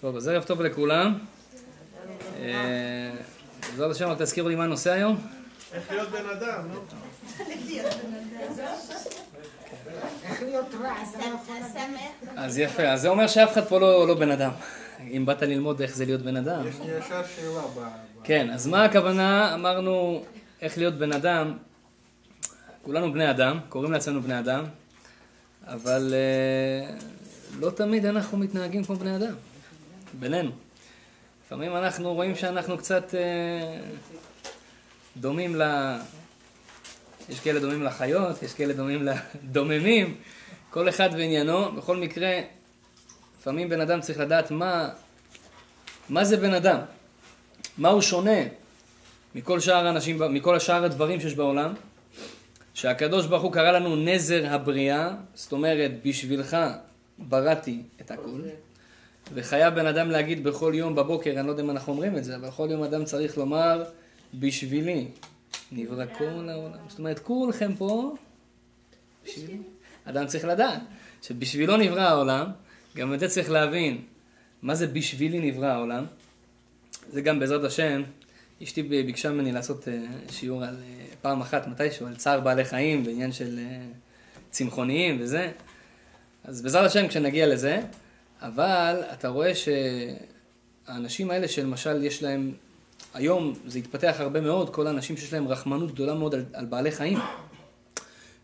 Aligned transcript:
טוב, 0.00 0.16
אז 0.16 0.28
ערב 0.28 0.44
טוב 0.44 0.62
לכולם. 0.62 1.18
אה, 2.40 3.12
בעזרת 3.70 3.90
השם, 3.90 4.08
רק 4.08 4.18
תזכירו 4.18 4.48
לי 4.48 4.54
מה 4.54 4.64
הנושא 4.64 4.90
היום. 4.90 5.26
איך 5.72 5.90
להיות 5.90 6.08
בן 6.08 6.28
אדם, 6.30 6.68
נו? 6.72 6.80
אז 12.36 12.58
יפה, 12.58 12.82
אז 12.82 13.00
זה 13.00 13.08
אומר 13.08 13.26
שאף 13.26 13.52
אחד 13.52 13.64
פה 13.64 13.80
לא 13.80 14.08
לא 14.08 14.14
בן 14.14 14.30
אדם. 14.30 14.50
אם 15.00 15.26
באת 15.26 15.42
ללמוד 15.42 15.82
איך 15.82 15.94
זה 15.96 16.04
להיות 16.04 16.22
בן 16.22 16.36
אדם. 16.36 16.66
יש 16.68 16.74
לי 16.84 16.98
ישר 16.98 17.22
שאלה 17.36 17.60
ב... 17.76 17.80
ב- 17.80 17.88
כן, 18.24 18.50
אז 18.50 18.66
מה 18.66 18.84
הכוונה? 18.84 19.54
אמרנו 19.54 20.24
איך 20.62 20.78
להיות 20.78 20.94
בן 20.94 21.12
אדם. 21.12 21.56
כולנו 22.82 23.12
בני 23.12 23.30
אדם, 23.30 23.58
קוראים 23.68 23.92
לעצמנו 23.92 24.22
בני 24.22 24.38
אדם, 24.38 24.64
אבל 25.66 26.14
אה, 26.14 26.96
לא 27.60 27.70
תמיד 27.70 28.06
אנחנו 28.06 28.38
מתנהגים 28.38 28.84
כמו 28.84 28.96
בני 28.96 29.16
אדם, 29.16 29.34
בינינו. 30.12 30.50
לפעמים 31.46 31.76
אנחנו 31.76 32.14
רואים 32.14 32.36
שאנחנו 32.36 32.78
קצת 32.78 33.14
אה, 33.14 33.80
דומים 35.16 35.56
ל... 35.56 35.62
יש 37.28 37.40
כאלה 37.40 37.60
דומים 37.60 37.82
לחיות, 37.82 38.42
יש 38.42 38.54
כאלה 38.54 38.72
דומים 38.72 39.08
לדוממים, 39.08 40.16
כל 40.70 40.88
אחד 40.88 41.08
ועניינו. 41.12 41.72
בכל 41.72 41.96
מקרה, 41.96 42.40
לפעמים 43.40 43.68
בן 43.68 43.80
אדם 43.80 44.00
צריך 44.00 44.18
לדעת 44.18 44.50
מה, 44.50 44.88
מה 46.08 46.24
זה 46.24 46.36
בן 46.36 46.54
אדם. 46.54 46.78
מה 47.78 47.88
הוא 47.88 48.00
שונה 48.00 48.40
מכל 49.34 49.60
שאר 49.60 49.86
האנשים, 49.86 50.34
מכל 50.34 50.58
שאר 50.58 50.84
הדברים 50.84 51.20
שיש 51.20 51.34
בעולם, 51.34 51.74
שהקדוש 52.74 53.26
ברוך 53.26 53.42
הוא 53.42 53.52
קרא 53.52 53.70
לנו 53.70 53.96
נזר 53.96 54.54
הבריאה, 54.54 55.10
זאת 55.34 55.52
אומרת, 55.52 55.90
בשבילך 56.04 56.56
בראתי 57.18 57.82
את 58.00 58.10
הכול, 58.10 58.44
וחייב 59.34 59.74
בן 59.74 59.86
אדם 59.86 60.10
להגיד 60.10 60.44
בכל 60.44 60.72
יום 60.74 60.94
בבוקר, 60.94 61.30
אני 61.38 61.46
לא 61.46 61.52
יודע 61.52 61.62
אם 61.62 61.70
אנחנו 61.70 61.92
אומרים 61.92 62.16
את 62.16 62.24
זה, 62.24 62.36
אבל 62.36 62.50
כל 62.50 62.68
יום 62.70 62.82
אדם 62.82 63.04
צריך 63.04 63.38
לומר, 63.38 63.84
בשבילי 64.34 65.08
נברא 65.72 66.04
כל 66.18 66.48
העולם. 66.48 66.88
זאת 66.88 66.98
אומרת, 66.98 67.18
כולכם 67.18 67.74
פה, 67.78 68.14
בשבילי. 69.24 69.58
אדם 70.04 70.26
צריך 70.26 70.44
לדעת 70.44 70.80
שבשבילו 71.22 71.76
נברא 71.76 72.00
העולם, 72.00 72.46
גם 72.96 73.14
את 73.14 73.20
זה 73.20 73.28
צריך 73.28 73.50
להבין, 73.50 74.02
מה 74.62 74.74
זה 74.74 74.86
בשבילי 74.86 75.50
נברא 75.50 75.66
העולם. 75.66 76.04
זה 77.12 77.20
גם 77.20 77.40
בעזרת 77.40 77.64
השם, 77.64 78.02
אשתי 78.62 78.82
ביקשה 78.82 79.30
ממני 79.30 79.52
לעשות 79.52 79.88
אה, 79.88 80.04
שיעור 80.30 80.64
על 80.64 80.76
אה, 80.82 81.04
פעם 81.22 81.40
אחת 81.40 81.66
מתישהו, 81.66 82.06
על 82.06 82.16
צער 82.16 82.40
בעלי 82.40 82.64
חיים, 82.64 83.04
בעניין 83.04 83.32
של 83.32 83.58
אה, 83.58 83.86
צמחוניים 84.50 85.16
וזה. 85.20 85.50
אז 86.44 86.62
בעזרת 86.62 86.86
השם 86.86 87.08
כשנגיע 87.08 87.46
לזה, 87.46 87.80
אבל 88.42 89.02
אתה 89.12 89.28
רואה 89.28 89.52
שהאנשים 89.54 91.30
האלה 91.30 91.48
שלמשל 91.48 92.04
יש 92.04 92.22
להם, 92.22 92.52
היום 93.14 93.52
זה 93.66 93.78
התפתח 93.78 94.16
הרבה 94.18 94.40
מאוד, 94.40 94.74
כל 94.74 94.86
האנשים 94.86 95.16
שיש 95.16 95.32
להם 95.32 95.48
רחמנות 95.48 95.92
גדולה 95.92 96.14
מאוד 96.14 96.34
על, 96.34 96.44
על 96.52 96.64
בעלי 96.64 96.90
חיים, 96.90 97.18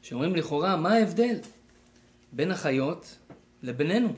שאומרים 0.02 0.36
לכאורה, 0.36 0.76
מה 0.76 0.92
ההבדל 0.92 1.36
בין 2.32 2.50
החיות 2.50 3.16
לבינינו? 3.62 4.12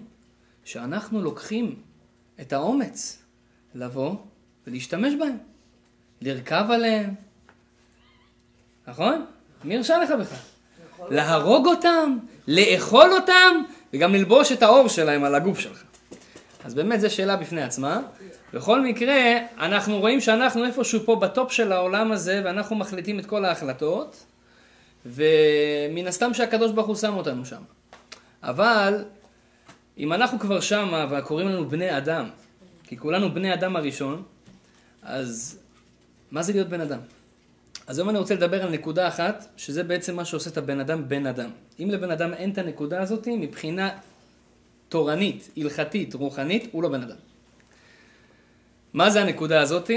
שאנחנו 0.64 1.22
לוקחים 1.22 1.74
את 2.40 2.52
האומץ 2.52 3.22
לבוא 3.74 4.16
ולהשתמש 4.66 5.14
בהם, 5.14 5.38
לרכב 6.20 6.64
עליהם, 6.70 7.14
נכון? 8.86 9.26
מי 9.64 9.76
הרשה 9.76 9.98
לך 9.98 10.10
בכלל? 10.10 10.38
להרוג 11.10 11.66
אותם, 11.66 12.18
לאכול 12.48 13.12
אותם, 13.12 13.62
וגם 13.92 14.14
ללבוש 14.14 14.52
את 14.52 14.62
האור 14.62 14.88
שלהם 14.88 15.24
על 15.24 15.34
הגוף 15.34 15.58
שלך. 15.58 15.82
אז 16.64 16.74
באמת 16.74 17.00
זו 17.00 17.14
שאלה 17.14 17.36
בפני 17.36 17.62
עצמה. 17.62 18.00
בכל 18.52 18.80
מקרה, 18.80 19.38
אנחנו 19.58 19.98
רואים 19.98 20.20
שאנחנו 20.20 20.64
איפשהו 20.64 21.00
פה 21.04 21.16
בטופ 21.16 21.52
של 21.52 21.72
העולם 21.72 22.12
הזה, 22.12 22.42
ואנחנו 22.44 22.76
מחליטים 22.76 23.18
את 23.18 23.26
כל 23.26 23.44
ההחלטות, 23.44 24.26
ומן 25.06 26.06
הסתם 26.06 26.34
שהקדוש 26.34 26.72
ברוך 26.72 26.86
הוא 26.86 26.96
שם 26.96 27.16
אותנו 27.16 27.46
שם. 27.46 27.62
אבל, 28.42 29.04
אם 29.98 30.12
אנחנו 30.12 30.38
כבר 30.38 30.60
שמה, 30.60 31.06
וקוראים 31.10 31.48
לנו 31.48 31.68
בני 31.68 31.96
אדם, 31.96 32.28
כי 32.84 32.96
כולנו 32.96 33.34
בני 33.34 33.54
אדם 33.54 33.76
הראשון, 33.76 34.22
אז 35.02 35.58
מה 36.30 36.42
זה 36.42 36.52
להיות 36.52 36.68
בן 36.68 36.80
אדם? 36.80 36.98
אז 37.86 37.98
היום 37.98 38.08
אני 38.08 38.18
רוצה 38.18 38.34
לדבר 38.34 38.62
על 38.62 38.70
נקודה 38.70 39.08
אחת, 39.08 39.46
שזה 39.56 39.82
בעצם 39.82 40.16
מה 40.16 40.24
שעושה 40.24 40.50
את 40.50 40.56
הבן 40.56 40.80
אדם 40.80 41.08
בן 41.08 41.26
אדם. 41.26 41.50
אם 41.80 41.90
לבן 41.90 42.10
אדם 42.10 42.34
אין 42.34 42.50
את 42.50 42.58
הנקודה 42.58 43.02
הזאת, 43.02 43.28
מבחינה 43.28 43.90
תורנית, 44.88 45.50
הלכתית, 45.56 46.14
רוחנית, 46.14 46.68
הוא 46.72 46.82
לא 46.82 46.88
בן 46.88 47.02
אדם. 47.02 47.16
מה 48.92 49.10
זה 49.10 49.22
הנקודה 49.22 49.60
הזאת? 49.60 49.90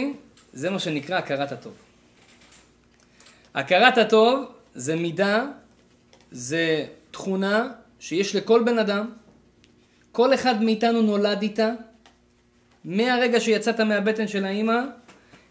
זה 0.53 0.69
מה 0.69 0.79
שנקרא 0.79 1.18
הכרת 1.18 1.51
הטוב. 1.51 1.74
הכרת 3.53 3.97
הטוב 3.97 4.45
זה 4.75 4.95
מידה, 4.95 5.45
זה 6.31 6.85
תכונה 7.12 7.72
שיש 8.00 8.35
לכל 8.35 8.63
בן 8.66 8.79
אדם, 8.79 9.12
כל 10.12 10.34
אחד 10.34 10.63
מאיתנו 10.63 11.01
נולד 11.01 11.41
איתה, 11.41 11.72
מהרגע 12.85 13.40
שיצאת 13.40 13.79
מהבטן 13.79 14.28
של 14.28 14.45
האימא, 14.45 14.81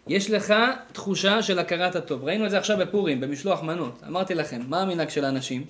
יש 0.07 0.29
לך 0.31 0.53
תחושה 0.91 1.41
של 1.43 1.59
הכרת 1.59 1.95
הטוב. 1.95 2.23
ראינו 2.23 2.45
את 2.45 2.51
זה 2.51 2.57
עכשיו 2.57 2.77
בפורים, 2.77 3.21
במשלוח 3.21 3.63
מנות. 3.63 4.01
אמרתי 4.07 4.35
לכם, 4.35 4.61
מה 4.67 4.81
המנהג 4.81 5.09
של 5.09 5.25
האנשים? 5.25 5.65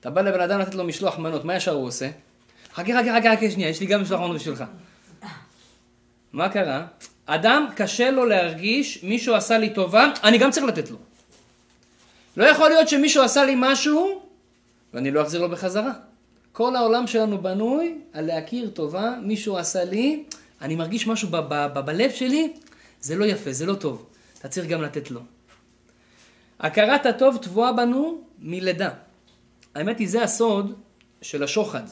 אתה 0.00 0.10
בא 0.10 0.20
לבן 0.20 0.40
אדם 0.40 0.60
לתת 0.60 0.74
לו 0.74 0.84
משלוח 0.84 1.18
מנות, 1.18 1.44
מה 1.44 1.56
ישר 1.56 1.72
הוא 1.72 1.86
עושה? 1.86 2.10
חכה, 2.74 2.92
חכה, 2.92 3.18
חכה, 3.20 3.36
חכה 3.36 3.50
שנייה, 3.50 3.68
יש 3.68 3.80
לי 3.80 3.86
גם 3.86 4.02
משלוח 4.02 4.20
מנות 4.20 4.36
בשבילך. 4.36 4.64
מה 6.32 6.48
קרה? 6.48 6.86
אדם, 7.26 7.66
קשה 7.76 8.10
לו 8.10 8.26
להרגיש, 8.26 9.04
מישהו 9.04 9.34
עשה 9.34 9.58
לי 9.58 9.70
טובה, 9.70 10.12
אני 10.24 10.38
גם 10.38 10.50
צריך 10.50 10.66
לתת 10.66 10.90
לו. 10.90 10.96
לא 12.36 12.44
יכול 12.44 12.68
להיות 12.68 12.88
שמישהו 12.88 13.22
עשה 13.22 13.44
לי 13.44 13.54
משהו, 13.56 14.22
ואני 14.94 15.10
לא 15.10 15.22
אחזיר 15.22 15.40
לו 15.40 15.48
בחזרה. 15.48 15.92
כל 16.52 16.76
העולם 16.76 17.06
שלנו 17.06 17.38
בנוי 17.38 17.98
על 18.12 18.26
להכיר 18.26 18.70
טובה, 18.70 19.14
מישהו 19.22 19.58
עשה 19.58 19.84
לי, 19.84 20.24
אני 20.62 20.76
מרגיש 20.76 21.06
משהו 21.06 21.28
בלב 21.84 22.10
שלי, 22.10 22.52
זה 23.02 23.16
לא 23.16 23.24
יפה, 23.24 23.52
זה 23.52 23.66
לא 23.66 23.74
טוב. 23.74 24.06
אתה 24.38 24.48
צריך 24.48 24.66
גם 24.66 24.82
לתת 24.82 25.10
לו. 25.10 25.20
הכרת 26.60 27.06
הטוב 27.06 27.36
טבועה 27.42 27.72
בנו 27.72 28.24
מלידה. 28.38 28.90
האמת 29.74 29.98
היא, 29.98 30.08
זה 30.08 30.22
הסוד 30.22 30.80
של 31.22 31.42
השוחד. 31.42 31.82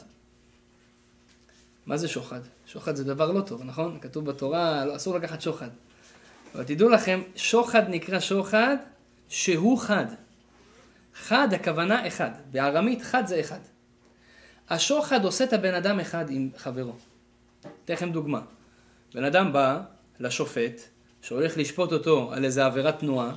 מה 1.85 1.97
זה 1.97 2.07
שוחד? 2.07 2.39
שוחד 2.65 2.95
זה 2.95 3.03
דבר 3.03 3.31
לא 3.31 3.41
טוב, 3.41 3.63
נכון? 3.63 3.97
כתוב 4.01 4.25
בתורה, 4.25 4.85
לא, 4.85 4.95
אסור 4.95 5.15
לקחת 5.15 5.41
שוחד. 5.41 5.69
אבל 6.55 6.63
תדעו 6.63 6.89
לכם, 6.89 7.21
שוחד 7.35 7.89
נקרא 7.89 8.19
שוחד 8.19 8.77
שהוא 9.29 9.79
חד. 9.79 10.05
חד 11.15 11.53
הכוונה 11.53 12.07
אחד. 12.07 12.31
בארמית 12.51 13.01
חד 13.01 13.27
זה 13.27 13.39
אחד. 13.39 13.59
השוחד 14.69 15.25
עושה 15.25 15.43
את 15.43 15.53
הבן 15.53 15.73
אדם 15.73 15.99
אחד 15.99 16.29
עם 16.29 16.49
חברו. 16.57 16.95
אתן 17.85 17.93
לכם 17.93 18.11
דוגמה. 18.11 18.41
בן 19.13 19.23
אדם 19.23 19.53
בא 19.53 19.81
לשופט, 20.19 20.81
שהולך 21.21 21.57
לשפוט 21.57 21.93
אותו 21.93 22.31
על 22.33 22.45
איזה 22.45 22.65
עבירת 22.65 22.99
תנועה, 22.99 23.31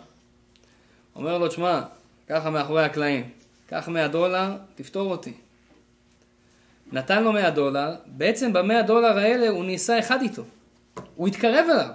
אומר 1.16 1.38
לו, 1.38 1.50
שמע, 1.50 1.82
ככה 2.28 2.50
מאחורי 2.50 2.84
הקלעים, 2.84 3.30
קח 3.66 3.88
100 3.88 4.08
דולר, 4.08 4.56
תפתור 4.74 5.10
אותי. 5.10 5.32
נתן 6.92 7.24
לו 7.24 7.32
100 7.32 7.50
דולר, 7.50 7.94
בעצם 8.06 8.52
ב-100 8.52 8.82
דולר 8.86 9.18
האלה 9.18 9.48
הוא 9.48 9.64
ניסה 9.64 9.98
אחד 9.98 10.22
איתו. 10.22 10.42
הוא 11.14 11.28
התקרב 11.28 11.66
אליו. 11.70 11.90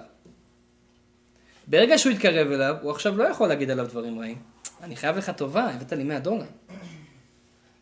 ברגע 1.66 1.98
שהוא 1.98 2.12
התקרב 2.12 2.52
אליו, 2.52 2.76
הוא 2.82 2.90
עכשיו 2.90 3.16
לא 3.16 3.24
יכול 3.24 3.48
להגיד 3.48 3.70
עליו 3.70 3.86
דברים 3.86 4.20
רעים. 4.20 4.38
אני 4.82 4.96
חייב 4.96 5.16
לך 5.16 5.30
טובה, 5.30 5.64
הבאת 5.64 5.92
לי 5.92 6.04
100 6.04 6.18
דולר. 6.18 6.44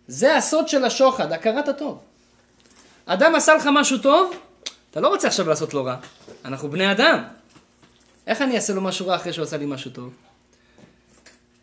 זה 0.07 0.37
הסוד 0.37 0.69
של 0.69 0.85
השוחד, 0.85 1.33
הכרת 1.33 1.69
הטוב. 1.69 2.03
אדם 3.07 3.35
עשה 3.35 3.55
לך 3.55 3.69
משהו 3.73 3.99
טוב, 3.99 4.35
אתה 4.91 5.01
לא 5.01 5.09
רוצה 5.09 5.29
עכשיו 5.29 5.49
לעשות 5.49 5.75
לו 5.75 5.85
רע. 5.85 5.97
אנחנו 6.45 6.71
בני 6.71 6.93
אדם. 6.93 7.38
איך 8.29 8.43
אני 8.43 8.57
אעשה 8.57 8.73
לו 8.73 8.81
משהו 8.81 9.07
רע 9.07 9.17
אחרי 9.17 9.33
שהוא 9.33 9.43
עשה 9.43 9.57
לי 9.57 9.67
משהו 9.67 9.91
טוב? 9.91 10.13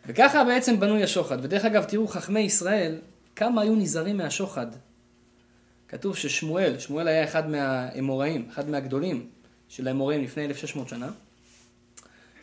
וככה 0.06 0.44
בעצם 0.44 0.80
בנוי 0.80 1.02
השוחד. 1.02 1.38
ודרך 1.42 1.64
אגב, 1.64 1.84
תראו, 1.84 2.08
חכמי 2.08 2.40
ישראל, 2.40 2.98
כמה 3.36 3.62
היו 3.62 3.74
נזהרים 3.74 4.16
מהשוחד. 4.16 4.66
כתוב 5.88 6.16
ששמואל, 6.16 6.78
שמואל 6.78 7.08
היה 7.08 7.24
אחד 7.24 7.50
מהאמוראים, 7.50 8.48
אחד 8.52 8.70
מהגדולים 8.70 9.26
של 9.68 9.88
האמוראים 9.88 10.22
לפני 10.22 10.44
1600 10.44 10.88
שנה. 10.88 11.08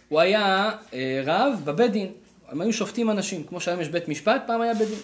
הוא 0.10 0.20
היה 0.20 0.72
אה, 0.94 1.22
רב 1.26 1.62
בבית 1.66 1.92
דין. 1.92 2.12
הם 2.48 2.62
היו 2.62 2.74
שופטים 2.74 3.12
אנשים, 3.12 3.44
כמו 3.44 3.62
שהיום 3.62 3.82
יש 3.82 3.88
בית 3.88 4.08
משפט, 4.08 4.44
פעם 4.48 4.62
היה 4.62 4.74
בית 4.74 4.88
דין. 4.88 5.00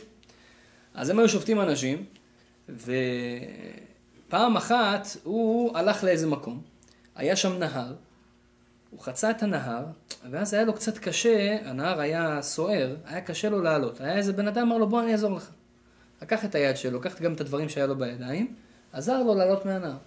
אז 0.94 1.10
הם 1.10 1.19
היו 1.19 1.30
שופטים 1.30 1.62
אנשים, 1.62 2.06
ופעם 2.69 4.57
אחת 4.57 5.07
הוא 5.24 5.77
הלך 5.77 6.04
לאיזה 6.04 6.27
מקום, 6.27 6.62
היה 7.15 7.36
שם 7.36 7.60
נהר, 7.60 7.94
הוא 8.89 9.00
חצה 9.00 9.31
את 9.31 9.44
הנהר, 9.44 9.86
ואז 10.31 10.53
היה 10.53 10.63
לו 10.63 10.74
קצת 10.74 10.97
קשה, 10.97 11.57
הנהר 11.65 12.00
היה 12.00 12.41
סוער, 12.41 12.95
היה 13.06 13.21
קשה 13.21 13.50
לו 13.50 13.62
לעלות. 13.62 14.01
היה 14.01 14.18
איזה 14.18 14.33
בן 14.33 14.47
אדם 14.47 14.62
אמר 14.62 14.77
לו, 14.77 14.89
בוא 14.89 15.01
אני 15.01 15.12
אעזור 15.12 15.36
לך. 15.36 15.50
לקח 16.21 16.45
את 16.45 16.56
היד 16.56 16.77
שלו, 16.77 17.00
לקח 17.00 17.21
גם 17.21 17.33
את 17.33 17.41
הדברים 17.41 17.69
שהיה 17.69 17.88
לו 17.88 17.95
בידיים, 17.97 18.53
עזר 18.94 19.24
לו 19.24 19.36
לעלות 19.36 19.65
מהנהר. 19.65 19.97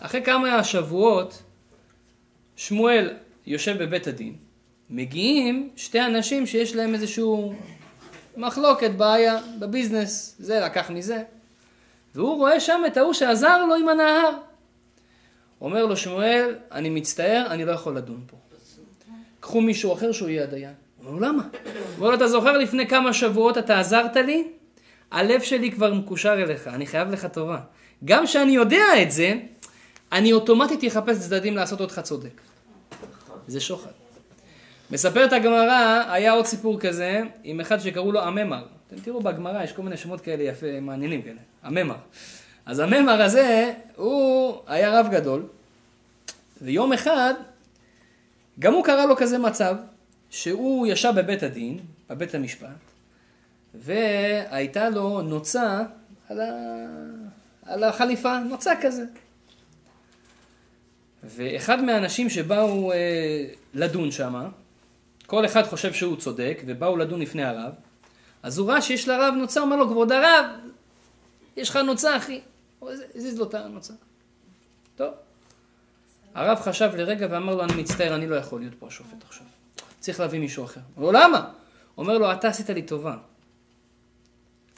אחרי 0.00 0.22
כמה 0.22 0.64
שבועות, 0.64 1.42
שמואל 2.56 3.16
יושב 3.46 3.82
בבית 3.82 4.06
הדין, 4.06 4.36
מגיעים 4.90 5.70
שתי 5.76 6.00
אנשים 6.00 6.46
שיש 6.46 6.76
להם 6.76 6.94
איזשהו 6.94 7.54
מחלוקת, 8.36 8.90
בעיה, 8.90 9.38
בביזנס, 9.58 10.36
זה 10.38 10.60
לקח 10.60 10.90
מזה, 10.90 11.22
והוא 12.14 12.36
רואה 12.36 12.60
שם 12.60 12.82
את 12.86 12.96
ההוא 12.96 13.12
שעזר 13.12 13.66
לו 13.66 13.74
עם 13.74 13.88
הנהר. 13.88 14.30
אומר 15.64 15.86
לו 15.86 15.96
שמואל, 15.96 16.54
אני 16.72 16.90
מצטער, 16.90 17.46
אני 17.50 17.64
לא 17.64 17.72
יכול 17.72 17.96
לדון 17.96 18.20
פה. 18.26 18.36
קחו 19.40 19.60
מישהו 19.60 19.92
אחר 19.92 20.12
שהוא 20.12 20.28
יהיה 20.28 20.42
הדיין. 20.42 20.72
הוא 20.96 21.08
אומר 21.08 21.28
למה? 21.28 21.42
הוא 21.42 22.06
אומר 22.06 22.14
אתה 22.14 22.28
זוכר 22.28 22.58
לפני 22.58 22.88
כמה 22.88 23.12
שבועות 23.12 23.58
אתה 23.58 23.80
עזרת 23.80 24.16
לי? 24.16 24.48
הלב 25.10 25.42
שלי 25.42 25.72
כבר 25.72 25.94
מקושר 25.94 26.42
אליך, 26.42 26.68
אני 26.68 26.86
חייב 26.86 27.10
לך 27.10 27.26
טובה. 27.26 27.58
גם 28.04 28.26
כשאני 28.26 28.52
יודע 28.52 28.84
את 29.02 29.10
זה, 29.10 29.34
אני 30.12 30.32
אוטומטית 30.32 30.92
אחפש 30.92 31.18
צדדים 31.18 31.56
לעשות 31.56 31.80
אותך 31.80 32.00
צודק. 32.00 32.40
זה 33.46 33.60
שוחד. 33.60 33.90
מספרת 34.90 35.32
הגמרא, 35.32 36.04
היה 36.08 36.32
עוד 36.32 36.46
סיפור 36.46 36.80
כזה, 36.80 37.22
עם 37.42 37.60
אחד 37.60 37.78
שקראו 37.78 38.12
לו 38.12 38.20
הממר. 38.20 38.64
אתם 38.86 38.96
תראו 38.96 39.20
בגמרא, 39.20 39.62
יש 39.62 39.72
כל 39.72 39.82
מיני 39.82 39.96
שמות 39.96 40.20
כאלה 40.20 40.42
יפה, 40.42 40.80
מעניינים 40.80 41.22
כאלה. 41.22 41.40
הממר. 41.62 41.96
אז 42.66 42.78
הממר 42.78 43.22
הזה, 43.22 43.72
הוא 43.96 44.58
היה 44.66 45.00
רב 45.00 45.08
גדול, 45.10 45.42
ויום 46.62 46.92
אחד, 46.92 47.34
גם 48.58 48.72
הוא 48.72 48.84
קרא 48.84 49.06
לו 49.06 49.16
כזה 49.16 49.38
מצב, 49.38 49.76
שהוא 50.30 50.86
ישב 50.86 51.12
בבית 51.16 51.42
הדין, 51.42 51.78
בבית 52.10 52.34
המשפט, 52.34 52.68
והייתה 53.74 54.88
לו 54.90 55.22
נוצה 55.22 55.82
על, 56.28 56.40
ה... 56.40 56.52
על 57.66 57.84
החליפה, 57.84 58.38
נוצה 58.38 58.72
כזה. 58.82 59.04
ואחד 61.24 61.82
מהאנשים 61.82 62.30
שבאו 62.30 62.92
אה, 62.92 63.46
לדון 63.74 64.10
שם, 64.10 64.48
כל 65.26 65.44
אחד 65.44 65.62
חושב 65.62 65.92
שהוא 65.92 66.16
צודק, 66.16 66.62
ובאו 66.66 66.96
לדון 66.96 67.20
לפני 67.20 67.44
הרב, 67.44 67.72
אז 68.42 68.58
הוא 68.58 68.70
ראה 68.70 68.82
שיש 68.82 69.08
לרב 69.08 69.34
נוצה, 69.34 69.60
אומר 69.60 69.76
לו, 69.76 69.88
כבוד 69.88 70.12
הרב, 70.12 70.46
יש 71.56 71.68
לך 71.68 71.76
נוצה, 71.76 72.16
אחי. 72.16 72.40
הוא 72.78 72.90
הזיז 73.14 73.38
לו 73.38 73.48
את 73.48 73.54
הנוצה. 73.54 73.92
טוב. 74.96 75.14
הרב 76.34 76.58
חשב 76.60 76.90
לרגע 76.94 77.26
ואמר 77.30 77.54
לו, 77.54 77.64
אני 77.64 77.82
מצטער, 77.82 78.14
אני 78.14 78.26
לא 78.26 78.36
יכול 78.36 78.60
להיות 78.60 78.74
פה 78.78 78.86
השופט 78.86 79.24
עכשיו. 79.28 79.46
צריך 80.00 80.20
להביא 80.20 80.40
מישהו 80.40 80.64
אחר. 80.64 80.80
הוא 80.94 81.08
אומר, 81.08 81.20
למה? 81.20 81.50
אומר 81.98 82.18
לו, 82.18 82.32
אתה 82.32 82.48
עשית 82.48 82.70
לי 82.70 82.82
טובה. 82.82 83.16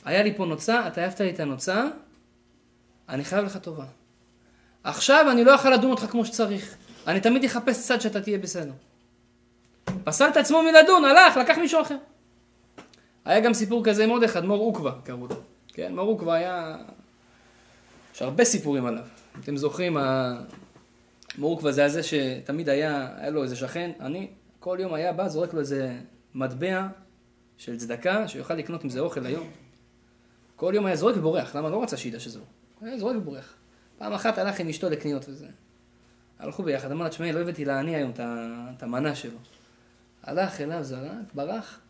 היה 0.04 0.22
לי 0.22 0.34
פה 0.36 0.46
נוצה, 0.46 0.86
אתה 0.86 1.02
העפת 1.02 1.20
לי 1.20 1.30
את 1.30 1.40
הנוצה, 1.40 1.84
אני 3.08 3.24
חייב 3.24 3.44
לך 3.44 3.56
טובה. 3.56 3.84
עכשיו 4.84 5.26
אני 5.30 5.44
לא 5.44 5.50
יכול 5.50 5.72
לדון 5.72 5.90
אותך 5.90 6.06
כמו 6.10 6.24
שצריך. 6.26 6.76
אני 7.06 7.20
תמיד 7.20 7.44
אחפש 7.44 7.86
צד 7.86 8.00
שאתה 8.00 8.20
תהיה 8.20 8.38
בסדר. 8.38 8.72
פסל 10.04 10.28
את 10.28 10.36
עצמו 10.36 10.62
מלדון, 10.62 11.04
הלך, 11.04 11.36
לקח 11.36 11.58
מישהו 11.58 11.82
אחר. 11.82 11.96
היה 13.24 13.40
גם 13.40 13.54
סיפור 13.54 13.84
כזה 13.84 14.04
עם 14.04 14.10
עוד 14.10 14.22
אחד, 14.22 14.44
מור 14.44 14.60
עוקווה 14.60 14.92
קראו 15.04 15.26
לו. 15.26 15.36
כן, 15.68 15.94
מור 15.94 16.08
עוקווה 16.08 16.34
היה... 16.34 16.76
יש 18.14 18.22
הרבה 18.22 18.44
סיפורים 18.44 18.86
עליו. 18.86 19.04
אתם 19.40 19.56
זוכרים, 19.56 19.96
עוקווה 21.44 21.72
זה 21.72 21.84
הזה 21.84 22.02
שתמיד 22.02 22.68
היה, 22.68 23.08
היה 23.16 23.30
לו 23.30 23.42
איזה 23.42 23.56
שכן, 23.56 23.90
אני, 24.00 24.28
כל 24.58 24.78
יום 24.80 24.94
היה 24.94 25.12
בא, 25.12 25.28
זורק 25.28 25.54
לו 25.54 25.60
איזה 25.60 25.98
מטבע 26.34 26.86
של 27.56 27.76
צדקה, 27.76 28.28
שיוכל 28.28 28.54
לקנות 28.54 28.84
עם 28.84 28.90
זה 28.90 29.00
אוכל 29.00 29.26
היום. 29.26 29.50
כל 30.56 30.72
יום 30.74 30.86
היה 30.86 30.96
זורק 30.96 31.16
ובורח, 31.16 31.56
למה? 31.56 31.70
לא 31.70 31.82
רצה 31.82 31.96
שידע 31.96 32.20
שזה 32.20 32.38
הוא. 32.38 32.46
היה 32.88 32.98
זורק 32.98 33.16
ובורח. 33.16 33.54
פעם 33.98 34.12
אחת 34.12 34.38
הלך 34.38 34.60
עם 34.60 34.68
אשתו 34.68 34.90
לקניות 34.90 35.28
וזה. 35.28 35.46
הלכו 36.38 36.62
ביחד, 36.62 36.90
אמר 36.90 37.04
לה, 37.04 37.10
תשמעי, 37.10 37.32
לא 37.32 37.40
הבאתי 37.40 37.64
לעני 37.64 37.96
היום 37.96 38.12
את 38.76 38.82
המנה 38.82 39.14
שלו. 39.14 39.38
הלך 40.22 40.60
אליו, 40.60 40.84
זרק, 40.84 41.34
ברח. 41.34 41.80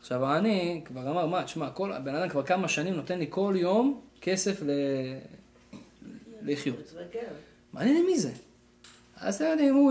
עכשיו 0.00 0.26
העני 0.26 0.82
כבר 0.84 1.10
אמר, 1.10 1.26
מה, 1.26 1.44
תשמע, 1.44 1.70
כל, 1.70 1.92
הבן 1.92 2.14
אדם 2.14 2.28
כבר 2.28 2.42
כמה 2.42 2.68
שנים 2.68 2.94
נותן 2.94 3.18
לי 3.18 3.26
כל 3.30 3.54
יום 3.56 4.00
כסף 4.20 4.62
ל... 4.62 4.70
לחיות. 6.42 6.94
מעניין 7.72 8.06
מי 8.06 8.18
זה. 8.18 8.30
אז 9.20 9.34
אתם 9.34 9.44
יודעים, 9.44 9.90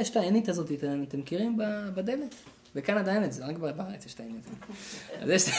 יש 0.00 0.10
את 0.10 0.16
העינית 0.16 0.48
הזאת, 0.48 0.72
אתם 1.08 1.18
מכירים 1.18 1.58
בדלת? 1.94 2.34
בקנדה 2.74 3.14
אין 3.14 3.24
את 3.24 3.32
זה, 3.32 3.46
רק 3.46 3.56
בארץ 3.56 4.06
יש 4.06 4.14
את 4.14 4.20
העינית. 4.20 4.44
אז 5.20 5.30
יש... 5.30 5.50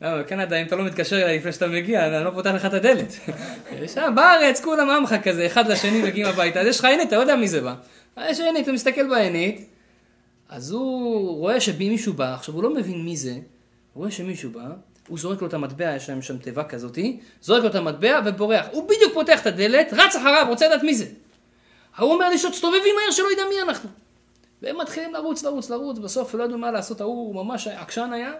למה, 0.00 0.18
בקנדה, 0.22 0.56
אם 0.56 0.66
אתה 0.66 0.76
לא 0.76 0.84
מתקשר 0.84 1.22
אליי 1.22 1.38
לפני 1.38 1.52
שאתה 1.52 1.66
מגיע, 1.66 2.06
אני 2.06 2.24
לא 2.24 2.30
פותח 2.30 2.50
לך 2.50 2.66
את 2.66 2.74
הדלת. 2.74 3.12
שם, 3.94 4.12
בארץ, 4.16 4.60
כולם 4.60 4.90
עמך 4.90 5.14
כזה, 5.22 5.46
אחד 5.46 5.66
לשני 5.68 6.02
מגיעים 6.02 6.26
הביתה, 6.26 6.60
אז 6.60 6.66
יש 6.66 6.78
לך 6.78 6.84
עינית, 6.84 7.08
אתה 7.08 7.16
לא 7.16 7.20
יודע 7.20 7.36
מי 7.36 7.48
זה 7.48 7.60
בא. 7.60 7.74
יש 8.28 8.40
עינית, 8.40 8.66
הוא 8.66 8.74
מסתכל 8.74 9.08
בעינית, 9.08 9.68
אז 10.48 10.70
הוא 10.70 11.36
רואה 11.38 11.60
שמישהו 11.60 12.12
בא, 12.12 12.34
עכשיו 12.34 12.54
הוא 12.54 12.62
לא 12.62 12.74
מבין 12.74 13.04
מי 13.04 13.16
זה, 13.16 13.32
הוא 13.32 13.40
רואה 13.94 14.10
שמישהו 14.10 14.50
בא, 14.50 14.68
הוא 15.08 15.18
זורק 15.18 15.42
לו 15.42 15.48
את 15.48 15.54
המטבע, 15.54 15.96
יש 15.96 16.08
להם 16.08 16.22
שם 16.22 16.38
תיבה 16.38 16.64
כזאתי, 16.64 17.20
זורק 17.40 17.62
לו 17.62 17.68
את 17.68 17.74
המטבע 17.74 18.20
ובורח. 18.26 18.66
הוא 18.72 18.84
בדיוק 18.84 19.14
פותח 19.14 19.40
את 19.40 19.46
הדלת, 19.46 19.92
רץ 19.92 20.16
אחריו, 20.16 20.46
רוצה 20.48 20.68
לדעת 20.68 20.82
מי 20.82 20.94
זה. 20.94 21.06
ההוא 21.96 22.12
אומר 22.14 22.28
לי 22.28 22.38
שתסתובבי 22.38 22.92
מהר 22.92 23.10
שלא 23.10 23.32
ידע 23.32 23.42
מי 23.48 23.62
אנחנו. 23.62 23.90
והם 24.62 24.80
מתחילים 24.80 25.14
לרוץ, 25.14 25.44
לרוץ, 25.44 25.70
לרוץ, 25.70 25.98
בסוף 25.98 26.34
לא 26.34 26.44
ידעו 26.44 26.58
מה 26.58 26.70
לעשות, 26.70 27.00
ההוא 27.00 27.34
ממש 27.34 27.66
עקשן 27.66 28.10
היה. 28.12 28.32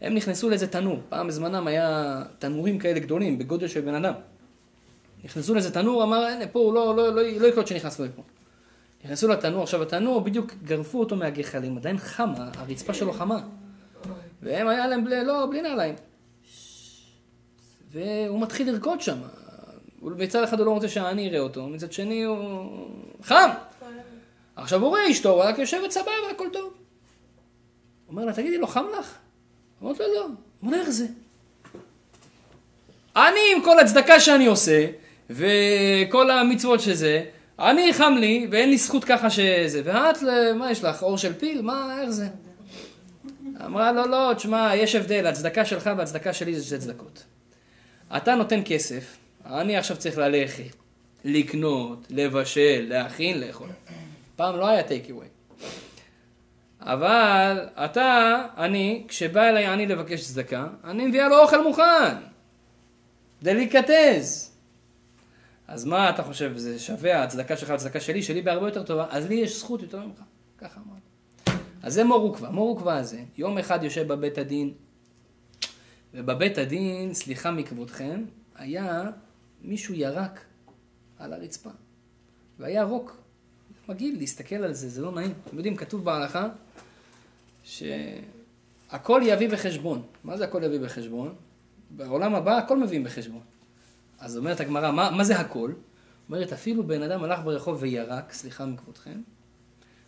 הם 0.00 0.14
נכנסו 0.14 0.50
לאיזה 0.50 0.66
תנור, 0.66 0.98
פעם 1.08 1.28
בזמנם 1.28 1.66
היה 1.66 2.22
תנורים 2.38 2.78
כאלה 2.78 3.00
גדולים, 3.00 3.38
בגודל 3.38 3.68
של 3.68 3.80
בן 3.80 3.94
אדם. 3.94 4.14
נכנסו 5.24 5.54
לאיזה 5.54 5.74
תנור, 5.74 6.02
אמר, 6.02 6.24
הנה, 6.24 6.46
פה 6.46 6.58
הוא 6.58 6.74
לא, 6.74 6.96
לא, 6.96 7.14
לא, 7.14 7.22
לא 7.22 7.46
יקלוט 7.46 7.66
שנכנסנו 7.66 8.04
לפה. 8.04 8.22
נכנסו 9.04 9.28
לתנור, 9.28 9.62
עכשיו 9.62 9.82
התנור, 9.82 10.20
בדיוק 10.20 10.52
גרפו 10.64 11.00
אותו 11.00 11.16
מהגחלים, 11.16 11.76
עדיין 11.76 11.98
חמה, 11.98 12.50
הרצפה 12.56 12.94
שלו 12.94 13.12
חמה. 13.12 13.40
והם 14.42 14.68
היה 14.68 14.86
להם 14.86 15.04
בלי, 15.04 15.24
לא, 15.24 15.46
בלי 15.50 15.62
נעליים. 15.62 15.94
והוא 17.90 18.40
מתחיל 18.40 18.70
לרקוד 18.70 19.00
שם. 19.00 19.18
מצד 20.02 20.42
אחד 20.42 20.58
הוא 20.58 20.66
לא 20.66 20.70
רוצה 20.70 20.88
שאני 20.88 21.28
אראה 21.28 21.40
אותו, 21.40 21.66
מצד 21.66 21.92
שני 21.92 22.22
הוא 22.22 22.88
חם. 23.22 23.50
עכשיו 24.56 24.80
הוא 24.80 24.88
רואה 24.88 25.10
אשתו, 25.10 25.30
הוא 25.30 25.42
רק 25.42 25.58
יושבת 25.58 25.90
סבבה, 25.90 26.10
הכל 26.30 26.48
טוב. 26.52 26.74
אומר 28.08 28.24
לה, 28.24 28.32
תגידי, 28.32 28.58
לא 28.58 28.66
חם 28.66 28.84
לך? 28.98 29.14
אמרת 29.82 30.00
לו, 30.00 30.06
לא. 30.14 30.26
אומר, 30.62 30.80
איך 30.80 30.90
זה? 30.90 31.06
אני 33.16 33.40
עם 33.56 33.62
כל 33.62 33.78
הצדקה 33.78 34.20
שאני 34.20 34.46
עושה, 34.46 34.86
וכל 35.30 36.30
המצוות 36.30 36.80
שזה, 36.80 37.24
אני 37.58 37.92
חם 37.92 38.14
לי, 38.20 38.48
ואין 38.50 38.70
לי 38.70 38.76
זכות 38.76 39.04
ככה 39.04 39.30
שזה, 39.30 39.82
ואת, 39.84 40.16
מה 40.54 40.70
יש 40.70 40.84
לך, 40.84 41.02
אור 41.02 41.18
של 41.18 41.34
פיל? 41.34 41.62
מה, 41.62 41.98
איך 42.02 42.10
זה? 42.10 42.28
אמרה 43.64 43.92
לו, 43.92 44.06
לא, 44.06 44.32
תשמע, 44.36 44.76
יש 44.76 44.94
הבדל, 44.94 45.26
הצדקה 45.26 45.64
שלך 45.64 45.90
והצדקה 45.96 46.32
שלי 46.32 46.54
זה 46.54 46.64
שתי 46.64 46.78
צדקות. 46.78 47.22
אתה 48.16 48.34
נותן 48.34 48.60
כסף, 48.64 49.16
אני 49.50 49.76
עכשיו 49.76 49.96
צריך 49.96 50.18
ללכת, 50.18 50.76
לקנות, 51.24 52.06
לבשל, 52.10 52.86
להכין, 52.88 53.40
לאכול. 53.40 53.68
פעם 54.36 54.56
לא 54.56 54.68
היה 54.68 54.82
טייק 54.82 55.10
אווי. 55.10 55.26
אבל 56.80 57.68
אתה, 57.84 58.42
אני, 58.56 59.04
כשבא 59.08 59.48
אליי 59.48 59.74
אני 59.74 59.86
לבקש 59.86 60.26
צדקה, 60.26 60.66
אני 60.84 61.06
מביאה 61.06 61.28
לו 61.28 61.38
אוכל 61.38 61.62
מוכן. 61.62 62.16
דליקטז. 63.42 64.50
אז 65.68 65.84
מה 65.84 66.10
אתה 66.10 66.22
חושב, 66.22 66.56
זה 66.56 66.78
שווה 66.78 67.22
הצדקה 67.22 67.56
שלך 67.56 67.70
לצדקה 67.70 68.00
שלי, 68.00 68.22
שלי 68.22 68.42
בהרבה 68.42 68.68
יותר 68.68 68.82
טובה, 68.82 69.06
אז 69.10 69.28
לי 69.28 69.34
יש 69.34 69.58
זכות 69.58 69.82
יותר 69.82 70.06
ממך. 70.06 70.20
ככה 70.58 70.80
אמרתי. 70.86 71.60
אז 71.82 71.94
זה 71.94 72.04
מור 72.04 72.22
עוקווה. 72.22 72.50
מור 72.50 72.68
עוקווה 72.68 72.96
הזה, 72.96 73.20
יום 73.38 73.58
אחד 73.58 73.84
יושב 73.84 74.06
בבית 74.08 74.38
הדין, 74.38 74.72
ובבית 76.14 76.58
הדין, 76.58 77.14
סליחה 77.14 77.50
מכבודכם, 77.50 78.24
היה 78.56 79.10
מישהו 79.62 79.94
ירק 79.94 80.44
על 81.18 81.32
הרצפה. 81.32 81.70
והיה 82.58 82.84
רוק. 82.84 83.16
מגעיל 83.88 84.18
להסתכל 84.18 84.54
על 84.54 84.72
זה, 84.72 84.88
זה 84.88 85.02
לא 85.02 85.12
נעים. 85.12 85.32
אתם 85.46 85.56
יודעים, 85.56 85.76
כתוב 85.76 86.04
בהלכה 86.04 86.48
שהכל 87.64 89.22
יביא 89.24 89.48
בחשבון. 89.48 90.02
מה 90.24 90.36
זה 90.36 90.44
הכל 90.44 90.62
יביא 90.64 90.80
בחשבון? 90.80 91.34
בעולם 91.90 92.34
הבא 92.34 92.56
הכל 92.56 92.78
מביאים 92.78 93.04
בחשבון. 93.04 93.40
אז 94.18 94.36
אומרת 94.36 94.60
הגמרא, 94.60 94.92
מה, 94.92 95.10
מה 95.10 95.24
זה 95.24 95.40
הכל? 95.40 95.72
אומרת, 96.28 96.52
אפילו 96.52 96.86
בן 96.86 97.02
אדם 97.02 97.24
הלך 97.24 97.40
ברחוב 97.44 97.76
וירק, 97.80 98.32
סליחה 98.32 98.66
מכבודכם, 98.66 99.20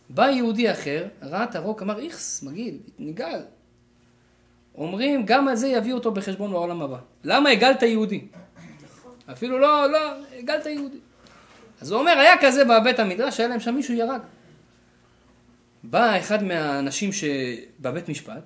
בא 0.09 0.29
יהודי 0.29 0.71
אחר, 0.71 1.07
ראה 1.21 1.43
את 1.43 1.55
הרוק, 1.55 1.81
אמר, 1.81 1.99
איכס, 1.99 2.43
מגעיל, 2.43 2.77
נגעל. 2.99 3.41
אומרים, 4.75 5.25
גם 5.25 5.47
על 5.47 5.55
זה 5.55 5.67
יביא 5.67 5.93
אותו 5.93 6.11
בחשבון 6.11 6.51
בעולם 6.51 6.81
הבא. 6.81 6.99
למה 7.23 7.49
הגלת 7.49 7.81
יהודי? 7.81 8.27
אפילו 9.31 9.59
לא, 9.59 9.91
לא, 9.91 9.99
הגלת 10.39 10.65
יהודי. 10.65 10.97
אז 11.81 11.91
הוא 11.91 11.99
אומר, 11.99 12.11
היה 12.11 12.33
כזה 12.41 12.65
בבית 12.65 12.99
המדרש, 12.99 13.39
היה 13.39 13.49
להם 13.49 13.59
שם 13.59 13.75
מישהו 13.75 13.93
ירק. 13.93 14.21
בא 15.83 16.19
אחד 16.19 16.43
מהאנשים 16.43 17.09
שבבית 17.11 18.09
משפט, 18.09 18.43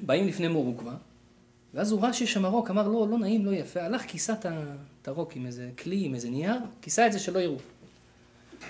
באים 0.00 0.28
לפני 0.28 0.48
מור 0.48 0.66
עוקווה, 0.66 0.94
ואז 1.74 1.92
הוא 1.92 2.02
ראה 2.02 2.12
שיש 2.12 2.32
שם 2.32 2.46
רוק, 2.46 2.70
אמר 2.70 2.88
לא, 2.88 3.06
לא 3.10 3.18
נעים, 3.18 3.46
לא 3.46 3.50
יפה, 3.50 3.82
הלך, 3.82 4.02
כיסה 4.02 4.32
את 5.02 5.08
הרוק 5.08 5.36
עם 5.36 5.46
איזה 5.46 5.70
כלי, 5.78 6.04
עם 6.04 6.14
איזה 6.14 6.30
נייר, 6.30 6.56
כיסה 6.82 7.06
את 7.06 7.12
זה 7.12 7.18
שלא 7.18 7.38
יראו. 7.38 7.56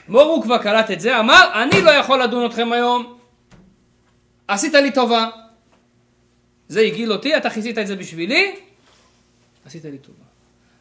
מורו 0.09 0.42
כבר 0.42 0.59
קלט 0.59 0.90
את 0.90 1.00
זה, 1.00 1.21
אמר, 1.21 1.50
אני 1.62 1.83
לא 1.83 1.90
יכול 1.90 2.23
לדון 2.23 2.47
אתכם 2.47 2.73
היום, 2.73 3.18
עשית 4.49 4.75
לי 4.75 4.92
טובה. 4.92 5.30
זה 6.68 6.80
הגעיל 6.80 7.12
אותי, 7.12 7.37
אתה 7.37 7.50
כיסית 7.50 7.78
את 7.78 7.87
זה 7.87 7.97
בשבילי, 7.97 8.57
עשית 9.66 9.85
לי 9.85 9.99
טובה. 9.99 10.27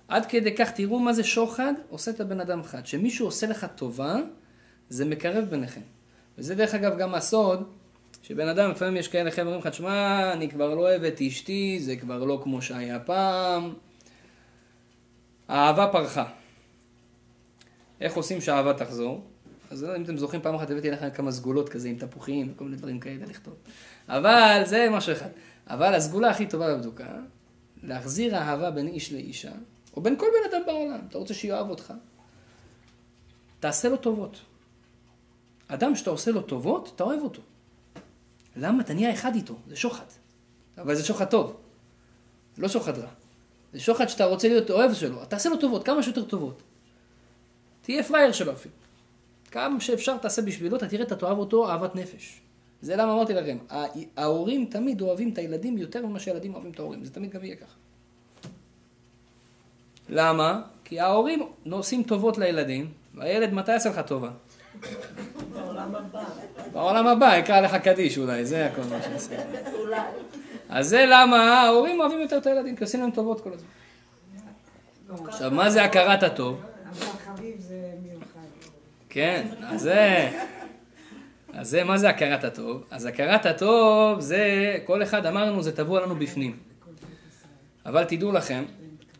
עד 0.07 0.25
כדי 0.25 0.55
כך 0.55 0.71
תראו 0.71 0.99
מה 0.99 1.13
זה 1.13 1.23
שוחד 1.23 1.73
עושה 1.89 2.11
את 2.11 2.19
הבן 2.19 2.39
אדם 2.39 2.59
אחד. 2.59 2.85
שמישהו 2.85 3.25
עושה 3.25 3.47
לך 3.47 3.67
טובה, 3.75 4.15
זה 4.89 5.05
מקרב 5.05 5.45
ביניכם. 5.49 5.81
וזה 6.37 6.55
דרך 6.55 6.73
אגב 6.73 6.97
גם 6.97 7.15
הסוד, 7.15 7.63
שבן 8.23 8.47
אדם, 8.47 8.71
לפעמים 8.71 8.97
יש 8.97 9.07
כאלה 9.07 9.31
חבר'ה 9.31 9.45
אומרים 9.45 9.61
לך, 9.61 9.73
שמע, 9.73 10.33
אני 10.33 10.49
כבר 10.49 10.75
לא 10.75 10.81
אוהב 10.81 11.03
את 11.03 11.21
אשתי, 11.21 11.79
זה 11.81 11.95
כבר 11.95 12.23
לא 12.23 12.39
כמו 12.43 12.61
שהיה 12.61 12.99
פעם. 12.99 13.73
האהבה 15.47 15.87
פרחה. 15.91 16.25
איך 18.01 18.13
עושים 18.13 18.41
שהאהבה 18.41 18.73
תחזור? 18.73 19.23
אז 19.71 19.85
אם 19.97 20.03
אתם 20.03 20.17
זוכרים, 20.17 20.41
פעם 20.41 20.55
אחת 20.55 20.71
הבאתי 20.71 20.91
לכם 20.91 21.09
כמה 21.09 21.31
סגולות 21.31 21.69
כזה 21.69 21.89
עם 21.89 21.95
תפוחים 21.95 22.51
וכל 22.51 22.63
מיני 22.63 22.77
דברים 22.77 22.99
כאלה 22.99 23.25
לכתוב. 23.25 23.53
אבל 24.09 24.61
זה 24.65 24.87
משהו 24.91 25.13
אחד. 25.13 25.29
אבל 25.67 25.93
הסגולה 25.93 26.29
הכי 26.29 26.45
טובה 26.45 26.75
בבדוקה, 26.75 27.15
להחזיר 27.83 28.35
אהבה 28.35 28.71
בין 28.71 28.87
איש 28.87 29.13
לאישה, 29.13 29.51
או 29.97 30.01
בין 30.01 30.17
כל 30.17 30.25
בן 30.25 30.57
אדם 30.57 30.65
בעולם. 30.65 30.99
אתה 31.09 31.17
רוצה 31.17 31.33
שיאהב 31.33 31.69
אותך? 31.69 31.93
תעשה 33.59 33.89
לו 33.89 33.97
טובות. 33.97 34.37
אדם 35.67 35.95
שאתה 35.95 36.09
עושה 36.09 36.31
לו 36.31 36.41
טובות, 36.41 36.91
אתה 36.95 37.03
אוהב 37.03 37.21
אותו. 37.21 37.41
למה? 38.55 38.83
אתה 38.83 38.93
נהיה 38.93 39.13
אחד 39.13 39.35
איתו, 39.35 39.55
זה 39.67 39.75
שוחד. 39.75 40.05
אבל 40.77 40.95
זה 40.95 41.03
שוחד 41.03 41.25
טוב, 41.25 41.57
לא 42.57 42.67
שוחד 42.67 42.97
רע. 42.97 43.09
זה 43.73 43.79
שוחד 43.79 44.07
שאתה 44.07 44.25
רוצה 44.25 44.47
להיות 44.47 44.69
אוהב 44.69 44.93
שלו, 44.93 45.25
תעשה 45.25 45.49
לו 45.49 45.57
טובות, 45.57 45.83
כמה 45.83 46.03
שיותר 46.03 46.23
טובות. 46.23 46.63
תהיה 47.81 48.03
פראייר 48.03 48.31
שלו 48.31 48.51
אפילו. 48.51 48.75
כמה 49.51 49.79
שאפשר 49.79 50.17
תעשה 50.17 50.41
בשבילו, 50.41 50.77
אתה 50.77 50.87
תראה, 50.87 51.03
אתה 51.03 51.15
תאהב 51.15 51.37
אותו 51.37 51.69
אהבת 51.69 51.95
נפש. 51.95 52.41
זה 52.81 52.95
למה 52.95 53.13
אמרתי 53.13 53.33
לכם, 53.33 53.57
ההורים 54.17 54.65
תמיד 54.65 55.01
אוהבים 55.01 55.29
את 55.33 55.37
הילדים 55.37 55.77
יותר 55.77 56.05
ממה 56.05 56.19
שהילדים 56.19 56.53
אוהבים 56.53 56.71
את 56.71 56.79
ההורים, 56.79 57.05
זה 57.05 57.11
תמיד 57.11 57.31
גם 57.31 57.43
יהיה 57.43 57.55
ככה. 57.55 57.86
למה? 60.09 60.61
כי 60.83 60.99
ההורים 60.99 61.47
עושים 61.71 62.03
טובות 62.03 62.37
לילדים, 62.37 62.87
והילד 63.15 63.53
מתי 63.53 63.71
יעשה 63.71 63.89
לך 63.89 63.99
טובה? 63.99 64.29
בעולם 65.53 65.95
הבא. 65.95 66.23
בעולם 66.73 67.07
הבא 67.07 67.35
יקרא 67.37 67.59
לך 67.61 67.75
קדיש 67.75 68.17
אולי, 68.17 68.45
זה 68.45 68.65
הכל 68.65 68.81
מה 68.81 69.01
שעושה. 69.01 69.35
אולי. 69.73 69.99
אז 70.69 70.87
זה 70.87 71.05
למה 71.07 71.61
ההורים 71.61 71.99
אוהבים 71.99 72.19
יותר 72.19 72.37
את 72.37 72.47
הילדים, 72.47 72.75
כי 72.75 72.83
עושים 72.83 73.01
להם 73.01 73.11
טובות 73.11 73.41
כל 73.41 73.49
הזמן. 73.53 75.27
עכשיו, 75.27 75.51
מה 75.51 75.69
זה 75.69 75.83
הכרת 75.83 76.23
הטוב? 76.23 76.61
כן, 79.09 79.47
אז 79.63 79.81
זה... 79.81 80.29
אז 81.53 81.69
זה, 81.69 81.83
מה 81.83 81.97
זה 81.97 82.09
הכרת 82.09 82.43
הטוב? 82.43 82.83
אז 82.91 83.05
הכרת 83.05 83.45
הטוב 83.45 84.19
זה, 84.19 84.77
כל 84.85 85.03
אחד 85.03 85.25
אמרנו, 85.25 85.63
זה 85.63 85.75
טבוע 85.75 86.01
לנו 86.01 86.15
בפנים. 86.15 86.57
אבל 87.85 88.03
תדעו 88.03 88.31
לכם, 88.31 88.63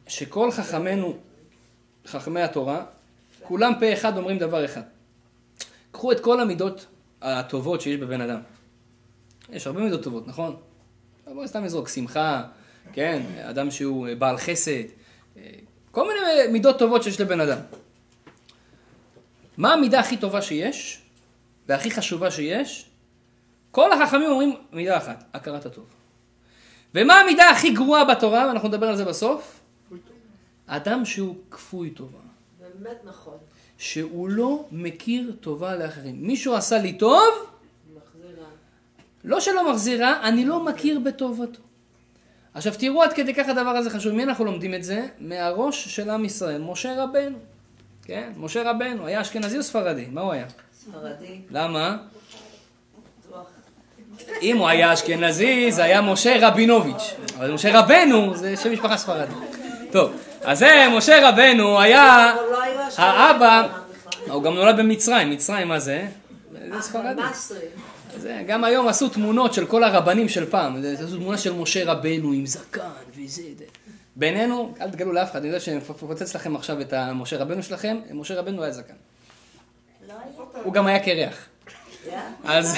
שכל 0.08 0.52
חכמינו, 0.52 1.18
חכמי 2.08 2.42
התורה, 2.42 2.86
כולם 3.42 3.74
פה 3.80 3.94
אחד 3.94 4.18
אומרים 4.18 4.38
דבר 4.38 4.66
אחד. 4.66 4.82
קחו 5.92 6.12
את 6.12 6.20
כל 6.20 6.40
המידות 6.42 6.86
הטובות 7.22 7.82
שיש 7.82 7.98
בבן 7.98 8.22
אדם. 8.22 8.40
יש 9.50 9.68
הרבה 9.68 9.82
מידות 9.82 10.04
טובות, 10.04 10.28
נכון? 10.28 10.56
בואו 11.26 11.48
סתם 11.48 11.64
נזרוק, 11.64 11.90
שמחה, 11.90 12.44
כן, 12.94 13.22
אדם 13.50 13.72
שהוא 13.72 14.08
בעל 14.20 14.38
חסד, 14.38 14.84
כל 15.92 16.08
מיני 16.08 16.52
מידות 16.52 16.80
טובות 16.80 17.04
שיש 17.04 17.22
לבן 17.22 17.42
אדם. 17.42 17.58
מה 19.58 19.74
המידה 19.74 20.00
הכי 20.00 20.18
טובה 20.18 20.42
שיש, 20.42 21.02
והכי 21.68 21.92
חשובה 21.92 22.32
שיש? 22.32 22.90
כל 23.72 23.94
החכמים 23.94 24.30
אומרים 24.30 24.56
מידה 24.72 24.98
אחת, 24.98 25.24
הכרת 25.34 25.66
הטוב. 25.66 25.86
ומה 26.96 27.20
המידה 27.20 27.50
הכי 27.50 27.70
גרועה 27.74 28.06
בתורה, 28.06 28.48
ואנחנו 28.48 28.68
נדבר 28.68 28.88
על 28.88 28.96
זה 28.96 29.06
בסוף? 29.06 29.57
אדם 30.68 31.06
שהוא 31.06 31.36
כפוי 31.52 31.90
טובה. 31.90 32.20
באמת 32.60 32.98
נכון. 33.04 33.38
שהוא 33.78 34.30
לא 34.30 34.66
מכיר 34.72 35.32
טובה 35.42 35.76
לאחרים. 35.76 36.28
מישהו 36.28 36.56
עשה 36.56 36.78
לי 36.78 36.94
טוב, 36.94 37.28
מחזירה. 37.96 38.48
לא 39.24 39.40
שלא 39.40 39.72
מחזירה, 39.72 40.28
אני 40.28 40.46
לא 40.46 40.66
מכיר 40.66 41.00
בטובתו. 41.00 41.62
עכשיו 42.54 42.74
תראו 42.80 43.04
עד 43.04 43.14
כדי 43.14 43.34
כך 43.34 43.50
הדבר 43.50 43.70
הזה 43.70 43.90
חשוב. 43.90 44.14
מי 44.14 44.24
אנחנו 44.24 44.46
לומדים 44.46 44.74
את 44.74 44.84
זה? 44.84 45.08
מהראש 45.20 45.88
של 45.88 46.10
עם 46.10 46.26
ישראל, 46.26 46.62
משה 46.62 47.04
רבנו. 47.04 47.38
כן, 48.04 48.32
משה 48.38 48.72
רבנו, 48.72 49.06
היה 49.06 49.22
אשכנזי 49.22 49.58
או 49.58 49.64
ספרדי? 49.64 50.06
מה 50.12 50.22
הוא 50.22 50.32
היה? 50.32 50.46
ספרדי. 50.74 51.42
למה? 51.52 51.98
אם 54.42 54.58
הוא 54.58 54.68
היה 54.68 54.94
אשכנזי, 54.94 55.72
זה 55.72 55.84
היה 55.84 56.02
משה 56.02 56.48
רבינוביץ'. 56.48 57.14
אבל 57.38 57.52
משה 57.52 57.80
רבנו 57.80 58.38
זה 58.38 58.58
שם 58.58 58.74
משפחה 58.74 58.98
ספרדי. 58.98 59.34
טוב, 59.92 60.12
אז 60.42 60.60
זה 60.60 60.88
משה 60.98 61.30
רבנו 61.30 61.82
היה 61.82 62.36
לא 62.52 62.88
אשכנזים 62.88 63.06
האבא. 63.06 63.68
הוא 64.30 64.44
גם 64.44 64.54
נולד 64.54 64.78
במצרים, 64.78 65.30
מצרים 65.30 65.68
מה 65.68 65.80
זה? 65.80 66.08
זה 66.52 66.82
ספרדי. 66.82 67.22
מסרי. 67.32 67.60
זה, 68.18 68.44
גם 68.48 68.64
היום 68.64 68.88
עשו 68.88 69.10
תמונות 69.10 69.54
של 69.54 69.66
כל 69.66 69.84
הרבנים 69.84 70.30
של 70.30 70.46
פעם, 70.46 70.84
עשו 71.04 71.18
תמונה 71.18 71.38
של 71.38 71.54
משה 71.54 71.92
רבנו 71.92 72.32
עם 72.32 72.46
זקן 72.46 72.82
וזה, 73.18 73.42
זה. 73.58 73.66
בינינו, 74.16 74.74
אל 74.82 74.90
תגלו 74.90 75.14
לאף 75.14 75.32
אחד, 75.32 75.40
אני 75.40 75.48
יודע 75.48 75.60
שאני 75.60 75.78
מפוצץ 75.78 76.36
לכם 76.36 76.56
עכשיו 76.56 76.82
את 76.82 76.94
המשה 76.94 77.38
רבנו 77.38 77.64
שלכם, 77.64 77.98
משה 78.12 78.40
רבנו 78.40 78.64
היה 78.64 78.72
זקן. 78.72 78.94
לא. 80.08 80.14
הוא 80.64 80.74
גם 80.74 80.88
היה 80.88 81.00
קרח. 81.00 81.48
אז... 82.44 82.78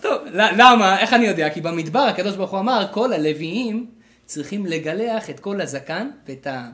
טוב, 0.00 0.22
למה? 0.32 0.98
איך 0.98 1.12
אני 1.12 1.26
יודע? 1.26 1.50
כי 1.50 1.60
במדבר 1.60 1.98
הקדוש 1.98 2.36
ברוך 2.36 2.50
הוא 2.50 2.60
אמר, 2.60 2.86
כל 2.90 3.12
הלוויים 3.12 3.86
צריכים 4.26 4.66
לגלח 4.66 5.30
את 5.30 5.40
כל 5.40 5.60
הזקן 5.60 6.10
ואת 6.28 6.46
ה... 6.46 6.68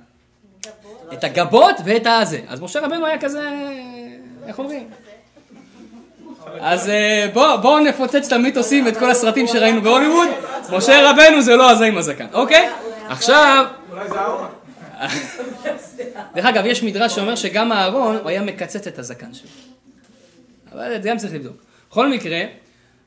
את 1.13 1.25
הגבות 1.25 1.77
ואת 1.85 2.07
הזה. 2.07 2.41
אז 2.49 2.61
משה 2.61 2.81
רבנו 2.81 3.07
היה 3.07 3.19
כזה, 3.19 3.51
איך 4.47 4.59
אומרים? 4.59 4.89
אז 6.61 6.89
אה, 6.89 7.27
בואו 7.33 7.61
בוא 7.63 7.81
נפוצץ 7.81 8.27
את 8.27 8.33
המיתוסים 8.33 8.87
ואת 8.87 8.97
כל 8.97 9.11
הסרטים 9.11 9.47
שראינו 9.47 9.83
בהוליווד. 9.83 10.29
משה 10.73 11.11
רבנו 11.11 11.43
זה 11.43 11.57
לא 11.57 11.71
הזה 11.71 11.85
עם 11.85 11.99
הזקן, 11.99 12.27
אוקיי? 12.33 12.69
עכשיו, 13.09 13.67
אולי 13.91 14.09
זה 14.09 14.19
אהרון. 14.19 14.49
דרך 16.35 16.45
אגב, 16.45 16.67
יש 16.67 16.83
מדרש 16.83 17.15
שאומר 17.15 17.35
שגם 17.35 17.73
אהרון, 17.73 18.17
הוא 18.17 18.29
היה 18.29 18.43
מקצץ 18.43 18.87
את 18.87 18.99
הזקן 18.99 19.35
שלו. 19.35 19.51
אבל 20.73 20.97
את 20.97 21.03
זה 21.03 21.09
גם 21.09 21.17
צריך 21.17 21.35
לבדוק. 21.35 21.57
בכל 21.91 22.09
מקרה, 22.09 22.43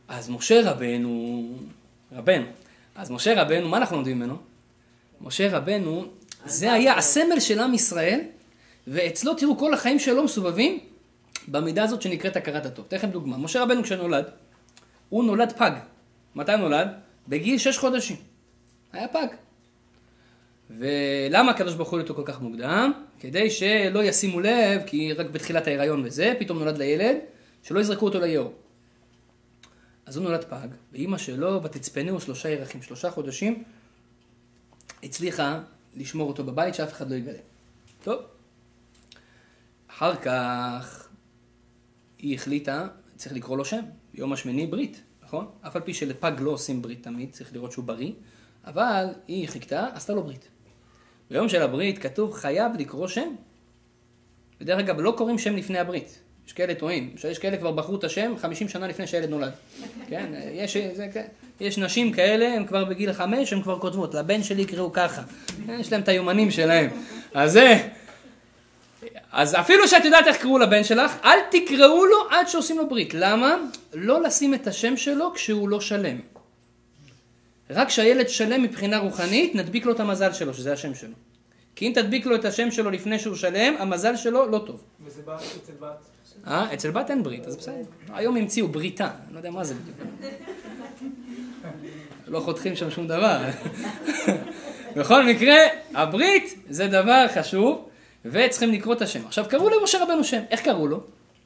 אז 0.08 0.30
משה 0.30 0.72
רבנו, 0.72 1.44
רבנו, 2.16 2.46
אז 2.96 3.12
משה 3.12 3.42
רבנו, 3.42 3.70
מה 3.70 3.78
אנחנו 3.78 3.96
לומדים 3.96 4.20
ממנו? 4.20 4.38
משה 5.22 5.58
רבנו, 5.58 6.06
זה 6.46 6.74
היה 6.74 6.98
הסמל 6.98 7.40
של 7.40 7.60
עם 7.60 7.74
ישראל, 7.74 8.20
ואצלו, 8.88 9.34
תראו, 9.34 9.58
כל 9.58 9.74
החיים 9.74 10.00
שלו 10.00 10.24
מסובבים 10.24 10.80
במידה 11.48 11.84
הזאת 11.84 12.02
שנקראת 12.02 12.36
הכרת 12.36 12.66
הטוב. 12.66 12.86
אתן 12.88 12.98
לכם 12.98 13.10
דוגמה. 13.10 13.38
משה 13.38 13.64
רבנו 13.64 13.84
כשנולד, 13.84 14.26
הוא 15.10 15.24
נולד 15.24 15.52
פג. 15.52 15.72
מתי 16.36 16.58
נולד? 16.58 16.88
בגיל 17.28 17.58
שש 17.58 17.78
חודשים. 17.78 18.16
היה 18.94 19.08
פג. 19.08 19.28
ולמה 20.70 21.52
הקדוש 21.52 21.74
ברוך 21.74 21.90
הוא 21.90 22.00
אותו 22.00 22.16
כל 22.16 22.24
כך 22.26 22.42
מוקדם? 22.42 22.92
כדי 23.20 23.50
שלא 23.50 24.04
ישימו 24.04 24.40
לב, 24.40 24.82
כי 24.86 25.14
רק 25.14 25.26
בתחילת 25.26 25.68
ההיריון 25.68 26.06
וזה, 26.06 26.34
פתאום 26.40 26.60
נולד 26.60 26.78
לילד, 26.78 27.18
שלא 27.64 27.80
יזרקו 27.80 28.06
אותו 28.06 28.20
ליאור. 28.20 28.54
אז 30.06 30.18
הוא 30.18 30.24
נולד 30.26 30.44
פג, 30.44 30.68
ואימא 30.92 31.18
שלו, 31.18 31.64
ותצפנו 31.64 32.22
שלושה 32.22 32.50
ירחים, 32.50 32.82
שלושה 32.82 33.12
חודשים, 33.12 33.64
הצליחה 35.04 35.62
לשמור 35.96 36.28
אותו 36.28 36.44
בבית, 36.44 36.76
שאף 36.76 36.94
אחד 36.94 37.10
לא 37.10 37.16
יגלה. 37.16 37.40
טוב. 38.04 38.22
אחר 39.88 40.16
כך 40.16 41.08
היא 42.18 42.36
החליטה, 42.36 42.88
צריך 43.16 43.36
לקרוא 43.36 43.58
לו 43.58 43.66
שם, 43.66 43.82
יום 44.14 44.34
השמיני 44.34 44.68
ברית, 44.68 45.02
נכון? 45.24 45.48
אף 45.62 45.76
על 45.76 45.82
פי 45.82 45.94
שלפג 45.94 46.32
לא 46.40 46.52
עושים 46.52 46.82
ברית 46.82 47.04
תמיד, 47.04 47.32
צריך 47.32 47.54
לראות 47.54 47.72
שהוא 47.72 47.86
בריא, 47.86 48.12
אבל 48.66 49.08
היא 49.28 49.48
חיכתה, 49.48 49.88
עשתה 49.94 50.14
לו 50.14 50.24
ברית. 50.24 50.48
ביום 51.30 51.50
של 51.50 51.62
הברית 51.62 51.98
כתוב 51.98 52.34
חייב 52.34 52.72
לקרוא 52.80 53.08
שם. 53.08 53.36
ודרך 54.62 54.80
אגב, 54.80 55.00
לא 55.00 55.14
קוראים 55.18 55.38
שם 55.38 55.56
לפני 55.56 55.80
הברית. 55.80 56.20
יש 56.48 56.54
כאלה 56.54 56.76
טועים, 56.76 57.16
יש 57.30 57.40
כאלה 57.40 57.58
כבר 57.58 57.72
בחרו 57.72 57.96
את 57.96 58.04
השם 58.04 58.34
50 58.38 58.70
שנה 58.70 58.88
לפני 58.88 59.08
שהילד 59.08 59.30
נולד. 59.30 59.52
כן, 60.08 60.26
יש, 60.52 60.78
זה, 60.78 61.08
כן. 61.14 61.26
יש 61.60 61.78
נשים 61.78 62.12
כאלה, 62.12 62.54
הן 62.54 62.66
כבר 62.66 62.86
בגיל 62.86 63.14
חמש, 63.14 63.54
הן 63.54 63.62
כבר 63.62 63.80
כותבות, 63.80 64.14
לבן 64.14 64.44
שלי 64.44 64.62
יקראו 64.62 64.94
ככה. 64.94 65.22
יש 65.80 65.92
להם 65.92 66.02
את 66.02 66.08
היומנים 66.08 66.52
שלהם. 66.52 66.90
אז 67.34 67.52
זה... 67.52 67.88
אז 69.32 69.56
אפילו 69.60 69.88
שאת 69.88 70.06
יודעת 70.06 70.28
איך 70.28 70.38
קראו 70.38 70.58
לבן 70.58 70.84
שלך, 70.84 71.16
אל 71.24 71.40
תקראו 71.52 72.06
לו 72.06 72.18
עד 72.32 72.48
שעושים 72.48 72.78
לו 72.78 72.90
ברית. 72.90 73.14
למה? 73.14 73.56
לא 73.94 74.22
לשים 74.22 74.54
את 74.54 74.68
השם 74.68 74.98
שלו 74.98 75.34
כשהוא 75.34 75.70
לא 75.70 75.82
שלם. 75.82 76.20
רק 77.70 77.88
כשהילד 77.88 78.30
שלם 78.30 78.64
מבחינה 78.64 78.98
רוחנית, 78.98 79.56
נדביק 79.56 79.86
לו 79.86 79.92
את 79.92 80.00
המזל 80.00 80.34
שלו, 80.34 80.54
שזה 80.54 80.74
השם 80.74 80.96
שלו. 80.96 81.14
כי 81.76 81.88
אם 81.88 81.92
תדביק 81.96 82.26
לו 82.26 82.36
את 82.36 82.46
השם 82.46 82.72
שלו 82.72 82.92
לפני 82.92 83.20
שהוא 83.20 83.36
שלם, 83.36 83.76
המזל 83.80 84.16
שלו 84.16 84.48
לא 84.48 84.64
טוב. 84.66 84.84
וזה 85.06 85.22
בא 85.22 85.36
אצל 85.36 85.74
בת. 85.80 86.15
אה? 86.48 86.74
אצל 86.74 86.92
בת 86.92 87.10
אין 87.10 87.24
ברית, 87.24 87.48
אז 87.48 87.56
בסדר. 87.56 87.74
היום 88.14 88.38
המציאו 88.38 88.68
בריתה, 88.68 89.06
אני 89.06 89.34
לא 89.34 89.38
יודע 89.40 89.52
מה 89.52 89.64
זה 89.64 89.74
בדיוק. 89.74 89.98
לא 92.28 92.40
חותכים 92.40 92.76
שם 92.76 92.92
שום 92.92 93.08
דבר. 93.08 93.38
בכל 94.96 95.24
מקרה, 95.24 95.56
הברית 95.94 96.56
זה 96.70 96.88
דבר 96.88 97.26
חשוב, 97.36 97.90
וצריכים 98.26 98.72
לקרוא 98.72 98.94
את 98.94 99.02
השם. 99.02 99.20
עכשיו, 99.28 99.46
קראו 99.50 99.70
למשה 99.70 100.04
רבנו 100.04 100.24
שם, 100.24 100.42
איך 100.52 100.62
קראו 100.62 100.88
לו? 100.88 101.00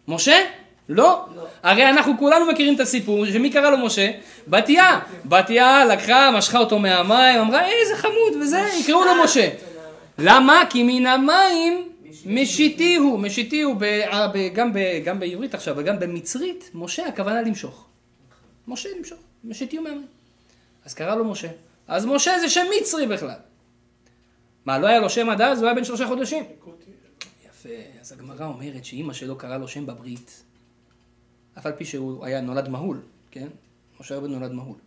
משה? 0.08 0.44
לא. 0.90 1.26
הרי 1.64 1.90
אנחנו 1.90 2.18
כולנו 2.20 2.46
מכירים 2.46 2.76
את 2.76 2.80
הסיפור, 2.80 3.26
שמי 3.26 3.50
קרא 3.50 3.70
לו 3.70 3.78
משה? 3.78 4.12
בתיה. 4.48 5.00
בתיה 5.26 5.86
לקחה, 5.86 6.32
משכה 6.32 6.60
אותו 6.60 6.80
מהמים, 6.80 7.40
אמרה, 7.40 7.66
איזה 7.66 7.96
חמוד, 7.96 8.42
וזה, 8.42 8.62
יקראו 8.80 9.06
לו 9.06 9.24
משה. 9.24 9.50
למה? 10.18 10.64
כי 10.70 10.84
מן 10.84 11.06
המים 11.06 11.89
משיתיהו, 12.26 13.18
משיתיהו, 13.18 13.76
ב- 13.76 13.84
אה, 13.84 14.28
ב- 14.28 14.54
גם 15.04 15.20
בעברית 15.20 15.54
עכשיו, 15.54 15.76
וגם 15.78 16.00
במצרית, 16.00 16.70
משה 16.74 17.08
הכוונה 17.08 17.42
למשוך. 17.42 17.86
משה 18.68 18.90
למשוך, 18.98 19.20
משיתיהו 19.44 19.84
מהמים. 19.84 20.08
אז 20.86 20.94
קרא 20.94 21.16
לו 21.16 21.26
משה. 21.26 21.48
אז 21.88 22.06
משה 22.06 22.40
זה 22.40 22.50
שם 22.50 22.66
מצרי 22.82 23.08
בכלל. 23.08 23.40
מה, 24.66 24.80
לא 24.80 24.88
היה 24.88 25.00
לו 25.00 25.10
שם 25.10 25.30
עד 25.30 25.42
אז? 25.42 25.60
הוא 25.60 25.66
היה 25.68 25.76
בן 25.76 25.84
שלושה 25.84 26.08
חודשים. 26.08 26.44
יפה, 27.50 27.70
אז 28.02 28.12
הגמרא 28.12 28.46
אומרת 28.46 28.86
שאימא 28.86 29.14
שלו 29.14 29.36
קרא 29.36 29.58
לו 29.58 29.68
שם 29.68 29.86
בברית, 29.86 30.44
אף 31.58 31.66
על 31.66 31.72
פי 31.72 31.86
שהוא 31.86 32.26
היה 32.26 32.42
נולד 32.42 32.70
מהול, 32.70 33.02
כן? 33.32 33.48
משה 34.00 34.18
רבנו 34.18 34.40
נולד 34.40 34.52
מהול. 34.52 34.78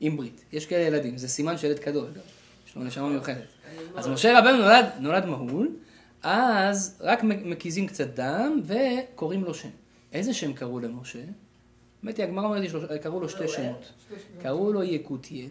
עם 0.00 0.16
ברית. 0.16 0.44
יש 0.52 0.66
כאלה 0.66 0.82
ילדים, 0.82 1.18
זה 1.18 1.28
סימן 1.28 1.58
של 1.58 1.66
ילד 1.66 1.88
אגב. 1.88 2.04
יש 2.68 2.76
לו 2.76 2.84
נשמה 2.84 3.08
מיוחדת. 3.08 3.46
אז 3.96 4.08
משה 4.08 4.38
רבנו 4.38 4.56
נולד, 4.56 4.86
נולד 5.00 5.24
מהול, 5.26 5.68
אז 6.22 6.98
רק 7.00 7.22
מקיזים 7.22 7.86
קצת 7.86 8.06
דם 8.06 8.60
וקוראים 8.64 9.44
לו 9.44 9.54
שם. 9.54 9.68
איזה 10.12 10.34
שם 10.34 10.52
קראו 10.52 10.80
למשה? 10.80 11.18
האמת 12.02 12.16
היא, 12.16 12.24
הגמרא 12.24 12.44
אומרת, 12.44 13.02
קראו 13.02 13.20
לו 13.20 13.28
שתי 13.28 13.48
שמות. 13.48 13.92
קראו 14.42 14.72
לו 14.72 14.82
יקותיאל, 14.82 15.48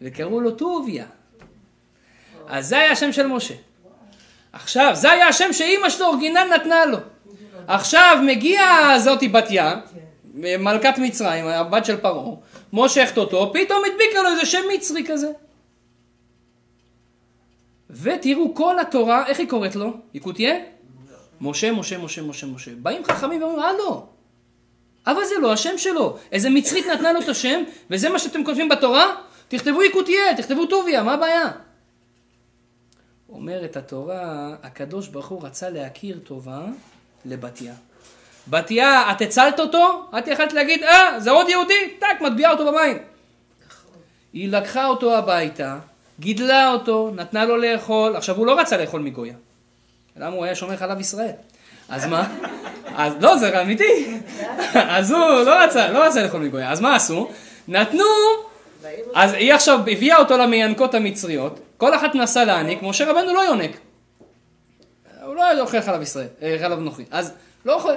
וקראו 0.00 0.40
לו 0.40 0.50
טוביה. 0.50 1.06
אז 2.46 2.68
זה 2.68 2.78
היה 2.78 2.92
השם 2.92 3.12
של 3.12 3.26
משה. 3.26 3.54
עכשיו, 4.52 4.90
זה 4.94 5.10
היה 5.10 5.28
השם 5.28 5.52
שאימא 5.52 5.88
שלו 5.88 6.06
אורגינל 6.06 6.44
נתנה 6.54 6.86
לו. 6.86 6.98
עכשיו 7.66 8.18
מגיעה 8.26 8.98
זאתי 8.98 9.28
בת 9.28 9.46
ים, 9.50 9.78
מלכת 10.34 10.94
מצרים, 10.98 11.46
הבת 11.46 11.84
של 11.84 11.96
פרעה, 11.96 12.36
מושכת 12.72 13.18
אותו, 13.18 13.52
פתאום 13.52 13.82
הדביקה 13.84 14.22
לו 14.22 14.28
איזה 14.28 14.46
שם 14.46 14.62
מצרי 14.74 15.04
כזה. 15.06 15.32
ותראו, 17.92 18.54
כל 18.54 18.78
התורה, 18.78 19.26
איך 19.26 19.38
היא 19.38 19.48
קוראת 19.48 19.76
לו? 19.76 19.92
יקותיה? 20.14 20.54
משה, 21.40 21.72
משה, 21.72 21.98
משה, 21.98 22.22
משה, 22.22 22.46
משה. 22.46 22.70
באים 22.74 23.04
חכמים 23.04 23.42
ואומרים, 23.42 23.62
הלו, 23.62 24.06
אבל 25.06 25.24
זה 25.24 25.34
לא 25.40 25.52
השם 25.52 25.78
שלו. 25.78 26.16
איזה 26.32 26.50
מצרית 26.50 26.86
נתנה 26.86 27.12
לו 27.12 27.20
את 27.20 27.28
השם, 27.28 27.62
וזה 27.90 28.08
מה 28.08 28.18
שאתם 28.18 28.44
כותבים 28.44 28.68
בתורה? 28.68 29.14
תכתבו 29.48 29.82
יקותיה, 29.82 30.36
תכתבו 30.36 30.66
טוביה, 30.66 31.02
מה 31.02 31.14
הבעיה? 31.14 31.50
אומרת 33.28 33.76
התורה, 33.76 34.54
הקדוש 34.62 35.08
ברוך 35.08 35.26
הוא 35.26 35.46
רצה 35.46 35.70
להכיר 35.70 36.18
טובה 36.24 36.60
לבתיה. 37.24 37.74
בתיה, 38.48 39.12
את 39.12 39.20
הצלת 39.20 39.60
אותו? 39.60 40.04
את 40.18 40.28
יכלת 40.28 40.52
להגיד, 40.52 40.82
אה, 40.82 41.20
זה 41.20 41.30
עוד 41.30 41.48
יהודי? 41.48 41.94
טק, 41.98 42.20
מטביעה 42.20 42.52
אותו 42.52 42.72
במים. 42.72 42.98
היא 44.32 44.48
לקחה 44.48 44.86
אותו 44.86 45.16
הביתה, 45.16 45.78
גידלה 46.20 46.72
אותו, 46.72 47.10
נתנה 47.14 47.44
לו 47.44 47.56
לאכול, 47.56 48.16
עכשיו 48.16 48.36
הוא 48.36 48.46
לא 48.46 48.60
רצה 48.60 48.76
לאכול 48.76 49.00
מגויה. 49.00 49.34
למה 50.16 50.36
הוא 50.36 50.44
היה 50.44 50.54
שומר 50.54 50.76
חלב 50.76 51.00
ישראל? 51.00 51.32
אז 51.88 52.06
מה? 52.06 52.28
אז 52.96 53.12
לא, 53.20 53.36
זה 53.36 53.62
אמיתי. 53.62 54.18
אז 54.74 55.10
הוא 55.10 55.18
לא 55.20 55.64
רצה, 55.64 55.90
לא 55.90 56.04
רצה 56.04 56.22
לאכול 56.22 56.40
מגויה. 56.40 56.72
אז 56.72 56.80
מה 56.80 56.96
עשו? 56.96 57.30
נתנו, 57.68 58.04
אז 59.14 59.32
היא 59.32 59.54
עכשיו 59.54 59.80
הביאה 59.80 60.18
אותו 60.18 60.38
למיינקות 60.38 60.94
המצריות, 60.94 61.60
כל 61.76 61.94
אחת 61.94 62.14
מנסה 62.14 62.44
להעניק, 62.44 62.82
משה 62.82 63.10
רבנו 63.10 63.34
לא 63.34 63.40
יונק. 63.40 63.70
הוא 65.24 65.34
לא 65.34 65.60
אוכל 65.60 65.80
חלב 65.80 66.02
ישראל, 66.02 66.26
אה, 66.42 66.56
חלב 66.60 66.78
נוחי. 66.78 67.04
אז 67.10 67.32
לא 67.64 67.74
אוכל. 67.74 67.94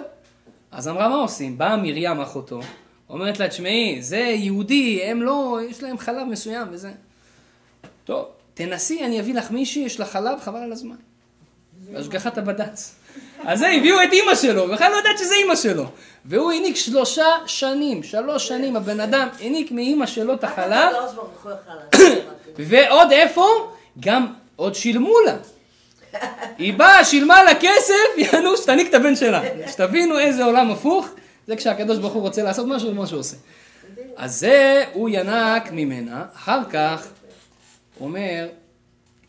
אז 0.72 0.88
אמרה, 0.88 1.10
מה 1.10 1.16
עושים? 1.16 1.58
באה 1.58 1.78
מרים 1.78 2.22
אחותו, 2.22 2.60
אומרת 3.10 3.40
לה, 3.40 3.48
תשמעי, 3.48 3.98
זה 4.02 4.18
יהודי, 4.18 5.04
הם 5.04 5.22
לא, 5.22 5.60
יש 5.70 5.84
להם 5.84 5.98
חלב 5.98 6.28
מסוים 6.28 6.68
וזה. 6.72 6.92
טוב, 8.06 8.26
תנסי, 8.54 9.06
אני 9.06 9.20
אביא 9.20 9.34
לך 9.34 9.52
מישהי, 9.52 9.82
יש 9.82 10.00
לה 10.00 10.06
חלב, 10.06 10.40
חבל 10.40 10.60
על 10.60 10.72
הזמן. 10.72 10.96
השגחת 11.96 12.38
הבד"ץ. 12.38 12.96
אז 13.46 13.60
זה, 13.60 13.68
הביאו 13.68 14.04
את 14.04 14.14
אימא 14.14 14.36
שלו, 14.36 14.68
בכלל 14.68 14.92
לא 14.92 14.96
יודעת 14.96 15.18
שזה 15.18 15.34
אימא 15.36 15.56
שלו. 15.56 15.86
והוא 16.26 16.52
העניק 16.52 16.76
שלושה 16.76 17.26
שנים, 17.46 18.04
שלוש 18.04 18.48
שנים, 18.48 18.76
הבן 18.76 19.00
אדם 19.00 19.28
העניק 19.40 19.72
מאימא 19.72 20.06
שלו 20.06 20.34
את 20.34 20.44
החלב, 20.44 20.92
לעשות. 20.94 21.46
ועוד 22.58 23.12
איפה? 23.12 23.74
גם 24.00 24.28
עוד 24.56 24.76
שילמו 24.76 25.14
לה. 25.26 25.36
היא 26.58 26.74
באה, 26.74 27.06
שילמה 27.06 27.44
לה 27.44 27.56
כסף, 27.56 27.94
יענו, 28.34 28.58
שתעניק 28.58 28.90
את 28.90 28.94
הבן 28.94 29.16
שלה. 29.16 29.42
שתבינו 29.68 30.20
איזה 30.20 30.44
עולם 30.44 30.72
הפוך, 30.72 31.08
זה 31.48 31.56
כשהקדוש 31.56 31.98
ברוך 31.98 32.14
הוא 32.14 32.22
רוצה 32.22 32.44
לעשות 32.44 32.68
משהו, 32.68 32.88
זה 32.90 32.94
מה 32.94 33.08
שהוא 33.08 33.20
עושה. 33.20 33.36
אז 34.18 34.40
זה, 34.40 34.84
הוא 34.94 35.10
ינק 35.10 35.72
ממנה, 35.72 36.24
אחר 36.36 36.60
כך, 36.70 37.08
אומר, 38.00 38.50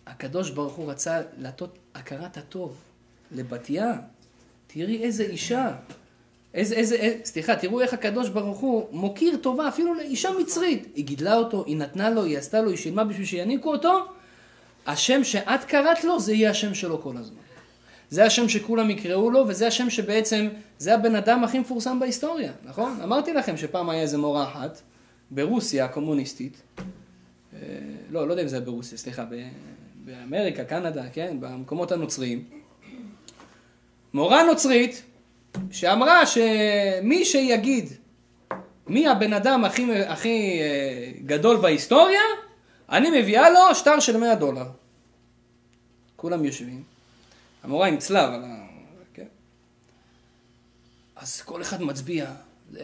הקדוש 0.06 0.50
ברוך 0.50 0.74
הוא 0.74 0.90
רצה 0.90 1.20
להטות 1.38 1.78
הכרת 1.94 2.36
הטוב 2.36 2.76
לבתיה. 3.32 3.92
תראי 4.66 5.02
איזה 5.02 5.22
אישה. 5.24 5.72
איזה, 6.54 6.74
איזה, 6.74 6.94
איזה, 6.94 7.18
סליחה, 7.24 7.56
תראו 7.56 7.80
איך 7.80 7.94
הקדוש 7.94 8.28
ברוך 8.28 8.58
הוא 8.58 8.86
מוקיר 8.90 9.36
טובה 9.36 9.68
אפילו 9.68 9.94
לאישה 9.94 10.30
מצרית. 10.40 10.88
היא 10.94 11.04
גידלה 11.04 11.36
אותו, 11.36 11.64
היא 11.66 11.76
נתנה 11.76 12.10
לו, 12.10 12.24
היא 12.24 12.38
עשתה 12.38 12.60
לו, 12.60 12.70
היא 12.70 12.76
שילמה 12.76 13.04
בשביל 13.04 13.26
שיניקו 13.26 13.72
אותו. 13.72 14.06
השם 14.86 15.24
שאת 15.24 15.64
קראת 15.64 16.04
לו, 16.04 16.20
זה 16.20 16.32
יהיה 16.32 16.50
השם 16.50 16.74
שלו 16.74 17.02
כל 17.02 17.16
הזמן. 17.16 17.36
זה 18.10 18.24
השם 18.24 18.48
שכולם 18.48 18.90
יקראו 18.90 19.30
לו, 19.30 19.44
וזה 19.48 19.66
השם 19.66 19.90
שבעצם, 19.90 20.48
זה 20.78 20.94
הבן 20.94 21.16
אדם 21.16 21.44
הכי 21.44 21.58
מפורסם 21.58 22.00
בהיסטוריה, 22.00 22.52
נכון? 22.64 23.00
אמרתי 23.02 23.32
לכם 23.32 23.56
שפעם 23.56 23.90
היה 23.90 24.02
איזה 24.02 24.18
מורה 24.18 24.44
אחת, 24.44 24.80
ברוסיה 25.30 25.84
הקומוניסטית, 25.84 26.62
לא, 28.10 28.28
לא 28.28 28.32
יודע 28.32 28.42
אם 28.42 28.48
זה 28.48 28.56
היה 28.56 28.64
ברוסיה, 28.64 28.98
סליחה, 28.98 29.24
באמריקה, 30.04 30.64
קנדה, 30.64 31.08
כן, 31.12 31.36
במקומות 31.40 31.92
הנוצריים. 31.92 32.44
מורה 34.14 34.42
נוצרית, 34.42 35.02
שאמרה 35.70 36.26
שמי 36.26 37.24
שיגיד 37.24 37.92
מי 38.86 39.08
הבן 39.08 39.32
אדם 39.32 39.64
הכי, 39.64 40.02
הכי 40.02 40.60
אה, 40.60 41.12
גדול 41.26 41.56
בהיסטוריה, 41.56 42.20
אני 42.88 43.20
מביאה 43.20 43.50
לו 43.50 43.74
שטר 43.74 44.00
של 44.00 44.16
100 44.16 44.34
דולר. 44.34 44.66
כולם 46.16 46.44
יושבים. 46.44 46.82
המורה 47.62 47.88
עם 47.88 47.96
צלב 47.96 48.30
ה... 48.30 48.66
כן? 49.14 49.26
אז 51.16 51.42
כל 51.42 51.62
אחד 51.62 51.82
מצביע. 51.82 52.26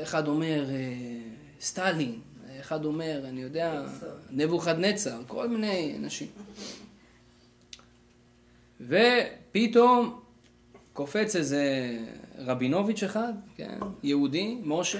אחד 0.03 0.29
אומר 0.29 0.71
אה, 0.71 0.77
סטלין, 1.61 2.21
אחד 2.61 2.85
אומר, 2.85 3.21
אני 3.29 3.43
יודע, 3.43 3.83
נבוכדנצר, 4.31 5.21
כל 5.27 5.49
מיני 5.49 5.95
אנשים. 5.99 6.27
ופתאום 8.81 10.21
קופץ 10.93 11.37
איזה 11.37 11.65
רבינוביץ' 12.39 13.03
אחד, 13.03 13.33
כן, 13.57 13.79
יהודי, 14.03 14.59
משה, 14.65 14.99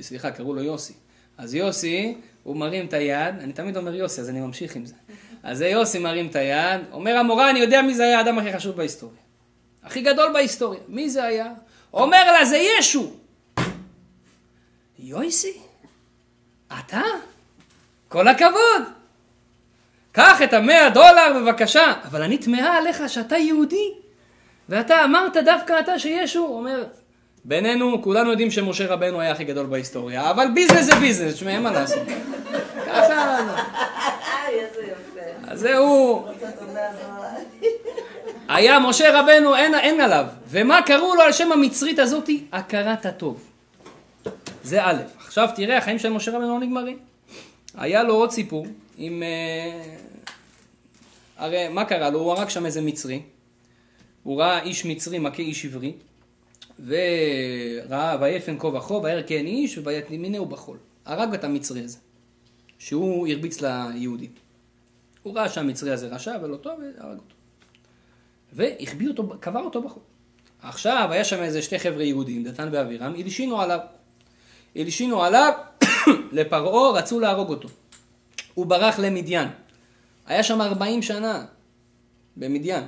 סליחה, 0.00 0.30
קראו 0.30 0.54
לו 0.54 0.62
יוסי. 0.62 0.92
אז 1.38 1.54
יוסי, 1.54 2.14
הוא 2.42 2.56
מרים 2.56 2.86
את 2.86 2.92
היד, 2.92 3.34
אני 3.40 3.52
תמיד 3.52 3.76
אומר 3.76 3.94
יוסי, 3.94 4.20
אז 4.20 4.30
אני 4.30 4.40
ממשיך 4.40 4.76
עם 4.76 4.86
זה. 4.86 4.94
אז 5.42 5.60
יוסי 5.60 5.98
מרים 5.98 6.26
את 6.26 6.36
היד, 6.36 6.80
אומר 6.92 7.16
המורה, 7.16 7.50
אני 7.50 7.58
יודע 7.58 7.82
מי 7.82 7.94
זה 7.94 8.02
היה 8.02 8.18
האדם 8.18 8.38
הכי 8.38 8.52
חשוב 8.52 8.76
בהיסטוריה. 8.76 9.20
הכי 9.82 10.02
גדול 10.02 10.32
בהיסטוריה. 10.32 10.80
מי 10.88 11.10
זה 11.10 11.24
היה? 11.24 11.52
אומר 11.92 12.32
לה, 12.32 12.44
זה 12.44 12.58
ישו. 12.78 13.12
יויסי, 14.98 15.58
אתה? 16.78 17.02
כל 18.08 18.28
הכבוד. 18.28 18.82
קח 20.12 20.42
את 20.42 20.52
המאה 20.52 20.90
דולר 20.90 21.32
בבקשה. 21.36 21.92
אבל 22.04 22.22
אני 22.22 22.38
תמהה 22.38 22.78
עליך 22.78 23.02
שאתה 23.08 23.36
יהודי, 23.36 23.92
ואתה 24.68 25.04
אמרת 25.04 25.36
דווקא 25.44 25.80
אתה 25.80 25.98
שישו. 25.98 26.46
אומר, 26.46 26.84
בינינו, 27.44 28.02
כולנו 28.02 28.30
יודעים 28.30 28.50
שמשה 28.50 28.86
רבנו 28.86 29.20
היה 29.20 29.32
הכי 29.32 29.44
גדול 29.44 29.66
בהיסטוריה, 29.66 30.30
אבל 30.30 30.48
ביזנס 30.54 30.84
זה 30.84 30.94
ביזנס, 30.94 31.34
תשמע, 31.34 31.50
אין 31.50 31.62
מה 31.62 31.72
לעשות. 31.72 32.02
ככה. 32.86 33.38
אז 35.48 35.60
זהו. 35.60 36.26
היה 38.48 38.78
משה 38.78 39.20
רבנו, 39.20 39.56
אין, 39.56 39.74
אין 39.74 40.00
עליו. 40.00 40.26
ומה 40.48 40.82
קראו 40.82 41.14
לו 41.14 41.22
על 41.22 41.32
שם 41.32 41.52
המצרית 41.52 41.98
הזאתי? 41.98 42.44
הכרת 42.52 43.06
הטוב. 43.06 43.44
זה 44.62 44.84
א'. 44.84 45.19
עכשיו 45.30 45.48
תראה, 45.54 45.78
החיים 45.78 45.98
של 45.98 46.08
משה 46.08 46.30
רבנו 46.30 46.48
לא 46.48 46.60
נגמרים. 46.60 46.98
היה 47.74 48.02
לו 48.02 48.14
עוד 48.14 48.30
סיפור 48.30 48.66
עם... 48.98 49.22
אה, 49.22 49.96
הרי 51.36 51.68
מה 51.68 51.84
קרה 51.84 52.10
לו? 52.10 52.18
הוא 52.18 52.32
הרג 52.32 52.48
שם 52.48 52.66
איזה 52.66 52.80
מצרי. 52.80 53.22
הוא 54.22 54.40
ראה 54.40 54.62
איש 54.62 54.86
מצרי 54.86 55.18
מכה 55.18 55.42
איש 55.42 55.64
עברי, 55.64 55.92
וראה 56.86 58.16
ויפן 58.20 58.58
כה 58.58 58.66
וכה, 58.66 58.94
וירא 58.94 59.22
כן 59.26 59.46
איש, 59.46 59.78
ויתמינהו 59.84 60.46
בחול. 60.46 60.78
הרג 61.04 61.34
את 61.34 61.44
המצרי 61.44 61.84
הזה, 61.84 61.98
שהוא 62.78 63.28
הרביץ 63.28 63.60
ליהודים. 63.60 64.30
הוא 65.22 65.34
ראה 65.34 65.48
שהמצרי 65.48 65.90
הזה 65.90 66.08
רשע 66.08 66.36
ולא 66.42 66.56
טוב, 66.56 66.78
והרג 66.78 67.18
אותו. 67.18 67.34
והחביא 68.52 69.08
אותו, 69.08 69.28
קבר 69.40 69.60
אותו 69.60 69.82
בחול. 69.82 70.02
עכשיו, 70.62 71.08
היה 71.10 71.24
שם 71.24 71.42
איזה 71.42 71.62
שתי 71.62 71.78
חבר'ה 71.78 72.02
יהודים, 72.02 72.44
דתן 72.44 72.68
ואבירם, 72.72 73.14
הלשינו 73.14 73.60
עליו. 73.60 73.80
הלשינו 74.76 75.22
עליו 75.22 75.52
לפרעה, 76.32 76.90
רצו 76.98 77.20
להרוג 77.20 77.48
אותו. 77.48 77.68
הוא 78.54 78.66
ברח 78.66 78.98
למדיין. 78.98 79.48
היה 80.26 80.42
שם 80.42 80.60
40 80.60 81.02
שנה, 81.02 81.44
במדיין. 82.36 82.86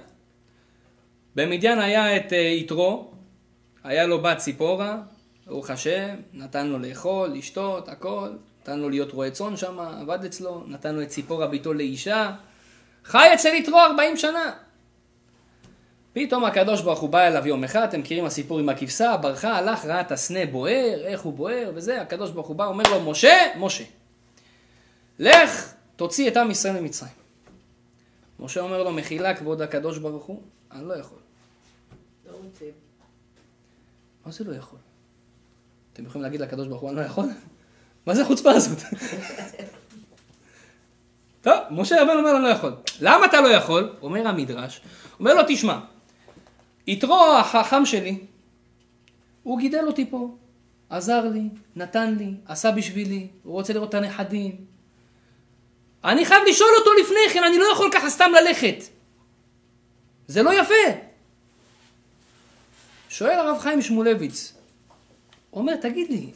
במדיין 1.34 1.78
היה 1.78 2.16
את 2.16 2.32
אה, 2.32 2.38
יתרו, 2.38 3.10
היה 3.84 4.06
לו 4.06 4.22
בת 4.22 4.38
ציפורה, 4.38 4.98
ברוך 5.46 5.70
השם, 5.70 6.14
נתן 6.32 6.66
לו 6.66 6.78
לאכול, 6.78 7.28
לשתות, 7.28 7.88
הכל, 7.88 8.28
נתן 8.60 8.78
לו 8.78 8.90
להיות 8.90 9.12
רועה 9.12 9.30
צאן 9.30 9.56
שם, 9.56 9.78
עבד 9.80 10.24
אצלו, 10.24 10.64
נתן 10.66 10.94
לו 10.94 11.02
את 11.02 11.08
ציפורה 11.08 11.46
ביתו 11.46 11.72
לאישה, 11.72 12.32
חי 13.04 13.30
אצל 13.34 13.48
יתרו 13.48 13.78
40 13.78 14.16
שנה. 14.16 14.52
פתאום 16.12 16.44
הקדוש 16.44 16.80
ברוך 16.80 17.00
הוא 17.00 17.10
בא 17.10 17.26
אליו 17.26 17.46
יום 17.46 17.64
אחד, 17.64 17.82
אתם 17.82 18.00
מכירים 18.00 18.24
הסיפור 18.24 18.58
עם 18.58 18.68
הכבשה, 18.68 19.16
ברחה, 19.16 19.58
הלך, 19.58 19.84
ראה 19.84 20.00
את 20.00 20.12
הסנה 20.12 20.46
בוער, 20.46 21.00
איך 21.04 21.20
הוא 21.20 21.32
בוער 21.32 21.70
וזה, 21.74 22.00
הקדוש 22.00 22.30
ברוך 22.30 22.48
הוא 22.48 22.56
בא, 22.56 22.66
אומר 22.66 22.84
לו, 22.90 23.10
משה, 23.10 23.52
משה, 23.56 23.84
לך, 25.18 25.72
תוציא 25.96 26.30
את 26.30 26.36
עם 26.36 26.50
ישראל 26.50 26.80
ממצרים. 26.80 27.12
משה 28.40 28.60
אומר 28.60 28.82
לו, 28.82 28.92
מחילה 28.92 29.34
כבוד 29.34 29.62
הקדוש 29.62 29.98
ברוך 29.98 30.24
הוא, 30.24 30.42
אני 30.72 30.88
לא 30.88 30.94
יכול. 30.94 31.18
לא. 32.26 32.38
מה 34.26 34.32
זה 34.32 34.44
לא 34.44 34.54
יכול? 34.54 34.78
אתם 35.92 36.06
יכולים 36.06 36.22
להגיד 36.22 36.40
לקדוש 36.40 36.68
ברוך 36.68 36.80
הוא, 36.80 36.90
אני 36.90 36.96
לא 36.96 37.02
יכול? 37.02 37.24
מה 38.06 38.14
זה 38.14 38.22
החוצפה 38.22 38.50
הזאת? 38.50 38.78
טוב, 41.42 41.54
משה 41.70 42.02
רבנו 42.02 42.18
אומר, 42.18 42.36
אני 42.36 42.44
לא 42.44 42.48
יכול. 42.48 42.74
למה 43.00 43.26
אתה 43.26 43.40
לא 43.40 43.48
יכול? 43.48 43.92
אומר 44.02 44.28
המדרש, 44.28 44.80
אומר 45.20 45.34
לו, 45.34 45.42
תשמע, 45.48 45.78
יתרו 46.86 47.36
החכם 47.36 47.86
שלי, 47.86 48.18
הוא 49.42 49.58
גידל 49.58 49.84
אותי 49.86 50.10
פה, 50.10 50.36
עזר 50.90 51.28
לי, 51.28 51.42
נתן 51.76 52.14
לי, 52.18 52.34
עשה 52.46 52.70
בשבילי, 52.70 53.26
הוא 53.42 53.52
רוצה 53.52 53.72
לראות 53.72 53.88
את 53.88 53.94
הנכדים. 53.94 54.56
אני 56.04 56.24
חייב 56.24 56.42
לשאול 56.48 56.70
אותו 56.78 56.90
לפני 57.00 57.34
כן, 57.34 57.44
אני 57.44 57.58
לא 57.58 57.64
יכול 57.72 57.90
ככה 57.92 58.10
סתם 58.10 58.30
ללכת. 58.40 58.84
זה 60.26 60.42
לא 60.42 60.60
יפה. 60.60 60.98
שואל 63.08 63.38
הרב 63.38 63.58
חיים 63.58 63.82
שמואלביץ, 63.82 64.54
אומר, 65.52 65.76
תגיד 65.76 66.10
לי, 66.10 66.26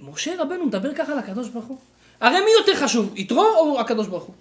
משה 0.00 0.42
רבנו 0.42 0.66
מדבר 0.66 0.94
ככה 0.94 1.14
לקדוש 1.14 1.48
ברוך 1.48 1.64
הוא? 1.64 1.78
הרי 2.20 2.40
מי 2.40 2.50
יותר 2.58 2.76
חשוב, 2.76 3.16
יתרו 3.16 3.44
או 3.44 3.80
הקדוש 3.80 4.06
ברוך 4.06 4.24
הוא? 4.24 4.34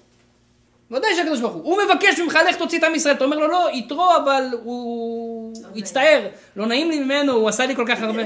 ודאי 0.91 1.15
שהקדוש 1.15 1.41
ברוך 1.41 1.54
הוא. 1.54 1.63
הוא 1.63 1.78
מבקש 1.86 2.19
ממך, 2.19 2.38
לך 2.49 2.56
תוציא 2.56 2.80
את 2.80 2.84
עם 2.84 2.95
ישראל. 2.95 3.15
אתה 3.15 3.23
אומר 3.23 3.38
לו, 3.38 3.47
לא, 3.47 3.69
יתרו, 3.73 4.10
אבל 4.23 4.43
הוא 4.63 5.54
הצטער. 5.75 6.28
לא 6.56 6.65
נעים 6.65 6.89
לי 6.89 6.99
ממנו, 6.99 7.34
הוא 7.34 7.49
עשה 7.49 7.65
לי 7.65 7.75
כל 7.75 7.86
כך 7.88 8.02
הרבה. 8.02 8.23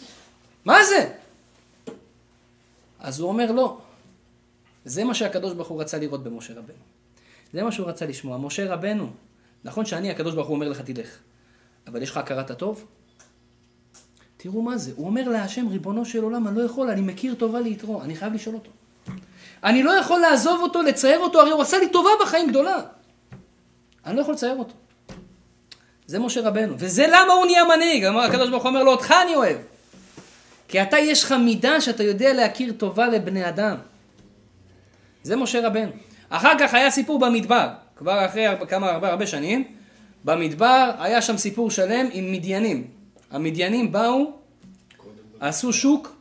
מה 0.64 0.84
זה? 0.84 1.12
אז 3.00 3.20
הוא 3.20 3.28
אומר, 3.28 3.52
לא. 3.52 3.78
זה 4.84 5.04
מה 5.04 5.14
שהקדוש 5.14 5.52
ברוך 5.52 5.68
הוא 5.68 5.80
רצה 5.80 5.98
לראות 5.98 6.22
במשה 6.22 6.52
רבנו. 6.52 6.82
זה 7.52 7.62
מה 7.62 7.72
שהוא 7.72 7.88
רצה 7.88 8.06
לשמוע. 8.06 8.38
משה 8.38 8.74
רבנו, 8.74 9.10
נכון 9.64 9.84
שאני, 9.84 10.10
הקדוש 10.10 10.34
ברוך 10.34 10.48
הוא 10.48 10.54
אומר 10.54 10.68
לך, 10.68 10.80
תלך. 10.80 11.18
אבל 11.86 12.02
יש 12.02 12.10
לך 12.10 12.16
הכרת 12.16 12.50
הטוב? 12.50 12.86
תראו 14.36 14.62
מה 14.62 14.78
זה. 14.78 14.92
הוא 14.96 15.06
אומר 15.06 15.28
להשם, 15.28 15.68
ריבונו 15.68 16.04
של 16.04 16.22
עולם, 16.22 16.48
אני 16.48 16.56
לא 16.56 16.62
יכול, 16.62 16.90
אני 16.90 17.00
מכיר 17.00 17.34
טובה 17.34 17.60
ליתרו, 17.60 18.02
אני 18.02 18.16
חייב 18.16 18.34
לשאול 18.34 18.54
אותו. 18.54 18.70
אני 19.64 19.82
לא 19.82 19.90
יכול 19.90 20.20
לעזוב 20.20 20.60
אותו, 20.62 20.82
לצייר 20.82 21.18
אותו, 21.18 21.40
הרי 21.40 21.50
הוא 21.50 21.62
עשה 21.62 21.78
לי 21.78 21.88
טובה 21.88 22.10
בחיים 22.22 22.48
גדולה. 22.48 22.80
אני 24.06 24.16
לא 24.16 24.20
יכול 24.20 24.34
לצייר 24.34 24.56
אותו. 24.56 24.74
זה 26.06 26.18
משה 26.18 26.40
רבנו, 26.40 26.74
וזה 26.78 27.06
למה 27.08 27.32
הוא 27.32 27.46
נהיה 27.46 27.64
מנהיג. 27.64 28.04
הקדוש 28.04 28.50
ברוך 28.50 28.62
הוא 28.62 28.68
אומר 28.68 28.82
לו, 28.82 28.90
אותך 28.90 29.14
אני 29.24 29.34
אוהב. 29.34 29.56
כי 30.68 30.82
אתה, 30.82 30.98
יש 30.98 31.24
לך 31.24 31.32
מידה 31.32 31.80
שאתה 31.80 32.02
יודע 32.02 32.32
להכיר 32.32 32.72
טובה 32.72 33.06
לבני 33.06 33.48
אדם. 33.48 33.76
זה 35.22 35.36
משה 35.36 35.66
רבנו. 35.66 35.92
אחר 36.28 36.58
כך 36.58 36.74
היה 36.74 36.90
סיפור 36.90 37.18
במדבר, 37.18 37.68
כבר 37.96 38.26
אחרי 38.26 38.46
כמה 38.68 38.90
הרבה 38.90 39.08
הרבה 39.08 39.26
שנים, 39.26 39.64
במדבר 40.24 40.90
היה 40.98 41.22
שם 41.22 41.36
סיפור 41.36 41.70
שלם 41.70 42.06
עם 42.12 42.32
מדיינים. 42.32 42.86
המדיינים 43.30 43.92
באו, 43.92 44.32
עשו 45.40 45.72
שוק, 45.72 46.16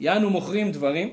יענו 0.00 0.30
מוכרים 0.30 0.72
דברים, 0.72 1.12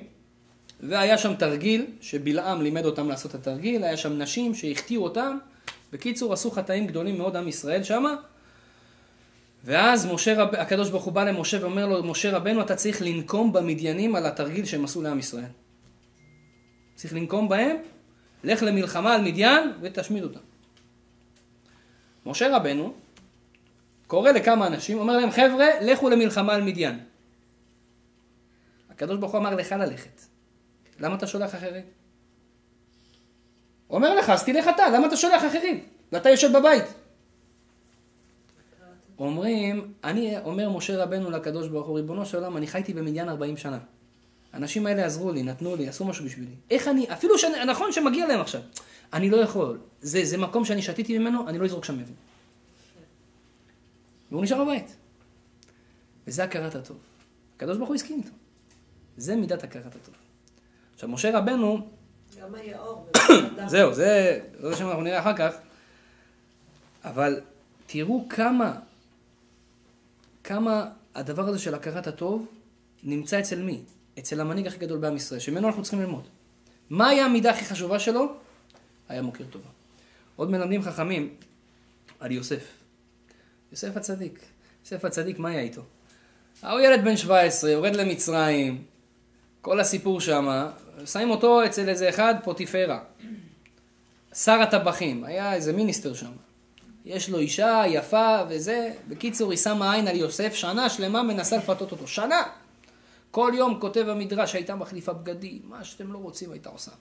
והיה 0.89 1.17
שם 1.17 1.35
תרגיל, 1.35 1.85
שבלעם 2.01 2.61
לימד 2.61 2.85
אותם 2.85 3.09
לעשות 3.09 3.35
את 3.35 3.39
התרגיל, 3.39 3.83
היה 3.83 3.97
שם 3.97 4.17
נשים 4.21 4.55
שהחטיאו 4.55 5.03
אותם, 5.03 5.37
בקיצור 5.93 6.33
עשו 6.33 6.51
חטאים 6.51 6.87
גדולים 6.87 7.17
מאוד 7.17 7.35
עם 7.35 7.47
ישראל 7.47 7.83
שמה, 7.83 8.15
ואז 9.63 10.05
משה 10.05 10.41
רב... 10.43 10.55
הקדוש 10.55 10.89
ברוך 10.89 11.03
הוא 11.03 11.13
בא 11.13 11.23
למשה 11.23 11.57
ואומר 11.61 11.85
לו, 11.87 12.03
משה 12.03 12.37
רבנו 12.37 12.61
אתה 12.61 12.75
צריך 12.75 13.01
לנקום 13.01 13.53
במדיינים 13.53 14.15
על 14.15 14.25
התרגיל 14.25 14.65
שהם 14.65 14.83
עשו 14.83 15.01
לעם 15.01 15.19
ישראל. 15.19 15.45
צריך 16.95 17.13
לנקום 17.13 17.49
בהם, 17.49 17.77
לך 18.43 18.63
למלחמה 18.63 19.15
על 19.15 19.21
מדיין 19.21 19.71
ותשמיד 19.81 20.23
אותם. 20.23 20.39
משה 22.25 22.57
רבנו 22.57 22.93
קורא 24.07 24.31
לכמה 24.31 24.67
אנשים, 24.67 24.99
אומר 24.99 25.17
להם 25.17 25.31
חבר'ה, 25.31 25.67
לכו 25.81 26.09
למלחמה 26.09 26.53
על 26.53 26.61
מדיין. 26.61 26.99
הקדוש 28.89 29.17
ברוך 29.17 29.31
הוא 29.31 29.39
אמר 29.39 29.55
לך 29.55 29.71
ללכת. 29.71 30.34
למה 30.99 31.15
אתה 31.15 31.27
שולח 31.27 31.55
אחרים? 31.55 31.83
אומר 33.89 34.15
לך, 34.15 34.29
אז 34.29 34.43
תלך 34.43 34.67
אתה, 34.75 34.89
למה 34.89 35.07
אתה 35.07 35.17
שולח 35.17 35.45
אחרים? 35.45 35.83
ואתה 36.11 36.29
יושב 36.29 36.57
בבית. 36.57 36.83
אומרים, 39.19 39.93
אני 40.03 40.39
אומר 40.39 40.69
משה 40.69 41.03
רבנו 41.03 41.31
לקדוש 41.31 41.67
ברוך 41.67 41.87
הוא, 41.87 41.95
ריבונו 41.95 42.25
של 42.25 42.37
עולם, 42.37 42.57
אני 42.57 42.67
חייתי 42.67 42.93
במדיין 42.93 43.29
40 43.29 43.57
שנה. 43.57 43.79
האנשים 44.53 44.85
האלה 44.85 45.05
עזרו 45.05 45.31
לי, 45.31 45.43
נתנו 45.43 45.75
לי, 45.75 45.87
עשו 45.87 46.05
משהו 46.05 46.25
בשבילי. 46.25 46.55
איך 46.71 46.87
אני, 46.87 47.05
אפילו 47.13 47.37
שאני, 47.37 47.65
נכון 47.65 47.91
שמגיע 47.91 48.27
להם 48.27 48.41
עכשיו, 48.41 48.61
אני 49.13 49.29
לא 49.29 49.37
יכול. 49.37 49.79
זה, 50.01 50.25
זה 50.25 50.37
מקום 50.37 50.65
שאני 50.65 50.81
שתיתי 50.81 51.17
ממנו, 51.17 51.49
אני 51.49 51.57
לא 51.57 51.65
אזרוק 51.65 51.85
שם 51.85 51.93
אבן. 51.93 52.13
והוא 54.31 54.43
נשאר 54.43 54.63
בבית. 54.63 54.95
וזה 56.27 56.43
הכרת 56.43 56.75
הטוב. 56.75 56.97
הקדוש 57.57 57.77
ברוך 57.77 57.89
הוא 57.89 57.95
הסכים 57.95 58.17
איתו. 58.17 58.35
זה 59.17 59.35
מידת 59.35 59.63
הכרת 59.63 59.95
הטוב. 59.95 60.24
עכשיו, 60.95 61.09
משה 61.09 61.37
רבנו, 61.37 61.87
גם 62.41 62.55
היאור. 62.55 63.09
זהו, 63.67 63.93
זה, 63.93 64.39
זה 64.59 64.75
שאנחנו 64.75 65.01
נראה 65.01 65.19
אחר 65.19 65.37
כך, 65.37 65.53
אבל 67.03 67.41
תראו 67.87 68.25
כמה, 68.29 68.79
כמה 70.43 70.89
הדבר 71.15 71.47
הזה 71.47 71.59
של 71.59 71.75
הכרת 71.75 72.07
הטוב 72.07 72.47
נמצא 73.03 73.39
אצל 73.39 73.61
מי? 73.61 73.81
אצל 74.19 74.41
המנהיג 74.41 74.67
הכי 74.67 74.77
גדול 74.77 74.97
בעם 74.97 75.15
ישראל, 75.15 75.39
שממנו 75.39 75.67
אנחנו 75.67 75.81
צריכים 75.81 76.01
ללמוד. 76.01 76.27
מה 76.89 77.09
היה 77.09 77.25
המידה 77.25 77.51
הכי 77.51 77.65
חשובה 77.65 77.99
שלו? 77.99 78.33
היה 79.09 79.21
מוקיר 79.21 79.45
טובה. 79.49 79.69
עוד 80.35 80.51
מלמדים 80.51 80.81
חכמים 80.81 81.35
על 82.19 82.31
יוסף. 82.31 82.67
יוסף 83.71 83.97
הצדיק. 83.97 84.39
יוסף 84.83 85.05
הצדיק, 85.05 85.39
מה 85.39 85.49
היה 85.49 85.59
איתו? 85.59 85.81
הוא 86.61 86.79
ילד 86.79 87.03
בן 87.03 87.17
17, 87.17 87.71
יורד 87.71 87.95
למצרים, 87.95 88.83
כל 89.61 89.79
הסיפור 89.79 90.21
שם, 90.21 90.67
שמים 91.05 91.29
אותו 91.29 91.65
אצל 91.65 91.89
איזה 91.89 92.09
אחד, 92.09 92.35
פוטיפרה. 92.43 92.99
שר 94.33 94.61
הטבחים, 94.61 95.23
היה 95.23 95.53
איזה 95.53 95.73
מיניסטר 95.73 96.13
שם. 96.13 96.31
יש 97.05 97.29
לו 97.29 97.39
אישה 97.39 97.83
יפה 97.87 98.37
וזה, 98.49 98.93
בקיצור 99.07 99.51
היא 99.51 99.57
שמה 99.57 99.93
עין 99.93 100.07
על 100.07 100.15
יוסף, 100.15 100.53
שנה 100.53 100.89
שלמה 100.89 101.23
מנסה 101.23 101.57
לפתות 101.57 101.91
אותו, 101.91 102.07
שנה. 102.07 102.41
כל 103.31 103.51
יום 103.55 103.79
כותב 103.79 104.05
המדרש, 104.09 104.55
הייתה 104.55 104.75
מחליפה 104.75 105.13
בגדים, 105.13 105.61
מה 105.63 105.83
שאתם 105.83 106.13
לא 106.13 106.17
רוצים 106.17 106.51
הייתה 106.51 106.69
עושה. 106.69 106.91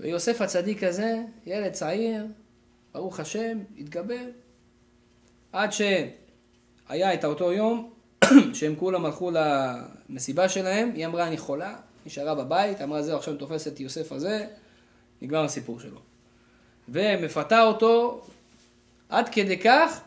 ויוסף 0.00 0.40
הצדיק 0.40 0.84
הזה, 0.84 1.22
ילד 1.46 1.72
צעיר, 1.72 2.26
ברוך 2.94 3.20
השם, 3.20 3.58
התגבר, 3.78 4.24
עד 5.52 5.70
שהיה 5.72 7.14
את 7.14 7.24
אותו 7.24 7.52
יום 7.52 7.90
שהם 8.54 8.74
כולם 8.76 9.04
הלכו 9.04 9.30
למסיבה 9.30 10.48
שלהם, 10.48 10.92
היא 10.94 11.06
אמרה 11.06 11.26
אני 11.26 11.38
חולה, 11.38 11.76
נשארה 12.06 12.34
בבית, 12.34 12.80
אמרה 12.80 13.02
זהו 13.02 13.16
עכשיו 13.16 13.34
אני 13.34 13.40
תופסת 13.40 13.72
את 13.72 13.80
יוסף 13.80 14.12
הזה, 14.12 14.46
נגמר 15.22 15.44
הסיפור 15.44 15.80
שלו. 15.80 16.00
ומפתה 16.88 17.62
אותו 17.62 18.26
עד 19.08 19.28
כדי 19.28 19.58
כך, 19.58 20.00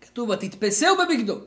כתוב 0.00 0.28
ותתפסהו 0.28 0.96
בבגדו. 0.96 1.38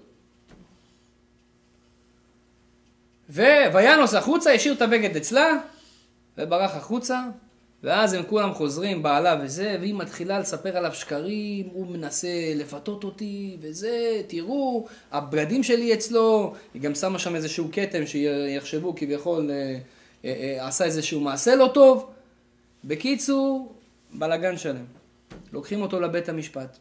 ו... 3.30 3.41
וינוס 3.73 4.13
החוצה, 4.13 4.53
השאיר 4.53 4.73
את 4.73 4.82
הבגד 4.82 5.15
אצלה, 5.15 5.58
וברח 6.38 6.75
החוצה, 6.75 7.23
ואז 7.84 8.13
הם 8.13 8.24
כולם 8.24 8.54
חוזרים, 8.54 9.04
בעלה 9.04 9.42
וזה, 9.44 9.78
והיא 9.80 9.94
מתחילה 9.94 10.40
לספר 10.40 10.78
עליו 10.78 10.94
שקרים, 10.94 11.70
הוא 11.74 11.88
מנסה 11.88 12.54
לפתות 12.56 13.04
אותי, 13.04 13.58
וזה, 13.62 14.22
תראו, 14.28 14.88
הבגדים 15.12 15.63
שלי 15.63 15.94
אצלו, 15.94 16.54
היא 16.74 16.82
גם 16.82 16.96
שמה 16.96 17.20
שם 17.20 17.36
איזשהו 17.36 17.70
כתם 17.72 18.06
שיחשבו 18.06 18.96
כביכול 18.96 19.52
אה, 19.52 19.56
אה, 20.26 20.58
אה, 20.60 20.68
עשה 20.68 20.86
איזשהו 20.86 21.22
מעשה 21.22 21.56
לא 21.56 21.72
טוב. 21.74 22.10
בקיצור, 22.84 23.76
בלאגן 24.13 24.58
שלם. 24.58 24.86
לוקחים 25.54 25.82
אותו 25.82 26.00
לבית 26.00 26.30
המשפט. 26.30 26.78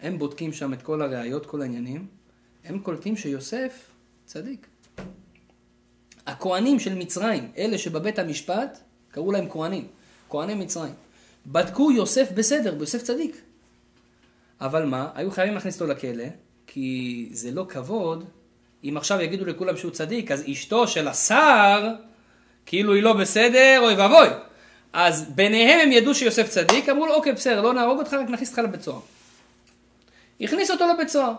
הם 0.00 0.18
בודקים 0.18 0.52
שם 0.52 0.72
את 0.72 0.82
כל 0.82 1.02
הראיות, 1.02 1.46
כל 1.46 1.62
העניינים, 1.62 2.06
הם 2.64 2.78
קולטים 2.78 3.16
שיוסף 3.16 3.90
צדיק. 4.24 4.66
הכהנים 6.26 6.78
של 6.78 6.94
מצרים, 6.94 7.50
אלה 7.58 7.78
שבבית 7.78 8.18
המשפט, 8.18 8.80
קראו 9.10 9.32
להם 9.32 9.48
כהנים, 9.50 9.86
כהני 10.30 10.54
מצרים. 10.54 10.92
בדקו 11.46 11.92
יוסף 11.92 12.32
בסדר, 12.32 12.76
יוסף 12.80 13.02
צדיק. 13.02 13.36
אבל 14.60 14.84
מה, 14.84 15.10
היו 15.14 15.30
חייבים 15.30 15.54
להכניס 15.54 15.80
אותו 15.80 15.92
לכלא, 15.92 16.24
כי 16.66 17.28
זה 17.32 17.50
לא 17.50 17.66
כבוד. 17.68 18.24
אם 18.84 18.96
עכשיו 18.96 19.20
יגידו 19.20 19.44
לכולם 19.44 19.76
שהוא 19.76 19.90
צדיק, 19.90 20.30
אז 20.30 20.44
אשתו 20.52 20.88
של 20.88 21.08
השר, 21.08 21.94
כאילו 22.66 22.94
היא 22.94 23.02
לא 23.02 23.12
בסדר, 23.12 23.80
אוי 23.82 23.94
ואבוי. 23.94 24.28
אז 24.92 25.30
ביניהם 25.34 25.80
הם 25.80 25.92
ידעו 25.92 26.14
שיוסף 26.14 26.48
צדיק, 26.48 26.88
אמרו 26.88 27.06
לו, 27.06 27.14
אוקיי, 27.14 27.32
בסדר, 27.32 27.60
לא 27.60 27.74
נהרוג 27.74 27.98
אותך, 27.98 28.14
רק 28.14 28.28
נכניס 28.28 28.48
אותך 28.48 28.58
לבית 28.58 28.82
סוהר. 28.82 29.00
הכניס 30.40 30.70
אותו 30.70 30.84
לבית 30.94 31.08
סוהר. 31.08 31.32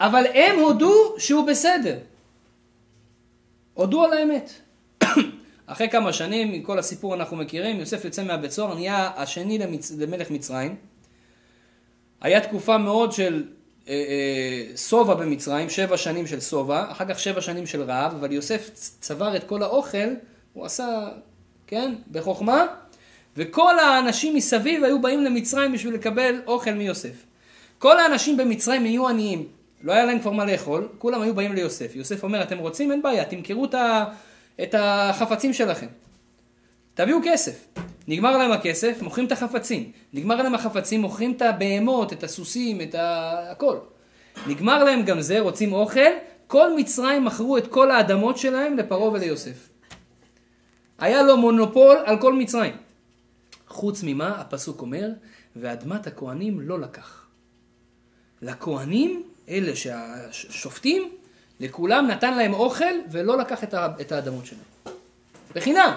אבל 0.00 0.24
הם 0.34 0.58
הודו 0.58 1.14
שהוא 1.18 1.46
בסדר. 1.46 1.98
הודו 3.74 4.04
על 4.04 4.12
האמת. 4.12 4.50
אחרי 5.68 5.88
כמה 5.88 6.12
שנים, 6.12 6.52
מכל 6.52 6.78
הסיפור 6.78 7.14
אנחנו 7.14 7.36
מכירים, 7.36 7.80
יוסף 7.80 8.04
יוצא 8.04 8.24
מהבית 8.24 8.50
סוהר, 8.50 8.74
נהיה 8.74 9.10
השני 9.16 9.58
למצ... 9.58 9.92
למלך 9.98 10.30
מצרים. 10.30 10.76
היה 12.20 12.40
תקופה 12.40 12.78
מאוד 12.78 13.12
של 13.12 13.44
אה, 13.88 13.94
אה, 13.94 14.76
שובע 14.76 15.12
אה, 15.12 15.18
במצרים, 15.18 15.70
שבע 15.70 15.96
שנים 15.96 16.26
של 16.26 16.40
שובע, 16.40 16.90
אחר 16.90 17.04
כך 17.08 17.18
שבע 17.18 17.40
שנים 17.40 17.66
של 17.66 17.82
רעב, 17.82 18.14
אבל 18.14 18.32
יוסף 18.32 18.70
צבר 19.00 19.36
את 19.36 19.44
כל 19.44 19.62
האוכל, 19.62 20.08
הוא 20.52 20.66
עשה, 20.66 21.08
כן, 21.66 21.94
בחוכמה, 22.10 22.66
וכל 23.36 23.78
האנשים 23.78 24.34
מסביב 24.34 24.84
היו 24.84 25.02
באים 25.02 25.24
למצרים 25.24 25.72
בשביל 25.72 25.94
לקבל 25.94 26.40
אוכל 26.46 26.72
מיוסף. 26.72 27.24
כל 27.78 27.98
האנשים 27.98 28.36
במצרים 28.36 28.84
היו 28.84 29.08
עניים, 29.08 29.46
לא 29.82 29.92
היה 29.92 30.04
להם 30.04 30.18
כבר 30.18 30.32
מה 30.32 30.44
לאכול, 30.44 30.88
כולם 30.98 31.22
היו 31.22 31.34
באים 31.34 31.52
ליוסף. 31.52 31.96
יוסף 31.96 32.22
אומר, 32.22 32.42
אתם 32.42 32.58
רוצים? 32.58 32.92
אין 32.92 33.02
בעיה, 33.02 33.24
תמכרו 33.24 33.64
את, 33.64 33.74
ה, 33.74 34.04
את 34.62 34.74
החפצים 34.78 35.52
שלכם. 35.52 35.86
תביאו 36.94 37.18
כסף. 37.24 37.68
נגמר 38.08 38.36
להם 38.36 38.52
הכסף, 38.52 39.02
מוכרים 39.02 39.26
את 39.26 39.32
החפצים. 39.32 39.92
נגמר 40.12 40.42
להם 40.42 40.54
החפצים, 40.54 41.00
מוכרים 41.00 41.32
את 41.32 41.42
הבהמות, 41.42 42.12
את 42.12 42.22
הסוסים, 42.22 42.80
את 42.80 42.94
ה... 42.94 43.50
הכל. 43.50 43.78
נגמר 44.46 44.84
להם 44.84 45.02
גם 45.02 45.20
זה, 45.20 45.40
רוצים 45.40 45.72
אוכל, 45.72 46.10
כל 46.46 46.76
מצרים 46.76 47.24
מכרו 47.24 47.58
את 47.58 47.66
כל 47.66 47.90
האדמות 47.90 48.38
שלהם 48.38 48.76
לפרעה 48.76 49.10
וליוסף. 49.10 49.68
היה 50.98 51.22
לו 51.22 51.36
מונופול 51.36 51.96
על 52.04 52.20
כל 52.20 52.32
מצרים. 52.32 52.76
חוץ 53.68 54.02
ממה, 54.02 54.28
הפסוק 54.28 54.80
אומר, 54.80 55.08
ואדמת 55.56 56.06
הכהנים 56.06 56.60
לא 56.60 56.80
לקח. 56.80 57.26
לכהנים, 58.42 59.22
אלה 59.48 59.76
שהשופטים, 59.76 61.10
לכולם 61.60 62.06
נתן 62.06 62.36
להם 62.36 62.54
אוכל 62.54 62.94
ולא 63.10 63.38
לקח 63.38 63.64
את 64.00 64.12
האדמות 64.12 64.46
שלהם. 64.46 64.62
בחינם. 65.54 65.96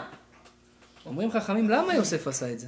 אומרים 1.06 1.32
חכמים, 1.32 1.70
למה 1.70 1.96
יוסף 1.96 2.28
עשה 2.28 2.52
את 2.52 2.60
זה? 2.60 2.68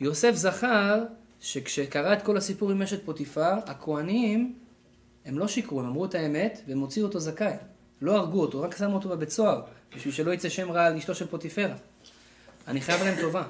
יוסף 0.00 0.34
זכר 0.34 1.04
שכשקרא 1.40 2.12
את 2.12 2.22
כל 2.22 2.36
הסיפור 2.36 2.70
עם 2.70 2.82
אשת 2.82 3.04
פוטיפר, 3.04 3.52
הכהנים, 3.66 4.54
הם 5.24 5.38
לא 5.38 5.48
שיקרו, 5.48 5.80
הם 5.80 5.86
אמרו 5.86 6.04
את 6.04 6.14
האמת 6.14 6.60
והם 6.68 6.78
הוציאו 6.78 7.06
אותו 7.06 7.20
זכאי. 7.20 7.52
לא 8.00 8.16
הרגו 8.16 8.40
אותו, 8.40 8.62
רק 8.62 8.76
שמו 8.76 8.94
אותו 8.94 9.08
בבית 9.08 9.30
סוהר, 9.30 9.62
בשביל 9.96 10.14
שלא 10.14 10.30
יצא 10.30 10.48
שם 10.48 10.70
רע 10.70 10.86
על 10.86 10.96
אשתו 10.96 11.14
של 11.14 11.26
פוטיפרה. 11.26 11.74
אני 12.68 12.80
חייב 12.80 13.02
להם 13.02 13.20
טובה. 13.20 13.42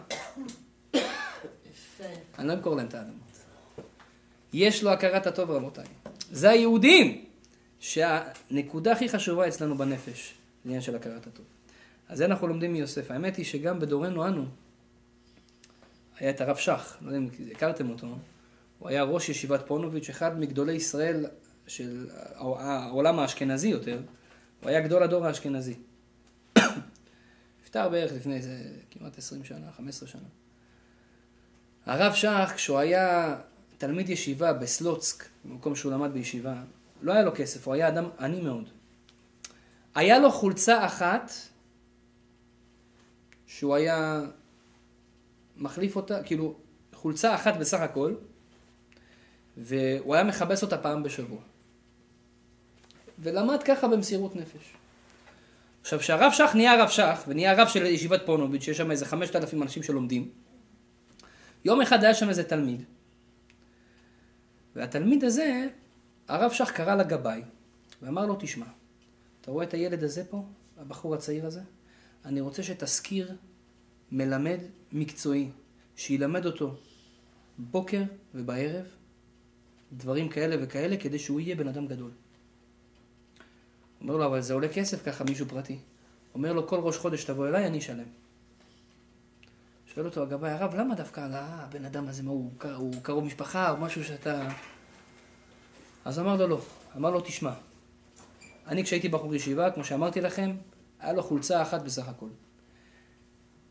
אני 2.39 2.49
לא 2.49 2.53
אמכור 2.53 2.77
להם 2.77 2.87
את 2.87 2.95
האדמות. 2.95 3.15
יש 4.53 4.83
לו 4.83 4.91
הכרת 4.91 5.27
הטוב, 5.27 5.51
רבותיי. 5.51 5.85
זה 6.31 6.51
היהודים, 6.51 7.25
שהנקודה 7.81 8.93
הכי 8.93 9.09
חשובה 9.09 9.49
אצלנו 9.49 9.79
בנפש, 9.79 10.35
עניין 10.65 10.81
של 10.81 10.97
הכרת 10.97 11.27
הטוב. 11.27 11.47
אז 12.09 12.19
זה 12.19 12.25
אנחנו 12.25 12.47
לומדים 12.47 12.73
מיוסף. 12.73 13.11
האמת 13.11 13.37
היא 13.37 13.45
שגם 13.45 13.81
בדורנו 13.81 14.27
אנו, 14.27 14.45
היה 16.19 16.31
את 16.31 16.41
הרב 16.41 16.57
שך, 16.57 16.97
לא 17.01 17.07
יודע 17.07 17.19
אם 17.19 17.29
הכרתם 17.53 17.91
אותו, 17.91 18.07
הוא 18.79 18.89
היה 18.89 19.03
ראש 19.03 19.29
ישיבת 19.29 19.67
פונוביץ', 19.67 20.09
אחד 20.09 20.41
מגדולי 20.41 20.73
ישראל 20.73 21.27
של 21.67 22.07
העולם 22.35 23.19
האשכנזי 23.19 23.69
יותר, 23.69 24.01
הוא 24.61 24.71
היה 24.71 24.81
גדול 24.81 25.03
הדור 25.03 25.27
האשכנזי. 25.27 25.75
נפטר 27.63 27.89
בערך 27.89 28.13
לפני 28.13 28.37
איזה 28.37 28.59
כמעט 28.91 29.19
20 29.19 29.45
שנה, 29.45 29.73
15 29.77 30.09
שנה. 30.09 30.29
הרב 31.87 32.15
שך, 32.15 32.53
כשהוא 32.57 32.79
היה 32.79 33.37
תלמיד 33.79 34.09
ישיבה 34.09 34.53
בסלוצק, 34.53 35.25
במקום 35.45 35.77
שהוא 35.77 35.93
למד 35.93 36.13
בישיבה, 36.13 36.63
לא 37.03 37.13
היה 37.13 37.23
לו 37.23 37.33
כסף, 37.35 37.67
הוא 37.67 37.75
היה 37.75 37.89
אדם 37.89 38.09
עני 38.19 38.41
מאוד. 38.41 38.71
היה 39.95 40.19
לו 40.19 40.31
חולצה 40.31 40.87
אחת 40.87 41.33
שהוא 43.47 43.75
היה 43.75 44.21
מחליף 45.57 45.97
אותה, 45.97 46.23
כאילו, 46.23 46.57
חולצה 46.93 47.35
אחת 47.35 47.57
בסך 47.57 47.81
הכל, 47.81 48.15
והוא 49.57 50.15
היה 50.15 50.25
מכבס 50.25 50.63
אותה 50.63 50.79
פעם 50.79 51.03
בשבוע. 51.03 51.41
ולמד 53.19 53.63
ככה 53.63 53.89
במסירות 53.89 54.37
נפש. 54.37 54.75
עכשיו, 55.81 55.99
כשהרב 55.99 56.33
שך 56.33 56.51
נהיה 56.55 56.83
רב 56.83 56.89
שך, 56.89 57.25
ונהיה 57.29 57.63
רב 57.63 57.69
של 57.69 57.87
ישיבת 57.87 58.21
פונוביץ', 58.27 58.63
שיש 58.63 58.77
שם 58.77 58.91
איזה 58.91 59.07
חמשת 59.07 59.37
אלפים 59.37 59.63
אנשים 59.63 59.83
שלומדים, 59.83 60.31
יום 61.65 61.81
אחד 61.81 62.05
היה 62.05 62.15
שם 62.15 62.29
איזה 62.29 62.45
תלמיד, 62.45 62.83
והתלמיד 64.77 65.25
הזה, 65.25 65.67
הרב 66.29 66.53
שך 66.53 66.71
קרא 66.71 66.95
לגבאי, 66.95 67.43
ואמר 68.03 68.27
לו, 68.27 68.37
תשמע, 68.41 68.67
אתה 69.41 69.51
רואה 69.51 69.65
את 69.65 69.75
הילד 69.75 70.05
הזה 70.05 70.25
פה, 70.25 70.45
הבחור 70.79 71.15
הצעיר 71.15 71.47
הזה? 71.47 71.61
אני 72.25 72.41
רוצה 72.41 72.63
שתזכיר 72.63 73.37
מלמד 74.13 74.59
מקצועי, 74.93 75.51
שילמד 75.97 76.47
אותו 76.47 76.77
בוקר 77.59 78.03
ובערב, 78.35 78.87
דברים 79.93 80.29
כאלה 80.29 80.57
וכאלה, 80.61 80.97
כדי 80.97 81.19
שהוא 81.19 81.41
יהיה 81.41 81.57
בן 81.57 81.69
אדם 81.69 81.87
גדול. 81.87 82.11
אומר 84.01 84.17
לו, 84.17 84.27
אבל 84.27 84.41
זה 84.41 84.55
עולה 84.55 84.69
כסף 84.69 85.05
ככה, 85.05 85.25
מישהו 85.25 85.47
פרטי. 85.47 85.79
אומר 86.35 86.53
לו, 86.53 86.67
כל 86.67 86.81
ראש 86.81 86.97
חודש 86.97 87.25
תבוא 87.25 87.49
אליי, 87.49 87.67
אני 87.67 87.79
אשלם. 87.79 88.05
שואל 89.95 90.07
אותו 90.07 90.23
הגבאי, 90.23 90.51
הרב, 90.51 90.75
למה 90.75 90.95
דווקא 90.95 91.29
הבן 91.31 91.85
אדם 91.85 92.09
הזה, 92.09 92.23
מה 92.23 92.31
הוא, 92.31 92.51
הוא 92.77 92.95
קרוב 93.03 93.25
משפחה 93.25 93.71
או 93.71 93.77
משהו 93.77 94.05
שאתה... 94.05 94.49
אז 96.05 96.19
אמר 96.19 96.37
לו, 96.37 96.47
לא. 96.47 96.61
אמר 96.97 97.11
לו, 97.11 97.21
תשמע, 97.21 97.53
אני 98.67 98.85
כשהייתי 98.85 99.09
בחור 99.09 99.35
ישיבה, 99.35 99.71
כמו 99.71 99.85
שאמרתי 99.85 100.21
לכם, 100.21 100.57
היה 101.01 101.13
לו 101.13 101.23
חולצה 101.23 101.63
אחת 101.63 101.83
בסך 101.83 102.09
הכל. 102.09 102.29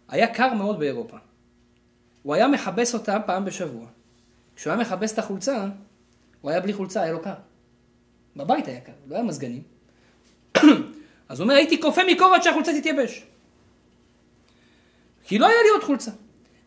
היה 0.07 0.33
קר 0.33 0.53
מאוד 0.53 0.79
באירופה. 0.79 1.17
הוא 2.23 2.35
היה 2.35 2.47
מכבס 2.47 2.93
אותה 2.93 3.19
פעם 3.25 3.45
בשבוע. 3.45 3.85
כשהוא 4.55 4.73
היה 4.73 4.81
מכבס 4.81 5.13
את 5.13 5.19
החולצה, 5.19 5.65
הוא 6.41 6.51
היה 6.51 6.61
בלי 6.61 6.73
חולצה, 6.73 7.01
היה 7.01 7.11
לו 7.11 7.21
קר. 7.21 7.33
בבית 8.35 8.67
היה 8.67 8.81
קר, 8.81 8.91
לא 9.07 9.15
היה 9.15 9.23
מזגנים. 9.23 9.63
אז 11.29 11.39
הוא 11.39 11.43
אומר, 11.43 11.55
הייתי 11.55 11.81
כופה 11.81 12.01
מקורת 12.11 12.43
שהחולצה 12.43 12.71
תתייבש. 12.79 13.23
כי 15.23 15.39
לא 15.39 15.45
היה 15.45 15.61
לי 15.63 15.69
עוד 15.69 15.83
חולצה. 15.83 16.11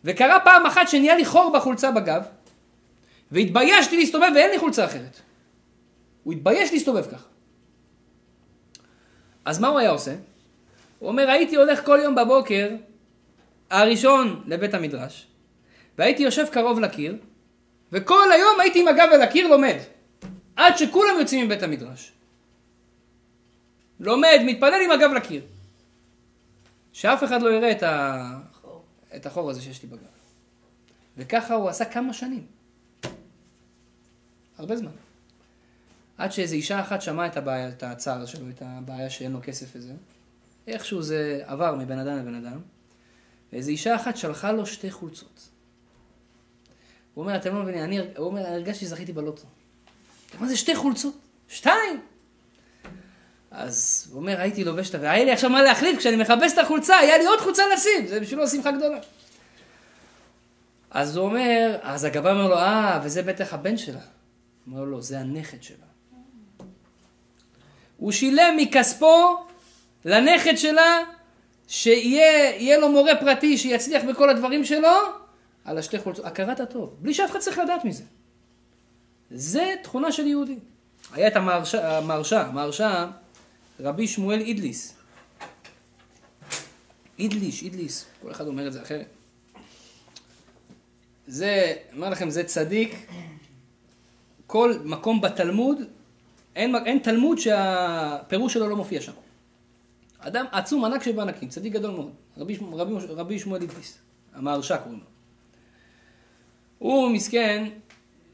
וקרה 0.04 0.40
פעם 0.40 0.66
אחת 0.66 0.88
שנהיה 0.88 1.16
לי 1.16 1.24
חור 1.24 1.52
בחולצה 1.54 1.90
בגב, 1.90 2.22
והתביישתי 3.30 3.96
להסתובב 3.96 4.30
ואין 4.34 4.50
לי 4.50 4.58
חולצה 4.58 4.84
אחרת. 4.84 5.20
הוא 6.22 6.32
התבייש 6.32 6.72
להסתובב 6.72 7.04
ככה. 7.10 7.28
אז 9.44 9.58
מה 9.58 9.68
הוא 9.68 9.78
היה 9.78 9.90
עושה? 9.90 10.14
הוא 10.98 11.08
אומר, 11.08 11.30
הייתי 11.30 11.56
הולך 11.56 11.86
כל 11.86 11.98
יום 12.02 12.14
בבוקר, 12.14 12.70
הראשון 13.70 14.42
לבית 14.46 14.74
המדרש, 14.74 15.26
והייתי 15.98 16.22
יושב 16.22 16.46
קרוב 16.52 16.80
לקיר, 16.80 17.16
וכל 17.92 18.32
היום 18.32 18.60
הייתי 18.60 18.80
עם 18.80 18.88
הגב 18.88 19.08
אל 19.12 19.22
הקיר 19.22 19.48
לומד, 19.48 19.76
עד 20.56 20.76
שכולם 20.76 21.18
יוצאים 21.18 21.46
מבית 21.46 21.62
המדרש. 21.62 22.12
לומד, 24.00 24.40
מתפלל 24.46 24.80
עם 24.84 24.90
הגב 24.90 25.10
לקיר. 25.16 25.42
שאף 26.92 27.24
אחד 27.24 27.42
לא 27.42 27.50
יראה 27.50 27.70
את, 27.70 27.82
ה... 27.82 28.38
את 29.16 29.26
החור 29.26 29.50
הזה 29.50 29.62
שיש 29.62 29.82
לי 29.82 29.88
בגב. 29.88 30.00
וככה 31.16 31.54
הוא 31.54 31.68
עשה 31.68 31.84
כמה 31.84 32.12
שנים. 32.12 32.46
הרבה 34.58 34.76
זמן. 34.76 34.90
עד 36.20 36.32
שאיזו 36.32 36.54
אישה 36.54 36.80
אחת 36.80 37.02
שמעה 37.02 37.26
את 37.26 37.36
הבעיה, 37.36 37.68
את 37.68 37.82
הצער 37.82 38.26
שלו, 38.26 38.48
את 38.50 38.62
הבעיה 38.64 39.10
שאין 39.10 39.32
לו 39.32 39.38
כסף 39.42 39.66
וזה. 39.74 39.92
איכשהו 40.66 41.02
זה 41.02 41.42
עבר 41.44 41.74
מבן 41.74 41.98
אדם 41.98 42.16
לבן 42.18 42.34
אדם, 42.34 42.58
ואיזו 43.52 43.70
אישה 43.70 43.96
אחת 43.96 44.16
שלחה 44.16 44.52
לו 44.52 44.66
שתי 44.66 44.90
חולצות. 44.90 45.48
הוא 47.14 47.24
אומר, 47.24 47.36
אתם 47.36 47.54
לא 47.54 47.62
מבינים, 47.62 47.84
אני, 47.84 47.98
הוא 47.98 48.26
אומר, 48.26 48.46
הרגשתי 48.46 48.84
שזכיתי 48.84 49.12
בלוטו. 49.12 49.42
מה 50.40 50.48
זה 50.48 50.56
שתי 50.56 50.76
חולצות? 50.76 51.14
שתיים! 51.48 52.00
אז 53.50 54.08
הוא 54.10 54.20
אומר, 54.20 54.40
הייתי 54.40 54.64
לובש 54.64 54.90
את 54.90 54.94
ה... 54.94 54.98
והיה 55.00 55.24
לי 55.24 55.32
עכשיו 55.32 55.50
מה 55.50 55.62
להחליף, 55.62 55.98
כשאני 55.98 56.16
מכבס 56.16 56.52
את 56.52 56.58
החולצה, 56.58 56.98
היה 56.98 57.18
לי 57.18 57.26
עוד 57.26 57.40
חולצה 57.40 57.62
לשים, 57.74 58.06
זה 58.06 58.20
בשבילו 58.20 58.48
שמחה 58.48 58.70
גדולה. 58.72 58.98
אז 60.90 61.16
הוא 61.16 61.26
אומר, 61.26 61.78
אז 61.82 62.04
הגבאי 62.04 62.32
אומר 62.32 62.48
לו, 62.48 62.56
אה, 62.56 63.00
וזה 63.04 63.22
בטח 63.22 63.54
הבן 63.54 63.76
שלה. 63.76 64.00
הוא 64.00 64.74
אומר 64.74 64.84
לו, 64.84 65.02
זה 65.02 65.20
הנכד 65.20 65.62
שלה. 65.62 65.89
הוא 68.00 68.12
שילם 68.12 68.54
מכספו 68.56 69.36
לנכד 70.04 70.56
שלה, 70.56 70.98
שיהיה 71.68 72.78
לו 72.78 72.88
מורה 72.88 73.16
פרטי 73.16 73.58
שיצליח 73.58 74.02
בכל 74.04 74.30
הדברים 74.30 74.64
שלו, 74.64 74.88
על 75.64 75.78
השתי 75.78 75.98
חולצות. 75.98 76.24
הכרת 76.24 76.60
הטוב, 76.60 76.96
בלי 76.98 77.14
שאף 77.14 77.30
אחד 77.30 77.38
צריך 77.38 77.58
לדעת 77.58 77.84
מזה. 77.84 78.04
זה 79.30 79.74
תכונה 79.82 80.12
של 80.12 80.26
יהודי. 80.26 80.58
היה 81.12 81.28
את 81.28 81.36
המהרשע, 81.36 82.46
המהרשע, 82.46 83.06
רבי 83.80 84.08
שמואל 84.08 84.40
אידליס. 84.40 84.94
אידליש, 87.18 87.62
אידליס, 87.62 88.06
כל 88.22 88.30
אחד 88.30 88.46
אומר 88.46 88.66
את 88.66 88.72
זה 88.72 88.82
אחרת. 88.82 89.06
זה, 91.26 91.74
אומר 91.96 92.10
לכם, 92.10 92.30
זה 92.30 92.44
צדיק. 92.44 93.06
כל 94.46 94.74
מקום 94.84 95.20
בתלמוד, 95.20 95.78
אין, 96.56 96.74
אין 96.86 96.98
תלמוד 96.98 97.38
שהפירוש 97.38 98.54
שלו 98.54 98.68
לא 98.68 98.76
מופיע 98.76 99.00
שם. 99.00 99.12
אדם 100.18 100.44
עצום 100.52 100.84
ענק 100.84 101.02
שבענקים, 101.02 101.48
צדיק 101.48 101.72
גדול 101.72 101.90
מאוד. 101.90 102.12
רבי, 102.36 102.58
רבי, 102.72 102.94
רבי 103.08 103.38
שמואל 103.38 103.62
אידליס, 103.62 103.98
המהרשע 104.34 104.76
קוראים 104.76 104.98
לו. 104.98 105.06
הוא 106.78 107.10
מסכן, 107.10 107.68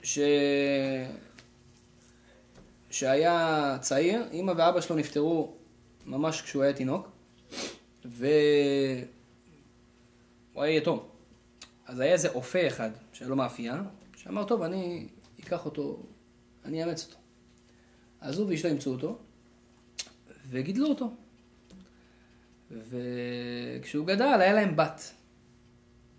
ש... 0.03 0.19
שהיה 2.91 3.77
צעיר, 3.81 4.25
אימא 4.31 4.53
ואבא 4.57 4.81
שלו 4.81 4.97
נפטרו 4.97 5.55
ממש 6.07 6.43
כשהוא 6.43 6.63
היה 6.63 6.73
תינוק, 6.73 7.09
והוא 8.05 8.25
היה 10.57 10.77
יתום. 10.77 11.01
אז 11.87 12.01
היה 12.01 12.13
איזה 12.13 12.29
אופה 12.29 12.67
אחד 12.67 12.91
שהיה 13.13 13.29
לו 13.29 13.37
מאפייה, 13.37 13.83
שאמר, 14.17 14.45
טוב, 14.45 14.63
אני 14.63 15.07
אקח 15.41 15.65
אותו, 15.65 16.03
אני 16.65 16.85
אאמץ 16.85 17.07
אותו. 17.07 17.26
אז 18.27 18.39
הוא 18.39 18.49
ואשתו 18.51 18.69
אימצו 18.69 18.91
אותו, 18.91 19.19
וגידלו 20.51 20.87
אותו. 20.87 21.11
וכשהוא 22.71 24.07
גדל, 24.07 24.41
היה 24.41 24.53
להם 24.53 24.77
בת. 24.77 25.13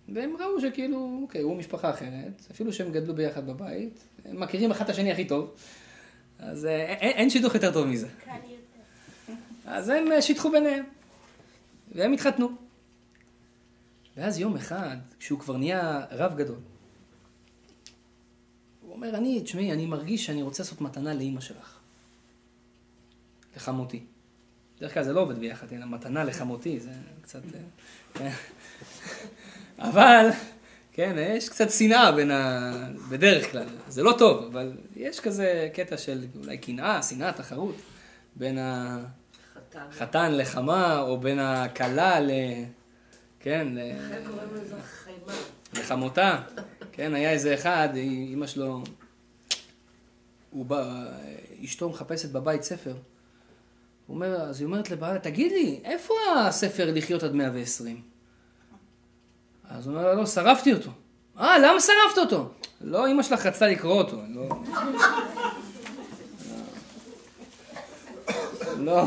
והם 0.10 0.36
ראו 0.40 0.62
שכאילו, 0.62 1.20
אוקיי, 1.22 1.42
הוא 1.42 1.56
משפחה 1.56 1.90
אחרת, 1.90 2.46
אפילו 2.52 2.74
שהם 2.74 2.92
גדלו 2.92 3.16
ביחד 3.16 3.48
בבית, 3.48 4.00
הם 4.26 4.40
מכירים 4.40 4.72
אחד 4.72 4.86
את 4.86 4.90
השני 4.90 5.12
הכי 5.12 5.26
טוב, 5.26 5.56
אז 6.40 6.66
אה, 6.66 6.86
אין, 6.86 7.12
אין 7.12 7.30
שידוך 7.30 7.56
יותר 7.56 7.74
טוב 7.74 7.88
מזה. 7.88 8.08
אז 9.66 9.90
הם 9.90 10.12
אה, 10.12 10.22
שיתחו 10.22 10.52
ביניהם, 10.52 10.86
והם 11.92 12.14
התחתנו. 12.14 12.50
ואז 14.18 14.40
יום 14.40 14.56
אחד, 14.56 14.98
כשהוא 15.20 15.40
כבר 15.40 15.58
נהיה 15.58 16.06
רב 16.12 16.38
גדול, 16.38 16.60
הוא 18.82 18.94
אומר, 18.94 19.16
אני, 19.16 19.42
תשמעי, 19.42 19.74
אני 19.74 19.86
מרגיש 19.86 20.26
שאני 20.26 20.42
רוצה 20.42 20.64
לעשות 20.64 20.82
מתנה 20.82 21.14
לאימא 21.14 21.42
שלך. 21.42 21.77
לחמותי. 23.58 24.06
בדרך 24.78 24.94
כלל 24.94 25.04
זה 25.04 25.14
לא 25.14 25.20
עובד 25.20 25.40
ביחד, 25.40 25.68
אלא 25.74 25.86
מתנה 25.86 26.24
לחמותי, 26.24 26.80
זה 26.80 26.92
קצת... 27.22 27.40
אה, 27.56 27.60
כן. 28.14 28.32
אבל, 29.80 30.30
כן, 30.92 31.16
יש 31.18 31.50
קצת 31.50 31.72
שנאה 31.72 32.12
בין 32.12 32.32
ה... 32.32 32.72
בדרך 33.10 33.52
כלל. 33.52 33.68
זה 33.88 34.04
לא 34.04 34.16
טוב, 34.18 34.44
אבל 34.46 34.78
יש 34.96 35.20
כזה 35.20 35.70
קטע 35.74 35.98
של 35.98 36.26
אולי 36.36 36.58
קנאה, 36.58 37.04
שנאה, 37.04 37.34
תחרות, 37.34 37.76
בין 38.36 38.58
החתן 39.76 40.38
לחמה, 40.38 41.00
או 41.00 41.20
בין 41.20 41.40
הכלה 41.40 42.20
ל... 42.20 42.32
כן, 43.40 43.68
ל... 43.72 43.80
לחמותה. 45.74 46.42
כן, 46.92 47.14
היה 47.14 47.32
איזה 47.32 47.54
אחד, 47.54 47.90
אימא 47.96 48.48
שלו, 48.48 48.84
הוא 50.50 50.66
בא, 50.66 51.06
אשתו 51.66 51.90
מחפשת 51.90 52.32
בבית 52.32 52.64
ספר. 52.64 52.96
אומר, 54.10 54.42
אז 54.42 54.60
היא 54.60 54.66
אומרת 54.66 54.92
לבעלה, 54.92 55.20
תגיד 55.20 55.52
לי, 55.52 55.80
איפה 55.84 56.14
הספר 56.38 56.92
לחיות 56.94 57.24
עד 57.24 57.34
120? 57.34 58.02
אז 59.70 59.88
הוא 59.88 59.96
אומר 59.96 60.08
לה, 60.08 60.14
לא, 60.14 60.26
שרפתי 60.26 60.74
אותו. 60.74 60.92
אה, 61.40 61.60
למה 61.60 61.80
שרפת 61.80 62.18
אותו? 62.18 62.50
לא, 62.82 63.08
אמא 63.08 63.24
שלך 63.24 63.46
רצתה 63.46 63.68
לקרוא 63.68 63.94
אותו. 63.94 64.18
לא... 64.30 64.50
לא. 68.80 69.04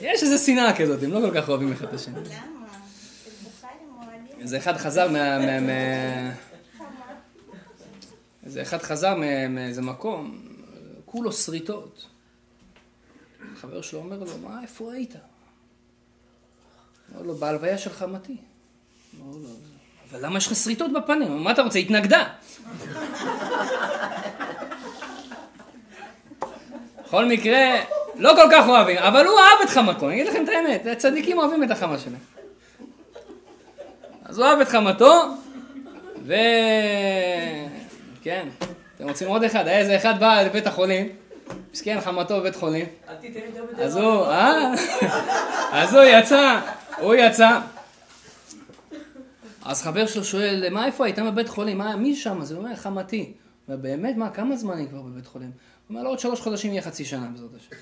יש 0.00 0.22
איזו 0.22 0.44
שנאה 0.44 0.76
כזאת, 0.76 1.02
הם 1.02 1.10
לא 1.12 1.20
כל 1.20 1.40
כך 1.40 1.48
אוהבים 1.48 1.72
אחד 1.72 1.88
את 1.88 1.94
השני. 1.94 2.14
למה? 2.14 2.66
איזה 4.40 4.58
אחד 4.58 4.76
חזר 4.76 5.08
מה... 5.08 5.38
איזה 8.50 8.62
אחד 8.62 8.82
חזר 8.82 9.14
מאיזה 9.48 9.82
מקום, 9.82 10.38
כולו 11.06 11.32
שריטות. 11.32 12.06
חבר 13.56 13.82
שלו 13.82 13.98
אומר 13.98 14.18
לו, 14.18 14.38
מה, 14.38 14.62
איפה 14.62 14.92
היית? 14.92 15.14
אמר 17.12 17.22
לו, 17.22 17.34
בהלוויה 17.34 17.78
של 17.78 17.90
חמתי. 17.90 18.36
אמר 19.20 19.36
לו, 19.36 19.48
אבל 20.10 20.26
למה 20.26 20.38
יש 20.38 20.46
לך 20.46 20.56
שריטות 20.56 20.90
בפנים? 20.92 21.44
מה 21.44 21.52
אתה 21.52 21.62
רוצה? 21.62 21.78
התנגדה. 21.78 22.26
בכל 27.04 27.24
מקרה, 27.24 27.80
לא 28.16 28.32
כל 28.36 28.48
כך 28.52 28.68
אוהבים, 28.68 28.98
אבל 28.98 29.26
הוא 29.26 29.38
אהב 29.38 29.60
את 29.64 29.70
חמתו, 29.70 30.08
אני 30.08 30.14
אגיד 30.14 30.26
לכם 30.26 30.44
את 30.44 30.48
האמת, 30.48 30.86
הצדיקים 30.86 31.38
אוהבים 31.38 31.64
את 31.64 31.70
החמה 31.70 31.98
שלהם. 31.98 32.20
אז 34.24 34.38
הוא 34.38 34.46
אהב 34.46 34.60
את 34.60 34.68
חמתו, 34.68 35.24
ו... 36.26 36.34
כן, 38.22 38.48
אתם 38.96 39.08
רוצים 39.08 39.28
עוד 39.28 39.44
אחד? 39.44 39.66
היה 39.66 39.78
איזה 39.78 39.96
אחד 39.96 40.20
בא 40.20 40.42
לבית 40.42 40.66
החולים, 40.66 41.08
מסכן 41.72 42.00
חמתו 42.00 42.40
בבית 42.40 42.56
חולים. 42.56 42.86
אז 43.78 43.96
הוא, 43.96 44.24
אה? 44.24 44.72
אז 45.72 45.94
הוא 45.94 46.02
יצא, 46.02 46.60
הוא 46.98 47.14
יצא. 47.14 47.58
אז 49.64 49.82
חבר 49.82 50.06
שלו 50.06 50.24
שואל, 50.24 50.64
מה, 50.70 50.86
איפה 50.86 51.04
היית 51.04 51.18
בבית 51.18 51.48
חולים? 51.48 51.78
מה, 51.78 51.96
מי 51.96 52.16
שם? 52.16 52.40
אז 52.40 52.52
הוא 52.52 52.64
אומר, 52.64 52.76
חמתי. 52.76 53.32
ובאמת, 53.68 54.16
מה, 54.16 54.30
כמה 54.30 54.56
זמן 54.56 54.74
אני 54.74 54.88
כבר 54.88 55.02
בבית 55.02 55.26
חולים? 55.26 55.50
הוא 55.50 55.94
אומר, 55.94 56.02
לא, 56.02 56.08
עוד 56.08 56.18
שלוש 56.18 56.40
חודשים 56.40 56.72
יהיה 56.72 56.82
חצי 56.82 57.04
שנה, 57.04 57.26
בעזרת 57.32 57.50
השם. 57.56 57.76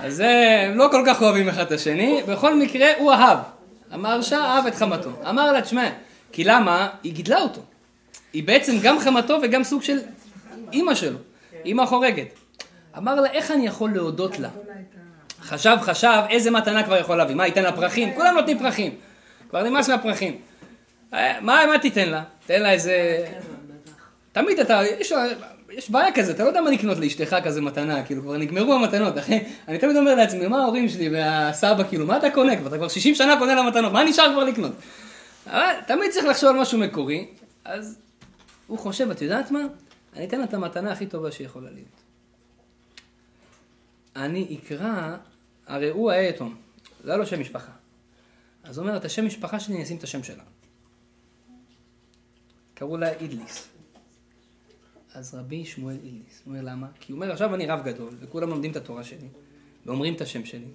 אז 0.00 0.20
הם 0.20 0.76
לא 0.76 0.88
כל 0.90 1.02
כך 1.06 1.22
אוהבים 1.22 1.48
אחד 1.48 1.66
את 1.66 1.72
השני, 1.72 2.22
בכל 2.28 2.54
מקרה, 2.54 2.88
הוא 2.98 3.12
אהב. 3.12 3.38
המהרשע 3.90 4.38
אהב 4.38 4.66
את 4.66 4.74
חמתו. 4.74 5.10
אמר 5.30 5.52
לה, 5.52 5.62
תשמע, 5.62 5.88
כי 6.32 6.44
למה? 6.44 6.88
היא 7.02 7.12
גידלה 7.12 7.40
אותו. 7.40 7.60
היא 8.32 8.44
בעצם 8.44 8.76
גם 8.82 8.98
חמתו 8.98 9.38
וגם 9.42 9.64
סוג 9.64 9.82
של 9.82 9.98
אימא 10.72 10.94
שלו, 10.94 11.18
אימא 11.64 11.86
חורגת. 11.86 12.26
אמר 12.98 13.20
לה, 13.20 13.30
איך 13.30 13.50
אני 13.50 13.66
יכול 13.66 13.90
להודות 13.94 14.38
לה? 14.38 14.48
חשב, 15.40 15.76
חשב, 15.80 16.22
איזה 16.30 16.50
מתנה 16.50 16.82
כבר 16.82 16.96
יכול 16.96 17.16
להביא? 17.16 17.34
מה, 17.34 17.46
ייתן 17.46 17.62
לה 17.62 17.72
פרחים? 17.72 18.14
כולם 18.14 18.34
נותנים 18.34 18.58
פרחים. 18.58 18.94
כבר 19.50 19.62
נמאס 19.62 19.88
מהפרחים. 19.88 20.36
מה, 21.12 21.38
מה 21.40 21.78
תיתן 21.82 22.08
לה? 22.08 22.22
תן 22.46 22.62
לה 22.62 22.72
איזה... 22.72 23.26
תמיד 24.32 24.60
אתה, 24.60 24.80
יש, 25.00 25.12
יש 25.70 25.90
בעיה 25.90 26.12
כזה, 26.12 26.32
אתה 26.32 26.42
לא 26.42 26.48
יודע 26.48 26.60
מה 26.60 26.70
לקנות 26.70 26.98
לאשתך 26.98 27.36
כזה 27.44 27.60
מתנה, 27.60 28.02
כאילו 28.02 28.22
כבר 28.22 28.36
נגמרו 28.36 28.74
המתנות, 28.74 29.18
אחי. 29.18 29.40
אני 29.68 29.78
תמיד 29.78 29.96
אומר 29.96 30.14
לעצמי, 30.14 30.46
מה 30.46 30.62
ההורים 30.62 30.88
שלי 30.88 31.08
והסבא, 31.08 31.84
כאילו, 31.88 32.06
מה 32.06 32.16
אתה 32.16 32.30
קונה 32.30 32.56
כבר? 32.56 32.68
אתה 32.68 32.76
כבר 32.76 32.88
60 32.88 33.14
שנה 33.14 33.38
קונה 33.38 33.54
לה 33.54 33.62
מתנות, 33.62 33.92
מה 33.92 34.04
נשאר 34.04 34.32
כבר 34.32 34.44
לקנות? 34.44 34.72
אבל 35.46 35.74
תמיד 35.86 36.10
צריך 36.10 36.26
לחשוב 36.26 36.50
על 36.50 36.60
משהו 36.60 36.78
מקורי, 36.78 37.34
אז 37.64 37.98
הוא 38.66 38.78
חושב, 38.78 39.10
את 39.10 39.22
יודעת 39.22 39.50
מה? 39.50 39.60
אני 40.12 40.26
אתן 40.26 40.38
לה 40.38 40.44
את 40.44 40.54
המתנה 40.54 40.92
הכי 40.92 41.06
טובה 41.06 41.32
שיכולה 41.32 41.70
להיות. 41.70 41.88
אני 44.16 44.58
אקרא, 44.58 45.16
הרי 45.66 45.90
הוא 45.90 46.12
יתום, 46.12 46.56
זה 47.04 47.10
היה 47.10 47.18
לו 47.18 47.26
שם 47.26 47.40
משפחה. 47.40 47.72
אז 48.64 48.78
הוא 48.78 48.86
אומר, 48.86 48.96
את 48.96 49.04
השם 49.04 49.26
משפחה 49.26 49.60
שלי, 49.60 49.74
אני 49.74 49.82
אשים 49.82 49.96
את 49.96 50.02
השם 50.02 50.22
שלה. 50.22 50.42
קראו 52.74 52.96
לה 52.96 53.12
אידליס. 53.12 53.68
אז 55.14 55.34
רבי 55.34 55.64
שמואל 55.64 55.96
אידליס. 56.04 56.42
הוא 56.44 56.52
אומר, 56.52 56.64
למה? 56.64 56.86
כי 57.00 57.12
הוא 57.12 57.22
אומר, 57.22 57.32
עכשיו 57.32 57.54
אני 57.54 57.66
רב 57.66 57.84
גדול, 57.84 58.14
וכולם 58.20 58.48
לומדים 58.48 58.70
את 58.70 58.76
התורה 58.76 59.04
שלי, 59.04 59.28
ואומרים 59.86 60.14
את 60.14 60.20
השם 60.20 60.44
שלי. 60.44 60.68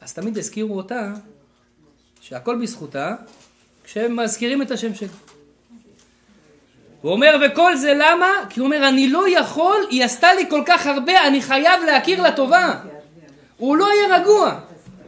אז 0.00 0.14
תמיד 0.14 0.38
הזכירו 0.38 0.76
אותה, 0.76 1.12
שהכל 2.20 2.62
בזכותה, 2.62 3.16
כשהם 3.86 4.16
מזכירים 4.16 4.62
את 4.62 4.70
השם 4.70 4.94
שלי. 4.94 5.08
הוא 7.00 7.12
אומר, 7.12 7.36
וכל 7.46 7.76
זה 7.76 7.92
למה? 7.94 8.26
כי 8.50 8.60
הוא 8.60 8.66
אומר, 8.66 8.88
אני 8.88 9.08
לא 9.08 9.38
יכול, 9.38 9.76
היא 9.90 10.04
עשתה 10.04 10.34
לי 10.34 10.50
כל 10.50 10.62
כך 10.66 10.86
הרבה, 10.86 11.26
אני 11.26 11.42
חייב 11.42 11.82
להכיר 11.86 12.22
לה 12.22 12.32
טובה. 12.32 12.80
הוא 13.56 13.76
לא 13.76 13.86
יהיה 13.92 14.18
רגוע. 14.20 14.60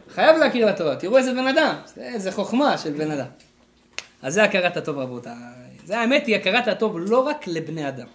חייב 0.09 0.37
להכיר 0.37 0.65
לה 0.65 0.73
טובה. 0.73 0.95
תראו 0.95 1.17
איזה 1.17 1.33
בן 1.33 1.47
אדם. 1.47 1.75
זה, 1.95 2.11
זה 2.17 2.31
חוכמה 2.31 2.77
של 2.77 2.93
בן 2.93 3.11
אדם. 3.11 3.25
אז 4.21 4.33
זה 4.33 4.43
הכרת 4.43 4.77
הטוב 4.77 4.97
רבותיי. 4.97 5.33
זה 5.85 5.99
האמת 5.99 6.27
היא 6.27 6.35
הכרת 6.35 6.67
הטוב 6.67 6.99
לא 6.99 7.27
רק 7.27 7.47
לבני 7.47 7.87
אדם. 7.87 8.07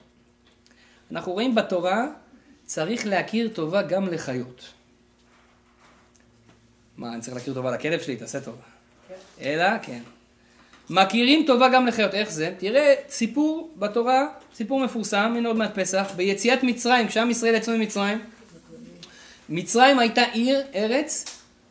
אנחנו 1.12 1.32
רואים 1.32 1.54
בתורה, 1.54 2.06
צריך 2.64 3.06
להכיר 3.06 3.48
טובה 3.48 3.82
גם 3.82 4.08
לחיות. 4.08 4.72
מה, 6.96 7.12
אני 7.12 7.20
צריך 7.20 7.36
להכיר 7.36 7.54
טובה 7.54 7.70
לכלב 7.70 8.00
שלי? 8.00 8.16
תעשה 8.16 8.40
טובה. 8.40 8.62
אלא, 9.40 9.78
כן. 9.82 10.00
מכירים 10.90 11.44
טובה 11.46 11.68
גם 11.68 11.86
לחיות. 11.86 12.14
איך 12.14 12.30
זה? 12.30 12.52
תראה 12.58 12.94
סיפור 13.08 13.70
בתורה, 13.76 14.26
סיפור 14.54 14.84
מפורסם, 14.84 15.34
הנה 15.36 15.48
עוד 15.48 15.56
מעט 15.56 15.78
פסח, 15.78 16.12
ביציאת 16.16 16.62
מצרים, 16.62 17.08
כשעם 17.08 17.30
ישראל 17.30 17.54
יצאו 17.54 17.72
ממצרים, 17.72 18.18
מצרים 19.48 19.98
הייתה 19.98 20.22
עיר, 20.22 20.62
ארץ, 20.74 21.24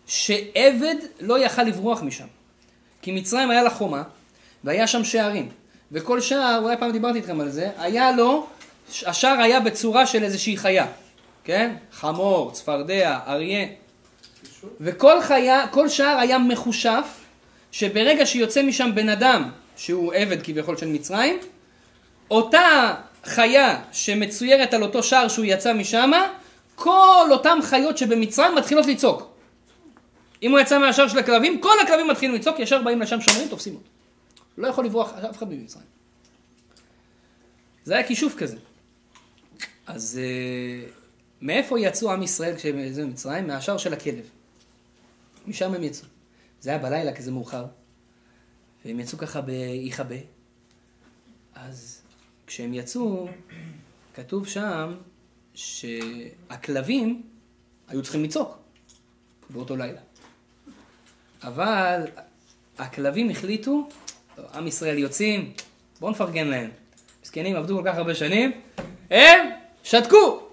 שעבד 0.08 0.96
לא 1.20 1.40
יכל 1.40 1.64
לברוח 1.64 2.04
משם. 2.04 2.26
כי 3.02 3.12
מצרים 3.12 3.52
היה 3.52 3.64
לה 3.64 3.70
חומה, 3.70 4.04
והיה 4.64 4.88
שם 4.88 5.04
שערים. 5.04 5.50
וכל 5.92 6.22
שער, 6.22 6.60
אולי 6.64 6.78
פעם 6.78 6.92
דיברתי 6.92 7.18
איתכם 7.18 7.42
על 7.42 7.50
זה, 7.50 7.70
היה 7.78 8.12
לו, 8.12 8.48
השער 9.06 9.42
היה 9.42 9.60
בצורה 9.60 10.06
של 10.06 10.24
איזושהי 10.24 10.58
חיה, 10.58 10.86
כן? 11.44 11.76
חמור, 11.92 12.52
צפרדע, 12.52 13.20
אריה. 13.28 13.68
וכל 14.80 15.22
חיה, 15.22 15.68
כל 15.72 15.90
שער 15.90 16.18
היה 16.18 16.38
מחושף, 16.38 17.23
שברגע 17.74 18.26
שיוצא 18.26 18.64
משם 18.64 18.92
בן 18.96 19.10
אדם, 19.10 19.50
שהוא 19.76 20.14
עבד 20.14 20.42
כביכול 20.44 20.78
של 20.78 20.88
מצרים, 20.88 21.40
אותה 22.32 22.96
חיה 23.24 23.82
שמצוירת 23.92 24.74
על 24.74 24.84
אותו 24.84 25.04
שער 25.04 25.28
שהוא 25.28 25.46
יצא 25.46 25.74
משם, 25.74 26.12
כל 26.76 27.28
אותן 27.32 27.58
חיות 27.62 27.98
שבמצרים 27.98 28.56
מתחילות 28.56 28.86
לצעוק. 28.86 29.34
אם 30.44 30.52
הוא 30.52 30.60
יצא 30.60 30.80
מהשער 30.80 31.08
של 31.08 31.20
הכלבים, 31.20 31.62
כל 31.62 31.80
הכלבים 31.84 32.08
מתחילים 32.08 32.36
לצעוק, 32.36 32.60
ישר 32.60 32.82
באים 32.82 33.02
לשם 33.02 33.22
שומרים, 33.22 33.48
תופסים 33.48 33.76
אותו. 33.76 33.88
לא 34.58 34.68
יכול 34.68 34.86
לברוח 34.86 35.14
אף 35.30 35.38
אחד 35.38 35.50
ממצרים. 35.50 35.86
זה 37.84 37.94
היה 37.94 38.08
כישוף 38.08 38.36
כזה. 38.36 38.58
אז 39.88 40.20
uh, 40.20 40.92
מאיפה 41.42 41.80
יצאו 41.80 42.12
עם 42.12 42.24
ישראל 42.24 42.56
כשהם 42.56 42.80
יצאו 42.80 43.08
ממצרים? 43.08 43.48
מהשער 43.48 43.78
של 43.78 43.94
הכלב. 43.94 44.30
משם 45.48 45.74
הם 45.74 45.84
יצאו. 45.84 46.13
זה 46.64 46.70
היה 46.70 46.80
בלילה, 46.80 47.14
כי 47.14 47.24
זה 47.24 47.32
מאוחר. 47.32 47.66
והם 48.86 49.00
יצאו 49.00 49.18
ככה 49.18 49.42
באי-חבה. 49.42 50.16
אז 51.56 52.02
כשהם 52.48 52.74
יצאו, 52.74 53.28
כתוב 54.14 54.48
שם 54.48 54.96
שהכלבים 55.56 57.22
היו 57.88 58.02
צריכים 58.02 58.24
לצעוק 58.24 58.58
באותו 59.50 59.76
לילה. 59.76 60.02
אבל 61.44 62.02
הכלבים 62.78 63.30
החליטו, 63.30 63.90
עם 64.54 64.68
ישראל 64.68 64.98
יוצאים, 64.98 65.54
בואו 66.00 66.12
נפרגן 66.12 66.48
להם. 66.48 66.70
מסכנים 67.24 67.56
עבדו 67.56 67.78
כל 67.78 67.84
כך 67.86 67.98
הרבה 67.98 68.16
שנים, 68.16 68.52
הם 69.10 69.50
שתקו, 69.84 70.48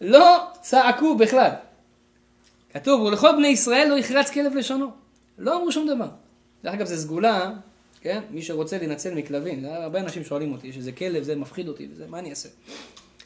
לא 0.00 0.46
צעקו 0.60 1.16
בכלל. 1.16 1.50
כתוב, 2.72 3.02
ולכל 3.02 3.32
בני 3.36 3.48
ישראל 3.48 3.88
לא 3.88 3.98
יחרץ 3.98 4.30
כלב 4.30 4.54
לשונו. 4.54 5.01
לא 5.38 5.56
אמרו 5.56 5.72
שום 5.72 5.88
דבר. 5.88 6.08
דרך 6.64 6.74
אגב, 6.74 6.86
זו 6.86 6.96
סגולה, 6.96 7.52
כן? 8.00 8.20
מי 8.30 8.42
שרוצה 8.42 8.78
להינצל 8.78 9.14
מכלבים, 9.14 9.64
הרבה 9.64 10.00
אנשים 10.00 10.24
שואלים 10.24 10.52
אותי, 10.52 10.72
שזה 10.72 10.92
כלב, 10.92 11.22
זה 11.22 11.36
מפחיד 11.36 11.68
אותי, 11.68 11.88
וזה, 11.92 12.06
מה 12.08 12.18
אני 12.18 12.30
אעשה? 12.30 12.48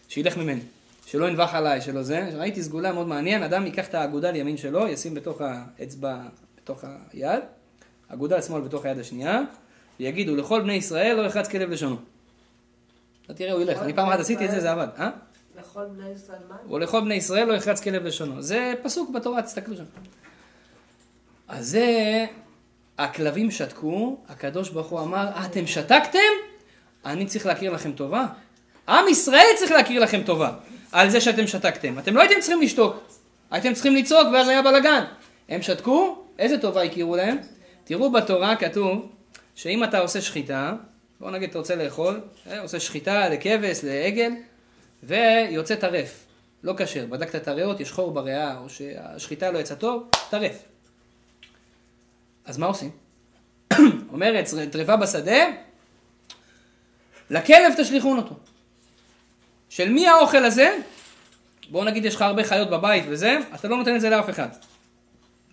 שילך 0.08 0.36
ממני, 0.36 0.60
שלא 1.06 1.26
ינבח 1.26 1.54
עליי, 1.54 1.80
שלא 1.80 2.02
זה. 2.02 2.28
ראיתי 2.34 2.62
סגולה 2.62 2.92
מאוד 2.92 3.06
מעניין, 3.06 3.42
אדם 3.42 3.66
ייקח 3.66 3.88
את 3.88 3.94
האגודה 3.94 4.30
לימין 4.30 4.56
שלו, 4.56 4.88
ישים 4.88 5.14
בתוך 5.14 5.40
האצבע, 5.40 6.22
בתוך 6.62 6.84
היד, 7.12 7.42
אגודה 8.08 8.38
לשמאל 8.38 8.60
בתוך 8.60 8.84
היד 8.84 8.98
השנייה, 8.98 9.40
ויגיד, 10.00 10.28
ולכל 10.28 10.60
בני 10.60 10.72
ישראל 10.72 11.16
לא 11.16 11.22
יחרץ 11.22 11.48
כלב 11.48 11.70
לשונו. 11.70 11.96
אתה 13.24 13.34
תראה, 13.34 13.52
הוא 13.52 13.62
ילך. 13.62 13.78
אני 13.78 13.94
פעם 13.94 14.08
אחת 14.08 14.20
עשיתי 14.20 14.44
את 14.46 14.50
זה, 14.50 14.60
זה 14.60 14.72
עבד. 14.72 14.88
אה? 14.98 15.10
לכל 15.58 15.84
בני 15.86 16.08
ישראל 16.08 16.38
מה? 16.48 16.74
ולכל 16.74 17.00
בני 17.00 17.14
ישראל 17.14 17.48
לא 17.48 17.52
יחרץ 17.52 17.80
כלב 17.80 18.02
לשונו. 18.04 18.42
זה 18.42 18.74
פסוק 18.82 19.10
בתורה, 19.10 19.42
תסתכלו 19.42 19.76
שם. 19.76 19.84
אז 21.48 21.66
זה, 21.66 22.26
הכלבים 22.98 23.50
שתקו, 23.50 24.16
הקדוש 24.28 24.70
ברוך 24.70 24.86
הוא 24.86 25.00
אמר, 25.00 25.28
אתם 25.46 25.66
שתקתם? 25.66 26.18
אני 27.04 27.26
צריך 27.26 27.46
להכיר 27.46 27.72
לכם 27.72 27.92
טובה. 27.92 28.26
עם 28.88 29.08
ישראל 29.08 29.46
צריך 29.58 29.70
להכיר 29.72 30.02
לכם 30.02 30.22
טובה 30.22 30.52
על 30.92 31.10
זה 31.10 31.20
שאתם 31.20 31.46
שתקתם. 31.46 31.98
אתם 31.98 32.14
לא 32.14 32.20
הייתם 32.20 32.40
צריכים 32.40 32.62
לשתוק, 32.62 32.96
הייתם 33.50 33.74
צריכים 33.74 33.96
לצעוק 33.96 34.28
ואז 34.32 34.48
היה 34.48 34.62
בלאגן. 34.62 35.04
הם 35.48 35.62
שתקו, 35.62 36.24
איזה 36.38 36.58
טובה 36.58 36.82
הכירו 36.82 37.16
להם? 37.16 37.36
תראו 37.84 38.12
בתורה 38.12 38.56
כתוב 38.56 39.12
שאם 39.54 39.84
אתה 39.84 39.98
עושה 39.98 40.20
שחיטה, 40.20 40.72
בוא 41.20 41.30
נגיד 41.30 41.48
אתה 41.50 41.58
רוצה 41.58 41.76
לאכול, 41.76 42.20
אה, 42.50 42.60
עושה 42.60 42.80
שחיטה 42.80 43.28
לכבש, 43.28 43.84
לעגל, 43.84 44.32
ויוצא 45.02 45.74
טרף, 45.74 46.24
לא 46.62 46.74
כשר, 46.76 47.06
בדקת 47.06 47.34
את 47.34 47.48
הריאות, 47.48 47.80
יש 47.80 47.92
חור 47.92 48.10
בריאה, 48.10 48.58
או 48.58 48.68
שהשחיטה 48.68 49.50
לא 49.50 49.58
יצאה 49.58 49.76
טוב, 49.76 50.10
טרף. 50.30 50.62
אז 52.46 52.58
מה 52.58 52.66
עושים? 52.66 52.90
אומרת, 54.12 54.44
טרפה 54.72 54.96
בשדה, 54.96 55.46
לכלב 57.30 57.72
תשליכון 57.76 58.18
אותו. 58.18 58.34
של 59.68 59.88
מי 59.88 60.08
האוכל 60.08 60.44
הזה? 60.44 60.78
בוא 61.70 61.84
נגיד 61.84 62.04
יש 62.04 62.14
לך 62.14 62.22
הרבה 62.22 62.44
חיות 62.44 62.70
בבית 62.70 63.04
וזה, 63.08 63.38
אתה 63.54 63.68
לא 63.68 63.76
נותן 63.76 63.96
את 63.96 64.00
זה 64.00 64.10
לאף 64.10 64.30
אחד. 64.30 64.48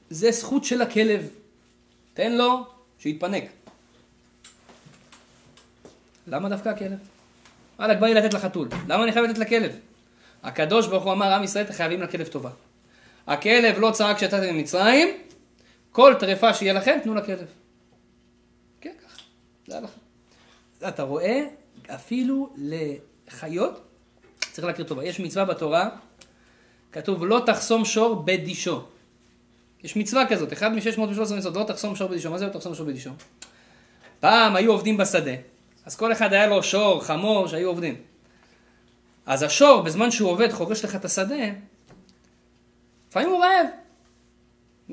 זה 0.10 0.32
זכות 0.32 0.64
של 0.64 0.82
הכלב. 0.82 1.28
תן 2.14 2.32
לו 2.32 2.66
שיתפנק. 3.00 3.44
למה 6.28 6.50
דווקא 6.50 6.70
הכלב? 6.70 6.98
וואלכ, 7.80 8.00
בא 8.00 8.08
לי 8.08 8.14
לתת 8.14 8.34
לחתול. 8.34 8.68
למה 8.88 9.04
אני 9.04 9.12
חייב 9.12 9.26
לתת 9.26 9.38
לכלב? 9.38 9.72
הקדוש 10.44 10.88
ברוך 10.88 11.04
הוא 11.04 11.14
אמר, 11.14 11.34
עם 11.34 11.44
ישראל, 11.44 11.64
אתם 11.64 11.74
חייבים 11.74 12.02
לכלב 12.02 12.28
טובה. 12.28 12.50
הכלב 13.28 13.80
לא 13.80 13.92
צעק 13.92 14.18
כשיצאתם 14.18 14.56
ממצרים, 14.56 15.08
כל 15.94 16.14
טרפה 16.20 16.54
שיהיה 16.54 16.74
לכם, 16.74 16.98
תנו 17.04 17.16
לכלב. 17.16 17.48
כן, 18.82 18.94
ככה. 19.06 19.22
זה 19.68 19.78
הלכה. 19.78 20.00
אתה 20.88 21.04
רואה, 21.04 21.48
אפילו 21.88 22.54
לחיות, 22.58 23.82
צריך 24.52 24.68
להכיר 24.68 24.86
טובה. 24.86 25.06
יש 25.06 25.20
מצווה 25.20 25.46
בתורה, 25.46 25.90
כתוב, 26.92 27.26
לא 27.26 27.42
תחסום 27.46 27.86
שור 27.86 28.24
בדישו. 28.26 28.84
יש 29.84 29.96
מצווה 29.96 30.28
כזאת, 30.28 30.54
אחד 30.54 30.74
מ-613 30.74 31.34
מצוות, 31.38 31.56
לא 31.56 31.64
תחסום 31.64 31.96
שור 31.96 32.08
בדישו. 32.08 32.32
מה 32.32 32.38
זה 32.38 32.46
לא 32.46 32.52
תחסום 32.52 32.76
שור 32.76 32.86
בדישו? 32.86 33.12
פעם 34.20 34.56
היו 34.56 34.72
עובדים 34.72 34.98
בשדה, 34.98 35.32
אז 35.86 35.96
כל 35.96 36.12
אחד 36.12 36.34
היה 36.34 36.48
לו 36.48 36.64
שור, 36.64 37.04
חמור, 37.04 37.48
שהיו 37.48 37.70
עובדים. 37.70 37.96
אז 39.26 39.44
השור, 39.44 39.82
בזמן 39.82 40.12
שהוא 40.12 40.30
עובד, 40.30 40.52
חורש 40.52 40.86
לך 40.86 40.96
את 40.96 41.06
השדה, 41.06 41.46
לפעמים 43.10 43.30
הוא 43.30 43.44
רעב. 43.44 43.83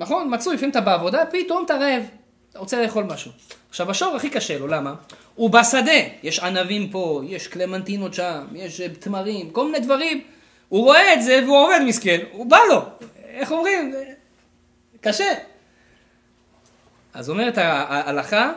נכון, 0.00 0.34
מצוי, 0.34 0.54
לפעמים 0.54 0.70
אתה 0.70 0.80
בעבודה, 0.80 1.24
פתאום 1.26 1.64
אתה 1.64 1.74
רעב. 1.74 2.02
אתה 2.50 2.58
רוצה 2.58 2.82
לאכול 2.82 3.04
משהו. 3.04 3.30
עכשיו, 3.68 3.90
השור 3.90 4.16
הכי 4.16 4.30
קשה 4.30 4.58
לו, 4.58 4.66
למה? 4.66 4.94
הוא 5.34 5.50
בשדה. 5.50 5.92
יש 6.22 6.38
ענבים 6.38 6.90
פה, 6.90 7.22
יש 7.26 7.48
קלמנטינות 7.48 8.14
שם, 8.14 8.46
יש 8.54 8.80
תמרים, 8.80 9.50
כל 9.50 9.64
מיני 9.64 9.80
דברים. 9.80 10.20
הוא 10.68 10.84
רואה 10.84 11.14
את 11.14 11.22
זה 11.22 11.40
והוא 11.44 11.64
עובד 11.64 11.80
מסכן, 11.86 12.20
הוא 12.32 12.46
בא 12.46 12.58
לו. 12.68 12.82
איך 13.24 13.52
אומרים? 13.52 13.94
קשה. 15.00 15.34
אז 17.14 17.30
אומרת 17.30 17.58
ההלכה, 17.58 18.52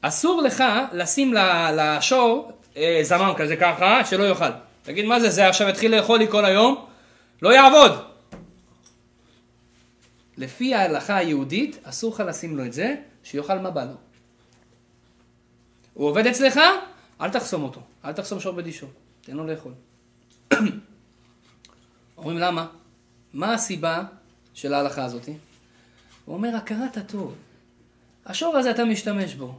אסור 0.00 0.42
לך 0.42 0.64
לשים 0.92 1.34
לשור 1.72 2.52
אה, 2.76 2.98
זמם 3.02 3.32
כזה 3.36 3.56
ככה, 3.56 4.04
שלא 4.04 4.24
יאכל. 4.24 4.50
תגיד, 4.82 5.04
מה 5.04 5.20
זה, 5.20 5.30
זה 5.30 5.48
עכשיו 5.48 5.68
יתחיל 5.68 5.96
לאכול 5.96 6.18
לי 6.18 6.28
כל 6.28 6.44
היום? 6.44 6.84
לא 7.42 7.54
יעבוד. 7.54 8.05
לפי 10.36 10.74
ההלכה 10.74 11.16
היהודית, 11.16 11.78
אסור 11.82 12.14
לך 12.14 12.20
לשים 12.20 12.56
לו 12.56 12.64
את 12.64 12.72
זה, 12.72 12.94
שיאכל 13.22 13.58
מה 13.58 13.70
בא 13.70 13.84
לו. 13.84 13.94
הוא 15.94 16.08
עובד 16.08 16.26
אצלך, 16.26 16.60
אל 17.20 17.30
תחסום 17.30 17.62
אותו, 17.62 17.80
אל 18.04 18.12
תחסום 18.12 18.40
שור 18.40 18.52
בדישו, 18.52 18.86
תן 19.20 19.36
לו 19.36 19.46
לאכול. 19.46 19.72
אומרים 22.18 22.38
למה? 22.38 22.66
מה 23.34 23.54
הסיבה 23.54 24.02
של 24.54 24.74
ההלכה 24.74 25.04
הזאת? 25.04 25.28
הוא 26.24 26.34
אומר, 26.34 26.56
הכרת 26.56 26.96
הטוב. 26.96 27.34
השור 28.26 28.56
הזה 28.56 28.70
אתה 28.70 28.84
משתמש 28.84 29.34
בו. 29.34 29.58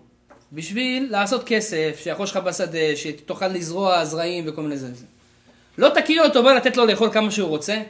בשביל 0.53 1.11
לעשות 1.11 1.43
כסף, 1.45 1.99
שיחוש 2.03 2.31
לך 2.31 2.37
בשדה, 2.37 2.95
שתוכל 2.95 3.47
לזרוע 3.47 4.05
זרעים 4.05 4.43
וכל 4.47 4.61
מיני 4.61 4.77
זה. 4.77 5.05
לא 5.77 5.89
תכיר 5.89 6.23
אותו, 6.23 6.43
בוא 6.43 6.51
לתת 6.51 6.77
לו 6.77 6.85
לאכול 6.85 7.11
כמה 7.11 7.31
שהוא 7.31 7.49
רוצה. 7.49 7.81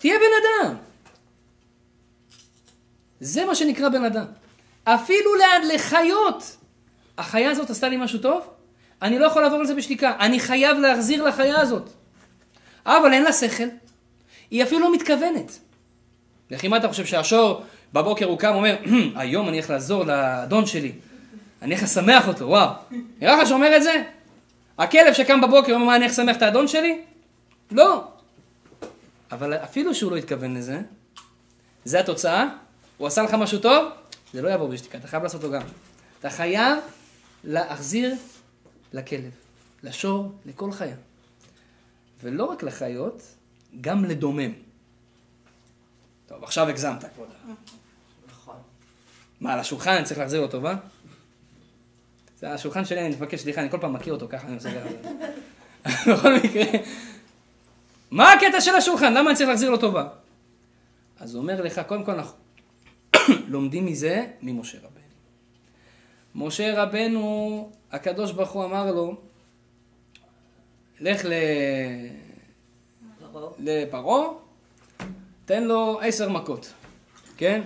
תהיה 0.00 0.14
בן 0.18 0.24
אדם. 0.42 0.74
זה 3.20 3.44
מה 3.44 3.54
שנקרא 3.54 3.88
בן 3.88 4.04
אדם. 4.04 4.24
אפילו 4.84 5.34
ליד 5.34 5.74
לחיות. 5.74 6.56
החיה 7.18 7.50
הזאת 7.50 7.70
עשתה 7.70 7.88
לי 7.88 7.96
משהו 7.96 8.18
טוב, 8.18 8.46
אני 9.02 9.18
לא 9.18 9.26
יכול 9.26 9.42
לעבור 9.42 9.58
על 9.58 9.66
זה 9.66 9.74
בשתיקה, 9.74 10.12
אני 10.20 10.40
חייב 10.40 10.78
להחזיר 10.78 11.24
לחיה 11.24 11.60
הזאת. 11.60 11.90
אבל 12.86 13.12
אין 13.12 13.22
לה 13.22 13.32
שכל, 13.32 13.64
היא 14.50 14.62
אפילו 14.62 14.80
לא 14.80 14.92
מתכוונת. 14.92 15.58
לכי 16.50 16.68
מה 16.68 16.76
אתה 16.76 16.88
חושב 16.88 17.06
שהשור 17.06 17.62
בבוקר 17.92 18.26
הוא 18.26 18.38
קם 18.38 18.50
ואומר, 18.52 18.76
היום 19.14 19.48
אני 19.48 19.56
הולך 19.56 19.70
לעזור 19.70 20.04
לאדון 20.04 20.66
שלי, 20.66 20.92
אני 21.62 21.74
הולך 21.74 21.82
לשמח 21.82 22.28
אותו, 22.28 22.44
וואו. 22.48 22.70
נראה 23.20 23.42
לך 23.42 23.48
שאומר 23.48 23.76
את 23.76 23.82
זה? 23.82 24.02
הכלב 24.78 25.12
שקם 25.12 25.40
בבוקר 25.40 25.74
אומר, 25.74 25.84
מה 25.84 25.96
אני 25.96 26.04
הולך 26.04 26.18
לשמח 26.18 26.36
את 26.36 26.42
האדון 26.42 26.68
שלי? 26.68 27.00
לא. 27.70 28.04
אבל 29.32 29.54
אפילו 29.54 29.94
שהוא 29.94 30.10
לא 30.10 30.16
התכוון 30.16 30.54
לזה, 30.54 30.80
זה 31.84 32.00
התוצאה, 32.00 32.48
הוא 32.96 33.06
עשה 33.06 33.22
לך 33.22 33.34
משהו 33.34 33.58
טוב, 33.58 33.92
זה 34.32 34.42
לא 34.42 34.48
יעבור 34.48 34.68
בשתיקה, 34.68 34.98
אתה 34.98 35.08
חייב 35.08 35.22
לעשות 35.22 35.42
לו 35.42 35.50
גם. 35.50 35.62
אתה 36.20 36.30
חייב 36.30 36.78
להחזיר 37.44 38.14
לכלב, 38.92 39.30
לשור, 39.82 40.32
לכל 40.46 40.72
חיה. 40.72 40.96
ולא 42.22 42.44
רק 42.44 42.62
לחיות, 42.62 43.22
גם 43.80 44.04
לדומם. 44.04 44.52
טוב, 46.26 46.44
עכשיו 46.44 46.68
הגזמת, 46.68 47.04
כבודה. 47.14 47.34
נכון. 48.28 48.56
מה, 49.40 49.52
על 49.52 49.58
השולחן 49.58 49.90
אני 49.90 50.04
צריך 50.04 50.20
להחזיר 50.20 50.40
לו 50.40 50.48
טובה? 50.48 50.74
זה 52.38 52.52
השולחן 52.52 52.84
שלי, 52.84 53.00
אני 53.00 53.08
מבקש 53.08 53.40
סליחה, 53.40 53.60
אני 53.60 53.70
כל 53.70 53.78
פעם 53.80 53.92
מכיר 53.92 54.12
אותו 54.12 54.26
ככה, 54.28 54.46
אני 54.46 54.54
עושה 54.54 54.70
ככה. 54.80 55.10
בכל 56.12 56.34
מקרה, 56.34 56.62
מה 58.10 58.32
הקטע 58.32 58.60
של 58.60 58.74
השולחן? 58.74 59.14
למה 59.14 59.30
אני 59.30 59.36
צריך 59.36 59.48
להחזיר 59.48 59.70
לו 59.70 59.76
טובה? 59.76 60.08
אז 61.20 61.34
הוא 61.34 61.42
אומר 61.42 61.62
לך, 61.62 61.80
קודם 61.86 62.04
כל 62.04 62.12
אנחנו 62.12 62.38
לומדים 63.52 63.86
מזה 63.86 64.26
ממשה 64.42 64.78
רבנו. 64.78 65.00
משה 66.34 66.82
רבנו, 66.82 67.70
הקדוש 67.92 68.32
ברוך 68.32 68.50
הוא 68.50 68.64
אמר 68.64 68.92
לו, 68.92 69.14
לך 71.00 71.24
ל... 71.24 71.32
לפרעה, 73.58 74.28
תן 75.44 75.64
לו 75.64 76.00
עשר 76.02 76.28
מכות, 76.28 76.72
כן? 77.36 77.62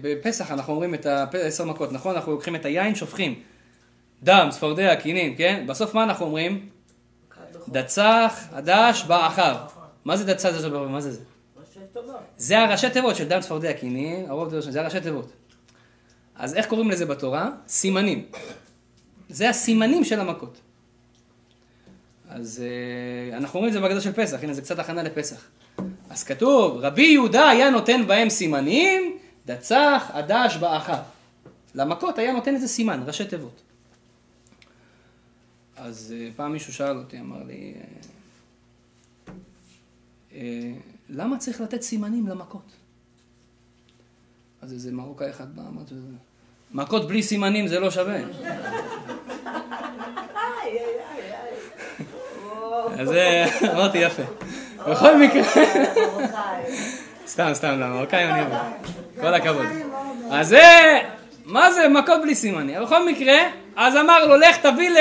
בפסח 0.00 0.50
אנחנו 0.50 0.72
אומרים 0.72 0.94
את 0.94 1.06
העשר 1.06 1.64
מכות, 1.64 1.92
נכון? 1.92 2.14
אנחנו 2.14 2.32
לוקחים 2.32 2.56
את 2.56 2.64
היין, 2.64 2.94
שופכים 2.94 3.42
דם, 4.22 4.48
צפרדע, 4.50 4.96
קינים, 4.96 5.36
כן? 5.36 5.64
בסוף 5.68 5.94
מה 5.94 6.04
אנחנו 6.04 6.26
אומרים? 6.26 6.68
דצח, 7.68 8.44
הדש, 8.52 9.02
בא 9.02 9.26
אחר. 9.26 9.56
מה 10.04 10.16
זה 10.16 10.34
דש, 10.34 10.44
בא 10.44 10.86
מה 10.88 11.00
זה 11.00 11.12
זה? 11.12 11.20
זה 12.36 12.58
הראשי 12.58 12.90
תיבות 12.90 13.16
של 13.16 13.28
דם, 13.28 13.40
צפרדע, 13.40 13.72
קינים, 13.72 14.30
הרוב 14.30 14.48
תיבות 14.48 14.72
זה 14.72 14.80
הראשי 14.80 15.00
תיבות. 15.00 15.32
אז 16.36 16.54
איך 16.54 16.66
קוראים 16.66 16.90
לזה 16.90 17.06
בתורה? 17.06 17.50
סימנים. 17.68 18.26
זה 19.28 19.48
הסימנים 19.48 20.04
של 20.04 20.20
המכות. 20.20 20.60
אז 22.28 22.62
אה, 22.64 23.36
אנחנו 23.36 23.56
אומרים 23.56 23.68
את 23.68 23.72
זה 23.72 23.80
בהגדה 23.80 24.00
של 24.00 24.12
פסח, 24.12 24.38
הנה 24.42 24.52
זה 24.52 24.62
קצת 24.62 24.78
הכנה 24.78 25.02
לפסח. 25.02 25.44
אז 26.10 26.24
כתוב, 26.24 26.78
רבי 26.80 27.02
יהודה 27.02 27.48
היה 27.48 27.70
נותן 27.70 28.06
בהם 28.06 28.30
סימנים, 28.30 29.18
דצח, 29.46 30.10
עדש, 30.12 30.56
באחר. 30.56 31.00
למכות 31.74 32.18
היה 32.18 32.32
נותן 32.32 32.54
איזה 32.54 32.68
סימן, 32.68 33.02
ראשי 33.06 33.24
תיבות. 33.24 33.62
אז 35.84 36.14
אה, 36.16 36.28
פעם 36.36 36.52
מישהו 36.52 36.72
שאל 36.72 36.96
אותי, 36.96 37.20
אמר 37.20 37.42
לי, 37.46 37.74
אה, 37.76 37.82
אה, 40.32 40.72
למה 41.08 41.38
צריך 41.38 41.60
לתת 41.60 41.82
סימנים 41.82 42.26
למכות? 42.26 42.72
אז 44.62 44.72
איזה 44.72 44.92
מרוקאי 44.92 45.30
אחד 45.30 45.56
בא, 45.56 45.62
אמרתי 45.68 45.94
מכות 46.70 47.08
בלי 47.08 47.22
סימנים 47.22 47.66
זה 47.66 47.80
לא 47.80 47.90
שווה. 47.90 48.18
אז 53.00 53.12
אמרתי 53.62 53.98
יפה. 53.98 54.22
בכל 54.90 55.18
מקרה. 55.18 55.42
סתם, 57.26 57.50
סתם, 57.54 57.78
למרוקאים 57.80 58.30
אני 58.30 58.44
אומר. 58.44 58.62
כל 59.20 59.34
הכבוד. 59.34 59.66
אז 60.30 60.48
זה, 60.48 61.00
מה 61.44 61.72
זה 61.72 61.88
מכות 61.88 62.22
בלי 62.22 62.34
סימנים? 62.34 62.82
בכל 62.82 63.06
מקרה, 63.06 63.38
אז 63.76 63.96
אמר 63.96 64.26
לו, 64.26 64.36
לך 64.36 64.56
תביא 64.56 64.90
ל... 64.90 64.96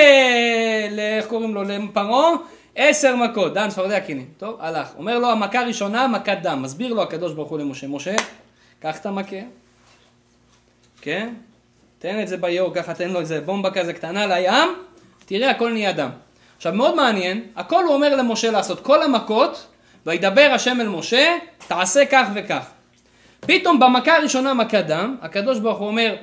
ל- 0.92 1.00
איך 1.00 1.28
קוראים 1.28 1.56
לו? 1.56 1.64
לפרעה, 1.64 2.32
עשר 2.76 3.16
מכות, 3.16 3.54
דם, 3.54 3.68
צפרדע, 3.70 4.00
קינים. 4.00 4.26
טוב, 4.38 4.58
הלך. 4.60 4.88
אומר 4.98 5.20
לו, 5.20 5.32
המכה 5.32 5.60
הראשונה, 5.60 6.08
מכת 6.08 6.38
דם. 6.42 6.62
מסביר 6.62 6.94
לו 6.94 7.02
הקדוש 7.02 7.34
ברוך 7.34 7.50
הוא 7.50 7.60
למשה, 7.60 7.88
משה, 7.88 8.16
קח 8.80 8.98
את 8.98 9.06
המכה, 9.06 9.36
כן? 11.02 11.30
תן 12.00 12.22
את 12.22 12.28
זה 12.28 12.38
ביור, 12.38 12.74
ככה 12.74 12.94
תן 12.94 13.10
לו 13.10 13.20
איזה 13.20 13.42
בומבה 13.42 13.72
כזה 13.72 13.94
קטנה 13.94 14.28
לים, 14.28 14.70
תראה, 15.26 15.50
הכל 15.50 15.72
נהיה 15.72 15.92
דם. 15.92 16.10
עכשיו, 16.58 16.74
מאוד 16.74 16.96
מעניין, 16.96 17.44
הכל 17.56 17.84
הוא 17.84 17.94
אומר 17.94 18.16
למשה 18.16 18.52
לעשות, 18.52 18.80
כל 18.80 19.04
המכות, 19.04 19.68
וידבר 20.06 20.52
השם 20.56 20.82
אל 20.82 20.88
משה, 20.88 21.38
תעשה 21.68 22.06
כך 22.06 22.28
וכך. 22.36 22.66
פתאום 23.39 23.80
במכה 23.80 24.16
הראשונה 24.16 24.54
מכת 24.54 24.84
דם, 24.88 25.16
הקדוש 25.22 25.60
ברוך 25.60 25.80
הוא 25.80 25.88
אומר, 25.88 26.16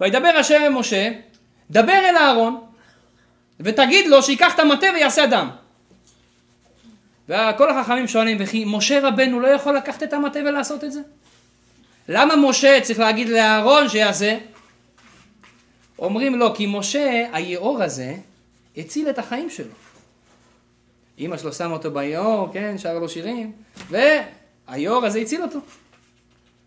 וידבר 0.00 0.28
השם 0.28 0.60
אל 0.62 0.68
משה, 0.68 1.10
דבר 1.70 1.92
אל 1.92 2.16
אהרון, 2.16 2.60
ותגיד 3.60 4.06
לו 4.06 4.22
שייקח 4.22 4.54
את 4.54 4.60
המטה 4.60 4.86
ויעשה 4.94 5.26
דם. 5.26 5.50
וכל 7.28 7.70
החכמים 7.70 8.08
שואלים, 8.08 8.36
וכי 8.40 8.64
משה 8.66 9.08
רבנו 9.08 9.40
לא 9.40 9.48
יכול 9.48 9.76
לקחת 9.76 10.02
את 10.02 10.12
המטה 10.12 10.38
ולעשות 10.38 10.84
את 10.84 10.92
זה? 10.92 11.00
למה 12.08 12.36
משה 12.36 12.80
צריך 12.82 12.98
להגיד 12.98 13.28
לאהרון 13.28 13.88
שיעשה? 13.88 14.38
אומרים 15.98 16.34
לו, 16.34 16.54
כי 16.54 16.66
משה, 16.66 17.28
היאור 17.32 17.82
הזה, 17.82 18.14
הציל 18.76 19.10
את 19.10 19.18
החיים 19.18 19.50
שלו. 19.50 19.72
אמא 21.18 21.36
שלו 21.36 21.52
שמה 21.52 21.72
אותו 21.72 21.90
ביאור, 21.90 22.52
כן, 22.52 22.78
שר 22.78 22.98
לו 22.98 23.08
שירים, 23.08 23.52
והיאור 23.90 25.06
הזה 25.06 25.18
הציל 25.18 25.42
אותו. 25.42 25.58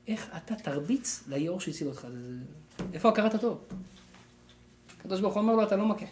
איך 0.08 0.28
אתה 0.38 0.56
תרביץ 0.56 1.24
ליאור 1.28 1.60
שהציל 1.60 1.88
אותך? 1.88 2.08
איפה 2.94 3.10
הכרת 3.10 3.34
הטוב? 3.34 3.58
הקדוש 5.00 5.22
ברוך 5.22 5.34
הוא 5.34 5.42
אומר 5.42 5.56
לו, 5.56 5.64
אתה 5.64 5.76
לא 5.76 5.86
מכה. 5.86 6.06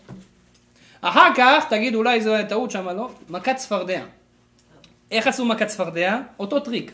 אחר 1.01 1.29
כך, 1.35 1.65
תגיד, 1.69 1.95
אולי 1.95 2.21
זו 2.21 2.33
טעות 2.49 2.71
שם, 2.71 2.89
לא? 2.89 3.09
מכת 3.29 3.55
צפרדע. 3.55 4.01
איך 5.11 5.27
עשו 5.27 5.45
מכת 5.45 5.67
צפרדע? 5.67 6.19
אותו 6.39 6.59
טריק. 6.59 6.91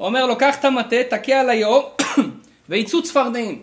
אומר 0.00 0.26
לו, 0.26 0.38
קח 0.38 0.56
את 0.60 0.64
המטה, 0.64 0.96
תכה 1.10 1.32
על 1.32 1.50
היאור, 1.50 1.96
ויצאו 2.68 3.02
צפרדעים. 3.02 3.62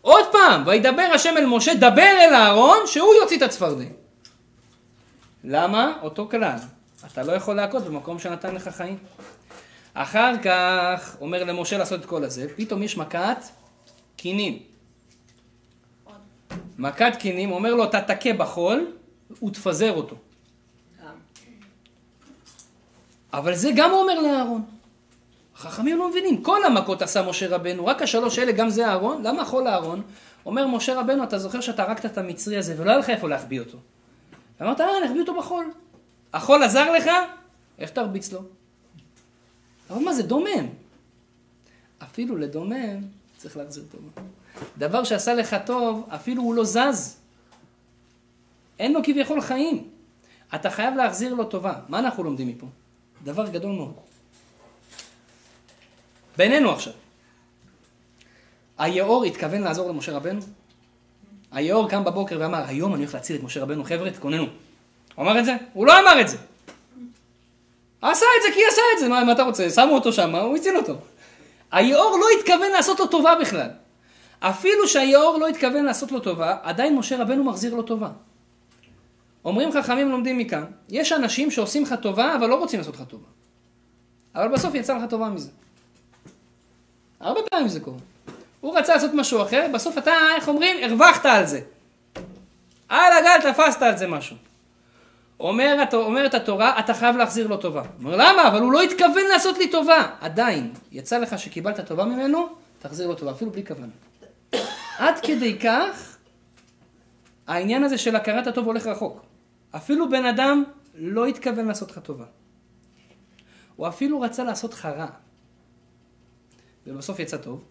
עוד 0.00 0.24
פעם, 0.32 0.62
וידבר 0.66 1.06
השם 1.14 1.34
אל 1.36 1.46
משה, 1.46 1.74
דבר 1.74 2.02
אל 2.02 2.34
אהרון, 2.34 2.78
שהוא 2.86 3.14
יוציא 3.14 3.36
את 3.36 3.42
הצפרדעים. 3.42 3.92
למה? 5.44 5.92
אותו 6.02 6.28
כלל. 6.30 6.56
אתה 7.12 7.22
לא 7.22 7.32
יכול 7.32 7.56
להכות 7.56 7.82
במקום 7.84 8.18
שנתן 8.18 8.54
לך 8.54 8.68
חיים. 8.68 8.98
אחר 9.94 10.32
כך, 10.42 11.16
אומר 11.20 11.44
למשה 11.44 11.78
לעשות 11.78 12.00
את 12.00 12.06
כל 12.06 12.24
הזה, 12.24 12.46
פתאום 12.56 12.82
יש 12.82 12.96
מכת 12.96 13.44
קינים. 14.16 14.58
מכת 16.78 17.12
קינים, 17.18 17.52
אומר 17.52 17.74
לו, 17.74 17.84
אתה 17.84 18.00
תכה 18.00 18.32
בחול, 18.32 18.92
ותפזר 19.42 19.92
אותו. 19.92 20.16
אבל 23.32 23.54
זה 23.54 23.70
גם 23.76 23.90
הוא 23.90 24.00
אומר 24.00 24.20
לאהרון. 24.20 24.62
החכמים 25.54 25.98
לא 25.98 26.10
מבינים, 26.10 26.42
כל 26.42 26.64
המכות 26.64 27.02
עשה 27.02 27.22
משה 27.22 27.48
רבנו, 27.48 27.86
רק 27.86 28.02
השלוש 28.02 28.38
אלה, 28.38 28.52
גם 28.52 28.70
זה 28.70 28.86
אהרון. 28.86 29.22
למה 29.22 29.44
חול 29.44 29.68
אהרון? 29.68 30.02
אומר 30.46 30.66
משה 30.66 31.00
רבנו, 31.00 31.24
אתה 31.24 31.38
זוכר 31.38 31.60
שאתה 31.60 31.82
הרגת 31.82 32.06
את 32.06 32.18
המצרי 32.18 32.56
הזה 32.56 32.74
ולא 32.78 32.90
היה 32.90 32.98
לך 32.98 33.10
איפה 33.10 33.28
להחביא 33.28 33.60
אותו. 33.60 33.78
אמרת, 34.62 34.80
אה, 34.80 35.04
נחביא 35.04 35.20
אותו 35.20 35.34
בחול. 35.34 35.70
החול 36.32 36.62
עזר 36.62 36.92
לך? 36.92 37.10
איך 37.78 37.90
תרביץ 37.90 38.32
לו? 38.32 38.40
אבל 39.90 40.04
מה 40.04 40.12
זה 40.12 40.22
דומם? 40.22 40.66
אפילו 42.02 42.36
לדומם 42.36 43.02
צריך 43.44 43.56
להחזיר 43.56 43.84
טובה. 43.92 44.28
דבר 44.78 45.04
שעשה 45.04 45.34
לך 45.34 45.56
טוב, 45.66 46.08
אפילו 46.08 46.42
הוא 46.42 46.54
לא 46.54 46.64
זז. 46.64 47.16
אין 48.78 48.92
לו 48.92 49.00
כביכול 49.04 49.40
חיים. 49.40 49.88
אתה 50.54 50.70
חייב 50.70 50.94
להחזיר 50.94 51.34
לו 51.34 51.44
טובה. 51.44 51.74
מה 51.88 51.98
אנחנו 51.98 52.24
לומדים 52.24 52.48
מפה? 52.48 52.66
דבר 53.24 53.48
גדול 53.48 53.72
מאוד. 53.72 53.92
בינינו 56.36 56.70
עכשיו. 56.70 56.92
היאור 58.78 59.24
התכוון 59.24 59.62
לעזור 59.62 59.88
למשה 59.88 60.12
רבנו? 60.12 60.40
היאור 61.52 61.90
קם 61.90 62.04
בבוקר 62.04 62.36
ואמר, 62.40 62.64
היום 62.66 62.94
אני 62.94 63.02
הולך 63.02 63.14
להציל 63.14 63.36
את 63.36 63.42
משה 63.42 63.62
רבנו, 63.62 63.84
חבר'ה, 63.84 64.10
תכוננו. 64.10 64.46
הוא 65.14 65.24
אמר 65.24 65.38
את 65.38 65.44
זה? 65.44 65.56
הוא 65.72 65.86
לא 65.86 66.00
אמר 66.00 66.20
את 66.20 66.28
זה. 66.28 66.36
עשה 68.02 68.26
את 68.38 68.42
זה 68.42 68.48
כי 68.54 68.60
עשה 68.72 68.82
את 68.94 69.00
זה, 69.00 69.08
מה, 69.08 69.24
מה 69.24 69.32
אתה 69.32 69.42
רוצה? 69.42 69.70
שמו 69.70 69.94
אותו 69.94 70.12
שם, 70.12 70.34
הוא 70.34 70.56
הציל 70.56 70.76
אותו. 70.76 70.94
היאור 71.72 72.18
לא 72.20 72.26
התכוון 72.38 72.70
לעשות 72.72 73.00
לו 73.00 73.06
טובה 73.06 73.34
בכלל. 73.40 73.68
אפילו 74.40 74.88
שהיאור 74.88 75.38
לא 75.38 75.46
התכוון 75.46 75.84
לעשות 75.84 76.12
לו 76.12 76.20
טובה, 76.20 76.56
עדיין 76.62 76.96
משה 76.96 77.22
רבנו 77.22 77.44
מחזיר 77.44 77.74
לו 77.74 77.82
טובה. 77.82 78.08
אומרים 79.44 79.72
חכמים 79.72 80.10
לומדים 80.10 80.38
מכאן, 80.38 80.64
יש 80.88 81.12
אנשים 81.12 81.50
שעושים 81.50 81.82
לך 81.82 81.94
טובה, 82.02 82.34
אבל 82.34 82.48
לא 82.48 82.54
רוצים 82.54 82.80
לעשות 82.80 82.94
לך 82.94 83.02
טובה. 83.08 83.26
אבל 84.34 84.48
בסוף 84.48 84.74
יצא 84.74 84.96
לך 84.96 85.02
טובה 85.10 85.28
מזה. 85.28 85.50
הרבה 87.20 87.40
פעמים 87.50 87.68
זה 87.68 87.80
קורה. 87.80 87.98
הוא 88.60 88.78
רצה 88.78 88.94
לעשות 88.94 89.10
משהו 89.14 89.42
אחר, 89.42 89.66
בסוף 89.74 89.98
אתה, 89.98 90.12
איך 90.36 90.48
אומרים, 90.48 90.76
הרווחת 90.84 91.26
על 91.26 91.46
זה. 91.46 91.60
על 92.88 93.12
הגל 93.12 93.52
תפסת 93.52 93.82
על 93.82 93.96
זה 93.96 94.06
משהו. 94.06 94.36
אומר, 95.40 95.84
אומרת 95.92 96.34
התורה, 96.34 96.78
אתה 96.78 96.94
חייב 96.94 97.16
להחזיר 97.16 97.46
לו 97.46 97.56
טובה. 97.56 97.82
אומר, 97.98 98.16
למה? 98.16 98.48
אבל 98.48 98.60
הוא 98.60 98.72
לא 98.72 98.82
התכוון 98.82 99.24
לעשות 99.32 99.58
לי 99.58 99.70
טובה. 99.70 100.16
עדיין, 100.20 100.72
יצא 100.92 101.18
לך 101.18 101.38
שקיבלת 101.38 101.80
טובה 101.80 102.04
ממנו, 102.04 102.48
תחזיר 102.78 103.08
לו 103.08 103.14
טובה, 103.14 103.32
אפילו 103.32 103.50
בלי 103.50 103.66
כוונה. 103.66 103.92
עד 104.98 105.14
כדי 105.22 105.58
כך, 105.58 106.16
העניין 107.46 107.84
הזה 107.84 107.98
של 107.98 108.16
הכרת 108.16 108.46
הטוב 108.46 108.66
הולך 108.66 108.86
רחוק. 108.86 109.22
אפילו 109.70 110.10
בן 110.10 110.26
אדם 110.26 110.64
לא 110.94 111.26
התכוון 111.26 111.66
לעשות 111.66 111.90
לך 111.90 111.98
טובה. 111.98 112.24
הוא 113.76 113.88
אפילו 113.88 114.20
רצה 114.20 114.44
לעשות 114.44 114.72
לך 114.72 114.86
רע. 114.86 115.06
ובסוף 116.86 117.18
יצא 117.18 117.36
טוב. 117.36 117.64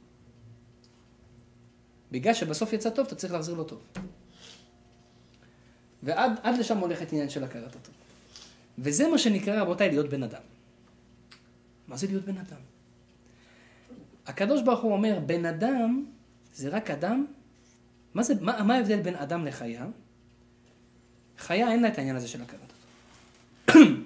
בגלל 2.12 2.34
שבסוף 2.34 2.74
יצא 2.74 2.90
טוב, 2.90 3.06
אתה 3.06 3.16
צריך 3.16 3.34
להחזיר 3.34 3.56
לו 3.56 3.64
טוב. 3.64 3.82
ועד 6.04 6.58
לשם 6.60 6.78
הולכת 6.78 7.12
עניין 7.12 7.30
של 7.30 7.44
הכרת 7.44 7.76
הטוב. 7.76 7.96
וזה 8.78 9.08
מה 9.08 9.18
שנקרא, 9.18 9.62
רבותיי, 9.62 9.90
להיות 9.90 10.10
בן 10.10 10.24
אדם. 10.24 10.42
מה 11.88 11.98
זה 11.98 12.08
להיות 12.08 12.26
בן 12.26 12.38
אדם? 12.38 12.60
הקדוש 14.26 14.62
ברוך 14.62 14.82
הוא 14.82 14.94
אומר, 14.94 15.20
בן 15.26 15.46
אדם 15.46 16.06
זה 16.54 16.70
רק 16.70 16.92
אדם? 16.92 17.26
מה, 18.14 18.24
זה, 18.24 18.34
מה, 18.42 18.64
מה 18.64 18.76
ההבדל 18.76 19.02
בין 19.02 19.16
אדם 19.16 19.46
לחיה? 19.46 19.86
חיה 21.38 21.72
אין 21.72 21.82
לה 21.82 21.88
את 21.88 21.98
העניין 21.98 22.16
הזה 22.16 22.28
של 22.28 22.42
הכרת 22.42 22.60
הטוב. 22.64 23.82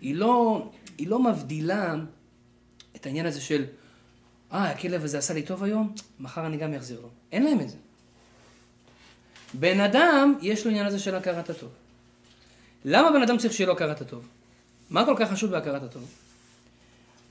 היא, 0.00 0.14
לא, 0.14 0.70
היא 0.98 1.08
לא 1.08 1.22
מבדילה 1.22 1.94
את 2.96 3.06
העניין 3.06 3.26
הזה 3.26 3.40
של, 3.40 3.64
אה, 4.52 4.70
הכלב 4.70 5.04
הזה 5.04 5.18
עשה 5.18 5.34
לי 5.34 5.42
טוב 5.42 5.64
היום, 5.64 5.94
מחר 6.20 6.46
אני 6.46 6.56
גם 6.56 6.74
אחזיר 6.74 7.00
לו. 7.00 7.08
אין 7.32 7.44
להם 7.44 7.60
את 7.60 7.68
זה. 7.68 7.76
בן 9.54 9.80
אדם, 9.80 10.34
יש 10.42 10.64
לו 10.64 10.70
עניין 10.70 10.86
הזה 10.86 10.98
של 10.98 11.14
הכרת 11.14 11.50
הטוב. 11.50 11.70
למה 12.84 13.12
בן 13.12 13.22
אדם 13.22 13.38
צריך 13.38 13.52
שיהיה 13.52 13.66
לו 13.66 13.72
הכרת 13.72 14.00
הטוב? 14.00 14.28
מה 14.90 15.04
כל 15.04 15.14
כך 15.18 15.30
חשוב 15.30 15.50
בהכרת 15.50 15.82
הטוב? 15.82 16.10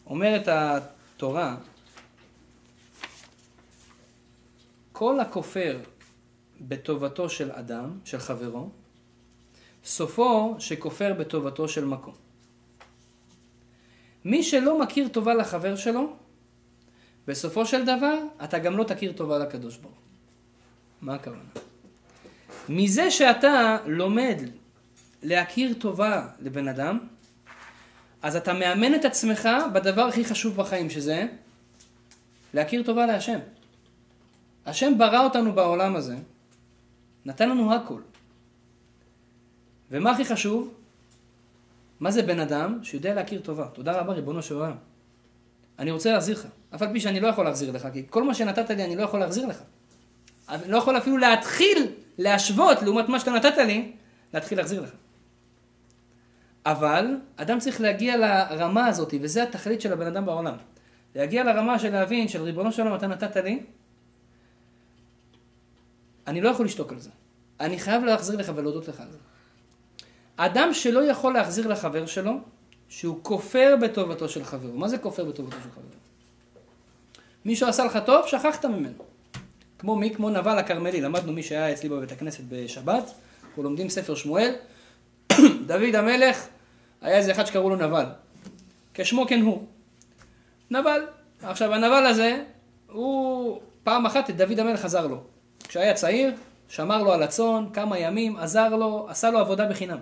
אומרת 0.06 0.48
התורה, 0.48 1.56
כל 4.92 5.20
הכופר 5.20 5.80
בטובתו 6.62 7.30
של 7.30 7.52
אדם, 7.52 8.00
של 8.06 8.20
חברו, 8.20 8.70
סופו 9.86 10.56
שכופר 10.60 11.14
בטובתו 11.14 11.68
של 11.68 11.86
מקום. 11.86 12.14
מי 14.26 14.44
שלא 14.44 14.80
מכיר 14.80 15.08
טובה 15.08 15.34
לחבר 15.34 15.76
שלו, 15.76 16.14
בסופו 17.28 17.66
של 17.66 17.84
דבר, 17.84 18.18
אתה 18.44 18.60
גם 18.60 18.78
לא 18.78 18.84
תכיר 18.84 19.14
טובה 19.14 19.38
לקדוש 19.38 19.78
ברוך 19.78 19.96
מה 21.02 21.16
הכוונה? 21.16 21.42
מזה 22.70 23.12
שאתה 23.12 23.78
לומד 23.86 24.38
להכיר 25.24 25.74
טובה 25.74 26.28
לבן 26.40 26.68
אדם, 26.68 27.00
אז 28.22 28.36
אתה 28.36 28.54
מאמן 28.54 28.96
את 28.96 29.06
עצמך 29.06 29.50
בדבר 29.74 30.02
הכי 30.02 30.26
חשוב 30.26 30.56
בחיים, 30.56 30.90
שזה 30.90 31.28
להכיר 32.54 32.84
טובה 32.84 33.06
להשם. 33.06 33.40
השם 34.66 34.98
ברא 34.98 35.24
אותנו 35.24 35.54
בעולם 35.54 35.96
הזה, 35.96 36.16
נתן 37.26 37.50
לנו 37.50 37.74
הכל. 37.74 38.02
ומה 39.92 40.12
הכי 40.12 40.26
חשוב? 40.26 40.74
מה 42.00 42.12
זה 42.12 42.22
בן 42.22 42.40
אדם 42.40 42.80
שיודע 42.84 43.14
להכיר 43.14 43.42
טובה? 43.42 43.68
תודה 43.68 44.00
רבה, 44.00 44.14
ריבונו 44.14 44.42
של 44.42 44.56
עולם. 44.56 44.76
אני 45.80 45.92
רוצה 45.92 46.12
להחזיר 46.14 46.40
לך, 46.40 46.48
אף 46.76 46.82
על 46.82 46.94
פי 46.94 47.00
שאני 47.00 47.20
לא 47.20 47.28
יכול 47.28 47.46
להחזיר 47.46 47.72
לך, 47.72 47.88
כי 47.94 48.04
כל 48.10 48.24
מה 48.24 48.34
שנתת 48.34 48.70
לי 48.70 48.86
אני 48.86 48.96
לא 48.96 49.04
יכול 49.04 49.20
להחזיר 49.20 49.46
לך. 49.46 49.58
אני 50.50 50.72
לא 50.72 50.78
יכול 50.78 50.98
אפילו 50.98 51.18
להתחיל 51.18 51.88
להשוות 52.18 52.82
לעומת 52.82 53.10
מה 53.10 53.20
שאתה 53.20 53.32
נתת 53.32 53.58
לי, 53.58 53.92
להתחיל 54.34 54.58
להחזיר 54.58 54.82
לך. 54.82 54.90
אבל 56.66 57.18
אדם 57.36 57.60
צריך 57.60 57.82
להגיע 57.82 58.18
לרמה 58.18 58.88
הזאת, 58.88 59.14
וזה 59.22 59.44
התכלית 59.44 59.82
של 59.82 59.94
הבן 59.94 60.08
אדם 60.08 60.26
בעולם. 60.26 60.56
להגיע 61.16 61.44
לרמה 61.44 61.80
של 61.80 61.90
להבין 61.90 62.28
של 62.28 62.42
ריבונו 62.42 62.72
של 62.72 62.82
עולם 62.82 62.96
אתה 62.96 63.08
נתת 63.08 63.36
לי, 63.36 63.64
אני 66.28 66.42
לא 66.42 66.50
יכול 66.50 66.66
לשתוק 66.66 66.92
על 66.92 67.00
זה. 67.00 67.10
אני 67.60 67.80
חייב 67.80 68.04
להחזיר 68.04 68.38
לך 68.38 68.52
ולהודות 68.56 68.88
לך 68.88 69.00
על 69.00 69.12
זה. 69.12 69.18
אדם 70.38 70.74
שלא 70.74 71.10
יכול 71.10 71.34
להחזיר 71.34 71.68
לחבר 71.68 72.06
שלו, 72.06 72.40
שהוא 72.90 73.20
כופר 73.22 73.76
בטובתו 73.82 74.30
של 74.30 74.44
חברו. 74.44 74.78
מה 74.78 74.88
זה 74.88 74.98
כופר 74.98 75.26
בטובתו 75.26 75.58
של 75.64 75.72
חברו? 75.72 75.84
מישהו 77.46 77.70
עשה 77.70 77.86
לך 77.86 78.00
טוב, 78.06 78.28
שכחת 78.28 78.66
ממנו. 78.66 79.04
כמו 79.86 79.96
מי? 79.96 80.16
כמו 80.16 80.30
נבל 80.30 80.58
הכרמלי. 80.58 81.02
למדנו 81.02 81.34
מי 81.34 81.44
שהיה 81.44 81.74
אצלי 81.74 81.90
בבית 81.90 82.12
הכנסת 82.12 82.44
בשבת, 82.50 83.12
אנחנו 83.48 83.64
לומדים 83.64 83.90
ספר 83.90 84.16
שמואל. 84.16 84.56
דוד 85.68 85.96
המלך, 85.96 86.48
היה 87.02 87.18
איזה 87.18 87.32
אחד 87.32 87.46
שקראו 87.46 87.70
לו 87.70 87.76
נבל. 87.76 88.06
כשמו 88.94 89.28
כן 89.28 89.42
הוא. 89.42 89.66
נבל. 90.72 91.02
עכשיו 91.42 91.74
הנבל 91.74 92.06
הזה, 92.06 92.44
הוא 92.92 93.60
פעם 93.84 94.06
אחת 94.06 94.30
את 94.30 94.38
דוד 94.38 94.60
המלך 94.60 94.86
עזר 94.86 95.08
לו. 95.08 95.24
כשהיה 95.68 95.94
צעיר, 95.94 96.34
שמר 96.70 97.04
לו 97.04 97.14
על 97.14 97.24
הצאן, 97.24 97.66
כמה 97.74 98.00
ימים, 98.00 98.38
עזר 98.38 98.76
לו, 98.76 99.06
עשה 99.10 99.32
לו 99.32 99.40
עבודה 99.40 99.66
בחינם. 99.66 100.00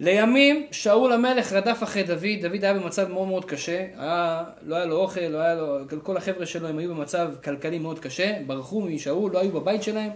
לימים 0.00 0.66
שאול 0.70 1.12
המלך 1.12 1.52
רדף 1.52 1.82
אחרי 1.82 2.02
דוד, 2.02 2.40
דוד 2.42 2.64
היה 2.64 2.74
במצב 2.74 3.08
מאוד 3.08 3.28
מאוד 3.28 3.44
קשה, 3.44 3.86
היה, 3.96 4.44
לא 4.66 4.76
היה 4.76 4.84
לו 4.84 4.96
אוכל, 4.96 5.20
לא 5.20 5.38
היה 5.38 5.54
לו, 5.54 5.78
כל 6.02 6.16
החבר'ה 6.16 6.46
שלו 6.46 6.68
הם 6.68 6.78
היו 6.78 6.94
במצב 6.94 7.30
כלכלי 7.44 7.78
מאוד 7.78 7.98
קשה, 7.98 8.38
ברחו 8.46 8.80
משאול, 8.80 9.32
לא 9.32 9.38
היו 9.38 9.52
בבית 9.52 9.82
שלהם, 9.82 10.10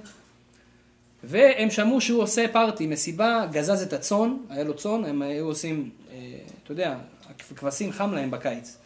והם 1.24 1.70
שמעו 1.70 2.00
שהוא 2.00 2.22
עושה 2.22 2.48
פארטי, 2.52 2.86
מסיבה, 2.86 3.46
גזז 3.52 3.82
את 3.82 3.92
הצאן, 3.92 4.36
היה 4.50 4.64
לו 4.64 4.74
צאן, 4.74 5.04
הם 5.04 5.22
היו 5.22 5.46
עושים, 5.46 5.90
אה, 6.12 6.16
אתה 6.62 6.72
יודע, 6.72 6.96
הכבשים 7.30 7.92
חם 7.92 8.14
להם 8.14 8.30
בקיץ, 8.30 8.76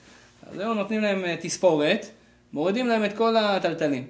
אז 0.50 0.58
היו 0.58 0.74
נותנים 0.74 1.00
להם 1.00 1.24
אה, 1.24 1.36
תספורת, 1.40 2.06
מורידים 2.52 2.86
להם 2.86 3.04
את 3.04 3.16
כל 3.16 3.36
הטלטלים. 3.36 4.06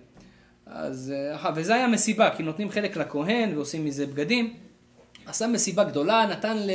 אז, 0.67 1.15
אה, 1.45 1.51
וזה 1.55 1.75
היה 1.75 1.89
מסיבה, 1.89 2.31
כי 2.37 2.43
נותנים 2.43 2.71
חלק 2.71 2.97
לכהן 2.97 3.55
ועושים 3.55 3.85
מזה 3.85 4.07
בגדים. 4.07 4.55
עשה 5.29 5.47
מסיבה 5.47 5.85
גדולה, 5.85 6.27
נתן 6.27 6.57
ל... 6.57 6.71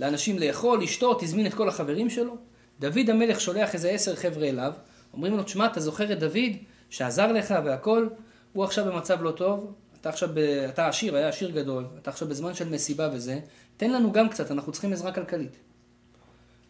לאנשים 0.00 0.38
לאכול, 0.38 0.82
לשתות, 0.82 1.22
הזמין 1.22 1.46
את 1.46 1.54
כל 1.54 1.68
החברים 1.68 2.10
שלו. 2.10 2.36
דוד 2.80 3.10
המלך 3.10 3.40
שולח 3.40 3.74
איזה 3.74 3.90
עשר 3.90 4.16
חבר'ה 4.16 4.48
אליו, 4.48 4.72
אומרים 5.12 5.36
לו, 5.36 5.42
תשמע, 5.42 5.66
אתה 5.66 5.80
זוכר 5.80 6.12
את 6.12 6.18
דוד 6.18 6.52
שעזר 6.90 7.32
לך 7.32 7.54
והכל? 7.64 8.08
הוא 8.52 8.64
עכשיו 8.64 8.84
במצב 8.84 9.22
לא 9.22 9.30
טוב, 9.30 9.72
אתה 10.00 10.08
עכשיו, 10.08 10.28
ב... 10.34 10.38
אתה 10.38 10.88
עשיר, 10.88 11.16
היה 11.16 11.28
עשיר 11.28 11.50
גדול, 11.50 11.84
אתה 12.02 12.10
עכשיו 12.10 12.28
בזמן 12.28 12.54
של 12.54 12.68
מסיבה 12.68 13.08
וזה, 13.12 13.40
תן 13.76 13.90
לנו 13.90 14.12
גם 14.12 14.28
קצת, 14.28 14.50
אנחנו 14.50 14.72
צריכים 14.72 14.92
עזרה 14.92 15.12
כלכלית. 15.12 15.56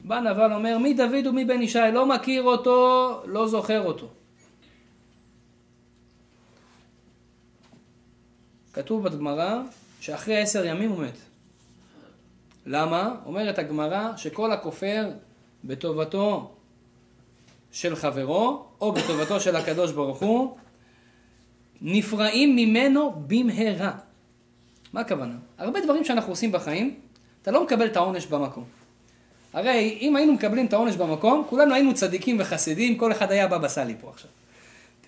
בא 0.00 0.20
נבל 0.20 0.52
אומר, 0.52 0.78
מי 0.78 0.94
דוד 0.94 1.26
ומי 1.26 1.44
בן 1.44 1.62
ישי, 1.62 1.78
לא 1.92 2.06
מכיר 2.06 2.42
אותו, 2.42 3.20
לא 3.26 3.48
זוכר 3.48 3.86
אותו. 3.86 4.08
כתוב 8.72 9.08
בגמרא 9.08 9.62
שאחרי 10.04 10.40
עשר 10.40 10.64
ימים 10.64 10.90
הוא 10.90 11.04
מת. 11.04 11.18
למה? 12.66 13.14
אומרת 13.26 13.58
הגמרא 13.58 14.16
שכל 14.16 14.52
הכופר 14.52 15.10
בטובתו 15.64 16.54
של 17.72 17.96
חברו, 17.96 18.64
או 18.80 18.92
בטובתו 18.92 19.40
של 19.40 19.56
הקדוש 19.56 19.92
ברוך 19.92 20.18
הוא, 20.18 20.56
נפרעים 21.80 22.56
ממנו 22.56 23.22
במהרה. 23.26 23.92
מה 24.92 25.00
הכוונה? 25.00 25.34
הרבה 25.58 25.80
דברים 25.80 26.04
שאנחנו 26.04 26.32
עושים 26.32 26.52
בחיים, 26.52 26.94
אתה 27.42 27.50
לא 27.50 27.64
מקבל 27.64 27.86
את 27.86 27.96
העונש 27.96 28.26
במקום. 28.26 28.64
הרי 29.52 29.98
אם 30.00 30.16
היינו 30.16 30.32
מקבלים 30.32 30.66
את 30.66 30.72
העונש 30.72 30.96
במקום, 30.96 31.44
כולנו 31.48 31.74
היינו 31.74 31.94
צדיקים 31.94 32.36
וחסידים, 32.40 32.98
כל 32.98 33.12
אחד 33.12 33.32
היה 33.32 33.48
בבא 33.48 33.68
סאלי 33.68 33.94
פה 34.00 34.10
עכשיו. 34.10 34.30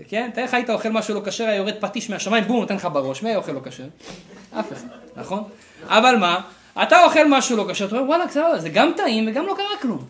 כן? 0.09 0.30
תאר 0.34 0.44
לך 0.44 0.55
היית 0.55 0.70
אוכל 0.70 0.88
משהו 0.88 1.14
לא 1.14 1.22
כשר, 1.26 1.44
היה 1.44 1.55
יורד 1.57 1.74
פטיש 1.80 2.11
מהשמיים, 2.11 2.44
בום, 2.44 2.61
נותן 2.61 2.76
לך 2.76 2.88
בראש, 2.92 3.22
מי 3.22 3.36
אוכל 3.36 3.53
לא 3.53 3.61
כשר? 3.64 3.88
אף 4.51 4.72
אחד, 4.72 4.86
נכון? 5.16 5.44
אבל 5.84 6.16
מה? 6.16 6.40
אתה 6.82 7.05
אוכל 7.05 7.28
משהו 7.28 7.57
לא 7.57 7.66
כשר, 7.70 7.86
אתה 7.86 7.97
אומר, 7.97 8.09
וואלה, 8.09 8.59
זה 8.59 8.68
גם 8.68 8.92
טעים 8.97 9.28
וגם 9.28 9.47
לא 9.47 9.55
קרה 9.57 9.80
כלום. 9.82 10.05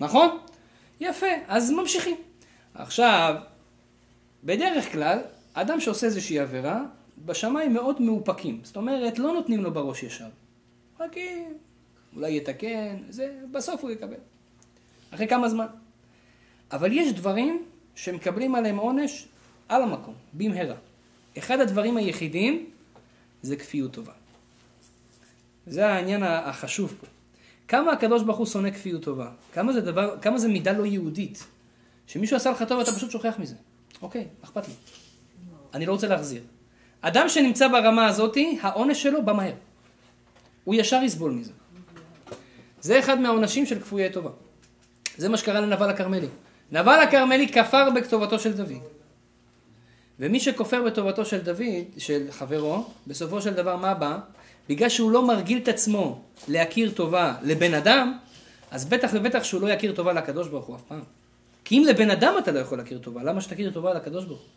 נכון? 0.00 0.38
יפה, 1.00 1.26
אז 1.48 1.70
ממשיכים. 1.70 2.16
עכשיו, 2.74 3.34
בדרך 4.44 4.92
כלל, 4.92 5.18
אדם 5.54 5.80
שעושה 5.80 6.06
איזושהי 6.06 6.38
עבירה, 6.38 6.80
בשמיים 7.24 7.74
מאוד 7.74 8.02
מאופקים. 8.02 8.60
זאת 8.62 8.76
אומרת, 8.76 9.18
לא 9.18 9.32
נותנים 9.32 9.62
לו 9.62 9.70
בראש 9.70 10.02
ישר. 10.02 10.28
רק 11.00 11.16
אולי 12.16 12.36
יתקן, 12.36 12.96
זה, 13.08 13.30
בסוף 13.50 13.82
הוא 13.82 13.90
יקבל. 13.90 14.16
אחרי 15.14 15.28
כמה 15.28 15.48
זמן. 15.48 15.66
אבל 16.72 16.92
יש 16.92 17.12
דברים 17.12 17.64
שמקבלים 17.94 18.54
עליהם 18.54 18.76
עונש 18.76 19.28
על 19.68 19.82
המקום, 19.82 20.14
במהרה. 20.32 20.74
אחד 21.38 21.60
הדברים 21.60 21.96
היחידים 21.96 22.70
זה 23.42 23.56
כפיות 23.56 23.92
טובה. 23.92 24.12
זה 25.66 25.86
העניין 25.88 26.22
החשוב 26.22 26.94
פה. 27.00 27.06
כמה 27.68 27.92
הקדוש 27.92 28.22
ברוך 28.22 28.38
הוא 28.38 28.46
שונא 28.46 28.70
כפיות 28.70 29.02
טובה? 29.02 29.30
כמה 29.52 29.72
זה 29.72 29.80
דבר, 29.80 30.16
כמה 30.22 30.38
זה 30.38 30.48
מידה 30.48 30.72
לא 30.72 30.86
יהודית? 30.86 31.44
שמישהו 32.06 32.36
עשה 32.36 32.50
לך 32.50 32.62
טוב 32.68 32.78
ואתה 32.78 32.92
פשוט 32.92 33.10
שוכח 33.10 33.34
מזה. 33.38 33.54
אוקיי, 34.02 34.26
אכפת 34.44 34.68
לי. 34.68 34.74
אני 35.74 35.86
לא 35.86 35.92
רוצה 35.92 36.08
להחזיר. 36.08 36.42
אדם 37.00 37.28
שנמצא 37.28 37.68
ברמה 37.68 38.06
הזאתי, 38.06 38.58
העונש 38.62 39.02
שלו 39.02 39.24
בא 39.24 39.32
מהר. 39.32 39.54
הוא 40.64 40.74
ישר 40.74 41.00
יסבול 41.02 41.32
מזה. 41.32 41.52
זה 42.80 42.98
אחד 42.98 43.20
מהעונשים 43.20 43.66
של 43.66 43.80
כפויי 43.80 44.12
טובה. 44.12 44.30
זה 45.16 45.28
מה 45.28 45.36
שקרה 45.36 45.60
לנבל 45.60 45.90
הכרמלי. 45.90 46.28
נבל 46.72 47.00
הכרמלי 47.00 47.48
כפר 47.48 47.90
בכתובתו 47.90 48.38
של 48.38 48.52
דוד. 48.52 48.82
ומי 50.20 50.40
שכופר 50.40 50.82
בטובתו 50.82 51.24
של 51.24 51.38
דוד, 51.38 51.84
של 51.98 52.26
חברו, 52.30 52.84
בסופו 53.06 53.42
של 53.42 53.54
דבר 53.54 53.76
מה 53.76 53.94
בא? 53.94 54.18
בגלל 54.68 54.88
שהוא 54.88 55.10
לא 55.10 55.26
מרגיל 55.26 55.58
את 55.58 55.68
עצמו 55.68 56.22
להכיר 56.48 56.90
טובה 56.90 57.34
לבן 57.42 57.74
אדם, 57.74 58.18
אז 58.70 58.84
בטח 58.84 59.10
ובטח 59.12 59.44
שהוא 59.44 59.60
לא 59.60 59.68
יכיר 59.68 59.92
טובה 59.92 60.12
לקדוש 60.12 60.48
ברוך 60.48 60.66
הוא 60.66 60.76
אף 60.76 60.82
פעם. 60.88 61.02
כי 61.64 61.78
אם 61.78 61.84
לבן 61.84 62.10
אדם 62.10 62.34
אתה 62.38 62.52
לא 62.52 62.58
יכול 62.58 62.78
להכיר 62.78 62.98
טובה, 62.98 63.22
למה 63.22 63.40
שתכיר 63.40 63.70
טובה 63.70 63.94
לקדוש 63.94 64.24
ברוך 64.24 64.40
הוא? 64.40 64.48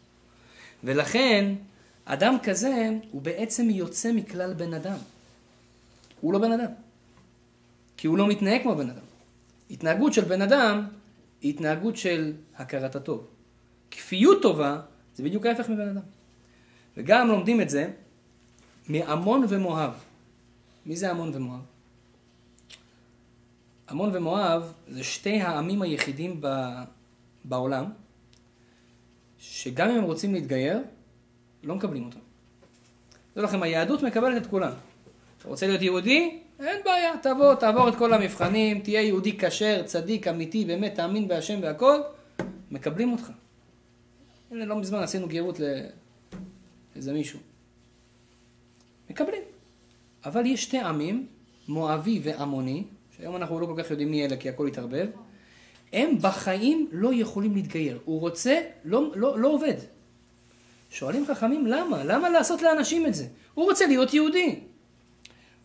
ולכן, 0.83 1.53
אדם 2.05 2.37
כזה, 2.43 2.89
הוא 3.11 3.21
בעצם 3.21 3.69
יוצא 3.69 4.11
מכלל 4.11 4.53
בן 4.53 4.73
אדם. 4.73 4.97
הוא 6.21 6.33
לא 6.33 6.39
בן 6.39 6.51
אדם. 6.51 6.71
כי 7.97 8.07
הוא 8.07 8.17
לא 8.17 8.27
מתנהג 8.27 8.61
כמו 8.61 8.75
בן 8.75 8.89
אדם. 8.89 9.05
התנהגות 9.71 10.13
של 10.13 10.21
בן 10.21 10.41
אדם 10.41 10.85
היא 11.45 11.53
התנהגות 11.53 11.97
של 11.97 12.33
הכרת 12.55 12.95
הטוב. 12.95 13.27
כפיות 13.91 14.41
טובה 14.41 14.81
זה 15.15 15.23
בדיוק 15.23 15.45
ההפך 15.45 15.69
מבן 15.69 15.87
אדם. 15.87 16.01
וגם 16.97 17.27
לומדים 17.27 17.61
את 17.61 17.69
זה 17.69 17.91
מעמון 18.89 19.45
ומואב. 19.49 19.93
מי 20.85 20.95
זה 20.95 21.11
עמון 21.11 21.31
ומואב? 21.33 21.61
עמון 23.89 24.15
ומואב 24.15 24.73
זה 24.87 25.03
שתי 25.03 25.41
העמים 25.41 25.81
היחידים 25.81 26.37
ב... 26.41 26.47
בעולם, 27.43 27.85
שגם 29.39 29.89
אם 29.89 29.95
הם 29.97 30.03
רוצים 30.03 30.33
להתגייר, 30.33 30.79
לא 31.63 31.75
מקבלים 31.75 32.05
אותם. 32.05 32.19
זה 33.35 33.41
לכם, 33.41 33.63
היהדות 33.63 34.03
מקבלת 34.03 34.41
את 34.41 34.47
כולם. 34.47 34.71
אתה 35.37 35.47
רוצה 35.47 35.67
להיות 35.67 35.81
יהודי? 35.81 36.39
אין 36.59 36.81
בעיה, 36.85 37.13
תבוא, 37.21 37.55
תעבור 37.55 37.89
את 37.89 37.95
כל 37.95 38.13
המבחנים, 38.13 38.79
תהיה 38.79 39.01
יהודי 39.01 39.37
כשר, 39.37 39.83
צדיק, 39.85 40.27
אמיתי, 40.27 40.65
באמת, 40.65 40.95
תאמין 40.95 41.27
בהשם 41.27 41.59
והכל, 41.61 42.01
מקבלים 42.71 43.11
אותך. 43.11 43.31
הנה, 44.51 44.65
לא 44.65 44.75
מזמן 44.75 44.99
עשינו 44.99 45.27
גרות 45.27 45.59
לאיזה 46.95 47.13
מישהו. 47.13 47.39
מקבלים. 49.09 49.41
אבל 50.25 50.45
יש 50.45 50.63
שתי 50.63 50.79
עמים, 50.79 51.27
מואבי 51.67 52.19
ועמוני, 52.23 52.83
שהיום 53.17 53.35
אנחנו 53.35 53.59
לא 53.59 53.65
כל 53.65 53.83
כך 53.83 53.91
יודעים 53.91 54.11
מי 54.11 54.25
אלה 54.25 54.37
כי 54.37 54.49
הכל 54.49 54.67
התערבב, 54.67 55.07
הם 55.93 56.17
בחיים 56.21 56.87
לא 56.91 57.13
יכולים 57.13 57.55
להתגייר. 57.55 57.99
הוא 58.05 58.19
רוצה, 58.19 58.61
לא, 58.85 59.11
לא, 59.15 59.39
לא 59.39 59.47
עובד. 59.47 59.75
שואלים 60.89 61.25
חכמים, 61.25 61.67
למה? 61.67 62.03
למה 62.03 62.29
לעשות 62.29 62.61
לאנשים 62.61 63.05
את 63.05 63.15
זה? 63.15 63.27
הוא 63.53 63.65
רוצה 63.65 63.87
להיות 63.87 64.13
יהודי. 64.13 64.59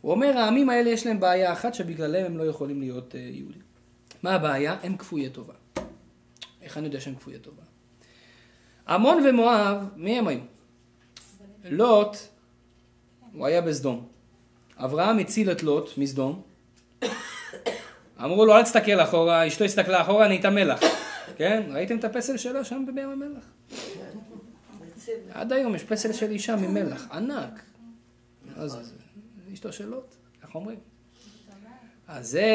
הוא 0.01 0.13
אומר, 0.13 0.39
העמים 0.39 0.71
האלה 0.71 0.91
יש 0.91 1.07
להם 1.07 1.21
בעיה 1.21 1.53
אחת 1.53 1.75
שבגללם 1.75 2.27
הם 2.27 2.39
לא 2.39 2.45
יכולים 2.45 2.81
להיות 2.81 3.15
uh, 3.15 3.17
יהודים. 3.17 3.63
מה 4.23 4.35
הבעיה? 4.35 4.77
הם 4.83 4.97
כפויי 4.97 5.31
טובה. 5.31 5.55
איך 6.63 6.79
אני 6.79 6.87
יודע 6.87 7.01
שהם 7.01 7.15
כפויי 7.15 7.39
טובה? 7.39 7.63
עמון 8.89 9.27
ומואב, 9.27 9.85
מי 9.97 10.19
הם 10.19 10.29
היו? 10.29 10.41
לוט, 11.65 12.17
הוא 13.33 13.47
היה 13.47 13.61
בסדום. 13.61 14.07
אברהם 14.77 15.19
הציל 15.19 15.51
את 15.51 15.63
לוט 15.63 15.99
מסדום. 15.99 16.43
אמרו 18.25 18.45
לו, 18.45 18.57
אל 18.57 18.63
תסתכל 18.63 19.01
אחורה, 19.01 19.47
אשתו 19.47 19.65
הסתכלה 19.65 20.03
אחורה, 20.03 20.29
נהייתה 20.29 20.51
מלח. 20.51 20.81
כן? 21.37 21.63
ראיתם 21.71 21.99
את 21.99 22.05
הפסל 22.05 22.37
שלו 22.37 22.65
שם 22.65 22.85
בים 22.95 23.09
המלח? 23.09 23.45
עד 25.33 25.53
היום 25.53 25.75
יש 25.75 25.85
פסל 25.85 26.13
של 26.13 26.31
אישה 26.31 26.57
ממלח, 26.57 27.09
ענק. 27.13 27.63
אז 28.57 28.93
לוט, 29.87 30.15
איך 30.43 30.55
אומרים? 30.55 30.79
אז 32.09 32.31
זה, 32.31 32.47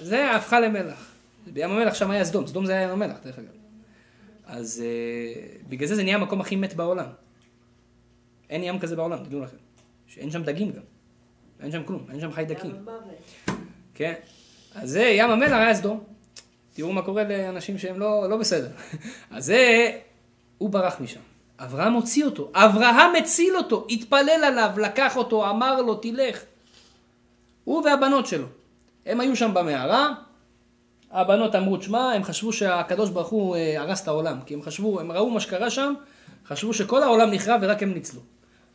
זה 0.00 0.30
הפכה 0.30 0.60
למלח. 0.60 1.14
בים 1.52 1.70
המלח 1.70 1.94
שם 1.94 2.10
היה 2.10 2.24
סדום, 2.24 2.46
סדום 2.46 2.66
זה 2.66 2.72
היה 2.72 2.82
ים 2.82 2.90
המלח, 2.90 3.16
דרך 3.24 3.38
אגב. 3.38 3.48
אז 4.46 4.82
uh, 4.84 5.68
בגלל 5.68 5.88
זה 5.88 5.94
זה 5.94 6.02
נהיה 6.02 6.16
המקום 6.16 6.40
הכי 6.40 6.56
מת 6.56 6.74
בעולם. 6.74 7.06
אין 8.50 8.62
ים 8.62 8.78
כזה 8.78 8.96
בעולם, 8.96 9.24
תדעו 9.24 9.40
לכם. 9.40 9.56
שאין 10.06 10.30
שם 10.30 10.42
דגים 10.42 10.72
גם. 10.72 10.82
אין 11.60 11.72
שם 11.72 11.84
כלום, 11.84 12.06
אין 12.10 12.20
שם 12.20 12.32
חיידקים. 12.32 12.86
כן. 13.94 14.14
אז 14.74 14.90
זה, 14.90 15.02
ים 15.02 15.30
המלח 15.30 15.52
היה 15.52 15.74
סדום. 15.74 16.04
תראו 16.72 16.92
מה 16.92 17.02
קורה 17.02 17.24
לאנשים 17.24 17.78
שהם 17.78 17.98
לא, 17.98 18.30
לא 18.30 18.36
בסדר. 18.36 18.70
אז 19.30 19.44
זה, 19.44 19.92
הוא 20.58 20.70
ברח 20.70 21.00
משם. 21.00 21.20
אברהם 21.58 21.92
הוציא 21.92 22.24
אותו. 22.24 22.50
אברהם 22.54 23.16
הציל 23.16 23.56
אותו, 23.56 23.86
התפלל 23.90 24.44
עליו, 24.44 24.70
לקח 24.76 25.16
אותו, 25.16 25.50
אמר 25.50 25.82
לו, 25.82 25.94
תלך. 25.94 26.42
הוא 27.64 27.82
והבנות 27.84 28.26
שלו. 28.26 28.46
הם 29.06 29.20
היו 29.20 29.36
שם 29.36 29.54
במערה, 29.54 30.14
הבנות 31.10 31.54
אמרו, 31.54 31.76
תשמע, 31.76 32.12
הם 32.12 32.24
חשבו 32.24 32.52
שהקדוש 32.52 33.10
ברוך 33.10 33.28
הוא 33.28 33.56
אה, 33.56 33.80
הרס 33.80 34.02
את 34.02 34.08
העולם, 34.08 34.38
כי 34.46 34.54
הם 34.54 34.62
חשבו, 34.62 35.00
הם 35.00 35.12
ראו 35.12 35.30
מה 35.30 35.40
שקרה 35.40 35.70
שם, 35.70 35.94
חשבו 36.46 36.74
שכל 36.74 37.02
העולם 37.02 37.30
נחרב 37.30 37.60
ורק 37.62 37.82
הם 37.82 37.94
ניצלו. 37.94 38.20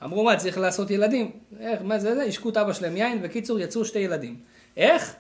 אמרו, 0.03 0.23
מה, 0.23 0.35
צריך 0.35 0.57
לעשות 0.57 0.91
ילדים? 0.91 1.31
איך, 1.59 1.81
מה 1.83 1.99
זה 1.99 2.15
זה? 2.15 2.23
השקו 2.23 2.49
את 2.49 2.57
אבא 2.57 2.73
שלהם 2.73 2.97
יין, 2.97 3.21
בקיצור, 3.21 3.59
יצאו 3.59 3.85
שתי 3.85 3.99
ילדים. 3.99 4.37
איך? 4.77 5.15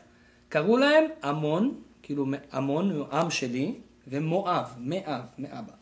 קראו 0.49 0.77
להם 0.77 1.05
עמון, 1.23 1.73
כאילו 2.03 2.25
עמון, 2.53 3.03
עם 3.11 3.29
שלי, 3.29 3.73
ומואב, 4.07 4.65
מאב, 4.77 5.21
מאבא. 5.37 5.73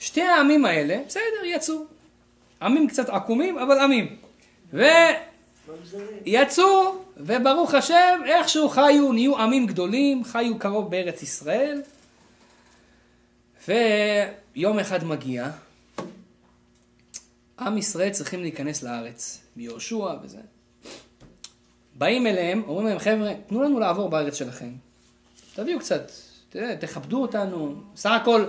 שתי 0.00 0.22
העמים 0.22 0.64
האלה, 0.64 1.00
בסדר, 1.06 1.44
יצאו. 1.44 1.84
עמים 2.62 2.88
קצת 2.88 3.08
עקומים, 3.08 3.58
אבל 3.58 3.78
עמים. 3.78 4.16
ויצאו, 6.24 6.94
וברוך 7.16 7.74
השם, 7.74 8.20
איכשהו 8.26 8.68
חיו, 8.68 9.12
נהיו 9.12 9.38
עמים 9.38 9.66
גדולים, 9.66 10.24
חיו 10.24 10.58
קרוב 10.58 10.90
בארץ 10.90 11.22
ישראל. 11.22 11.82
ויום 13.68 14.78
אחד 14.78 15.04
מגיע, 15.04 15.50
עם 17.58 17.78
ישראל 17.78 18.10
צריכים 18.10 18.40
להיכנס 18.40 18.82
לארץ, 18.82 19.40
מיהושע 19.56 20.14
וזה. 20.22 20.38
באים 21.94 22.26
אליהם, 22.26 22.62
אומרים 22.68 22.86
להם, 22.86 22.98
חבר'ה, 22.98 23.32
תנו 23.46 23.62
לנו 23.62 23.80
לעבור 23.80 24.08
בארץ 24.08 24.34
שלכם. 24.34 24.70
תביאו 25.54 25.78
קצת, 25.78 26.10
תכבדו 26.80 27.22
אותנו. 27.22 27.74
סך 27.96 28.10
הכל, 28.10 28.44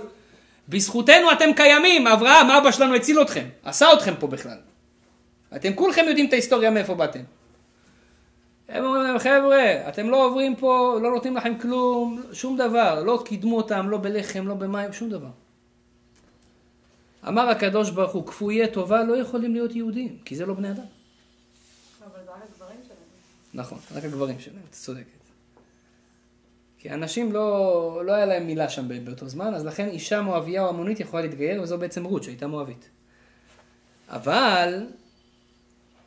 בזכותנו 0.69 1.31
אתם 1.31 1.53
קיימים, 1.55 2.07
אברהם, 2.07 2.49
אבא 2.49 2.71
שלנו 2.71 2.95
הציל 2.95 3.21
אתכם, 3.21 3.47
עשה 3.63 3.93
אתכם 3.93 4.13
פה 4.19 4.27
בכלל. 4.27 4.57
אתם 5.55 5.73
כולכם 5.73 6.05
יודעים 6.07 6.27
את 6.27 6.33
ההיסטוריה 6.33 6.69
מאיפה 6.69 6.93
באתם. 6.93 7.19
הם 8.69 8.83
אומרים 8.83 9.03
להם, 9.03 9.19
חבר'ה, 9.19 9.89
אתם 9.89 10.09
לא 10.09 10.25
עוברים 10.25 10.55
פה, 10.55 10.99
לא 11.01 11.11
נותנים 11.11 11.37
לכם 11.37 11.57
כלום, 11.57 12.21
שום 12.33 12.57
דבר, 12.57 13.03
לא 13.03 13.23
קידמו 13.25 13.57
אותם, 13.57 13.89
לא 13.89 13.97
בלחם, 13.97 14.47
לא 14.47 14.53
במים, 14.53 14.93
שום 14.93 15.09
דבר. 15.09 15.29
אמר 17.27 17.49
הקדוש 17.49 17.89
ברוך 17.89 18.11
הוא, 18.11 18.27
כפויי 18.27 18.71
טובה 18.71 19.03
לא 19.03 19.13
יכולים 19.13 19.53
להיות 19.53 19.75
יהודים, 19.75 20.17
כי 20.25 20.35
זה 20.35 20.45
לא 20.45 20.53
בני 20.53 20.71
אדם. 20.71 20.83
אבל 22.03 22.19
זה 22.25 22.31
רק 22.31 22.41
הגברים 22.53 22.77
שלהם. 22.87 22.97
נכון, 23.53 23.77
רק 23.95 24.03
הגברים 24.03 24.39
שלהם, 24.39 24.61
את 24.69 24.73
צודקת. 24.75 25.20
כי 26.81 26.89
אנשים 26.89 27.31
לא, 27.31 28.01
לא 28.05 28.13
היה 28.13 28.25
להם 28.25 28.47
מילה 28.47 28.69
שם 28.69 29.05
באותו 29.05 29.27
זמן, 29.27 29.53
אז 29.53 29.65
לכן 29.65 29.87
אישה 29.87 30.21
מואביה 30.21 30.63
או 30.63 30.69
עמונית 30.69 30.99
יכולה 30.99 31.23
להתגייר, 31.23 31.61
וזו 31.61 31.77
בעצם 31.77 32.03
רות 32.03 32.23
שהייתה 32.23 32.47
מואבית. 32.47 32.89
אבל 34.09 34.85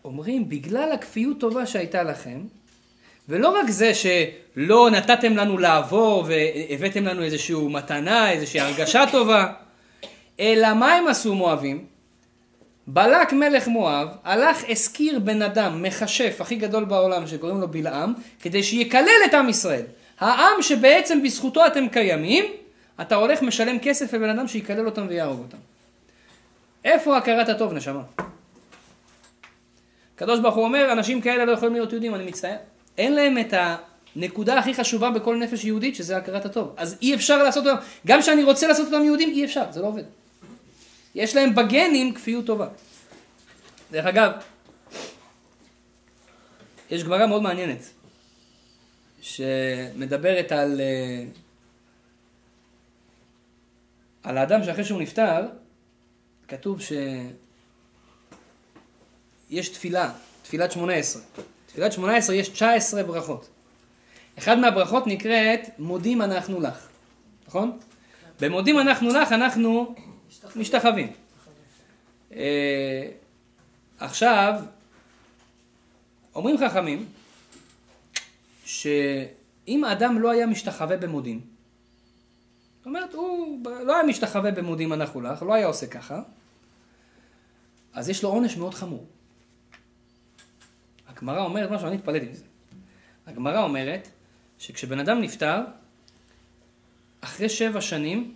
אומרים, 0.05 0.49
בגלל 0.49 0.93
הכפיות 0.93 1.41
טובה 1.41 1.67
שהייתה 1.67 2.03
לכם, 2.03 2.41
ולא 3.29 3.49
רק 3.49 3.71
זה 3.71 3.93
שלא 3.95 4.91
נתתם 4.91 5.37
לנו 5.37 5.59
לעבור 5.59 6.25
והבאתם 6.27 7.05
לנו 7.05 7.23
איזושהי 7.23 7.69
מתנה, 7.69 8.31
איזושהי 8.31 8.61
הרגשה 8.61 9.05
טובה, 9.13 9.53
אלא 10.41 10.75
מה 10.75 10.93
הם 10.93 11.09
עשו 11.09 11.35
מואבים? 11.35 11.85
בלק 12.87 13.33
מלך 13.33 13.69
מואב 13.69 14.09
הלך 14.25 14.65
הזכיר 14.69 15.19
בן 15.19 15.43
אדם 15.43 15.83
מכשף 15.83 16.37
הכי 16.41 16.57
גדול 16.57 16.85
בעולם 16.85 17.27
שקוראים 17.27 17.61
לו 17.61 17.69
בלעם 17.69 18.13
כדי 18.41 18.63
שיקלל 18.63 19.09
את 19.25 19.35
עם 19.35 19.49
ישראל. 19.49 19.85
העם 20.21 20.63
שבעצם 20.63 21.23
בזכותו 21.23 21.67
אתם 21.67 21.89
קיימים, 21.89 22.45
אתה 23.01 23.15
הולך 23.15 23.43
משלם 23.43 23.79
כסף 23.79 24.13
לבן 24.13 24.29
אדם 24.29 24.49
שיקלל 24.49 24.87
אותם 24.87 25.07
ויהרוג 25.09 25.39
אותם. 25.39 25.59
איפה 26.85 27.17
הכרת 27.17 27.49
הטוב 27.49 27.73
נשמה? 27.73 28.03
הקדוש 30.17 30.41
ברוך 30.41 30.55
הוא 30.55 30.65
אומר, 30.65 30.93
אנשים 30.93 31.21
כאלה 31.21 31.45
לא 31.45 31.53
יכולים 31.53 31.75
להיות 31.75 31.93
יהודים, 31.93 32.15
אני 32.15 32.25
מצטער. 32.25 32.57
אין 32.99 33.15
להם 33.15 33.39
את 33.39 33.55
הנקודה 34.17 34.59
הכי 34.59 34.75
חשובה 34.75 35.11
בכל 35.11 35.37
נפש 35.37 35.65
יהודית, 35.65 35.95
שזה 35.95 36.17
הכרת 36.17 36.45
הטוב. 36.45 36.75
אז 36.77 36.97
אי 37.03 37.15
אפשר 37.15 37.43
לעשות 37.43 37.67
אותם, 37.67 37.83
גם 38.07 38.21
כשאני 38.21 38.45
רוצה 38.45 38.67
לעשות 38.67 38.93
אותם 38.93 39.05
יהודים, 39.05 39.29
אי 39.29 39.45
אפשר, 39.45 39.65
זה 39.71 39.81
לא 39.81 39.87
עובד. 39.87 40.03
יש 41.15 41.37
להם 41.37 41.55
בגנים 41.55 42.15
כפיות 42.15 42.47
טובה. 42.47 42.67
דרך 43.91 44.07
אגב, 44.07 44.31
יש 46.91 47.05
גמרא 47.05 47.27
מאוד 47.27 47.43
מעניינת, 47.43 47.91
שמדברת 49.25 50.53
על, 50.53 50.81
על 54.23 54.39
האדם 54.39 54.65
שאחרי 54.65 54.85
שהוא 54.85 55.01
נפטר, 55.01 55.47
כתוב 56.49 56.81
שיש 59.51 59.69
תפילה, 59.69 60.13
תפילת 60.43 60.73
שמונה 60.73 60.95
עשרה. 60.95 61.23
תפילת 61.67 61.93
שמונה 61.93 62.17
עשרה 62.17 62.37
יש 62.37 62.49
19 62.49 63.03
ברכות. 63.03 63.49
אחד 64.39 64.59
מהברכות 64.59 65.07
נקראת 65.07 65.61
מודים 65.79 66.23
אנחנו 66.23 66.61
לך, 66.61 66.89
נכון? 67.49 67.79
במודים 68.41 68.79
אנחנו 68.79 69.09
לך 69.09 69.33
אנחנו 69.33 69.95
משתחווים. 70.57 71.13
אה, 72.33 73.09
עכשיו, 73.99 74.55
אומרים 76.35 76.57
חכמים, 76.59 77.07
שאם 78.65 79.85
האדם 79.85 80.19
לא 80.19 80.31
היה 80.31 80.47
משתחווה 80.47 80.97
במודים, 80.97 81.41
זאת 82.79 82.87
אומרת, 82.87 83.15
הוא 83.15 83.59
לא 83.85 83.95
היה 83.95 84.05
משתחווה 84.05 84.51
במודים 84.51 84.93
אנחנו 84.93 85.21
לך, 85.21 85.43
לא 85.43 85.55
היה 85.55 85.67
עושה 85.67 85.87
ככה, 85.87 86.23
אז 87.93 88.09
יש 88.09 88.23
לו 88.23 88.29
עונש 88.29 88.57
מאוד 88.57 88.75
חמור. 88.75 89.07
הגמרא 91.09 91.45
אומרת 91.45 91.71
משהו, 91.71 91.87
אני 91.87 91.97
התפלאתי 91.97 92.27
מזה. 92.27 92.45
הגמרא 93.27 93.63
אומרת 93.63 94.09
שכשבן 94.59 94.99
אדם 94.99 95.21
נפטר, 95.21 95.61
אחרי 97.21 97.49
שבע 97.49 97.81
שנים, 97.81 98.35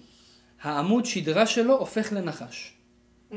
העמוד 0.62 1.04
שדרה 1.04 1.46
שלו 1.46 1.78
הופך 1.78 2.12
לנחש. 2.12 2.74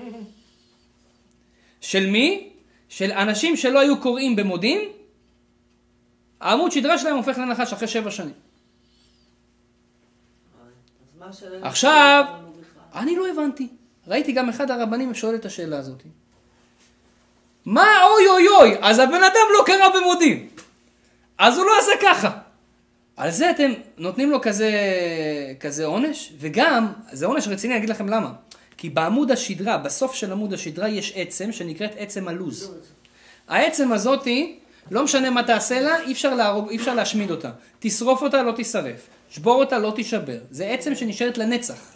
של 1.82 2.10
מי? 2.10 2.50
של 2.90 3.12
אנשים 3.12 3.58
שלא 3.58 3.80
היו 3.80 4.02
קוראים 4.02 4.36
במודים, 4.36 4.80
העמוד 6.42 6.72
שדרה 6.72 6.98
שלהם 6.98 7.16
הופך 7.16 7.38
לנחש 7.38 7.74
אחרי 7.74 7.88
שבע 7.88 8.12
שנים. 8.12 8.34
עכשיו? 11.62 12.26
אני 12.96 13.16
לא 13.16 13.28
הבנתי. 13.28 13.68
ראיתי 14.08 14.32
גם 14.32 14.50
אחד 14.50 14.72
הרבנים 14.72 15.14
שואל 15.14 15.36
את 15.36 15.46
השאלה 15.46 15.78
הזאת. 15.78 16.04
מה 17.66 18.04
אוי 18.04 18.28
אוי 18.28 18.48
אוי, 18.48 18.78
אז 18.82 19.00
הבן 19.00 19.24
אדם 19.24 19.48
לא 19.58 19.64
קרא 19.66 20.00
במודים. 20.00 20.50
אז 21.38 21.58
הוא 21.58 21.66
לא 21.66 21.80
עשה 21.80 21.92
ככה. 22.02 22.38
על 23.18 23.32
זה 23.32 23.52
אתם 23.52 23.72
נותנים 23.98 24.32
לו 24.32 24.42
כזה, 24.42 24.72
כזה 25.60 25.86
עונש, 25.86 26.34
וגם, 26.40 26.94
זה 27.12 27.26
עונש 27.26 27.48
רציני, 27.48 27.74
אני 27.74 27.80
אגיד 27.80 27.90
לכם 27.90 28.10
למה. 28.10 28.32
כי 28.78 28.90
בעמוד 28.90 29.32
השדרה, 29.32 29.78
בסוף 29.78 30.14
של 30.14 30.32
עמוד 30.32 30.54
השדרה 30.54 30.90
יש 30.90 31.14
עצם 31.16 31.52
שנקראת 31.52 31.92
עצם 31.98 32.28
הלוז. 32.28 32.72
העצם 33.48 33.92
הזאתי, 33.92 34.60
לא 34.92 35.04
משנה 35.04 35.30
מה 35.30 35.44
תעשה 35.44 35.80
לה, 35.80 36.00
אי 36.00 36.12
אפשר, 36.12 36.36
להרוג, 36.36 36.70
אי 36.70 36.78
אפשר 36.78 36.96
להשמיד 36.96 37.32
אותה. 37.32 37.52
תשרוף 37.80 38.22
אותה, 38.22 38.44
לא 38.44 38.52
תישרף. 38.52 39.08
שבור 39.30 39.56
אותה, 39.56 39.80
לא 39.80 39.92
תישבר. 39.96 40.38
זה 40.52 40.70
עצם 40.70 40.96
שנשארת 40.96 41.38
לנצח. 41.38 41.96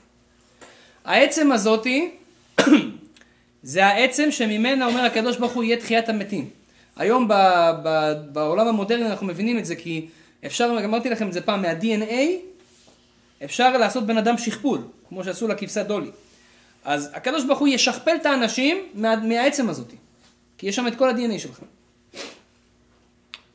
העצם 1.05 1.51
הזאתי, 1.51 2.11
זה 3.63 3.85
העצם 3.85 4.31
שממנה 4.31 4.85
אומר 4.85 5.01
הקדוש 5.01 5.37
ברוך 5.37 5.53
הוא 5.53 5.63
יהיה 5.63 5.77
תחיית 5.77 6.09
המתים. 6.09 6.49
היום 6.95 7.27
ב, 7.27 7.33
ב, 7.83 8.13
בעולם 8.31 8.67
המודרני 8.67 9.05
אנחנו 9.05 9.27
מבינים 9.27 9.57
את 9.57 9.65
זה 9.65 9.75
כי 9.75 10.07
אפשר, 10.45 10.77
אמרתי 10.85 11.09
לכם 11.09 11.27
את 11.27 11.33
זה 11.33 11.41
פעם, 11.41 11.61
מה-DNA 11.61 12.13
אפשר 13.43 13.77
לעשות 13.77 14.05
בן 14.05 14.17
אדם 14.17 14.37
שכפול, 14.37 14.81
כמו 15.09 15.23
שעשו 15.23 15.47
לכבשת 15.47 15.85
דולי. 15.85 16.11
אז 16.83 17.11
הקדוש 17.13 17.43
ברוך 17.43 17.59
הוא 17.59 17.67
ישכפל 17.67 18.15
את 18.15 18.25
האנשים 18.25 18.77
מה, 18.93 19.15
מהעצם 19.15 19.69
הזאת, 19.69 19.93
כי 20.57 20.67
יש 20.67 20.75
שם 20.75 20.87
את 20.87 20.95
כל 20.95 21.09
ה-DNA 21.09 21.39
שלך. 21.39 21.59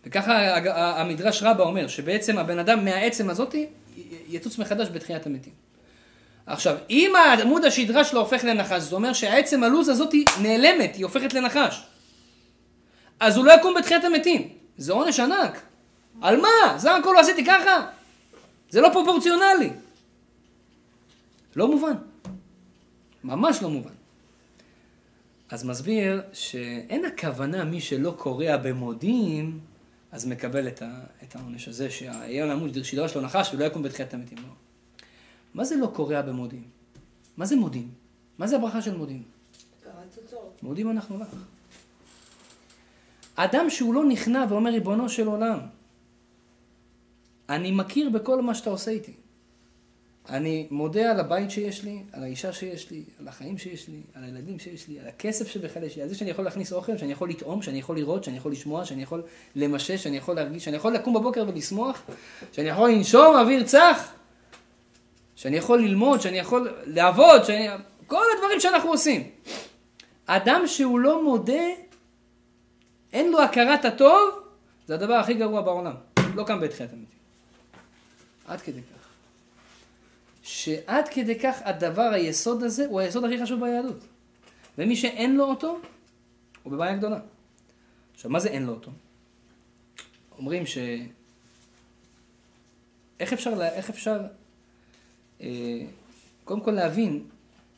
וככה 0.05 0.57
המדרש 1.01 1.43
רבה 1.43 1.65
אומר, 1.65 1.89
שבעצם 1.89 2.39
הבן 2.39 2.59
אדם 2.59 2.85
מהעצם 2.85 3.31
הזאת 3.31 3.55
יצוץ 4.29 4.59
מחדש 4.59 4.89
בתחיית 4.89 5.27
המתים. 5.27 5.53
עכשיו, 6.47 6.77
אם 6.91 7.13
עמוד 7.43 7.65
השדרה 7.65 8.05
שלו 8.05 8.21
הופך 8.21 8.45
לנחש, 8.45 8.83
זה 8.83 8.95
אומר 8.95 9.13
שהעצם 9.13 9.65
הלוז 9.65 9.89
הזאת 9.89 10.15
נעלמת, 10.43 10.97
היא 10.97 11.05
הופכת 11.05 11.35
לנחש. 11.35 11.83
אז 13.21 13.37
הוא 13.37 13.45
לא 13.45 13.53
יקום 13.53 13.75
בתחיית 13.75 14.05
המתים. 14.05 14.49
זה 14.77 14.93
עונש 14.93 15.21
ענק. 15.21 15.61
על 16.21 16.41
מה? 16.41 16.79
זה 16.79 16.97
הכל 16.97 17.13
לא 17.15 17.21
עשיתי 17.21 17.45
ככה? 17.45 17.87
זה 18.71 18.81
לא 18.81 18.89
פרופורציונלי. 18.93 19.71
לא 21.57 21.69
מובן. 21.69 21.95
ממש 23.25 23.63
לא 23.63 23.71
מובן. 23.71 23.91
אז 25.51 25.65
מסביר 25.65 26.23
שאין 26.33 27.05
הכוונה 27.05 27.65
מי 27.65 27.81
שלא 27.81 28.15
קורע 28.17 28.57
במודים, 28.57 29.61
אז 30.13 30.27
מקבל 30.27 30.69
את, 30.69 30.83
העונש 31.35 31.69
הזה, 31.69 31.91
שיהיה 31.91 32.47
לעמוד 32.47 32.83
שדרה 32.83 33.09
שלו 33.09 33.21
נחש 33.21 33.55
ולא 33.55 33.65
יקום 33.65 33.83
בתחיית 33.83 34.15
המתים. 34.15 34.39
לא. 34.39 34.53
מה 35.55 35.65
זה 35.65 35.77
לא 35.77 35.87
קורע 35.87 36.23
במודים? 36.23 36.65
מה 37.37 37.47
זה 37.47 37.57
מודים? 37.57 37.89
מה 38.39 38.47
זה 38.47 38.57
הברכה 38.57 38.83
של 38.83 38.97
מודים? 38.97 39.23
מודים 40.63 40.91
אנחנו 40.91 41.19
לך. 41.19 41.29
אדם 43.35 43.71
שהוא 43.71 43.95
לא 43.95 44.05
נכנע 44.05 44.45
ואומר, 44.49 44.71
ריבונו 44.71 45.09
של 45.09 45.27
עולם, 45.27 45.59
אני 47.49 47.71
מכיר 47.71 48.11
בכל 48.11 48.43
מה 48.43 48.55
שאתה 48.55 48.71
עושה 48.71 48.91
איתי. 48.91 49.13
אני 50.29 50.67
מודה 50.71 51.11
על 51.11 51.21
הבית 51.21 51.51
שיש 51.51 51.85
לי, 51.85 52.03
על 52.13 52.23
האישה 52.23 52.53
שיש 52.53 52.91
לי, 52.91 53.05
על 53.21 53.29
החיים 53.29 53.59
שיש 53.59 53.89
לי, 53.89 54.01
על 54.15 54.25
הילדים 54.25 54.59
שיש 54.59 54.89
לי, 54.89 55.01
על 55.01 55.09
הכסף 55.09 55.49
שבכלל 55.49 55.85
יש 55.85 55.97
לי, 55.97 56.03
על 56.03 56.09
זה 56.09 56.15
שאני 56.15 56.31
יכול 56.31 56.45
להכניס 56.45 56.73
אוכל, 56.73 56.99
שאני 56.99 57.13
יכול 57.13 57.31
לטעום, 57.31 57.63
שאני 57.63 57.79
יכול 57.79 57.97
לראות, 57.97 58.25
שאני 58.25 58.37
יכול 58.37 58.53
לשמוע, 58.53 58.85
שאני 58.85 59.03
יכול 59.03 59.23
למשש, 59.57 60.03
שאני 60.03 60.17
יכול 60.17 60.37
להרגיש, 60.37 60.65
שאני 60.65 60.77
יכול 60.77 60.93
לקום 60.93 61.15
בבוקר 61.15 61.45
ולשמוח, 61.49 62.03
שאני 62.53 62.69
יכול 62.69 62.91
לנשום 62.91 63.37
אוויר 63.37 63.65
צח, 63.65 64.13
שאני 65.37 65.57
יכול 65.57 65.81
ללמוד, 65.81 66.21
שאני 66.21 66.39
יכול 66.39 66.75
לעבוד, 66.85 67.45
שאני... 67.45 67.69
כל 68.07 68.25
הדברים 68.37 68.61
שאנחנו 68.61 68.91
עושים. 68.91 69.31
אדם 70.27 70.63
שהוא 70.67 71.01
לא 71.01 71.25
מודה, 71.25 71.63
אין 73.13 73.31
לו 73.31 73.43
הכרת 73.43 73.85
הטוב, 73.85 74.41
זה 74.87 74.95
הדבר 74.95 75.15
הכי 75.15 75.35
גרוע 75.35 75.61
בעולם. 75.63 75.95
לא 76.35 76.45
קם 76.45 76.61
בתחילת 76.61 76.93
המתים. 76.93 77.19
עד 78.47 78.61
כדי 78.61 78.81
כך. 78.81 79.00
שעד 80.51 81.09
כדי 81.09 81.39
כך 81.39 81.57
הדבר, 81.65 82.11
היסוד 82.13 82.63
הזה, 82.63 82.87
הוא 82.87 83.01
היסוד 83.01 83.25
הכי 83.25 83.43
חשוב 83.43 83.61
ביהדות. 83.61 84.05
ומי 84.79 84.97
שאין 84.97 85.37
לו 85.37 85.45
אותו, 85.45 85.79
הוא 86.63 86.73
בבעיה 86.73 86.97
גדולה. 86.97 87.19
עכשיו, 88.15 88.31
מה 88.31 88.41
זה 88.41 88.49
אין 88.49 88.67
לו 88.67 88.73
אותו? 88.73 88.91
אומרים 90.39 90.67
ש... 90.67 90.79
איך 93.21 93.33
אפשר, 93.33 93.55
לה- 93.55 93.73
איך 93.73 93.91
אפשר 93.91 94.21
אה, 95.41 95.47
קודם 96.45 96.61
כל 96.61 96.71
להבין, 96.71 97.25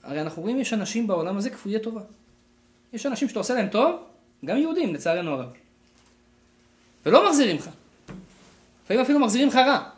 הרי 0.02 0.20
אנחנו 0.20 0.42
רואים 0.42 0.58
יש 0.60 0.72
אנשים 0.72 1.06
בעולם 1.06 1.36
הזה 1.36 1.50
כפויי 1.50 1.80
טובה. 1.80 2.00
יש 2.92 3.06
אנשים 3.06 3.28
שאתה 3.28 3.38
עושה 3.40 3.54
להם 3.54 3.68
טוב, 3.68 4.00
גם 4.44 4.56
יהודים 4.56 4.94
לצערנו 4.94 5.30
הרב. 5.30 5.52
ולא 7.06 7.28
מחזירים 7.28 7.56
לך. 7.56 7.70
לפעמים 8.84 9.02
אפילו 9.02 9.18
מחזירים 9.18 9.48
לך 9.48 9.54
רע. 9.56 9.90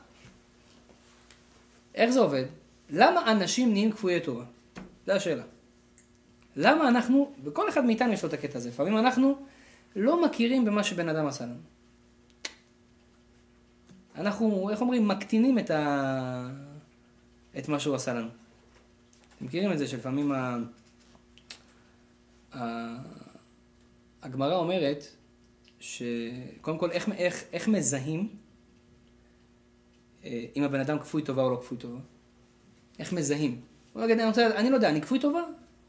איך 1.94 2.10
זה 2.10 2.20
עובד? 2.20 2.44
למה 2.90 3.32
אנשים 3.32 3.72
נהיים 3.72 3.92
כפויי 3.92 4.20
טובה? 4.20 4.44
זו 5.06 5.12
השאלה. 5.12 5.42
למה 6.56 6.88
אנחנו, 6.88 7.32
וכל 7.44 7.68
אחד 7.68 7.84
מאיתנו 7.84 8.12
יש 8.12 8.22
לו 8.22 8.28
את 8.28 8.34
הקטע 8.34 8.58
הזה, 8.58 8.68
לפעמים 8.68 8.98
אנחנו 8.98 9.36
לא 9.96 10.24
מכירים 10.24 10.64
במה 10.64 10.84
שבן 10.84 11.08
אדם 11.08 11.26
עשה 11.26 11.44
לנו. 11.44 11.60
אנחנו, 14.14 14.70
איך 14.70 14.80
אומרים, 14.80 15.08
מקטינים 15.08 15.58
את, 15.58 15.70
ה... 15.70 16.48
את 17.58 17.68
מה 17.68 17.80
שהוא 17.80 17.94
עשה 17.94 18.14
לנו. 18.14 18.28
אתם 19.36 19.44
מכירים 19.44 19.72
את 19.72 19.78
זה 19.78 19.86
שלפעמים 19.86 20.32
ה... 20.32 20.56
ה... 22.54 22.58
הגמרא 24.22 24.56
אומרת 24.56 25.04
שקודם 25.80 26.78
כל 26.78 26.90
איך, 26.90 27.08
איך, 27.08 27.44
איך 27.52 27.68
מזהים 27.68 28.28
אה, 30.24 30.44
אם 30.56 30.62
הבן 30.62 30.80
אדם 30.80 30.98
כפוי 30.98 31.22
טובה 31.22 31.42
או 31.42 31.50
לא 31.50 31.56
כפוי 31.56 31.78
טובה? 31.78 31.98
איך 32.98 33.12
מזהים? 33.12 33.60
הוא 33.92 34.04
יגיד, 34.04 34.18
אני, 34.18 34.28
רוצה, 34.28 34.46
אני 34.56 34.70
לא 34.70 34.74
יודע, 34.74 34.88
אני 34.88 35.00
כפוי 35.00 35.18
טובה? 35.18 35.42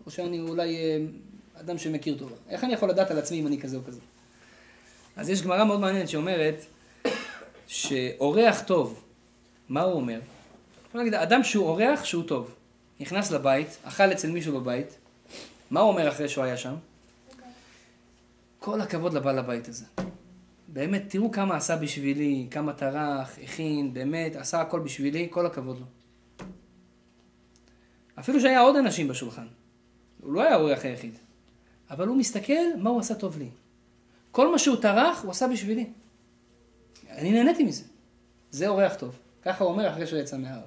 או 0.06 0.12
שאני 0.12 0.40
אולי 0.40 0.76
אה, 0.76 0.98
אדם 1.60 1.78
שמכיר 1.78 2.18
טובה? 2.18 2.36
איך 2.50 2.64
אני 2.64 2.74
יכול 2.74 2.90
לדעת 2.90 3.12
על 3.12 3.18
עצמי 3.18 3.40
אם 3.40 3.48
אני 3.48 3.62
כזה 3.62 3.78
או 3.78 3.84
כזה? 3.84 4.00
אז 5.16 5.30
יש 5.30 5.42
גמרא 5.42 5.64
מאוד 5.64 5.80
מעניינת 5.80 6.10
שאומרת 6.10 6.66
שאורח 7.68 8.62
טוב, 8.62 9.04
מה 9.70 9.82
הוא 9.82 9.94
אומר? 9.94 10.20
בוא 10.94 11.02
נגיד, 11.02 11.14
אדם 11.14 11.44
שהוא 11.44 11.68
אורח 11.68 12.04
שהוא 12.04 12.24
טוב, 12.24 12.56
נכנס 13.00 13.32
לבית, 13.32 13.78
אכל 13.84 14.12
אצל 14.12 14.32
מישהו 14.32 14.60
בבית, 14.60 14.98
מה 15.72 15.80
הוא 15.80 15.90
אומר 15.90 16.10
אחרי 16.10 16.30
שהוא 16.30 16.44
היה 16.44 16.58
שם? 16.58 16.76
כל 18.60 18.82
הכבוד 18.82 19.14
לבעל 19.14 19.40
הבית 19.40 19.68
הזה. 19.68 19.86
באמת, 20.68 21.04
תראו 21.08 21.32
כמה 21.32 21.56
עשה 21.56 21.76
בשבילי, 21.76 22.48
כמה 22.52 22.74
טרח, 22.74 23.38
הכין, 23.44 23.94
באמת, 23.94 24.36
עשה 24.36 24.62
הכל 24.62 24.80
בשבילי, 24.80 25.28
כל 25.32 25.46
הכבוד 25.46 25.80
לו. 25.80 25.86
אפילו 28.20 28.40
שהיה 28.40 28.60
עוד 28.60 28.76
אנשים 28.76 29.08
בשולחן. 29.08 29.48
הוא 30.22 30.34
לא 30.34 30.42
היה 30.42 30.54
האורח 30.54 30.86
היחיד. 30.86 31.18
אבל 31.90 32.08
הוא 32.08 32.18
מסתכל 32.18 32.78
מה 32.78 32.90
הוא 32.90 33.00
עשה 33.00 33.16
טוב 33.16 33.38
לי. 33.38 33.50
כל 34.32 34.52
מה 34.52 34.60
שהוא 34.60 34.76
טרח, 34.76 35.24
הוא 35.24 35.32
עשה 35.32 35.48
בשבילי. 35.48 35.86
אני 37.10 37.32
נהניתי 37.32 37.64
מזה. 37.64 37.84
זה 38.52 38.68
אורח 38.68 38.94
טוב. 38.94 39.20
ככה 39.46 39.64
הוא 39.64 39.72
אומר 39.72 39.90
אחרי 39.90 40.08
שהוא 40.08 40.20
יצא 40.20 40.38
מההר. 40.38 40.62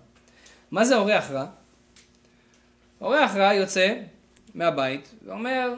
מה 0.70 0.84
זה 0.84 0.96
אורח 0.96 1.30
רע? 1.30 1.46
אורח 3.00 3.36
רע 3.36 3.54
יוצא 3.54 3.94
מהבית 4.54 5.14
ואומר, 5.24 5.74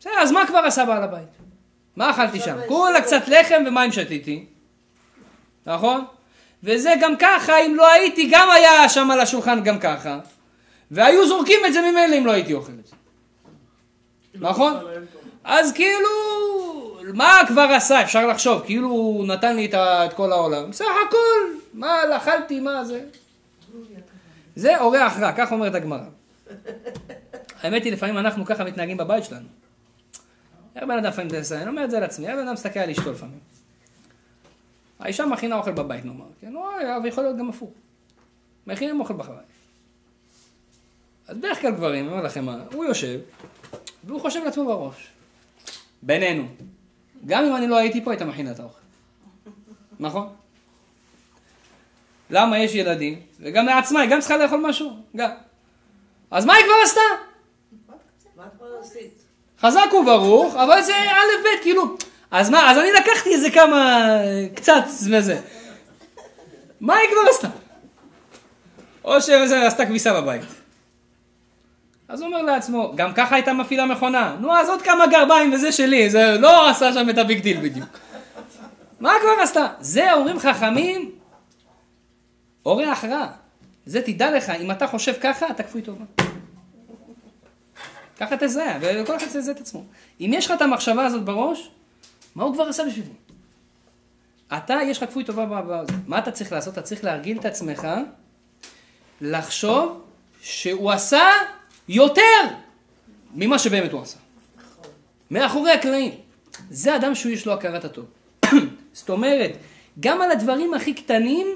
בסדר, 0.00 0.12
אז 0.22 0.32
מה 0.32 0.46
כבר 0.46 0.58
עשה 0.58 0.84
בעל 0.84 1.02
הבית? 1.02 1.28
מה 1.96 2.10
אכלתי 2.10 2.40
שם? 2.40 2.56
כולה 2.68 3.02
קצת 3.02 3.28
לחם 3.28 3.64
ומים 3.66 3.92
שתיתי, 3.92 4.46
נכון? 5.66 6.04
וזה 6.62 6.94
גם 7.00 7.14
ככה, 7.18 7.58
אם 7.66 7.74
לא 7.74 7.92
הייתי, 7.92 8.28
גם 8.32 8.48
היה 8.50 8.88
שם 8.88 9.10
על 9.10 9.20
השולחן 9.20 9.64
גם 9.64 9.78
ככה. 9.78 10.18
והיו 10.90 11.28
זורקים 11.28 11.60
את 11.66 11.72
זה 11.72 11.80
ממילא 11.80 12.18
אם 12.18 12.26
לא 12.26 12.32
הייתי 12.32 12.54
אוכל 12.54 12.72
את 12.72 12.86
זה. 12.86 12.96
נכון? 14.34 14.74
אז 15.44 15.72
כאילו, 15.72 16.08
מה 17.14 17.40
כבר 17.48 17.68
עשה? 17.76 18.02
אפשר 18.02 18.26
לחשוב, 18.26 18.62
כאילו 18.64 18.88
הוא 18.88 19.26
נתן 19.26 19.56
לי 19.56 19.70
את 19.74 20.12
כל 20.12 20.32
העולם. 20.32 20.70
בסך 20.70 20.84
הכל, 21.08 21.58
מה 21.74 22.16
אכלתי, 22.16 22.60
מה 22.60 22.84
זה? 22.84 23.04
זה 24.56 24.80
אורח 24.80 25.18
רע, 25.18 25.32
כך 25.36 25.52
אומרת 25.52 25.74
הגמרא. 25.74 26.04
האמת 27.62 27.84
היא, 27.84 27.92
לפעמים 27.92 28.18
אנחנו 28.18 28.44
ככה 28.44 28.64
מתנהגים 28.64 28.96
בבית 28.96 29.24
שלנו. 29.24 29.46
איך 30.76 30.84
בן 30.84 30.98
אדם 30.98 31.04
לפעמים 31.04 31.42
זה, 31.42 31.60
אני 31.60 31.68
אומר 31.68 31.84
את 31.84 31.90
זה 31.90 32.00
לעצמי, 32.00 32.26
איך 32.26 32.34
בן 32.34 32.42
אדם 32.42 32.52
מסתכל 32.52 32.80
על 32.80 32.90
אשתו 32.90 33.12
לפעמים. 33.12 33.38
האישה 34.98 35.26
מכינה 35.26 35.56
אוכל 35.56 35.72
בבית 35.72 36.04
נאמר, 36.04 36.24
כן, 36.40 36.52
אבל 36.96 37.06
יכול 37.08 37.24
להיות 37.24 37.36
גם 37.36 37.48
הפוך. 37.48 37.70
מכינים 38.66 39.00
אוכל 39.00 39.14
בבית. 39.14 39.55
אז 41.28 41.36
בדרך 41.36 41.60
כלל 41.60 41.70
גברים, 41.70 42.08
אומר 42.08 42.22
לכם 42.22 42.44
מה, 42.44 42.56
הוא 42.72 42.84
יושב, 42.84 43.18
והוא 44.04 44.20
חושב 44.20 44.44
לעצמו 44.44 44.64
בראש. 44.64 45.08
בינינו. 46.02 46.46
גם 47.26 47.44
אם 47.44 47.56
אני 47.56 47.66
לא 47.66 47.76
הייתי 47.76 48.04
פה, 48.04 48.10
הייתה 48.10 48.24
מכינה 48.24 48.50
את 48.50 48.60
האוכל. 48.60 48.80
נכון? 50.00 50.28
למה 52.30 52.58
יש 52.58 52.74
ילדים? 52.74 53.20
וגם 53.40 53.66
לעצמה, 53.66 54.00
היא 54.00 54.10
גם 54.10 54.20
צריכה 54.20 54.36
לאכול 54.36 54.60
משהו. 54.68 54.96
גם. 55.16 55.30
אז 56.30 56.44
מה 56.44 56.54
היא 56.54 56.64
כבר 56.64 56.74
עשתה? 56.84 57.00
חזק 59.60 59.94
וברוך, 60.00 60.54
אבל 60.54 60.82
זה 60.82 60.94
א' 60.96 61.44
ב', 61.44 61.62
כאילו. 61.62 61.96
אז 62.30 62.50
מה, 62.50 62.70
אז 62.70 62.78
אני 62.78 62.92
לקחתי 62.92 63.34
איזה 63.34 63.50
כמה, 63.50 64.08
קצת 64.54 64.84
מזה. 65.10 65.40
מה 66.80 66.96
היא 66.96 67.08
כבר 67.10 67.30
עשתה? 67.30 67.48
או 69.04 69.20
שזה 69.20 69.66
עשתה 69.66 69.86
כביסה 69.86 70.20
בבית. 70.20 70.55
אז 72.08 72.20
הוא 72.20 72.26
אומר 72.26 72.42
לעצמו, 72.42 72.92
גם 72.94 73.12
ככה 73.12 73.34
הייתה 73.34 73.52
מפעילה 73.52 73.86
מכונה. 73.86 74.36
נו, 74.40 74.56
אז 74.56 74.68
עוד 74.68 74.82
כמה 74.82 75.06
גרביים 75.06 75.52
וזה 75.52 75.72
שלי, 75.72 76.10
זה 76.10 76.38
לא 76.38 76.70
עשה 76.70 76.92
שם 76.92 77.10
את 77.10 77.18
ה 77.18 77.24
big 77.24 77.42
deal 77.42 77.60
בדיוק. 77.60 77.88
מה 79.00 79.12
כבר 79.20 79.42
עשתה? 79.42 79.66
זה 79.80 80.12
אומרים 80.12 80.38
חכמים, 80.38 81.10
אורח 82.66 83.04
רע. 83.04 83.26
זה 83.86 84.02
תדע 84.02 84.36
לך, 84.36 84.50
אם 84.50 84.70
אתה 84.70 84.86
חושב 84.86 85.12
ככה, 85.20 85.50
אתה 85.50 85.62
כפוי 85.62 85.82
טובה. 85.82 86.04
ככה 88.20 88.36
תזהה, 88.36 88.78
וכל 88.80 89.16
אחד 89.16 89.26
תזהה 89.26 89.54
את 89.54 89.60
עצמו. 89.60 89.84
אם 90.20 90.30
יש 90.34 90.46
לך 90.46 90.52
את 90.52 90.62
המחשבה 90.62 91.06
הזאת 91.06 91.24
בראש, 91.24 91.70
מה 92.34 92.44
הוא 92.44 92.54
כבר 92.54 92.68
עשה 92.68 92.84
בשבילי? 92.84 93.08
אתה, 94.56 94.74
יש 94.86 95.02
לך 95.02 95.10
כפוי 95.10 95.24
טובה 95.24 95.62
בזה. 95.62 95.92
מה 96.06 96.18
אתה 96.18 96.30
צריך 96.30 96.52
לעשות? 96.52 96.72
אתה 96.72 96.82
צריך 96.82 97.04
להרגיל 97.04 97.38
את 97.38 97.44
עצמך 97.44 97.88
לחשוב 99.20 100.02
שהוא 100.40 100.90
עשה 100.90 101.22
יותר 101.88 102.22
ממה 103.34 103.58
שבאמת 103.58 103.92
הוא 103.92 104.02
עשה. 104.02 104.18
מאחורי 105.30 105.72
הקלעים. 105.72 106.12
זה 106.70 106.96
אדם 106.96 107.14
שהוא 107.14 107.32
יש 107.32 107.46
לו 107.46 107.52
הכרת 107.52 107.84
הטוב. 107.84 108.04
זאת 108.92 109.10
אומרת, 109.10 109.56
גם 110.00 110.22
על 110.22 110.30
הדברים 110.30 110.74
הכי 110.74 110.94
קטנים, 110.94 111.46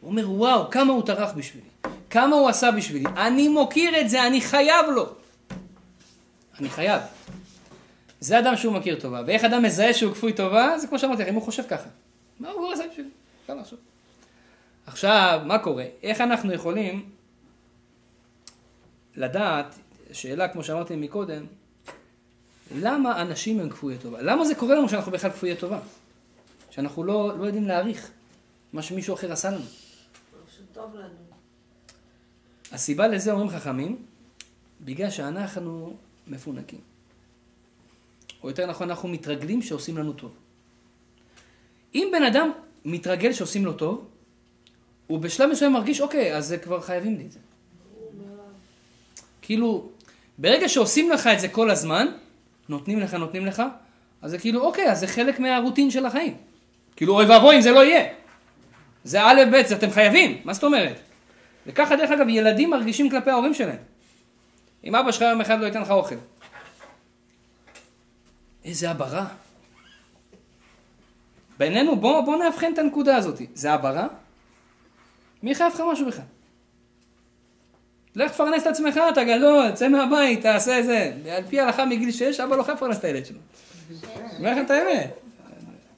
הוא 0.00 0.10
אומר, 0.10 0.30
וואו, 0.30 0.70
כמה 0.70 0.92
הוא 0.92 1.02
טרח 1.02 1.32
בשבילי. 1.32 1.66
כמה 2.10 2.36
הוא 2.36 2.48
עשה 2.48 2.70
בשבילי. 2.70 3.04
אני 3.16 3.48
מוקיר 3.48 4.00
את 4.00 4.10
זה, 4.10 4.26
אני 4.26 4.40
חייב 4.40 4.86
לו. 4.94 5.06
אני 6.60 6.68
חייב. 6.68 7.02
זה 8.20 8.38
אדם 8.38 8.56
שהוא 8.56 8.74
מכיר 8.74 9.00
טובה. 9.00 9.22
ואיך 9.26 9.44
אדם 9.44 9.62
מזהה 9.62 9.94
שהוא 9.94 10.12
כפוי 10.12 10.32
טובה? 10.32 10.78
זה 10.78 10.86
כמו 10.86 10.98
שאמרתי, 10.98 11.28
אם 11.28 11.34
הוא 11.34 11.42
חושב 11.42 11.62
ככה. 11.68 11.88
מה 12.40 12.50
הוא 12.50 12.72
עושה 12.72 12.84
בשבילי? 12.90 13.08
עכשיו, 14.86 15.40
מה 15.44 15.58
קורה? 15.58 15.84
איך 16.02 16.20
אנחנו 16.20 16.52
יכולים 16.52 17.04
לדעת, 19.18 19.74
שאלה 20.12 20.48
כמו 20.48 20.64
שאמרתי 20.64 20.96
מקודם, 20.96 21.46
למה 22.74 23.22
אנשים 23.22 23.60
הם 23.60 23.70
כפויי 23.70 23.98
טובה? 23.98 24.22
למה 24.22 24.44
זה 24.44 24.54
קורה 24.54 24.74
לנו 24.74 24.88
שאנחנו 24.88 25.12
בכלל 25.12 25.30
כפויי 25.30 25.56
טובה? 25.56 25.78
שאנחנו 26.70 27.04
לא, 27.04 27.38
לא 27.38 27.44
יודעים 27.44 27.68
להעריך 27.68 28.10
מה 28.72 28.82
שמישהו 28.82 29.14
אחר 29.14 29.32
עשה 29.32 29.50
לנו. 29.50 29.64
שטוב 30.56 30.94
לנו. 30.94 31.14
הסיבה 32.72 33.08
לזה 33.08 33.32
אומרים 33.32 33.50
חכמים, 33.50 34.06
בגלל 34.80 35.10
שאנחנו 35.10 35.96
מפונקים. 36.26 36.80
או 38.42 38.48
יותר 38.48 38.66
נכון, 38.66 38.90
אנחנו 38.90 39.08
מתרגלים 39.08 39.62
שעושים 39.62 39.98
לנו 39.98 40.12
טוב. 40.12 40.34
אם 41.94 42.08
בן 42.12 42.22
אדם 42.22 42.50
מתרגל 42.84 43.32
שעושים 43.32 43.64
לו 43.64 43.72
טוב, 43.72 44.08
הוא 45.06 45.18
בשלב 45.18 45.50
מסוים 45.50 45.72
מרגיש, 45.72 46.00
אוקיי, 46.00 46.36
אז 46.36 46.46
זה 46.46 46.58
כבר 46.58 46.80
חייבים 46.80 47.16
לי 47.16 47.26
את 47.26 47.32
זה. 47.32 47.38
כאילו, 49.48 49.88
ברגע 50.38 50.68
שעושים 50.68 51.10
לך 51.10 51.26
את 51.26 51.40
זה 51.40 51.48
כל 51.48 51.70
הזמן, 51.70 52.06
נותנים 52.68 53.00
לך, 53.00 53.14
נותנים 53.14 53.46
לך, 53.46 53.62
אז 54.22 54.30
זה 54.30 54.38
כאילו, 54.38 54.60
אוקיי, 54.60 54.90
אז 54.90 55.00
זה 55.00 55.06
חלק 55.06 55.40
מהרוטין 55.40 55.90
של 55.90 56.06
החיים. 56.06 56.36
כאילו, 56.96 57.14
אוי 57.14 57.26
ואבוי 57.26 57.56
אם 57.56 57.60
זה 57.60 57.70
לא 57.70 57.84
יהיה. 57.84 58.12
זה 59.04 59.22
א' 59.22 59.44
ב', 59.52 59.66
זה 59.66 59.76
אתם 59.76 59.90
חייבים, 59.90 60.40
מה 60.44 60.52
זאת 60.52 60.64
אומרת? 60.64 61.00
וככה 61.66 61.96
דרך 61.96 62.10
אגב 62.10 62.28
ילדים 62.28 62.70
מרגישים 62.70 63.10
כלפי 63.10 63.30
ההורים 63.30 63.54
שלהם. 63.54 63.80
אם 64.84 64.94
אבא 64.94 65.12
שלך 65.12 65.22
יום 65.22 65.40
אחד 65.40 65.60
לא 65.60 65.66
ייתן 65.66 65.82
לך 65.82 65.90
אוכל. 65.90 66.16
איזה 68.64 68.92
רע. 68.92 69.24
בינינו, 71.58 71.96
בוא, 71.96 72.20
בוא 72.20 72.36
נאבחן 72.36 72.72
את 72.72 72.78
הנקודה 72.78 73.16
הזאת. 73.16 73.40
זה 73.54 73.74
רע? 73.74 74.06
מי 75.42 75.54
חייב 75.54 75.72
לך 75.74 75.82
משהו 75.92 76.06
בכלל? 76.06 76.24
לך 78.24 78.32
תפרנס 78.32 78.62
את 78.62 78.66
עצמך, 78.66 79.00
אתה 79.12 79.24
גדול, 79.24 79.70
צא 79.74 79.88
מהבית, 79.88 80.42
תעשה 80.42 80.82
זה. 80.82 81.12
על 81.30 81.42
פי 81.48 81.60
ההלכה 81.60 81.84
מגיל 81.84 82.10
6, 82.12 82.40
אבא 82.40 82.56
לא 82.56 82.62
חייב 82.62 82.76
לפרנס 82.76 82.98
את 82.98 83.04
הילד 83.04 83.26
שלו. 83.26 83.38
אומר 84.38 84.52
לכם 84.52 84.64
את 84.64 84.70
האמת. 84.70 85.10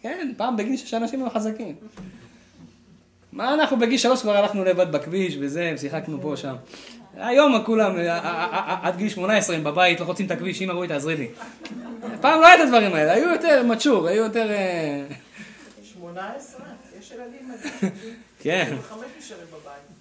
כן, 0.03 0.33
פעם 0.37 0.57
בגיל 0.57 0.77
6 0.77 0.95
אנשים 0.95 1.23
היו 1.23 1.31
חזקים. 1.31 1.75
מה 3.33 3.55
אנחנו 3.55 3.79
בגיל 3.79 3.99
שלוש 3.99 4.23
כבר 4.23 4.37
הלכנו 4.37 4.65
לבד 4.65 4.93
בכביש 4.93 5.37
וזה, 5.41 5.75
שיחקנו 5.77 6.23
פה 6.23 6.37
שם. 6.37 6.55
היום 7.17 7.65
כולם, 7.65 7.97
אה, 7.97 8.19
אה, 8.19 8.47
אה, 8.53 8.77
עד 8.83 8.97
גיל 8.97 9.09
18 9.09 9.57
הם 9.57 9.65
בבית, 9.65 10.01
לא 10.01 10.05
חוצים 10.05 10.27
את 10.27 10.31
הכביש, 10.31 10.63
אמא 10.63 10.73
רואי 10.73 10.89
תעזרי 10.89 11.17
לי. 11.17 11.29
פעם 12.21 12.41
לא 12.41 12.47
היה 12.47 12.55
את 12.55 12.61
הדברים 12.61 12.95
האלה, 12.95 13.13
היו 13.13 13.31
יותר 13.31 13.63
מצ'ור, 13.63 14.09
היו 14.09 14.25
יותר... 14.25 14.51
אה, 14.51 15.05
18? 15.83 16.61
יש 17.01 17.11
ילדים 17.11 17.49
מדהים. 17.49 17.93
כן. 18.41 18.77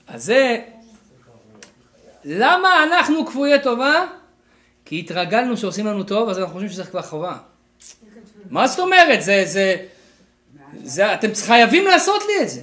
אז 0.08 0.24
זה... 0.24 0.60
למה 2.26 2.84
אנחנו 2.84 3.26
כפויי 3.26 3.62
טובה? 3.64 4.06
כי 4.86 5.00
התרגלנו 5.00 5.58
שעושים 5.58 5.88
לנו 5.88 6.04
טוב, 6.04 6.30
אז 6.30 6.40
אנחנו 6.40 6.54
חושבים 6.54 6.70
שזה 6.70 6.84
כבר 6.84 7.02
חובה. 7.02 7.38
מה 8.50 8.68
זאת 8.68 8.80
אומרת? 8.80 9.22
זה, 9.22 9.44
זה, 9.46 9.76
זה, 10.84 11.14
אתם 11.14 11.28
חייבים 11.36 11.86
לעשות 11.86 12.24
לי 12.28 12.44
את 12.44 12.50
זה. 12.50 12.62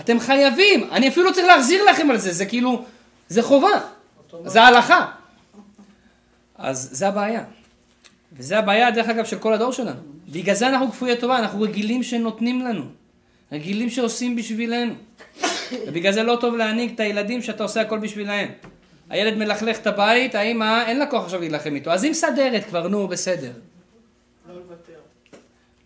אתם 0.00 0.20
חייבים. 0.20 0.88
אני 0.92 1.08
אפילו 1.08 1.26
לא 1.26 1.32
צריך 1.32 1.46
להחזיר 1.46 1.84
לכם 1.84 2.10
על 2.10 2.16
זה, 2.16 2.32
זה 2.32 2.46
כאילו, 2.46 2.84
זה 3.28 3.42
חובה. 3.42 3.80
זה 4.44 4.62
הלכה. 4.62 5.06
אז 6.58 6.88
זה 6.92 7.08
הבעיה. 7.08 7.44
וזה 8.32 8.58
הבעיה, 8.58 8.90
דרך 8.90 9.08
אגב, 9.08 9.24
של 9.24 9.38
כל 9.38 9.52
הדור 9.52 9.72
שלנו. 9.72 10.00
בגלל 10.28 10.54
זה 10.54 10.68
אנחנו 10.68 10.92
כפויי 10.92 11.16
טובה, 11.16 11.38
אנחנו 11.38 11.60
רגילים 11.60 12.02
שנותנים 12.02 12.60
לנו. 12.60 12.84
רגילים 13.52 13.90
שעושים 13.90 14.36
בשבילנו. 14.36 14.94
ובגלל 15.86 16.12
זה 16.12 16.22
לא 16.22 16.36
טוב 16.40 16.56
להנהיג 16.56 16.92
את 16.94 17.00
הילדים 17.00 17.42
שאתה 17.42 17.62
עושה 17.62 17.80
הכל 17.80 17.98
בשבילהם. 17.98 18.48
הילד 19.10 19.36
מלכלך 19.36 19.78
את 19.78 19.86
הבית, 19.86 20.34
האמא, 20.34 20.84
אין 20.86 20.98
לה 20.98 21.06
כוח 21.06 21.24
עכשיו 21.24 21.40
להילחם 21.40 21.74
איתו. 21.74 21.90
אז 21.90 22.04
היא 22.04 22.10
מסדרת 22.10 22.64
כבר, 22.64 22.88
נו, 22.88 23.08
בסדר. 23.08 23.52
לא 24.48 24.54
לוותר. 24.54 24.92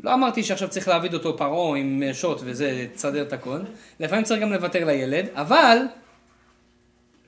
לא 0.02 0.14
אמרתי 0.14 0.42
שעכשיו 0.42 0.68
צריך 0.68 0.88
להעביד 0.88 1.14
אותו 1.14 1.36
פרעה 1.36 1.78
עם 1.78 2.02
שוט 2.12 2.40
וזה, 2.44 2.86
תסדר 2.94 3.22
את 3.22 3.32
הכל. 3.32 3.58
לפעמים 4.00 4.24
צריך 4.24 4.42
גם 4.42 4.52
לוותר 4.52 4.84
לילד, 4.84 5.26
אבל 5.34 5.78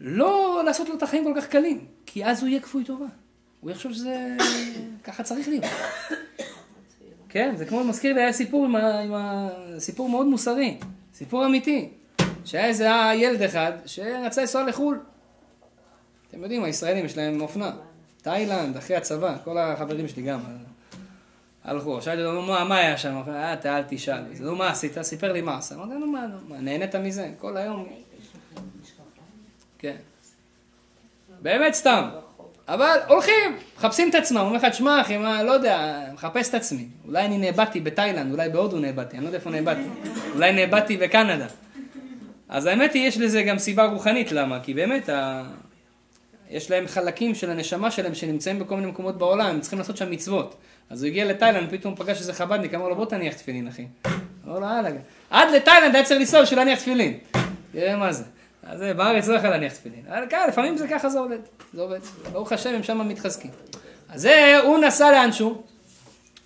לא 0.01 0.63
לעשות 0.67 0.89
לו 0.89 0.95
את 0.95 1.03
החיים 1.03 1.25
כל 1.25 1.41
כך 1.41 1.47
קלים, 1.47 1.85
כי 2.07 2.25
אז 2.25 2.41
הוא 2.41 2.49
יהיה 2.49 2.61
כפוי 2.61 2.85
טובה. 2.85 3.07
הוא 3.61 3.71
יחשוב 3.71 3.93
שזה... 3.93 4.37
ככה 5.05 5.23
צריך 5.23 5.49
להיות. 5.49 5.65
כן, 7.29 7.55
זה 7.57 7.65
כמו, 7.65 7.85
מזכיר 7.85 8.15
לי, 8.15 8.21
היה 8.21 8.33
סיפור 8.33 8.65
עם 8.65 8.77
ה... 8.77 9.01
עם 9.01 9.15
ה... 9.15 9.49
סיפור 9.79 10.09
מאוד 10.09 10.27
מוסרי, 10.27 10.77
סיפור 11.15 11.47
אמיתי. 11.47 11.89
שהיה 12.45 12.67
איזה 12.67 12.89
ילד 13.15 13.43
אחד 13.43 13.73
שרצה 13.87 14.41
לנסוע 14.41 14.63
לחו"ל. 14.63 14.99
אתם 16.33 16.43
יודעים, 16.43 16.65
הישראלים 16.65 17.05
יש 17.05 17.17
להם 17.17 17.41
אופנה. 17.41 17.71
תאילנד, 18.23 18.77
אחרי 18.77 18.97
הצבא, 18.97 19.37
כל 19.45 19.59
החברים 19.59 20.09
שלי 20.09 20.23
גם. 20.23 20.41
הלכו, 21.65 22.03
שאלתי 22.03 22.25
אותו, 22.25 22.43
מה, 22.43 22.77
היה 22.77 22.99
שם? 22.99 23.23
אה, 23.29 23.55
אל 23.65 23.83
תשאל. 23.89 24.23
נו, 24.41 24.57
מה 24.57 24.71
עשית? 24.71 25.03
סיפר 25.03 25.33
לי 25.33 25.41
מה 25.41 25.59
עשה. 25.59 25.75
אמרתי, 25.75 25.95
נו, 25.95 26.07
מה, 26.07 26.27
נהנית 26.61 26.95
מזה? 26.95 27.31
כל 27.39 27.57
היום. 27.57 27.89
כן. 29.79 29.97
באמת 31.43 31.75
סתם. 31.75 32.09
אבל 32.69 32.99
הולכים, 33.09 33.59
מחפשים 33.77 34.11
את 34.11 34.15
עצמם, 34.15 34.41
אומר 34.41 34.57
לך, 34.57 34.65
תשמע 34.65 35.01
אחי, 35.01 35.17
מה, 35.17 35.43
לא 35.43 35.53
יודע, 35.53 36.05
מחפש 36.15 36.49
את 36.49 36.55
עצמי. 36.55 36.89
אולי 37.05 37.25
אני 37.25 37.39
נאבדתי 37.39 37.81
בתאילנד, 37.81 38.33
אולי 38.33 38.49
בהודו 38.49 38.79
נאבדתי, 38.79 39.17
אני 39.17 39.25
לא 39.25 39.29
יודע 39.29 39.39
איפה 39.39 39.51
נאבדתי. 39.51 39.89
אולי 40.35 40.53
נאבדתי 40.53 40.97
בקנדה. 40.97 41.47
אז 42.49 42.67
האמת 42.67 42.93
היא, 42.93 43.09
יש 43.09 43.19
לזה 43.19 43.43
גם 43.43 43.59
סיבה 43.59 43.85
רוחנית, 43.85 44.33
למה? 44.33 44.61
כי 44.61 44.75
באמת. 44.75 45.09
יש 46.53 46.71
להם 46.71 46.87
חלקים 46.87 47.35
של 47.35 47.51
הנשמה 47.51 47.91
שלהם 47.91 48.15
שנמצאים 48.15 48.59
בכל 48.59 48.77
מיני 48.77 48.87
מקומות 48.87 49.19
בעולם, 49.19 49.47
הם 49.47 49.61
צריכים 49.61 49.79
לעשות 49.79 49.97
שם 49.97 50.11
מצוות. 50.11 50.55
אז 50.91 51.03
הוא 51.03 51.09
הגיע 51.09 51.25
לתאילנד, 51.25 51.71
פתאום 51.71 51.95
פגש 51.95 52.21
איזה 52.21 52.33
חב"דניק, 52.33 52.75
אמר 52.75 52.89
לו, 52.89 52.97
בוא 52.97 53.07
תניח 53.07 53.35
תפילין, 53.35 53.69
אחי. 53.69 53.87
אמר 54.47 54.59
לו, 54.59 54.67
הלאה. 54.67 54.91
עד 55.31 55.49
לתאילנד 55.55 55.95
היה 55.95 56.05
צריך 56.05 56.21
לנסוע 56.21 56.43
בשביל 56.43 56.59
להניח 56.59 56.79
תפילין. 56.79 57.19
תראה 57.73 57.97
מה 57.97 58.13
זה. 58.13 58.25
אז 58.63 58.81
בארץ 58.97 59.29
לא 59.29 59.35
יכול 59.35 59.51
להניח 59.51 59.73
תפילין. 59.73 60.03
אבל 60.09 60.25
כן, 60.31 60.49
לפעמים 60.49 60.77
זה 60.77 60.89
ככה 60.89 61.09
זה 61.09 61.19
עובד. 61.19 61.39
זה 61.75 61.83
עובד. 61.83 61.99
ברוך 62.33 62.53
השם, 62.53 62.75
הם 62.75 62.83
שם 62.83 63.09
מתחזקים. 63.09 63.51
אז 64.09 64.21
זה, 64.21 64.59
הוא 64.65 64.79
נסע 64.79 65.13
לאנשהו, 65.13 65.63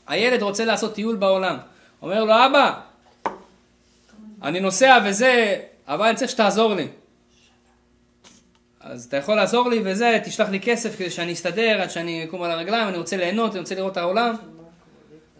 הילד 0.07 0.43
רוצה 0.43 0.65
לעשות 0.65 0.95
טיול 0.95 1.17
בעולם. 1.17 1.57
אומר 2.03 2.25
לו, 2.25 2.33
אבא, 2.33 2.81
אני 4.43 4.61
נוסע 4.61 4.99
וזה, 5.05 5.57
אבל 5.89 6.07
אני 6.07 6.17
צריך 6.17 6.31
שתעזור 6.31 6.75
לי. 6.75 6.89
אז 8.89 9.05
אתה 9.05 9.17
יכול 9.17 9.35
לעזור 9.35 9.69
לי 9.69 9.81
וזה, 9.85 10.19
תשלח 10.25 10.49
לי 10.49 10.61
כסף 10.61 10.97
כדי 10.97 11.11
שאני 11.11 11.33
אסתדר, 11.33 11.83
עד 11.83 11.91
שאני 11.91 12.25
אקום 12.25 12.43
על 12.43 12.51
הרגליים, 12.51 12.89
אני 12.89 12.97
רוצה 12.97 13.17
ליהנות, 13.17 13.51
אני 13.51 13.61
רוצה 13.61 13.75
לראות 13.75 13.93
את 13.93 13.97
העולם. 13.97 14.35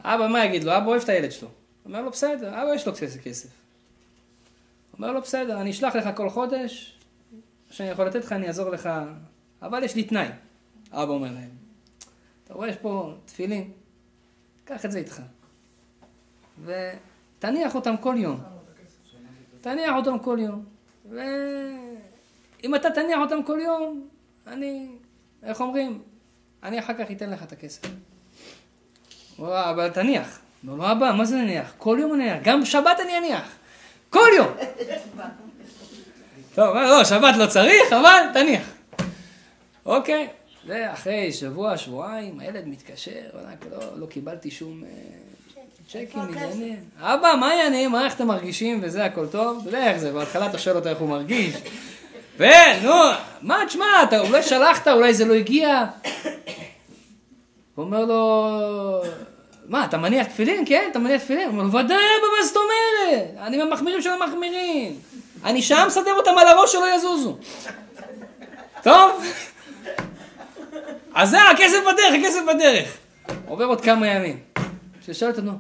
אבא, 0.01 0.29
מה 0.29 0.45
יגיד 0.45 0.65
לו? 0.65 0.77
אבא 0.77 0.87
אוהב 0.87 1.03
את 1.03 1.09
הילד 1.09 1.33
שלו. 1.33 1.49
אומר 1.85 2.03
לו, 2.03 2.11
בסדר, 2.11 2.49
אבא 2.49 2.75
יש 2.75 2.87
לו 2.87 2.93
קצת 2.93 3.21
כסף. 3.23 3.49
אומר 4.93 5.13
לו, 5.13 5.21
בסדר, 5.21 5.61
אני 5.61 5.71
אשלח 5.71 5.97
לך 5.97 6.09
כל 6.15 6.31
חודש, 6.31 6.99
מה 7.33 7.75
שאני 7.75 7.89
יכול 7.89 8.07
לתת 8.07 8.25
לך, 8.25 8.33
אני 8.33 8.47
אעזור 8.47 8.71
לך, 8.71 8.89
אבל 9.63 9.83
יש 9.83 9.95
לי 9.95 10.05
תנאי. 10.05 10.29
אבא 10.93 11.13
אומר 11.13 11.31
להם, 11.33 11.51
אתה 12.45 12.55
רואה, 12.55 12.69
יש 12.69 12.77
פה 12.77 13.15
תפילין, 13.25 13.71
קח 14.65 14.85
את 14.85 14.93
זה 14.93 14.99
איתך. 14.99 15.23
ותניח 16.65 17.75
אותם 17.75 17.95
כל 18.01 18.15
יום. 18.19 18.41
תניח 19.61 19.95
אותם 19.97 20.19
כל 20.19 20.39
יום. 20.41 20.65
ואם 22.63 22.75
אתה 22.75 22.91
תניח 22.91 23.19
אותם 23.21 23.43
כל 23.43 23.59
יום, 23.63 24.09
אני, 24.47 24.87
איך 25.43 25.61
אומרים? 25.61 26.03
אני 26.63 26.79
אחר 26.79 26.93
כך 26.95 27.11
אתן 27.11 27.31
לך 27.31 27.43
את 27.43 27.53
הכסף. 27.53 27.81
הוא 29.37 29.47
אומר, 29.47 29.71
אבל 29.71 29.89
תניח. 29.89 30.39
אומר, 30.69 30.93
אבא, 30.93 31.13
מה 31.13 31.25
זה 31.25 31.37
נניח? 31.37 31.75
כל 31.79 31.99
יום 32.01 32.15
אני 32.15 32.33
אניח. 32.33 32.43
גם 32.45 32.63
בשבת 32.63 33.01
אני 33.01 33.19
אניח. 33.19 33.57
כל 34.11 34.29
יום. 34.37 34.49
טוב, 36.55 36.77
לא, 36.77 37.05
שבת 37.05 37.37
לא 37.37 37.47
צריך, 37.47 37.93
אבל 37.93 38.21
תניח. 38.35 38.73
אוקיי, 39.87 40.29
ואחרי 40.67 41.33
שבוע, 41.33 41.77
שבועיים, 41.77 42.41
הילד 42.41 42.69
מתקשר, 42.69 43.21
לא, 43.71 43.79
לא 43.97 44.07
קיבלתי 44.07 44.51
שום 44.51 44.85
אה, 44.85 44.89
צ'קים, 45.89 46.23
מתעניין. 46.31 46.85
אבא, 46.99 47.35
מה 47.41 47.49
העניינים? 47.49 47.93
מה, 47.93 48.05
איך 48.05 48.15
אתם 48.15 48.27
מרגישים 48.27 48.81
וזה, 48.83 49.05
הכל 49.05 49.27
טוב? 49.27 49.59
אתה 49.59 49.69
יודע 49.69 49.91
איך 49.91 49.99
זה, 49.99 50.13
בהתחלה 50.13 50.47
אתה 50.47 50.59
שואל 50.59 50.77
אותו 50.77 50.89
איך 50.89 50.99
הוא 50.99 51.09
מרגיש. 51.09 51.55
ונו, 52.39 52.95
מה, 53.43 53.63
תשמע, 53.67 54.03
אתה 54.03 54.21
אולי 54.21 54.43
שלחת, 54.43 54.89
אולי 54.89 55.15
זה 55.15 55.25
לא 55.25 55.35
הגיע. 55.35 55.85
הוא 57.75 57.85
אומר 57.85 58.05
לו, 58.05 59.03
מה, 59.69 59.85
אתה 59.85 59.99
מניח 59.99 60.27
תפילין? 60.27 60.65
כן, 60.67 60.89
אתה 60.91 60.99
מניח 60.99 61.23
תפילין? 61.23 61.49
הוא 61.49 61.59
אומר 61.59 61.77
ודאי, 61.77 61.97
אבא, 61.97 62.27
מה 62.39 62.47
זאת 62.47 62.57
אומרת? 62.57 63.47
אני 63.47 63.57
מהמחמירים 63.57 64.03
של 64.03 64.11
המחמירים. 64.11 64.97
אני 65.45 65.63
שם 65.63 65.85
מסדר 65.87 66.13
אותם 66.13 66.39
על 66.39 66.49
הראש 66.49 66.73
שלא 66.73 66.95
יזוזו. 66.95 67.37
טוב? 68.83 69.25
אז 71.15 71.31
זה, 71.31 71.43
הכסף 71.43 71.79
בדרך, 71.83 72.15
הכסף 72.21 72.41
בדרך. 72.55 72.97
עובר 73.47 73.65
עוד 73.65 73.81
כמה 73.81 74.07
ימים. 74.07 74.39
ששאל 75.07 75.29
אותו, 75.29 75.41
נו, 75.41 75.53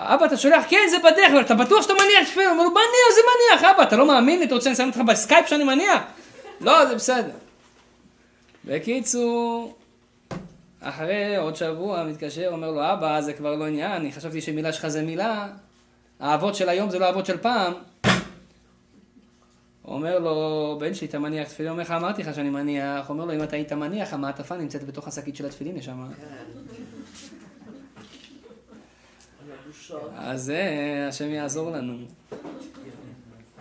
אבא, 0.00 0.24
אתה 0.24 0.36
שולח, 0.36 0.64
כן, 0.68 0.86
זה 0.90 0.98
בדרך, 0.98 1.30
אבל 1.32 1.40
אתה 1.40 1.54
בטוח 1.54 1.82
שאתה 1.82 1.92
מניח 1.92 2.28
תפילין? 2.28 2.48
הוא 2.48 2.58
אומר 2.58 2.68
מניח, 2.68 3.14
זה 3.14 3.20
מניח, 3.30 3.74
אבא, 3.74 3.82
אתה 3.82 3.96
לא 3.96 4.06
מאמין 4.06 4.38
לי? 4.38 4.44
אתה 4.44 4.54
רוצה 4.54 4.70
לשים 4.70 4.88
אותך 4.88 5.00
בסקייפ 5.00 5.46
שאני 5.46 5.64
מניח? 5.64 6.02
לא, 6.60 6.86
זה 6.86 6.94
בסדר. 6.94 7.32
בקיצור, 8.64 9.74
אחרי 10.80 11.36
עוד 11.36 11.56
שבוע 11.56 12.04
מתקשר, 12.04 12.48
אומר 12.52 12.70
לו, 12.70 12.92
אבא, 12.92 13.20
זה 13.20 13.32
כבר 13.32 13.54
לא 13.54 13.66
עניין, 13.66 13.92
אני 13.92 14.12
חשבתי 14.12 14.40
שמילה 14.40 14.72
שלך 14.72 14.88
זה 14.88 15.02
מילה, 15.02 15.48
האבות 16.20 16.54
של 16.54 16.68
היום 16.68 16.90
זה 16.90 16.98
לא 16.98 17.04
האבות 17.04 17.26
של 17.26 17.38
פעם. 17.38 17.72
אומר 19.84 20.18
לו, 20.18 20.76
בן 20.80 20.94
שלי, 20.94 21.06
אתה 21.06 21.18
מניח 21.18 21.48
תפילין? 21.48 21.72
אומר 21.72 21.82
לך, 21.82 21.90
אמרתי 21.90 22.22
לך 22.22 22.34
שאני 22.34 22.50
מניח. 22.50 23.10
אומר 23.10 23.24
לו, 23.24 23.34
אם 23.34 23.42
אתה 23.42 23.56
היית 23.56 23.72
מניח, 23.72 24.12
המעטפה 24.12 24.56
נמצאת 24.56 24.84
בתוך 24.84 25.08
השקית 25.08 25.36
של 25.36 25.46
התפילין, 25.46 25.76
יש 25.76 25.84
שם. 25.84 26.06
אז 30.16 30.42
זה, 30.42 31.06
השם 31.08 31.30
יעזור 31.30 31.70
לנו. 31.70 31.96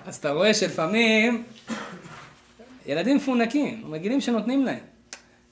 אז 0.05 0.15
אתה 0.15 0.31
רואה 0.31 0.53
שלפעמים 0.53 1.43
ילדים 2.85 3.17
מפונקים, 3.17 3.93
רגילים 3.93 4.21
שנותנים 4.21 4.65
להם. 4.65 4.83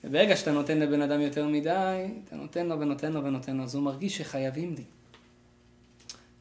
וברגע 0.04 0.36
שאתה 0.36 0.52
נותן 0.52 0.80
לבן 0.80 1.02
אדם 1.02 1.22
יותר 1.22 1.48
מדי, 1.48 2.08
אתה 2.26 2.36
נותן 2.36 2.66
לו 2.66 2.80
ונותן 2.80 3.12
לו 3.14 3.24
ונותן 3.24 3.58
לו, 3.58 3.64
אז 3.64 3.76
הוא 3.76 3.84
מרגיש 3.84 4.18
שחייבים 4.18 4.74
לי. 4.78 4.84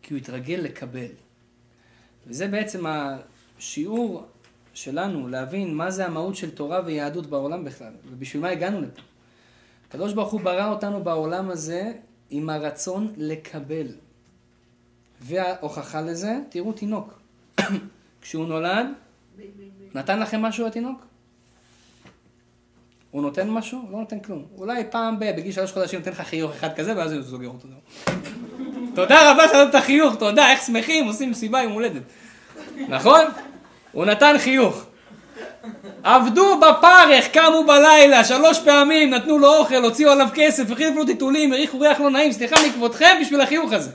כי 0.02 0.14
הוא 0.14 0.18
התרגל 0.18 0.60
לקבל. 0.62 1.12
וזה 2.26 2.48
בעצם 2.48 2.84
השיעור 2.86 4.26
שלנו, 4.74 5.28
להבין 5.28 5.74
מה 5.74 5.90
זה 5.90 6.06
המהות 6.06 6.36
של 6.36 6.50
תורה 6.50 6.80
ויהדות 6.84 7.26
בעולם 7.26 7.64
בכלל, 7.64 7.92
ובשביל 8.10 8.42
מה 8.42 8.48
הגענו 8.48 8.80
לפה. 8.80 9.02
הקדוש 9.88 10.12
ברוך 10.12 10.32
הוא 10.32 10.40
ברא 10.40 10.68
אותנו 10.68 11.04
בעולם 11.04 11.50
הזה 11.50 11.92
עם 12.30 12.50
הרצון 12.50 13.12
לקבל. 13.16 13.86
וההוכחה 15.26 16.00
לזה, 16.00 16.38
תראו 16.48 16.72
תינוק. 16.72 17.18
כשהוא 18.22 18.46
נולד, 18.46 18.86
נתן 19.94 20.20
לכם 20.20 20.42
משהו 20.42 20.66
התינוק? 20.66 21.00
הוא 23.10 23.22
נותן 23.22 23.50
משהו? 23.50 23.82
לא 23.92 23.98
נותן 23.98 24.20
כלום. 24.20 24.44
אולי 24.58 24.84
פעם 24.90 25.18
ב... 25.18 25.36
בגיל 25.36 25.52
שלוש 25.52 25.72
חודשים 25.72 25.98
נותן 25.98 26.10
לך 26.10 26.20
חיוך 26.20 26.52
אחד 26.52 26.74
כזה, 26.76 26.96
ואז 26.96 27.12
הוא 27.12 27.22
סוגר 27.22 27.48
אותו. 27.48 27.68
תודה 28.96 29.30
רבה 29.30 29.48
שנתת 29.48 29.70
את 29.70 29.74
החיוך, 29.74 30.14
תודה, 30.14 30.50
איך 30.50 30.62
שמחים, 30.62 31.06
עושים 31.06 31.30
מסיבה 31.30 31.60
עם 31.60 31.70
הולדת. 31.70 32.02
נכון? 32.88 33.24
הוא 33.92 34.04
נתן 34.04 34.34
חיוך. 34.38 34.84
עבדו 36.02 36.60
בפרך, 36.60 37.28
קמו 37.32 37.64
בלילה, 37.66 38.24
שלוש 38.24 38.58
פעמים, 38.58 39.10
נתנו 39.10 39.38
לו 39.38 39.56
אוכל, 39.56 39.84
הוציאו 39.84 40.10
עליו 40.10 40.28
כסף, 40.34 40.70
החליפו 40.70 40.98
לו 40.98 41.06
טיטולים, 41.06 41.52
הריחו 41.52 41.80
ריח 41.80 42.00
לא 42.00 42.10
נעים, 42.10 42.32
סליחה 42.32 42.56
מכבודכם 42.68 43.16
בשביל 43.20 43.40
החיוך 43.40 43.72
הזה. 43.72 43.90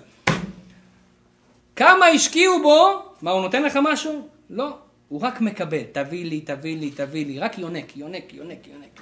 כמה 1.79 2.05
השקיעו 2.05 2.61
בו, 2.61 3.03
מה, 3.21 3.31
הוא 3.31 3.41
נותן 3.41 3.63
לך 3.63 3.79
משהו? 3.83 4.27
לא. 4.49 4.77
הוא 5.07 5.21
רק 5.21 5.41
מקבל, 5.41 5.83
תביא 5.91 6.25
לי, 6.25 6.41
תביא 6.41 6.77
לי, 6.77 6.91
תביא 6.91 7.25
לי, 7.25 7.39
רק 7.39 7.57
יונק, 7.57 7.97
יונק, 7.97 8.33
יונק, 8.33 8.67
יונק. 8.67 9.01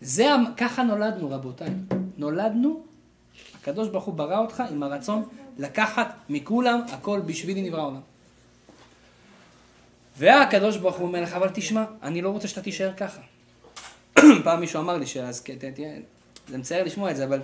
זה, 0.00 0.26
ככה 0.56 0.82
נולדנו 0.82 1.30
רבותיי. 1.30 1.68
נולדנו, 2.16 2.82
הקדוש 3.60 3.88
ברוך 3.88 4.04
הוא 4.04 4.14
ברא 4.14 4.38
אותך 4.38 4.62
עם 4.70 4.82
הרצון 4.82 5.28
לקחת 5.58 6.14
מכולם 6.28 6.80
הכל 6.92 7.20
בשבילי 7.26 7.62
נברא 7.62 7.82
עולם. 7.82 8.00
והקדוש 10.18 10.76
ברוך 10.76 10.96
הוא 10.96 11.06
אומר 11.06 11.22
לך, 11.22 11.34
אבל 11.34 11.48
תשמע, 11.54 11.84
אני 12.02 12.22
לא 12.22 12.30
רוצה 12.30 12.48
שאתה 12.48 12.62
תישאר 12.62 12.92
ככה. 12.96 13.20
פעם 14.44 14.60
מישהו 14.60 14.80
אמר 14.80 14.96
לי 14.96 15.06
שאז, 15.06 15.40
תהיה, 15.74 15.92
זה 16.48 16.58
מצער 16.58 16.84
לשמוע 16.84 17.10
את 17.10 17.16
זה, 17.16 17.24
אבל 17.24 17.40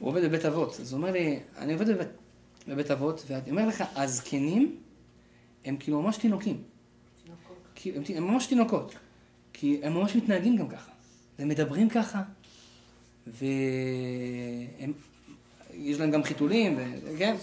הוא 0.00 0.08
עובד 0.08 0.24
בבית 0.24 0.44
אבות. 0.44 0.80
אז 0.80 0.92
הוא 0.92 0.98
אומר 0.98 1.12
לי, 1.12 1.40
אני 1.58 1.72
עובד 1.72 1.88
בבית, 1.88 2.08
בבית 2.68 2.90
אבות, 2.90 3.24
ואני 3.26 3.50
אומר 3.50 3.66
לך, 3.66 3.84
הזקנים 3.94 4.76
הם 5.64 5.76
כאילו 5.76 6.02
ממש 6.02 6.16
תינוקים. 6.16 6.62
כי 7.74 7.92
הם, 7.96 8.02
הם 8.16 8.26
ממש 8.26 8.46
תינוקות. 8.46 8.94
כי 9.52 9.80
הם 9.82 9.94
ממש 9.94 10.16
מתנהגים 10.16 10.56
גם 10.56 10.68
ככה. 10.68 10.90
הם 11.38 11.48
מדברים 11.48 11.88
ככה, 11.88 12.22
והם... 13.26 14.92
יש 15.74 16.00
להם 16.00 16.10
גם 16.10 16.22
חיתולים, 16.22 16.78
ו... 16.78 16.80
כן? 17.18 17.36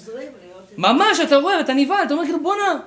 ממש, 0.77 1.19
אתה 1.19 1.35
רואה, 1.35 1.59
אתה 1.59 1.73
נבהל, 1.73 2.05
אתה 2.05 2.13
אומר 2.13 2.23
כאילו, 2.23 2.43
בואנה, 2.43 2.79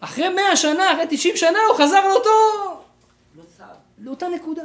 אחרי 0.00 0.28
מאה 0.28 0.56
שנה, 0.56 0.92
אחרי 0.92 1.04
תשעים 1.10 1.36
שנה, 1.36 1.58
הוא 1.68 1.76
חזר 1.76 2.08
לאותו... 2.08 2.30
לאותה 3.98 4.28
נקודה. 4.28 4.62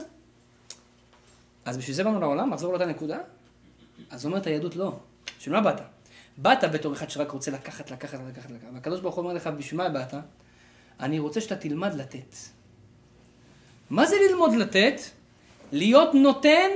אז 1.65 1.77
בשביל 1.77 1.95
זה 1.95 2.03
באנו 2.03 2.19
לעולם, 2.19 2.53
לחזור 2.53 2.71
לאותה 2.71 2.85
נקודה? 2.85 3.17
אז 4.13 4.25
אומרת 4.25 4.47
היהדות 4.47 4.75
לא. 4.75 4.99
בשביל 5.39 5.55
מה 5.55 5.61
באת? 5.61 5.81
באת 6.37 6.63
בתור 6.71 6.93
אחד 6.93 7.09
שרק 7.09 7.31
רוצה 7.31 7.51
לקחת, 7.51 7.91
לקחת, 7.91 8.19
לקחת, 8.29 8.51
לקחת. 8.51 8.73
והקדוש 8.73 8.99
ברוך 8.99 9.15
הוא 9.15 9.23
אומר 9.23 9.33
לך, 9.33 9.47
בשביל 9.47 9.81
מה 9.81 9.89
באת? 9.89 10.13
אני 10.99 11.19
רוצה 11.19 11.41
שאתה 11.41 11.55
תלמד 11.55 11.93
לתת. 11.93 12.35
מה 13.89 14.05
זה 14.05 14.15
ללמוד 14.29 14.53
לתת? 14.55 15.01
להיות 15.71 16.13
נותן 16.13 16.69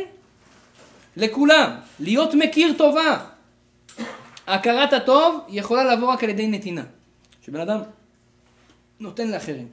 לכולם, 1.17 1.79
להיות 1.99 2.33
מכיר 2.33 2.73
טובה. 2.77 3.25
הכרת 4.47 4.93
הטוב 4.93 5.45
יכולה 5.47 5.95
לבוא 5.95 6.07
רק 6.07 6.23
על 6.23 6.29
ידי 6.29 6.47
נתינה. 6.47 6.83
שבן 7.41 7.59
אדם 7.59 7.79
נותן 8.99 9.27
לאחרים. 9.27 9.67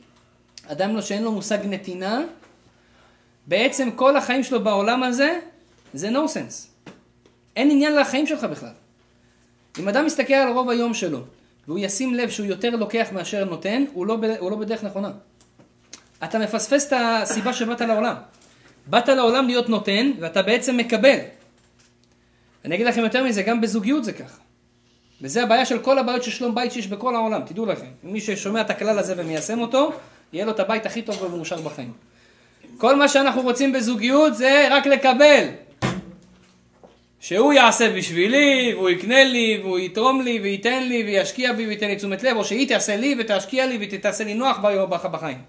אדם 0.67 0.97
לא 0.97 1.03
שאין 1.03 1.23
לו 1.23 1.33
מושג 1.33 1.59
נתינה, 1.65 2.21
בעצם 3.47 3.91
כל 3.91 4.17
החיים 4.17 4.43
שלו 4.43 4.65
בעולם 4.65 5.03
הזה 5.03 5.41
זה 5.95 6.11
no 6.11 6.29
sense. 6.29 6.74
אין 7.57 7.71
עניין 7.71 7.97
לחיים 7.97 8.27
שלך 8.27 8.45
בכלל. 8.45 8.73
אם 9.79 9.89
אדם 9.89 10.07
מסתכל 10.07 10.35
על 10.35 10.53
רוב 10.53 10.71
היום 10.71 10.95
שלו, 10.95 11.21
והוא 11.67 11.79
ישים 11.79 12.15
לב 12.15 12.31
שהוא 12.31 12.47
יותר 12.47 12.71
לוקח 12.71 13.09
מאשר 13.13 13.45
נותן, 13.45 13.85
הוא 13.93 14.07
לא, 14.07 14.19
הוא 14.39 14.51
לא 14.51 14.57
בדרך 14.57 14.85
נכונה. 14.85 15.11
אתה 16.25 16.39
מפספס 16.39 16.87
את 16.87 16.93
הסיבה 16.97 17.53
שבאת 17.53 17.81
לעולם. 17.81 18.15
באת 18.87 19.09
לעולם 19.09 19.47
להיות 19.47 19.69
נותן, 19.69 20.11
ואתה 20.21 20.43
בעצם 20.43 20.77
מקבל. 20.77 21.19
אני 22.65 22.75
אגיד 22.75 22.87
לכם 22.87 23.03
יותר 23.03 23.25
מזה, 23.25 23.43
גם 23.43 23.61
בזוגיות 23.61 24.05
זה 24.05 24.13
ככה. 24.13 24.39
וזה 25.23 25.43
הבעיה 25.43 25.65
של 25.65 25.79
כל 25.79 25.99
הבעיות 25.99 26.23
של 26.23 26.31
שלום 26.31 26.55
בית 26.55 26.73
שיש 26.73 26.87
בכל 26.87 27.15
העולם, 27.15 27.43
תדעו 27.47 27.67
לכם. 27.67 27.87
מי 28.03 28.21
ששומע 28.21 28.61
את 28.61 28.71
הכלל 28.71 28.99
הזה 28.99 29.15
ומיישם 29.17 29.61
אותו, 29.61 29.93
יהיה 30.33 30.45
לו 30.45 30.51
את 30.51 30.61
הבית 30.61 30.87
הכי 30.87 31.03
טוב 31.03 31.23
ומאושר 31.23 31.61
בחיים. 31.61 31.93
כל 32.79 32.97
מה 32.97 33.09
שאנחנו 33.09 33.43
רוצים 33.43 33.73
בזוגיות 33.73 34.35
זה 34.35 34.69
רק 34.71 34.87
לקבל. 34.87 35.49
שהוא 37.25 37.53
יעשה 37.53 37.97
בשבילי, 37.97 38.75
והוא 38.75 38.91
יקנה 38.91 39.25
לי, 39.25 39.61
והוא 39.63 39.79
יתרום 39.79 40.21
לי, 40.21 40.41
וייתן 40.41 40.89
לי, 40.89 41.03
וישקיע 41.05 41.53
בי, 41.53 41.67
וייתן 41.67 41.87
לי 41.87 41.97
תשומת 41.97 42.23
לב, 42.23 42.37
או 42.37 42.45
שהיא 42.45 42.69
תעשה 42.69 42.97
לי, 42.97 43.17
ותשקיע 43.19 43.67
לי, 43.67 43.89
ותעשה 43.93 44.25
לי 44.25 44.35
נוח 44.35 44.59
ביום 44.59 44.91
בחיים. 44.91 45.43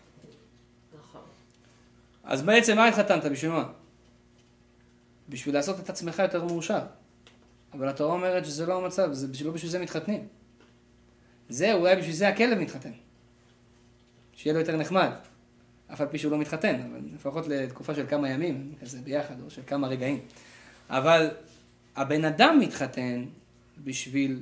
נכון. 0.99 1.21
אז 2.23 2.41
בעצם 2.41 2.75
מה 2.75 2.87
התחתנת? 2.87 3.25
בשביל 3.25 3.51
מה? 3.51 3.63
בשביל 5.29 5.55
לעשות 5.55 5.79
את 5.79 5.89
עצמך 5.89 6.19
יותר 6.19 6.43
מאושר. 6.43 6.79
אבל 7.73 7.87
התורה 7.87 8.13
אומרת 8.13 8.45
שזה 8.45 8.65
לא 8.65 8.77
המצב, 8.77 9.13
זה 9.13 9.27
בשביל, 9.27 9.47
לא 9.47 9.53
בשביל 9.53 9.71
זה 9.71 9.79
מתחתנים. 9.79 10.27
זה, 11.49 11.73
אולי 11.73 11.95
בשביל 11.95 12.15
זה 12.15 12.27
הכלב 12.27 12.57
מתחתן. 12.57 12.91
שיהיה 14.35 14.53
לו 14.53 14.59
יותר 14.59 14.75
נחמד. 14.77 15.09
אף 15.93 16.01
על 16.01 16.07
פי 16.07 16.17
שהוא 16.17 16.31
לא 16.31 16.37
מתחתן, 16.37 16.75
אבל 16.75 16.99
לפחות 17.15 17.47
לתקופה 17.47 17.95
של 17.95 18.05
כמה 18.07 18.29
ימים, 18.29 18.73
כזה 18.81 18.97
ביחד, 19.03 19.35
או 19.45 19.49
של 19.49 19.61
כמה 19.67 19.87
רגעים. 19.87 20.19
אבל 20.89 21.29
הבן 21.95 22.25
אדם 22.25 22.59
מתחתן 22.59 23.25
בשביל 23.83 24.41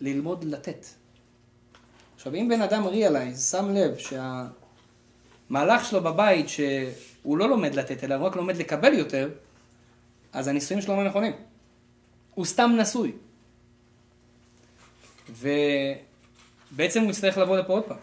ללמוד 0.00 0.44
לתת. 0.44 0.86
עכשיו, 2.16 2.34
אם 2.34 2.48
בן 2.48 2.62
אדם 2.62 2.86
ריאלייז, 2.86 3.50
שם 3.50 3.74
לב 3.74 3.96
שהמהלך 3.98 5.84
שלו 5.84 6.02
בבית, 6.02 6.48
שהוא 6.48 7.38
לא 7.38 7.48
לומד 7.48 7.74
לתת, 7.74 8.04
אלא 8.04 8.14
הוא 8.14 8.26
רק 8.26 8.36
לומד 8.36 8.56
לקבל 8.56 8.94
יותר, 8.94 9.30
אז 10.32 10.48
הנישואים 10.48 10.82
שלו 10.82 10.96
לא 10.96 11.04
נכונים. 11.04 11.32
הוא 12.34 12.44
סתם 12.44 12.70
נשוי. 12.78 13.12
ובעצם 15.30 17.02
הוא 17.02 17.10
יצטרך 17.10 17.38
לבוא 17.38 17.56
לפה 17.56 17.72
עוד 17.72 17.84
פעם. 17.84 17.98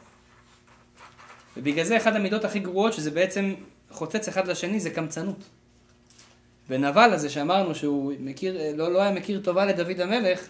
ובגלל 1.58 1.86
זה 1.86 1.98
אחת 1.98 2.16
המידות 2.16 2.46
הכי 2.46 2.60
גרועות, 2.60 2.94
שזה 2.94 3.12
בעצם 3.12 3.54
חוצץ 3.92 4.28
אחד 4.28 4.48
לשני, 4.48 4.80
זה 4.80 4.90
קמצנות. 4.90 5.44
ונבל 6.70 7.14
הזה 7.14 7.30
שאמרנו 7.30 7.76
שהוא 7.76 8.14
מכיר, 8.20 8.58
לא, 8.76 8.92
לא 8.94 9.02
היה 9.02 9.12
מכיר 9.12 9.42
טובה 9.44 9.66
לדוד 9.66 10.00
המלך, 10.00 10.48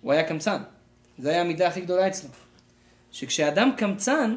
הוא 0.00 0.12
היה 0.12 0.28
קמצן. 0.28 0.62
זו 1.18 1.28
הייתה 1.28 1.40
המידה 1.40 1.68
הכי 1.68 1.80
גדולה 1.80 2.08
אצלו. 2.08 2.30
שכשאדם 3.12 3.70
קמצן, 3.76 4.34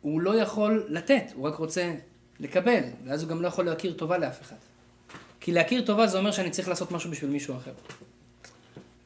הוא 0.00 0.20
לא 0.20 0.34
יכול 0.34 0.86
לתת, 0.88 1.24
הוא 1.34 1.48
רק 1.48 1.54
רוצה 1.54 1.94
לקבל, 2.40 2.82
ואז 3.04 3.22
הוא 3.22 3.30
גם 3.30 3.42
לא 3.42 3.48
יכול 3.48 3.64
להכיר 3.64 3.92
טובה 3.92 4.18
לאף 4.18 4.40
אחד. 4.40 4.56
כי 5.40 5.52
להכיר 5.52 5.86
טובה 5.86 6.06
זה 6.06 6.18
אומר 6.18 6.32
שאני 6.32 6.50
צריך 6.50 6.68
לעשות 6.68 6.90
משהו 6.90 7.10
בשביל 7.10 7.30
מישהו 7.30 7.56
אחר. 7.56 7.72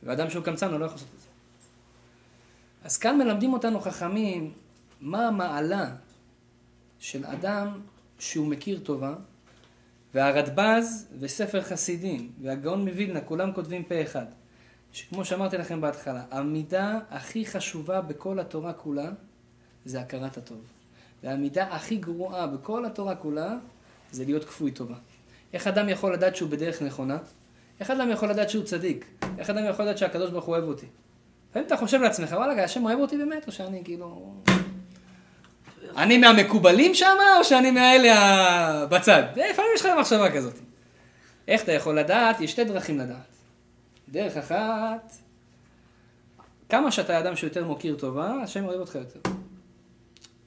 ואדם 0.03 0.31
שהוא 0.31 0.45
קמצן 0.45 0.71
הוא 0.71 0.81
לא 0.81 0.85
יכול 0.85 0.95
לעשות 0.97 1.09
את 1.17 1.21
זה. 1.21 1.27
אז 2.85 2.99
כאן 2.99 3.19
מלמדים 3.19 3.53
אותנו 3.53 3.81
חכמים 3.81 4.53
מה 5.01 5.29
המעלה 5.29 5.91
של 6.99 7.27
אדם 7.27 7.81
שהוא 8.19 8.47
מכיר 8.47 8.81
טובה, 8.83 9.15
והרדב"ז 10.15 11.07
וספר 11.19 11.63
חסידים 11.63 12.33
והגאון 12.43 12.89
מווילנה 12.89 13.21
כולם 13.21 13.53
כותבים 13.53 13.85
פה 13.85 14.03
אחד. 14.03 14.25
שכמו 14.93 15.25
שאמרתי 15.25 15.59
לכם 15.59 15.81
בהתחלה, 15.81 16.23
המידה 16.31 16.99
הכי 17.11 17.47
חשובה 17.47 18.01
בכל 18.01 18.39
התורה 18.39 18.73
כולה 18.73 19.11
זה 19.85 20.01
הכרת 20.01 20.37
הטוב. 20.37 20.61
והמידה 21.23 21.75
הכי 21.75 21.97
גרועה 21.97 22.47
בכל 22.47 22.85
התורה 22.85 23.17
כולה 23.17 23.57
זה 24.11 24.25
להיות 24.25 24.45
כפוי 24.45 24.71
טובה. 24.71 24.97
איך 25.53 25.67
אדם 25.67 25.89
יכול 25.89 26.13
לדעת 26.13 26.37
שהוא 26.37 26.51
בדרך 26.51 26.83
נכונה? 26.83 27.19
איך 27.81 27.91
אדם 27.91 28.11
יכול 28.11 28.31
לדעת 28.31 28.51
שהוא 28.51 28.65
צדיק? 28.65 29.07
איך 29.39 29.51
אדם 29.51 29.65
יכול 29.71 29.85
לדעת 29.85 29.99
שהקדוש 29.99 30.31
ברוך 30.31 30.45
הוא 30.45 30.57
אוהב 30.57 30.65
אותי? 30.65 30.87
לפעמים 31.51 31.67
אתה 31.67 31.77
חושב 31.77 32.01
לעצמך, 32.01 32.33
וואלה, 32.33 32.65
השם 32.65 32.85
אוהב 32.85 32.99
אותי 32.99 33.19
באמת, 33.19 33.47
או 33.47 33.53
שאני 33.53 33.85
כאילו... 33.85 34.35
אני 35.97 36.19
מהמקובלים 36.19 36.95
שם, 36.95 37.17
או 37.39 37.45
שאני 37.45 37.71
מהאלה 37.71 38.19
ה- 38.19 38.87
בצד? 38.87 39.23
לפעמים 39.31 39.71
יש 39.75 39.81
לך 39.81 39.89
מחשבה 40.01 40.31
כזאת. 40.31 40.55
איך 41.49 41.63
אתה 41.63 41.73
יכול 41.73 41.99
לדעת? 41.99 42.41
יש 42.41 42.51
שתי 42.51 42.65
דרכים 42.65 42.99
לדעת. 42.99 43.17
דרך 44.09 44.37
אחת, 44.37 45.13
כמה 46.69 46.93
שאתה 46.93 47.19
אדם 47.19 47.37
שיותר 47.37 47.65
מוקיר 47.65 47.97
טובה, 47.97 48.33
השם 48.43 48.65
אוהב 48.65 48.81
אותך 48.81 48.95
יותר. 48.95 49.21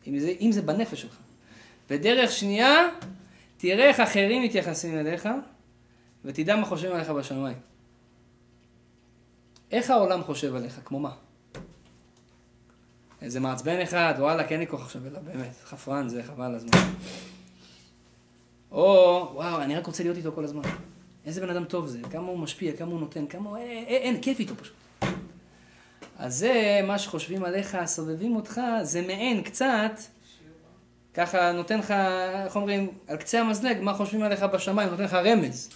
אם 0.07 0.19
זה, 0.19 0.33
אם 0.41 0.51
זה 0.51 0.61
בנפש 0.61 1.01
שלך. 1.01 1.15
ודרך 1.89 2.31
שנייה, 2.31 2.87
תראה 3.57 3.85
איך 3.87 3.99
אחרים 3.99 4.43
מתייחסים 4.43 4.97
אליך, 4.97 5.29
ותדע 6.25 6.55
מה 6.55 6.65
חושבים 6.65 6.91
עליך 6.95 7.09
בשמיים. 7.09 7.57
איך 9.71 9.89
העולם 9.89 10.23
חושב 10.23 10.55
עליך? 10.55 10.79
כמו 10.85 10.99
מה? 10.99 11.11
איזה 13.21 13.39
מעצבן 13.39 13.81
אחד, 13.81 14.13
וואלה, 14.17 14.43
כן 14.43 14.59
לי 14.59 14.67
כוח 14.67 14.81
עכשיו 14.81 15.01
אליו, 15.07 15.21
באמת, 15.25 15.55
חפרן 15.65 16.09
זה, 16.09 16.23
חבל 16.23 16.55
הזמן. 16.55 16.71
או, 18.71 19.29
וואו, 19.33 19.61
אני 19.61 19.75
רק 19.75 19.87
רוצה 19.87 20.03
להיות 20.03 20.17
איתו 20.17 20.31
כל 20.31 20.43
הזמן. 20.43 20.61
איזה 21.25 21.41
בן 21.41 21.49
אדם 21.49 21.65
טוב 21.65 21.87
זה, 21.87 21.99
כמה 22.11 22.27
הוא 22.27 22.39
משפיע, 22.39 22.73
כמה 22.77 22.91
הוא 22.91 22.99
נותן, 22.99 23.27
כמה 23.27 23.49
הוא... 23.49 23.57
אה, 23.57 23.63
אה, 23.63 23.83
אין, 23.87 24.21
כיף 24.21 24.39
איתו 24.39 24.55
פשוט. 24.55 24.75
אז 26.17 26.35
זה, 26.35 26.81
מה 26.87 26.99
שחושבים 26.99 27.43
עליך, 27.43 27.77
סובבים 27.85 28.35
אותך, 28.35 28.61
זה 28.81 29.01
מעין 29.01 29.41
קצת, 29.41 29.99
ככה 31.13 31.51
נותן 31.51 31.79
לך, 31.79 31.91
איך 32.45 32.55
אומרים, 32.55 32.89
על 33.07 33.17
קצה 33.17 33.39
המזלג, 33.39 33.77
מה 33.81 33.93
חושבים 33.93 34.23
עליך 34.23 34.43
בשמיים, 34.43 34.89
נותן 34.89 35.03
לך 35.03 35.13
רמז. 35.13 35.69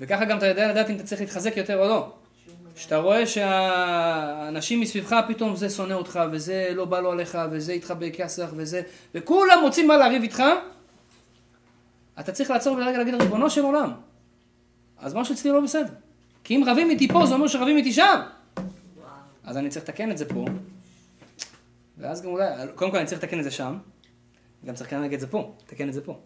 וככה 0.00 0.24
גם 0.24 0.38
אתה 0.38 0.46
יודע 0.46 0.70
לדעת 0.70 0.90
אם 0.90 0.96
אתה 0.96 1.04
צריך 1.04 1.20
להתחזק 1.20 1.56
יותר 1.56 1.78
או 1.78 1.88
לא. 1.88 2.12
כשאתה 2.76 2.96
רואה 2.96 3.26
שהאנשים 3.26 4.80
מסביבך 4.80 5.16
פתאום 5.28 5.56
זה 5.56 5.70
שונא 5.70 5.94
אותך, 5.94 6.20
וזה 6.32 6.70
לא 6.74 6.84
בא 6.84 7.00
לו 7.00 7.12
עליך, 7.12 7.38
וזה 7.50 7.72
איתך 7.72 7.94
בכסח, 7.98 8.48
וזה, 8.56 8.82
וכולם 9.14 9.58
מוצאים 9.62 9.88
מה 9.88 9.96
לריב 9.96 10.22
איתך, 10.22 10.42
אתה 12.20 12.32
צריך 12.32 12.50
לעצור 12.50 12.76
ולרגע 12.76 12.98
להגיד, 12.98 13.14
ריבונו 13.14 13.50
של 13.50 13.62
עולם, 13.62 13.92
אז 14.98 15.14
משהו 15.14 15.34
אצלי 15.34 15.50
לא 15.50 15.60
בסדר. 15.60 15.92
כי 16.44 16.56
אם 16.56 16.64
רבים 16.66 16.90
איתי 16.90 17.08
פה, 17.08 17.26
זה 17.26 17.34
אומר 17.34 17.46
שרבים 17.46 17.76
איתי 17.76 17.92
שם. 17.92 18.20
אז 19.44 19.56
אני 19.56 19.68
צריך 19.68 19.88
לתקן 19.88 20.10
את 20.10 20.18
זה 20.18 20.28
פה, 20.28 20.44
ואז 21.98 22.22
גם 22.22 22.28
אולי, 22.28 22.44
קודם 22.74 22.90
כל 22.90 22.96
אני 22.96 23.06
צריך 23.06 23.24
לתקן 23.24 23.38
את 23.38 23.44
זה 23.44 23.50
שם, 23.50 23.78
גם 24.66 24.74
צריך 24.74 24.90
כנראה 24.90 25.14
את 25.14 25.20
זה 25.20 25.26
פה, 25.26 25.54
לתקן 25.62 25.88
את 25.88 25.94
זה 25.94 26.04
פה. 26.04 26.18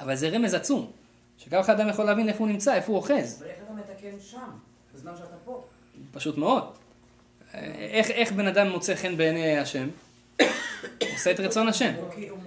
אבל 0.00 0.14
זה 0.14 0.28
רמז 0.28 0.54
עצום, 0.54 0.90
שגם 1.38 1.60
אחד 1.60 1.80
אדם 1.80 1.88
יכול 1.88 2.04
להבין 2.04 2.28
איפה 2.28 2.38
הוא 2.38 2.48
נמצא, 2.48 2.74
איפה 2.74 2.92
הוא 2.92 2.96
אוחז. 2.96 3.38
אבל 3.38 3.46
איך 3.46 3.56
אתה 3.64 3.72
מתקן 3.72 4.20
שם, 4.20 4.50
בזמן 5.02 5.16
שאתה 5.16 5.36
פה? 5.44 5.64
פשוט 6.12 6.38
מאוד. 6.38 6.64
איך, 7.54 8.10
איך 8.10 8.32
בן 8.32 8.46
אדם 8.46 8.68
מוצא 8.68 8.94
חן 8.94 9.16
בעיני 9.16 9.58
השם? 9.58 9.88
עושה 11.12 11.30
את 11.30 11.40
רצון 11.40 11.68
השם. 11.68 11.92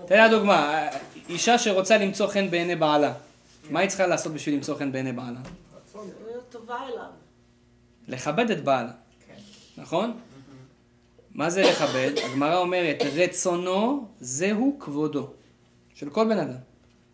תן 0.07 0.23
לי 0.23 0.29
דוגמה, 0.29 0.87
אישה 1.29 1.57
שרוצה 1.57 1.97
למצוא 1.97 2.27
חן 2.27 2.49
בעיני 2.49 2.75
בעלה, 2.75 3.13
מה 3.69 3.79
היא 3.79 3.89
צריכה 3.89 4.07
לעשות 4.07 4.33
בשביל 4.33 4.55
למצוא 4.55 4.77
חן 4.77 4.91
בעיני 4.91 5.11
בעלה? 5.11 5.39
להיות 5.95 6.49
טובה 6.49 6.77
אליו. 6.87 7.09
לכבד 8.07 8.51
את 8.51 8.63
בעלה, 8.63 8.91
נכון? 9.77 10.19
מה 11.31 11.49
זה 11.49 11.61
לכבד? 11.61 12.11
הגמרא 12.23 12.57
אומרת, 12.57 12.97
רצונו 13.15 14.07
זהו 14.19 14.77
כבודו. 14.79 15.29
של 15.95 16.09
כל 16.09 16.25
בן 16.25 16.37
אדם. 16.37 16.59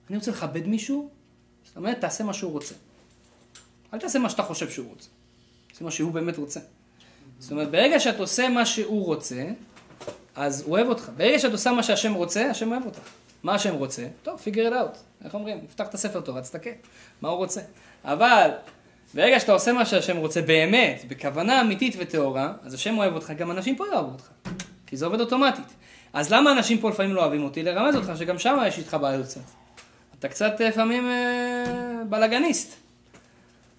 אני 0.10 0.18
רוצה 0.18 0.32
לכבד 0.32 0.68
מישהו, 0.68 1.10
זאת 1.64 1.78
אומרת, 1.78 2.02
תעשה 2.02 2.24
מה 2.24 2.34
שהוא 2.34 2.52
רוצה. 2.52 2.76
אל 3.94 4.00
תעשה 4.00 4.20
מה 4.20 4.30
שאתה 4.30 4.44
חושב 4.44 4.70
שהוא 4.70 4.90
רוצה. 4.90 5.10
תעשה 5.82 5.86
מה 5.86 5.92
שהוא 5.92 6.12
באמת 6.12 6.38
רוצה. 6.38 6.60
זאת 7.40 7.52
אומרת, 7.52 7.72
ברגע 7.72 8.00
שאת 8.00 8.20
עושה 8.20 8.50
מה 8.50 8.66
שהוא 8.66 9.06
רוצה, 9.06 9.44
אז 10.36 10.62
הוא 10.62 10.72
אוהב 10.72 10.88
אותך. 10.88 11.10
ברגע 11.18 11.40
שאת 11.40 11.52
עושה 11.52 11.72
מה 11.72 11.84
שהשם 11.84 12.14
רוצה, 12.14 12.50
השם 12.50 12.72
אוהב 12.72 12.86
אותך. 12.86 13.00
מה 13.44 13.56
השם 13.56 13.76
רוצה? 13.76 14.08
טוב, 14.24 14.42
figure 14.46 14.72
it 14.72 14.72
out. 14.72 14.98
איך 15.26 15.34
אומרים? 15.34 15.60
נפתח 15.64 15.88
את 15.88 15.94
הספר 15.94 16.22
תורה, 16.22 16.42
תסתכל. 16.42 16.70
מה 17.22 17.30
הוא 17.30 17.38
רוצה. 17.38 17.62
אבל, 18.06 18.50
ברגע 19.14 19.40
שאתה 19.40 19.52
עושה 19.52 19.74
מה 19.74 19.86
שהשם 19.86 20.18
רוצה 20.18 20.42
באמת, 20.42 21.06
בכוונה 21.08 21.62
אמיתית 21.62 21.96
וטהורה, 22.00 22.54
אז 22.64 22.74
השם 22.74 22.98
אוהב 22.98 23.14
אותך, 23.14 23.34
גם 23.38 23.52
אנשים 23.52 23.76
פה 23.76 23.86
יאהבו 23.92 24.12
אותך. 24.12 24.28
כי 24.88 24.98
זה 24.98 25.06
עובד 25.06 25.20
אוטומטית. 25.20 25.66
אז 26.14 26.34
למה 26.34 26.52
אנשים 26.52 26.78
פה 26.78 26.90
לפעמים 26.90 27.14
לא 27.14 27.22
אוהבים 27.22 27.44
אותי? 27.44 27.64
לרמז 27.64 27.96
אותך 27.96 28.12
שגם 28.18 28.40
שם 28.40 28.58
יש 28.68 28.78
איתך 28.78 28.98
בעיות 29.02 29.26
קצת. 29.26 29.42
אתה 30.20 30.28
קצת 30.28 30.60
לפעמים 30.60 31.08
אה, 31.08 32.04
בלאגניסט. 32.10 32.81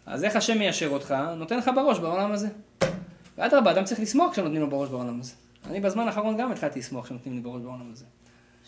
אז 0.06 0.24
איך 0.24 0.36
השם 0.36 0.58
מיישר 0.58 0.88
אותך? 0.88 1.14
נותן 1.36 1.58
לך 1.58 1.70
בראש 1.74 1.98
בעולם 1.98 2.32
הזה. 2.32 2.48
ואדרבה, 3.38 3.70
אדם 3.70 3.84
צריך 3.84 4.00
לשמוח 4.00 4.32
כשנותנים 4.32 4.60
לו 4.60 4.70
בראש 4.70 4.88
בעולם 4.88 5.20
הזה. 5.20 5.32
אני 5.66 5.80
בזמן 5.80 6.06
האחרון 6.06 6.36
גם 6.36 6.52
התחלתי 6.52 6.78
לשמוח 6.78 7.06
שנותנים 7.06 7.34
לי 7.34 7.40
בראש 7.40 7.62
בעולם 7.62 7.90
הזה. 7.92 8.04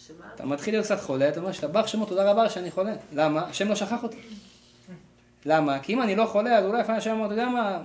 שמה? 0.06 0.16
אתה 0.34 0.46
מתחיל 0.46 0.74
להיות 0.74 0.84
קצת 0.84 1.00
חולה, 1.00 1.28
אתה 1.28 1.40
אומר, 1.40 1.52
שטבח 1.52 1.86
שמו, 1.86 2.06
תודה 2.06 2.30
רבה 2.30 2.48
שאני 2.48 2.70
חולה. 2.70 2.94
למה? 3.12 3.46
השם 3.46 3.68
לא 3.68 3.74
שכח 3.74 4.02
אותי. 4.02 4.16
למה? 5.46 5.78
כי 5.78 5.92
אם 5.92 6.02
אני 6.02 6.16
לא 6.16 6.26
חולה, 6.26 6.58
אז 6.58 6.64
אולי 6.64 6.80
לפעמים 6.80 6.98
השם 6.98 7.10
אמר, 7.10 7.26
אתה 7.26 7.34
יודע 7.34 7.48
מה, 7.48 7.78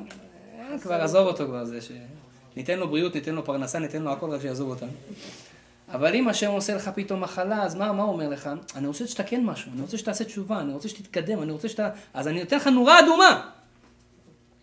אה, 0.59 0.79
כבר 0.79 1.01
עזוב 1.01 1.27
אותו 1.27 1.45
כבר, 1.45 1.65
זה 1.65 1.81
ש... 1.81 1.91
ניתן 2.57 2.79
לו 2.79 2.87
בריאות, 2.87 3.15
ניתן 3.15 3.35
לו 3.35 3.45
פרנסה, 3.45 3.79
ניתן 3.79 4.01
לו 4.01 4.11
הכל, 4.11 4.29
רק 4.29 4.41
שיעזוב 4.41 4.69
אותנו. 4.69 4.91
אבל 5.93 6.15
אם 6.15 6.27
השם 6.27 6.51
עושה 6.51 6.75
לך 6.75 6.91
פתאום 6.95 7.21
מחלה, 7.21 7.63
אז 7.63 7.75
מה, 7.75 7.91
מה 7.91 8.03
הוא 8.03 8.13
אומר 8.13 8.29
לך? 8.29 8.49
אני 8.75 8.87
רוצה 8.87 9.07
שתתקן 9.07 9.41
משהו, 9.41 9.71
אני 9.73 9.81
רוצה 9.81 9.97
שתעשה 9.97 10.23
תשובה, 10.23 10.59
אני 10.59 10.73
רוצה 10.73 10.89
שתתקדם, 10.89 11.41
אני 11.41 11.51
רוצה 11.51 11.69
שאתה... 11.69 11.89
אז 12.13 12.27
אני 12.27 12.39
נותן 12.39 12.57
לך 12.57 12.67
נורה 12.67 12.99
אדומה. 12.99 13.41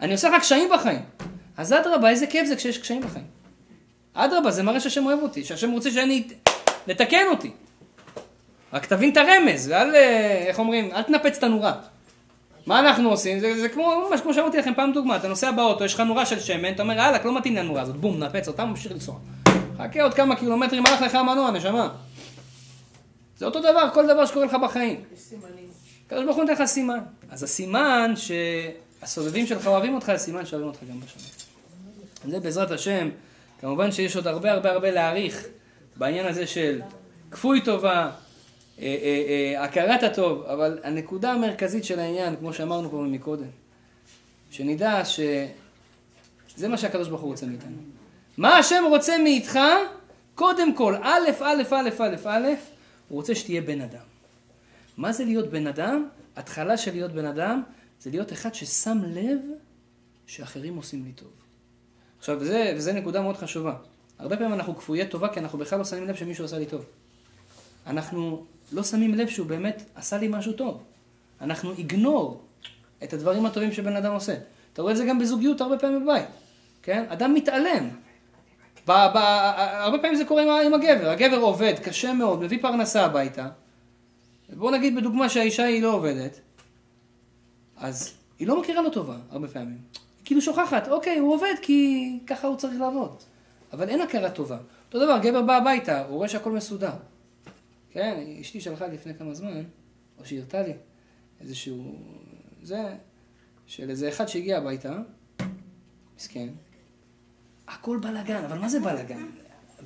אני 0.01 0.12
עושה 0.12 0.28
לך 0.28 0.43
קשיים 0.43 0.69
בחיים. 0.74 1.03
אז 1.57 1.73
אדרבה, 1.73 2.11
איזה 2.11 2.27
כיף 2.27 2.47
זה 2.47 2.57
כשיש 2.57 2.78
קשיים 2.78 3.03
בחיים. 3.03 3.27
אדרבה, 4.15 4.51
זה 4.51 4.62
מראה 4.62 4.81
שהשם 4.81 5.07
אוהב 5.07 5.19
אותי, 5.23 5.44
שהשם 5.44 5.70
רוצה 5.70 5.90
שאני... 5.90 6.28
לתקן 6.86 7.27
אותי. 7.31 7.51
רק 8.73 8.86
תבין 8.86 9.12
את 9.12 9.16
הרמז, 9.16 9.69
ואל, 9.69 9.94
אה, 9.94 10.44
איך 10.47 10.59
אומרים, 10.59 10.90
אל 10.93 11.03
תנפץ 11.03 11.36
את 11.36 11.43
הנורה. 11.43 11.73
מה 12.66 12.81
אנחנו 12.81 13.11
עושים? 13.11 13.40
זה, 13.40 13.61
זה 13.61 13.69
כמו, 13.69 14.09
ממש 14.11 14.20
כמו 14.20 14.35
שאמרתי 14.35 14.59
לכם 14.59 14.74
פעם 14.74 14.93
דוגמה, 14.93 15.16
אתה 15.16 15.28
נוסע 15.28 15.51
באוטו, 15.51 15.85
יש 15.85 15.94
לך 15.94 16.01
נורה 16.01 16.27
של 16.27 16.40
שמן, 16.40 16.73
אתה 16.73 16.82
אומר, 16.82 16.94
יאללה, 16.94 17.19
לא 17.24 17.36
מתאים 17.36 17.55
לי 17.55 17.61
הנורה 17.61 17.82
הזאת, 17.82 17.97
בום, 17.97 18.19
נפץ 18.19 18.48
אותה, 18.48 18.65
ממשיך 18.65 18.93
לנסוע. 18.93 19.19
חכה 19.78 20.03
עוד 20.03 20.15
כמה 20.15 20.36
קילומטרים, 20.36 20.86
הלך 20.86 21.03
לך 21.03 21.15
המנוע, 21.15 21.51
נשמה. 21.51 21.89
זה 23.39 23.47
אותו 23.47 23.61
דבר, 23.61 23.90
כל 23.94 24.07
דבר 24.07 24.27
שקורה 24.27 24.47
לך 24.47 24.57
בחיים. 24.62 25.01
יש 25.15 25.20
סימנים. 25.20 25.69
הקדוש 26.07 26.24
ברוך 26.24 26.36
הוא 26.36 26.44
נותן 26.44 26.62
לך 26.62 26.65
סימן. 26.65 26.98
אז 27.31 27.43
הסימן 27.43 28.15
שהסובבים 28.16 29.47
שלך 29.47 29.66
אוהבים 29.66 29.94
אותך, 29.94 30.09
הסימן 30.09 30.47
שאוהבים 30.47 30.69
אותך 30.69 30.81
גם 30.90 31.01
בשנה. 31.01 31.23
זה 32.31 32.40
בעזרת 32.40 32.70
השם, 32.70 33.09
כמובן 33.61 33.93
שיש 33.93 34.16
עוד 34.16 34.27
הרבה 34.27 34.53
הרבה 34.53 34.73
הרבה 34.73 34.90
להעריך 34.90 35.47
בעניין 35.97 36.27
הזה 36.27 36.47
של 36.47 36.81
כפוי 37.31 37.61
טובה, 37.61 37.93
אה, 37.93 38.11
אה, 38.78 39.55
אה, 39.59 39.65
הכרת 39.65 40.03
הטוב, 40.03 40.43
אבל 40.43 40.78
הנקודה 40.85 41.32
המרכזית 41.32 41.85
של 41.85 41.98
העניין, 41.98 42.36
כמו 42.36 42.53
שאמרנו 42.53 42.90
פה 42.90 42.97
מקודם, 42.97 43.48
שנדע 44.51 45.05
שזה 45.05 46.69
מה 46.69 46.78
שהקדוש 46.78 47.09
ברוך 47.09 47.20
הוא 47.20 47.31
רוצה 47.31 47.47
מאיתנו. 47.47 47.95
מה 48.37 48.59
השם 48.59 48.85
רוצה 48.89 49.19
מאיתך? 49.19 49.59
קודם 50.35 50.75
כל, 50.75 50.95
א', 51.03 51.29
א', 51.41 51.63
א', 51.71 51.89
א', 51.99 52.17
א', 52.25 52.47
הוא 53.09 53.17
רוצה 53.17 53.35
שתהיה 53.35 53.61
בן 53.61 53.81
אדם. 53.81 54.05
מה 54.97 55.13
זה 55.13 55.25
להיות 55.25 55.51
בן 55.51 55.67
אדם? 55.67 56.09
התחלה 56.37 56.77
של 56.77 56.93
להיות 56.93 57.13
בן 57.13 57.25
אדם 57.25 57.63
זה 58.01 58.11
להיות 58.11 58.33
אחד 58.33 58.55
ששם 58.55 58.99
לב 59.07 59.39
שאחרים 60.27 60.77
עושים 60.77 61.05
לי 61.05 61.13
טוב. 61.13 61.31
עכשיו, 62.19 62.45
זה, 62.45 62.73
וזה 62.77 62.93
נקודה 62.93 63.21
מאוד 63.21 63.37
חשובה. 63.37 63.75
הרבה 64.19 64.37
פעמים 64.37 64.53
אנחנו 64.53 64.77
כפויי 64.77 65.09
טובה 65.09 65.29
כי 65.29 65.41
אנחנו 65.41 65.59
בכלל 65.59 65.79
לא 65.79 65.85
שמים 65.85 66.07
לב 66.07 66.15
שמישהו 66.15 66.45
עשה 66.45 66.59
לי 66.59 66.67
טוב. 66.67 66.85
אנחנו 67.87 68.45
לא 68.73 68.83
שמים 68.83 69.15
לב 69.15 69.29
שהוא 69.29 69.47
באמת 69.47 69.83
עשה 69.95 70.19
לי 70.19 70.29
משהו 70.29 70.53
טוב. 70.53 70.83
אנחנו 71.41 71.73
איגנור 71.73 72.45
את 73.05 73.13
הדברים 73.13 73.47
הטובים 73.47 73.73
שבן 73.73 73.97
אדם 73.97 74.13
עושה. 74.13 74.35
אתה 74.73 74.83
רואה 74.83 74.93
את 74.93 74.97
זה 74.97 75.05
גם 75.05 75.19
בזוגיות 75.19 75.61
הרבה 75.61 75.79
פעמים 75.79 76.03
בבית, 76.05 76.27
כן? 76.83 77.05
אדם 77.09 77.35
מתעלם. 77.35 77.89
הרבה 78.89 79.99
פעמים 79.99 80.15
זה 80.15 80.25
קורה 80.25 80.63
עם, 80.63 80.75
הגבר. 80.75 81.11
הגבר 81.11 81.37
עובד 81.37 81.75
קשה 81.83 82.13
מאוד, 82.13 82.43
מביא 82.43 82.59
פרנסה 82.63 83.05
הביתה. 83.05 83.49
בואו 84.53 84.71
נגיד 84.71 84.97
בדוגמה 84.97 85.29
שהאישה 85.29 85.65
היא 85.65 85.83
לא 85.83 85.93
עובדת, 85.93 86.41
אז 87.77 88.15
היא 88.39 88.49
לא 88.49 88.61
מכירה 88.61 88.83
לו 88.83 88.91
טובה 88.91 89.17
הרבה 89.31 89.49
פעמים. 89.49 89.79
היא 89.93 90.25
כאילו 90.25 90.43
שוכחת, 90.43 90.89
אוקיי, 90.89 91.19
הוא 91.19 91.35
עובד 91.35 91.55
כי 91.63 92.11
ככה 92.27 92.47
הוא 92.47 92.57
צריך 92.57 92.81
לעבוד. 92.81 93.17
אבל 93.73 93.89
אין 93.89 94.01
הכרה 94.01 94.31
טובה. 94.31 94.59
אותו 94.87 94.99
דבר, 94.99 95.19
גבר 95.23 95.43
בא 95.43 95.57
הביתה, 95.57 96.05
הוא 96.05 96.17
רואה 96.17 96.29
שהכל 96.29 96.53
מסודר. 96.53 96.93
כן, 97.91 98.25
אשתי 98.41 98.61
שלחה 98.61 98.87
לפני 98.87 99.15
כמה 99.15 99.35
זמן, 99.35 99.63
או 100.19 100.25
שהיא 100.25 100.41
הרתה 100.41 100.63
לי, 100.63 100.73
איזשהו... 101.41 101.95
זה, 102.63 102.95
של 103.67 103.91
איזה 103.91 104.09
אחד 104.09 104.27
שהגיע 104.27 104.59
הביתה, 104.59 104.99
מסכן, 106.19 106.49
הכל 107.69 107.99
בלאגן, 108.03 108.45
אבל 108.45 108.59
מה 108.59 108.69
זה 108.69 108.81
בלאגן? 108.81 109.27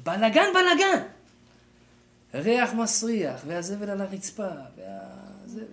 בלאגן, 0.02 0.46
בלאגן! 0.54 1.02
ריח 2.34 2.74
מסריח, 2.74 3.40
והזבל 3.46 3.90
על 3.90 4.00
הרצפה, 4.00 4.48
וה... 4.76 4.84
זה... 5.46 5.64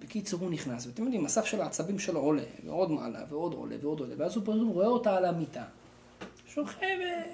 בקיצור, 0.00 0.40
הוא 0.40 0.50
נכנס, 0.50 0.86
ואתם 0.86 1.02
יודעים, 1.02 1.26
הסף 1.26 1.44
של 1.44 1.60
העצבים 1.60 1.98
שלו 1.98 2.20
עולה, 2.20 2.42
ועוד 2.66 2.90
מעלה, 2.90 3.20
ועוד 3.28 3.54
עולה, 3.54 3.76
ועוד 3.82 4.00
עולה, 4.00 4.14
ואז 4.18 4.36
הוא 4.36 4.42
פתאום 4.42 4.68
רואה 4.68 4.86
אותה 4.86 5.16
על 5.16 5.24
המיטה. 5.24 5.62
שוכבת. 6.54 7.26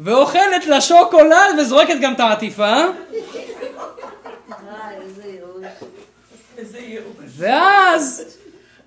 ואוכלת 0.00 0.66
לה 0.66 0.80
שוקולד 0.80 1.58
וזורקת 1.60 1.94
גם 2.02 2.14
את 2.14 2.20
העטיפה, 2.20 2.74
איזה 4.90 5.24
ייאוש. 5.24 5.66
איזה 6.56 6.78
ייאוש. 6.78 7.16
ואז... 7.26 8.37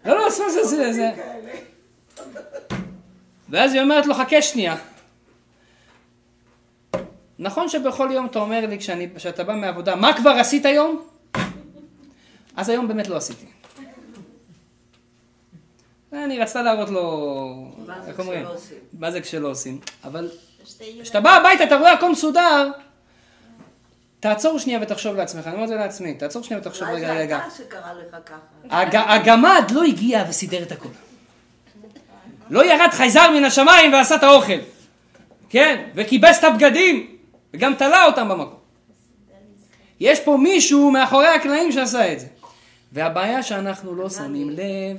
לא, 0.05 0.17
לא, 0.17 0.29
זה, 0.29 0.49
זה, 0.49 0.63
זה, 0.63 0.93
זה. 0.93 1.11
ואז 3.49 3.73
היא 3.73 3.81
אומרת 3.81 4.05
לו, 4.05 4.13
חכה 4.13 4.41
שנייה. 4.41 4.75
נכון 7.39 7.69
שבכל 7.69 8.09
יום 8.11 8.25
אתה 8.25 8.39
אומר 8.39 8.65
לי, 8.65 8.79
כשאני, 8.79 9.07
כשאתה 9.15 9.43
בא 9.43 9.55
מהעבודה, 9.55 9.95
מה 9.95 10.17
כבר 10.17 10.29
עשית 10.29 10.65
היום? 10.65 11.07
אז 12.55 12.69
היום 12.69 12.87
באמת 12.87 13.07
לא 13.07 13.15
עשיתי. 13.17 13.45
אני 16.13 16.39
רצתה 16.39 16.61
להראות 16.61 16.89
לו, 16.89 17.71
איך 18.07 18.19
אומרים? 18.19 18.45
מה 18.93 19.11
זה 19.11 19.21
כשלא 19.21 19.47
עושים? 19.47 19.79
אבל 20.03 20.29
כשאתה 21.01 21.19
בא 21.21 21.29
הביתה, 21.29 21.63
אתה 21.63 21.75
רואה 21.77 21.93
הכל 21.93 22.11
מסודר, 22.11 22.71
תעצור 24.21 24.59
שנייה 24.59 24.79
ותחשוב 24.81 25.15
לעצמך, 25.15 25.47
אני 25.47 25.53
אומר 25.53 25.63
את 25.63 25.69
זה 25.69 25.75
לעצמי, 25.75 26.13
תעצור 26.13 26.43
שנייה 26.43 26.61
ותחשוב 26.61 26.87
אולי 26.87 27.01
רגע, 27.01 27.13
זה 27.13 27.19
רגע. 27.19 27.37
אתה 27.37 27.55
שקרה 27.57 27.93
לך 27.93 28.15
ככה. 28.25 28.35
הג, 28.69 28.95
הגמד 28.95 29.63
לא 29.71 29.83
הגיע 29.83 30.25
וסידר 30.29 30.63
את 30.63 30.71
הכל. 30.71 30.89
לא 32.49 32.65
ירד 32.65 32.89
חייזר 32.91 33.31
מן 33.31 33.43
השמיים 33.43 33.93
ועשה 33.93 34.15
את 34.15 34.23
האוכל. 34.23 34.59
כן? 35.49 35.89
וכיבס 35.95 36.39
את 36.39 36.43
הבגדים, 36.43 37.17
וגם 37.53 37.73
תלה 37.75 38.05
אותם 38.05 38.29
במקום. 38.29 38.59
יש 39.99 40.19
פה 40.19 40.37
מישהו 40.37 40.91
מאחורי 40.91 41.27
הקלעים 41.27 41.71
שעשה 41.71 42.13
את 42.13 42.19
זה. 42.19 42.27
והבעיה 42.91 43.43
שאנחנו 43.43 43.95
לא 43.95 44.09
שמים 44.09 44.49
לב, 44.49 44.97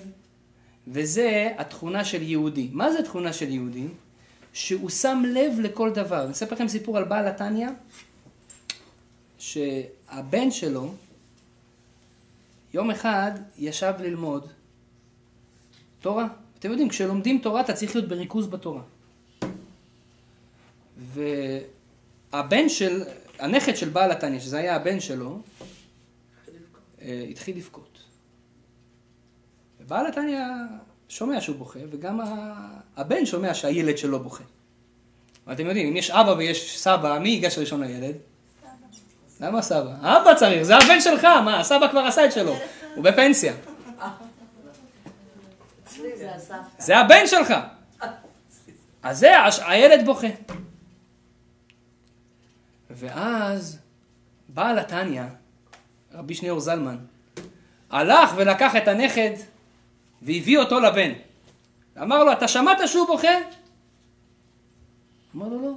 וזה 0.89 1.49
התכונה 1.59 2.05
של 2.05 2.23
יהודי. 2.23 2.69
מה 2.73 2.93
זה 2.93 3.03
תכונה 3.03 3.33
של 3.33 3.49
יהודי? 3.49 3.87
שהוא 4.53 4.91
שם 4.91 5.23
לב 5.27 5.61
לכל 5.61 5.91
דבר. 5.91 6.25
אני 6.25 6.33
אספר 6.33 6.55
לכם 6.55 6.69
סיפור 6.69 6.97
על 6.97 7.05
בעל 7.05 7.27
התניא, 7.27 7.69
שהבן 9.43 10.51
שלו, 10.51 10.95
יום 12.75 12.91
אחד 12.91 13.31
ישב 13.59 13.93
ללמוד 14.01 14.47
תורה. 16.01 16.27
אתם 16.59 16.71
יודעים, 16.71 16.89
כשלומדים 16.89 17.39
תורה 17.39 17.61
אתה 17.61 17.73
צריך 17.73 17.97
להיות 17.97 18.09
בריכוז 18.09 18.47
בתורה. 18.47 18.83
והבן 22.33 22.69
של, 22.69 23.03
הנכד 23.39 23.77
של 23.77 23.89
בעל 23.89 24.11
התניא, 24.11 24.41
שזה 24.41 24.59
היה 24.59 24.77
הבן 24.77 25.01
שלו, 25.01 25.41
אה, 27.01 27.27
התחיל 27.31 27.57
לבכות. 27.57 27.99
ובעל 29.81 30.07
התניא 30.07 30.41
שומע 31.09 31.41
שהוא 31.41 31.57
בוכה, 31.57 31.81
וגם 31.91 32.21
הבן 32.97 33.27
שומע 33.27 33.55
שהילד 33.55 33.99
שלו 33.99 34.23
בוכה. 34.23 34.45
ואתם 35.47 35.67
יודעים, 35.67 35.89
אם 35.89 35.97
יש 35.97 36.11
אבא 36.11 36.31
ויש 36.31 36.79
סבא, 36.79 37.19
מי 37.19 37.29
ייגש 37.29 37.59
ראשון 37.59 37.81
לילד? 37.81 38.17
למה 39.43 39.63
סבא? 39.63 39.95
אבא 40.01 40.35
צריך, 40.35 40.63
זה 40.63 40.77
הבן 40.77 41.01
שלך, 41.01 41.25
מה, 41.25 41.61
הסבא 41.61 41.89
כבר 41.89 42.01
עשה 42.01 42.25
את 42.25 42.33
שלו, 42.33 42.55
הוא 42.95 43.05
בפנסיה. 43.05 43.53
זה 46.79 46.99
הבן 46.99 47.27
שלך. 47.27 47.55
אז 49.03 49.19
זה, 49.19 49.33
הילד 49.67 50.05
בוכה. 50.05 50.27
ואז 52.91 53.79
בעל 54.49 54.79
התניא, 54.79 55.23
רבי 56.13 56.35
שניאור 56.35 56.61
זלמן, 56.61 56.97
הלך 57.91 58.31
ולקח 58.37 58.77
את 58.77 58.89
הנכד 58.89 59.33
והביא 60.23 60.59
אותו 60.59 60.81
לבן. 60.81 61.13
אמר 62.03 62.25
לו, 62.25 62.33
אתה 62.33 62.49
שמעת 62.49 62.79
שהוא 62.87 63.07
בוכה? 63.07 63.35
אמר 65.37 65.49
לו, 65.49 65.63
לא. 65.63 65.73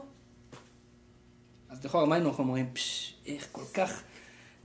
אז 1.75 1.85
לכאורה, 1.85 2.05
מה 2.05 2.15
היינו 2.15 2.33
אומרים? 2.39 2.69
פשש, 2.73 3.13
איך 3.25 3.47
כל 3.51 3.61
כך 3.73 4.01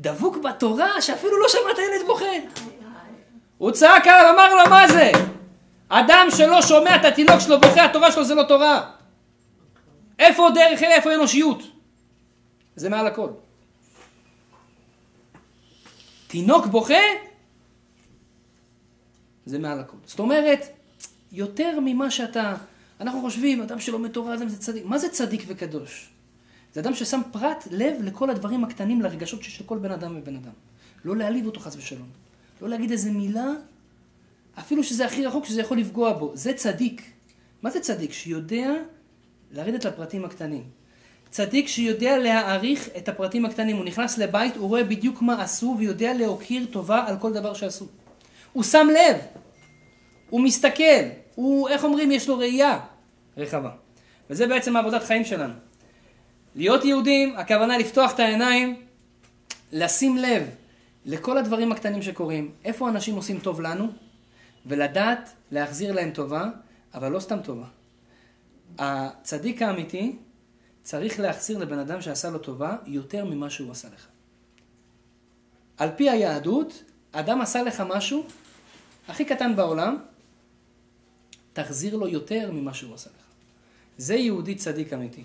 דבוק 0.01 0.37
בתורה, 0.37 1.03
שאפילו 1.03 1.41
לא 1.41 1.47
שמעת 1.49 1.78
ילד 1.78 2.07
בוכה. 2.07 2.24
הוא 3.59 3.70
צעק 3.70 4.07
עליו, 4.07 4.35
אמר 4.35 4.55
לו, 4.55 4.70
מה 4.70 4.89
זה? 4.89 5.12
אדם 5.89 6.27
שלא 6.37 6.62
שומע 6.62 6.97
את 6.97 7.05
התינוק 7.05 7.41
שלו 7.41 7.61
בוכה, 7.61 7.85
התורה 7.85 8.12
שלו 8.12 8.24
זה 8.24 8.35
לא 8.35 8.43
תורה. 8.43 8.91
איפה 10.19 10.49
דרך 10.55 10.82
אלה, 10.82 10.95
איפה 10.95 11.15
אנושיות? 11.15 11.62
זה 12.77 12.89
מעל 12.89 13.07
הכל. 13.07 13.28
תינוק 16.27 16.66
בוכה, 16.66 16.95
זה 19.47 19.59
מעל 19.59 19.81
הכל. 19.81 19.97
זאת 20.05 20.19
אומרת, 20.19 20.66
יותר 21.32 21.78
ממה 21.81 22.11
שאתה... 22.11 22.55
אנחנו 23.01 23.20
חושבים, 23.20 23.62
אדם 23.62 23.81
שלומד 23.81 24.11
תורה, 24.11 24.35
אדם 24.35 24.49
זה 24.49 24.59
צדיק. 24.59 24.85
מה 24.85 24.99
זה 24.99 25.09
צדיק 25.09 25.43
וקדוש? 25.47 26.11
זה 26.75 26.81
אדם 26.81 26.95
ששם 26.95 27.21
פרט 27.33 27.69
לב 27.71 27.97
לכל 28.03 28.31
הדברים 28.31 28.65
הקטנים, 28.65 29.03
לרגשות 29.03 29.43
שיש 29.43 29.61
לכל 29.61 29.79
בן 29.79 29.91
אדם 29.91 30.17
ובן 30.17 30.37
אדם. 30.37 30.53
לא 31.05 31.17
להעליב 31.17 31.47
אותו 31.47 31.61
חס 31.61 31.77
ושלום. 31.77 32.09
לא 32.63 32.69
להגיד 32.69 32.91
איזה 32.91 33.11
מילה, 33.11 33.49
אפילו 34.59 34.85
שזה 34.85 35.07
הכי 35.07 35.27
רחוק, 35.27 35.45
שזה 35.45 35.61
יכול 35.61 35.79
לפגוע 35.79 36.13
בו. 36.13 36.33
זה 36.35 36.53
צדיק. 36.53 37.03
מה 37.63 37.71
זה 37.71 37.81
צדיק? 37.81 38.13
שיודע 38.13 38.73
לרדת 39.53 39.85
לפרטים 39.85 40.25
הקטנים. 40.25 40.63
צדיק 41.31 41.69
שיודע 41.69 42.19
להעריך 42.19 42.89
את 42.97 43.09
הפרטים 43.09 43.45
הקטנים. 43.45 43.77
הוא 43.77 43.85
נכנס 43.85 44.19
לבית, 44.19 44.57
הוא 44.57 44.69
רואה 44.69 44.85
בדיוק 44.85 45.23
מה 45.23 45.43
עשו, 45.43 45.77
ויודע 45.79 46.15
להוקיר 46.15 46.67
טובה 46.71 47.05
על 47.07 47.19
כל 47.19 47.33
דבר 47.33 47.55
שעשו. 47.55 47.87
הוא 48.53 48.63
שם 48.63 48.87
לב, 48.91 49.17
הוא 50.31 50.41
מסתכל, 50.41 51.05
הוא, 51.35 51.69
איך 51.69 51.85
אומרים, 51.85 52.13
יש 52.13 52.29
לו 52.29 52.39
ראייה 52.39 52.81
רחבה. 53.37 53.71
וזה 54.31 54.47
בעצם 54.47 54.77
העבודת 54.77 55.03
חיים 55.03 55.25
שלנו. 55.25 55.55
להיות 56.55 56.85
יהודים, 56.85 57.37
הכוונה 57.37 57.79
לפתוח 57.79 58.15
את 58.15 58.21
העיניים, 58.21 58.83
לשים 59.73 60.17
לב 60.17 60.43
לכל 61.05 61.39
הדברים 61.39 61.73
הקטנים 61.73 62.03
שקורים, 62.03 62.51
איפה 62.65 62.89
אנשים 62.89 63.17
עושים 63.17 63.41
טוב 63.41 63.61
לנו, 63.61 63.93
ולדעת 64.67 65.31
להחזיר 65.51 65.93
להם 65.93 66.11
טובה, 66.11 66.49
אבל 66.95 67.13
לא 67.13 67.21
סתם 67.21 67.41
טובה. 67.41 67.67
הצדיק 68.79 69.63
האמיתי 69.63 70.17
צריך 70.83 71.21
להחזיר 71.21 71.59
לבן 71.59 71.79
אדם 71.79 72.01
שעשה 72.01 72.31
לו 72.31 72.39
טובה 72.39 72.77
יותר 72.87 73.25
ממה 73.25 73.51
שהוא 73.51 73.71
עשה 73.71 73.89
לך. 73.95 74.07
על 75.77 75.89
פי 75.97 76.11
היהדות, 76.11 76.85
אדם 77.13 77.41
עשה 77.41 77.63
לך 77.63 77.83
משהו 77.89 78.25
הכי 79.09 79.25
קטן 79.25 79.57
בעולם, 79.57 79.97
תחזיר 81.53 81.97
לו 81.97 82.09
יותר 82.09 82.51
ממה 82.53 82.75
שהוא 82.75 82.95
עשה 82.95 83.11
לך. 83.11 83.25
זה 83.99 84.15
יהודי 84.15 84.55
צדיק 84.55 84.93
אמיתי. 84.93 85.23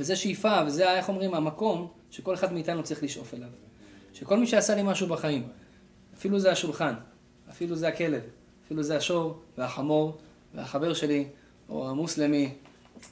וזה 0.00 0.16
שאיפה, 0.16 0.58
וזה, 0.66 0.96
איך 0.96 1.08
אומרים, 1.08 1.34
המקום 1.34 1.88
שכל 2.10 2.34
אחד 2.34 2.52
מאיתנו 2.52 2.82
צריך 2.82 3.02
לשאוף 3.02 3.34
אליו. 3.34 3.48
שכל 4.12 4.38
מי 4.38 4.46
שעשה 4.46 4.74
לי 4.74 4.82
משהו 4.82 5.06
בחיים, 5.06 5.48
אפילו 6.14 6.38
זה 6.38 6.52
השולחן, 6.52 6.94
אפילו 7.50 7.76
זה 7.76 7.88
הכלב, 7.88 8.22
אפילו 8.66 8.82
זה 8.82 8.96
השור 8.96 9.38
והחמור 9.58 10.18
והחבר 10.54 10.94
שלי, 10.94 11.24
או 11.68 11.90
המוסלמי, 11.90 12.52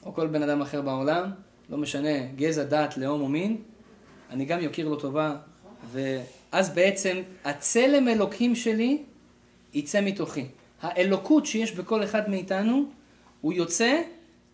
או 0.05 0.13
כל 0.13 0.27
בן 0.27 0.43
אדם 0.43 0.61
אחר 0.61 0.81
בעולם, 0.81 1.31
לא 1.69 1.77
משנה, 1.77 2.25
גזע, 2.35 2.63
דת, 2.63 2.97
לאום 2.97 3.21
או 3.21 3.27
מין, 3.27 3.61
אני 4.29 4.45
גם 4.45 4.61
יוקיר 4.61 4.89
לו 4.89 4.95
טובה, 4.95 5.35
ואז 5.91 6.69
בעצם 6.69 7.21
הצלם 7.45 8.07
אלוקים 8.07 8.55
שלי 8.55 9.03
יצא 9.73 10.01
מתוכי. 10.01 10.45
האלוקות 10.81 11.45
שיש 11.45 11.71
בכל 11.71 12.03
אחד 12.03 12.29
מאיתנו, 12.29 12.85
הוא 13.41 13.53
יוצא 13.53 14.01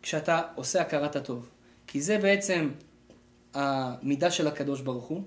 כשאתה 0.02 0.41
עושה 0.56 0.82
הכרת 0.82 1.16
הטוב. 1.16 1.49
כי 1.96 2.02
זה 2.02 2.18
בעצם 2.18 2.70
המידה 3.54 4.32
של 4.32 4.48
הקדוש 4.48 4.82
ברוך 4.82 5.06
הוא, 5.06 5.22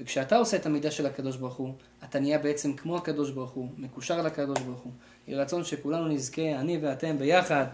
וכשאתה 0.00 0.36
עושה 0.36 0.56
את 0.56 0.66
המידה 0.66 0.90
של 0.90 1.06
הקדוש 1.06 1.36
ברוך 1.36 1.54
הוא, 1.54 1.74
אתה 2.04 2.20
נהיה 2.20 2.38
בעצם 2.38 2.72
כמו 2.72 2.96
הקדוש 2.96 3.30
ברוך 3.30 3.50
הוא, 3.50 3.68
מקושר 3.78 4.22
לקדוש 4.22 4.58
ברוך 4.58 4.80
הוא. 4.80 4.92
יהי 5.28 5.38
רצון 5.38 5.64
שכולנו 5.64 6.08
נזכה, 6.08 6.42
אני 6.42 6.78
ואתם 6.82 7.18
ביחד, 7.18 7.64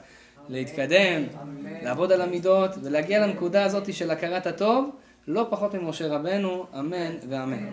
להתקדם, 0.48 1.22
לעבוד 1.82 2.12
על 2.12 2.20
המידות 2.20 2.70
ולהגיע 2.82 3.26
לנקודה 3.26 3.64
הזאת 3.64 3.94
של 3.94 4.10
הכרת 4.10 4.46
הטוב, 4.46 4.90
לא 5.28 5.46
פחות 5.50 5.74
ממשה 5.74 6.08
רבנו, 6.08 6.66
אמן 6.78 7.14
ואמן. 7.28 7.66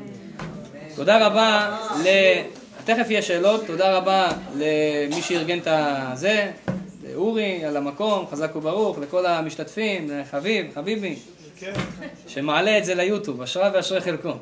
תודה 0.96 1.28
רבה 1.28 1.78
ל... 2.04 2.08
תכף 2.86 3.10
יהיה 3.10 3.22
שאלות, 3.22 3.68
תודה 3.68 3.98
רבה 3.98 4.28
למי 4.56 5.22
שארגן 5.22 5.60
את 5.60 5.68
הזה, 5.68 6.52
לאורי 7.16 7.66
על 7.66 7.78
המקום, 7.78 8.26
חזק 8.32 8.56
וברוך, 8.56 9.00
לכל 9.00 9.26
המשתתפים, 9.26 10.10
לחביב, 10.10 10.66
חביבי, 10.76 11.16
שמעלה 12.28 12.78
את 12.78 12.86
זה 12.86 12.96
ליוטיוב, 12.96 13.42
אשרה 13.42 13.72
ואשרי 13.74 14.02
חלקו. 14.02 14.34